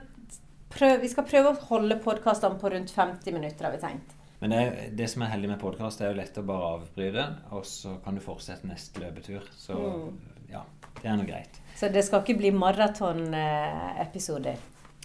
prøv, 0.74 0.96
vi 1.00 1.08
skal 1.08 1.24
prøve 1.30 1.48
å 1.52 1.60
holde 1.68 1.94
podkastene 2.02 2.58
på 2.58 2.70
rundt 2.74 2.90
50 2.90 3.32
minutter, 3.32 3.64
har 3.68 3.72
vi 3.76 3.80
tenkt. 3.84 4.10
Men 4.42 4.50
det, 4.50 4.62
det 4.98 5.06
som 5.12 5.22
er 5.22 5.30
heldig 5.30 5.48
med 5.52 5.60
podkast, 5.62 6.00
er 6.02 6.06
jo 6.10 6.18
lett 6.18 6.38
å 6.42 6.44
bare 6.44 6.72
avbryte, 6.74 7.26
og 7.54 7.62
så 7.70 7.94
kan 8.04 8.14
du 8.18 8.22
fortsette 8.24 8.66
neste 8.68 8.98
løpetur. 9.04 9.42
Så 9.56 9.72
Mm. 9.78 10.10
ja, 10.50 10.62
det 10.98 11.06
er 11.08 11.16
nå 11.22 11.26
greit. 11.30 11.54
Så 11.78 11.86
det 11.94 12.02
skal 12.04 12.20
ikke 12.26 12.38
bli 12.42 12.50
maratonepisoder. 12.50 14.56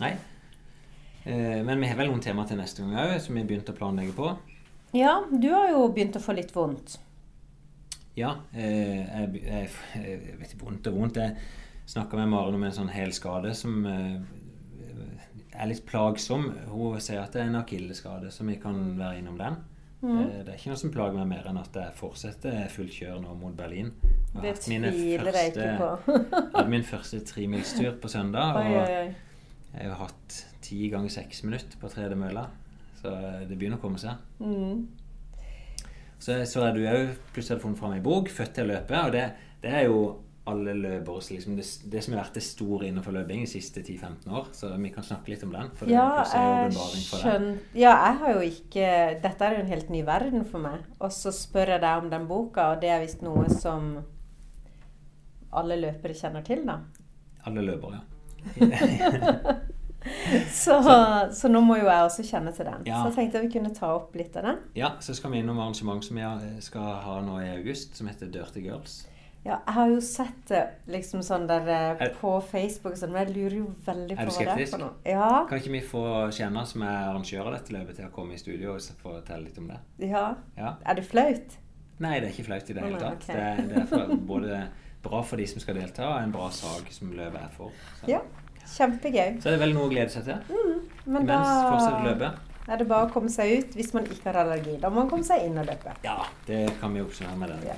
Nei. 0.01 0.13
Eh, 1.28 1.63
men 1.63 1.82
vi 1.82 1.89
har 1.91 1.99
vel 1.99 2.07
noen 2.07 2.23
tema 2.23 2.45
til 2.47 2.59
neste 2.59 2.86
gang 2.86 2.95
òg, 3.03 3.17
som 3.19 3.36
vi 3.36 3.43
har 3.43 3.49
begynt 3.49 3.69
å 3.71 3.75
planlegge 3.75 4.15
på. 4.15 4.32
Ja, 4.95 5.19
du 5.28 5.49
har 5.51 5.73
jo 5.73 5.84
begynt 5.91 6.15
å 6.15 6.23
få 6.23 6.38
litt 6.38 6.53
vondt. 6.55 6.95
Ja, 8.17 8.38
eh, 8.55 9.03
jeg, 9.03 9.41
jeg, 9.43 9.71
jeg 9.99 10.38
vet 10.39 10.53
ikke 10.53 10.69
vondt 10.69 10.88
og 10.88 11.01
vondt. 11.01 11.19
Jeg 11.19 11.36
snakka 11.91 12.21
med 12.21 12.32
Maren 12.32 12.55
om 12.55 12.63
en 12.63 12.75
sånn 12.75 12.93
hel 12.93 13.11
skade 13.15 13.51
som 13.59 13.84
eh, 13.91 14.21
er 15.51 15.69
litt 15.69 15.84
plagsom. 15.89 16.47
Hun 16.71 16.95
sier 17.03 17.19
at 17.25 17.36
det 17.36 17.43
er 17.43 17.51
en 17.51 17.59
akilleskade, 17.59 18.32
så 18.32 18.47
vi 18.47 18.55
kan 18.63 18.80
være 18.97 19.19
innom 19.19 19.38
den. 19.41 19.59
Mm. 19.97 20.17
Det 20.45 20.51
er 20.53 20.55
ikke 20.55 20.71
noe 20.71 20.80
som 20.80 20.91
plager 20.93 21.17
meg 21.17 21.30
mer 21.32 21.47
enn 21.49 21.57
at 21.59 21.75
jeg 21.75 21.95
fortsetter 21.97 22.67
fullt 22.69 22.93
kjør 23.01 23.21
nå 23.23 23.36
mot 23.36 23.55
Berlin. 23.57 23.91
Jeg 23.97 24.36
har 24.36 24.43
Det 24.45 24.51
hatt 24.55 24.67
mine 24.69 24.91
tviler 24.93 25.39
jeg 25.41 25.53
ikke 25.53 25.71
på. 25.80 26.17
Jeg 26.38 26.51
hadde 26.53 26.69
min 26.71 26.86
første 26.86 27.23
tremilstur 27.25 27.95
på 27.99 28.11
søndag. 28.11 28.59
Oi, 28.61 28.75
oi, 28.78 28.99
oi. 29.07 29.26
Jeg 29.74 29.89
har 29.91 29.99
hatt 30.05 30.38
ti 30.63 30.88
ganger 30.91 31.13
seks 31.13 31.43
minutter 31.45 31.80
på 31.82 31.89
tredemølla. 31.91 32.47
Så 32.97 33.11
det 33.47 33.57
begynner 33.57 33.78
å 33.78 33.84
komme 33.84 33.99
seg. 34.01 34.18
Mm. 34.41 34.88
Så, 36.18 36.39
så 36.49 36.63
er 36.65 36.74
du 36.74 36.88
òg 36.89 37.11
plutselig 37.36 37.61
funnet 37.61 37.80
fram 37.80 37.93
ei 37.93 38.01
bok, 38.03 38.32
'Født 38.34 38.55
til 38.57 38.65
å 38.65 38.72
løpe'. 38.74 39.03
Og 39.05 39.13
det, 39.13 39.28
det 39.61 39.74
er 39.74 39.86
jo 39.86 39.99
alle 40.47 40.74
løpere 40.74 41.22
liksom 41.30 41.57
det, 41.57 41.65
det 41.91 42.01
som 42.03 42.13
har 42.15 42.24
vært 42.24 42.38
det 42.39 42.43
store 42.45 42.88
innenfor 42.88 43.15
løping 43.15 43.43
de 43.43 43.49
siste 43.51 43.84
10-15 43.84 44.32
år. 44.32 44.49
Så 44.55 44.72
vi 44.80 44.91
kan 44.95 45.05
snakke 45.05 45.34
litt 45.34 45.43
om 45.43 45.53
den. 45.53 45.72
Ja, 45.91 46.24
jeg 46.24 46.74
skjønner 47.03 47.57
Ja, 47.76 47.91
jeg 47.91 48.20
har 48.22 48.36
jo 48.38 48.43
ikke 48.47 48.91
Dette 49.24 49.47
er 49.47 49.57
jo 49.57 49.63
en 49.65 49.74
helt 49.74 49.91
ny 49.93 50.03
verden 50.07 50.45
for 50.47 50.63
meg. 50.63 50.86
Og 51.03 51.11
så 51.13 51.34
spør 51.36 51.76
jeg 51.76 51.84
deg 51.84 52.03
om 52.03 52.11
den 52.13 52.30
boka, 52.30 52.72
og 52.74 52.84
det 52.84 52.93
er 52.93 53.03
visst 53.03 53.26
noe 53.26 53.49
som 53.51 53.97
alle 55.57 55.80
løpere 55.80 56.15
kjenner 56.15 56.45
til, 56.47 56.63
da. 56.68 56.80
Alle 57.47 57.63
løpere, 57.65 57.99
ja. 57.99 58.16
Så, 60.51 60.75
så 61.33 61.49
nå 61.51 61.59
må 61.65 61.75
jo 61.81 61.87
jeg 61.89 62.05
også 62.07 62.23
kjenne 62.23 62.51
til 62.55 62.67
den. 62.67 62.85
Ja. 62.87 63.01
Så 63.01 63.09
jeg 63.09 63.15
tenkte 63.17 63.41
vi 63.43 63.49
kunne 63.57 63.73
ta 63.75 63.89
opp 63.97 64.15
litt 64.15 64.35
av 64.39 64.45
den. 64.47 64.61
Ja, 64.77 64.93
så 65.03 65.15
skal 65.17 65.33
vi 65.33 65.41
innom 65.41 65.59
arrangement 65.59 66.05
som 66.05 66.15
vi 66.19 66.61
skal 66.63 66.87
ha 67.03 67.17
nå 67.25 67.37
i 67.43 67.49
august, 67.57 67.97
som 67.99 68.07
heter 68.07 68.29
Dirty 68.31 68.63
Girls. 68.63 69.01
Ja, 69.43 69.61
jeg 69.65 69.73
har 69.77 69.91
jo 69.93 69.99
sett 70.03 70.39
det 70.49 70.61
liksom 70.91 71.21
sånn 71.23 71.45
der 71.47 71.67
eh, 71.71 72.01
Er- 72.07 72.15
på 72.19 72.33
Facebook, 72.43 72.97
sånn, 72.99 73.13
men 73.15 73.27
jeg 73.27 73.35
lurer 73.35 73.57
jo 73.61 73.67
veldig 73.85 74.17
på 74.17 74.25
hva 74.25 74.55
det 74.57 74.65
er 74.65 74.71
for 74.71 74.83
noe. 74.83 74.95
Ja, 75.07 75.29
Kan 75.47 75.61
ikke 75.61 75.75
vi 75.75 75.83
få 75.91 76.01
Kjenna, 76.35 76.65
som 76.67 76.83
er 76.87 76.97
arrangør 77.11 77.45
av 77.47 77.55
dette 77.55 77.75
løpet, 77.75 77.99
til 77.99 78.09
å 78.09 78.11
komme 78.15 78.35
i 78.35 78.41
studio 78.41 78.73
og 78.75 78.89
fortelle 79.03 79.45
litt 79.47 79.61
om 79.61 79.69
det? 79.71 79.79
ja. 80.09 80.25
Ja. 80.57 80.73
Er 80.83 80.99
det 80.99 81.05
flaut? 81.07 81.55
Nei, 82.03 82.17
det 82.19 82.27
er 82.27 82.33
ikke 82.35 82.47
flaut 82.49 82.67
i 82.69 82.75
det 82.75 82.83
hele 82.83 82.99
tatt. 83.01 83.23
Okay. 83.23 83.39
Det, 83.39 83.69
det 83.71 83.79
er 83.83 83.87
for, 83.93 84.17
både 84.33 84.59
bra 85.03 85.21
for 85.23 85.37
de 85.37 85.45
som 85.47 85.61
skal 85.63 85.75
delta, 85.79 86.07
og 86.09 86.23
en 86.23 86.31
bra 86.33 86.49
sak 86.51 86.89
som 86.91 87.11
løpet 87.15 87.39
er 87.41 87.51
for. 87.55 87.71
Så. 88.01 88.09
Ja. 88.11 88.21
Kjempegøy. 88.67 89.37
så 89.41 89.47
er 89.47 89.55
det 89.55 89.59
vel 89.61 89.73
noe 89.77 89.87
å 89.87 89.91
glede 89.91 90.11
seg 90.11 90.25
til. 90.27 90.57
Men 91.07 91.23
Imens 91.23 91.47
fortsetter 91.69 92.01
da 92.03 92.09
løpet. 92.09 92.39
er 92.67 92.77
det 92.81 92.87
bare 92.89 93.07
å 93.07 93.11
komme 93.13 93.29
seg 93.31 93.53
ut 93.59 93.77
hvis 93.79 93.93
man 93.95 94.09
ikke 94.11 94.27
har 94.27 94.41
allergi. 94.43 94.73
Da 94.81 94.89
må 94.91 95.03
man 95.05 95.09
komme 95.09 95.23
seg 95.23 95.45
inn 95.47 95.55
og 95.61 95.69
løpe. 95.69 95.93
Ja, 96.03 96.17
det 96.49 96.65
kan 96.81 96.93
vi 96.93 97.01
oppsummere 97.05 97.37
med 97.39 97.53
det. 97.55 97.69
Ja. 97.71 97.77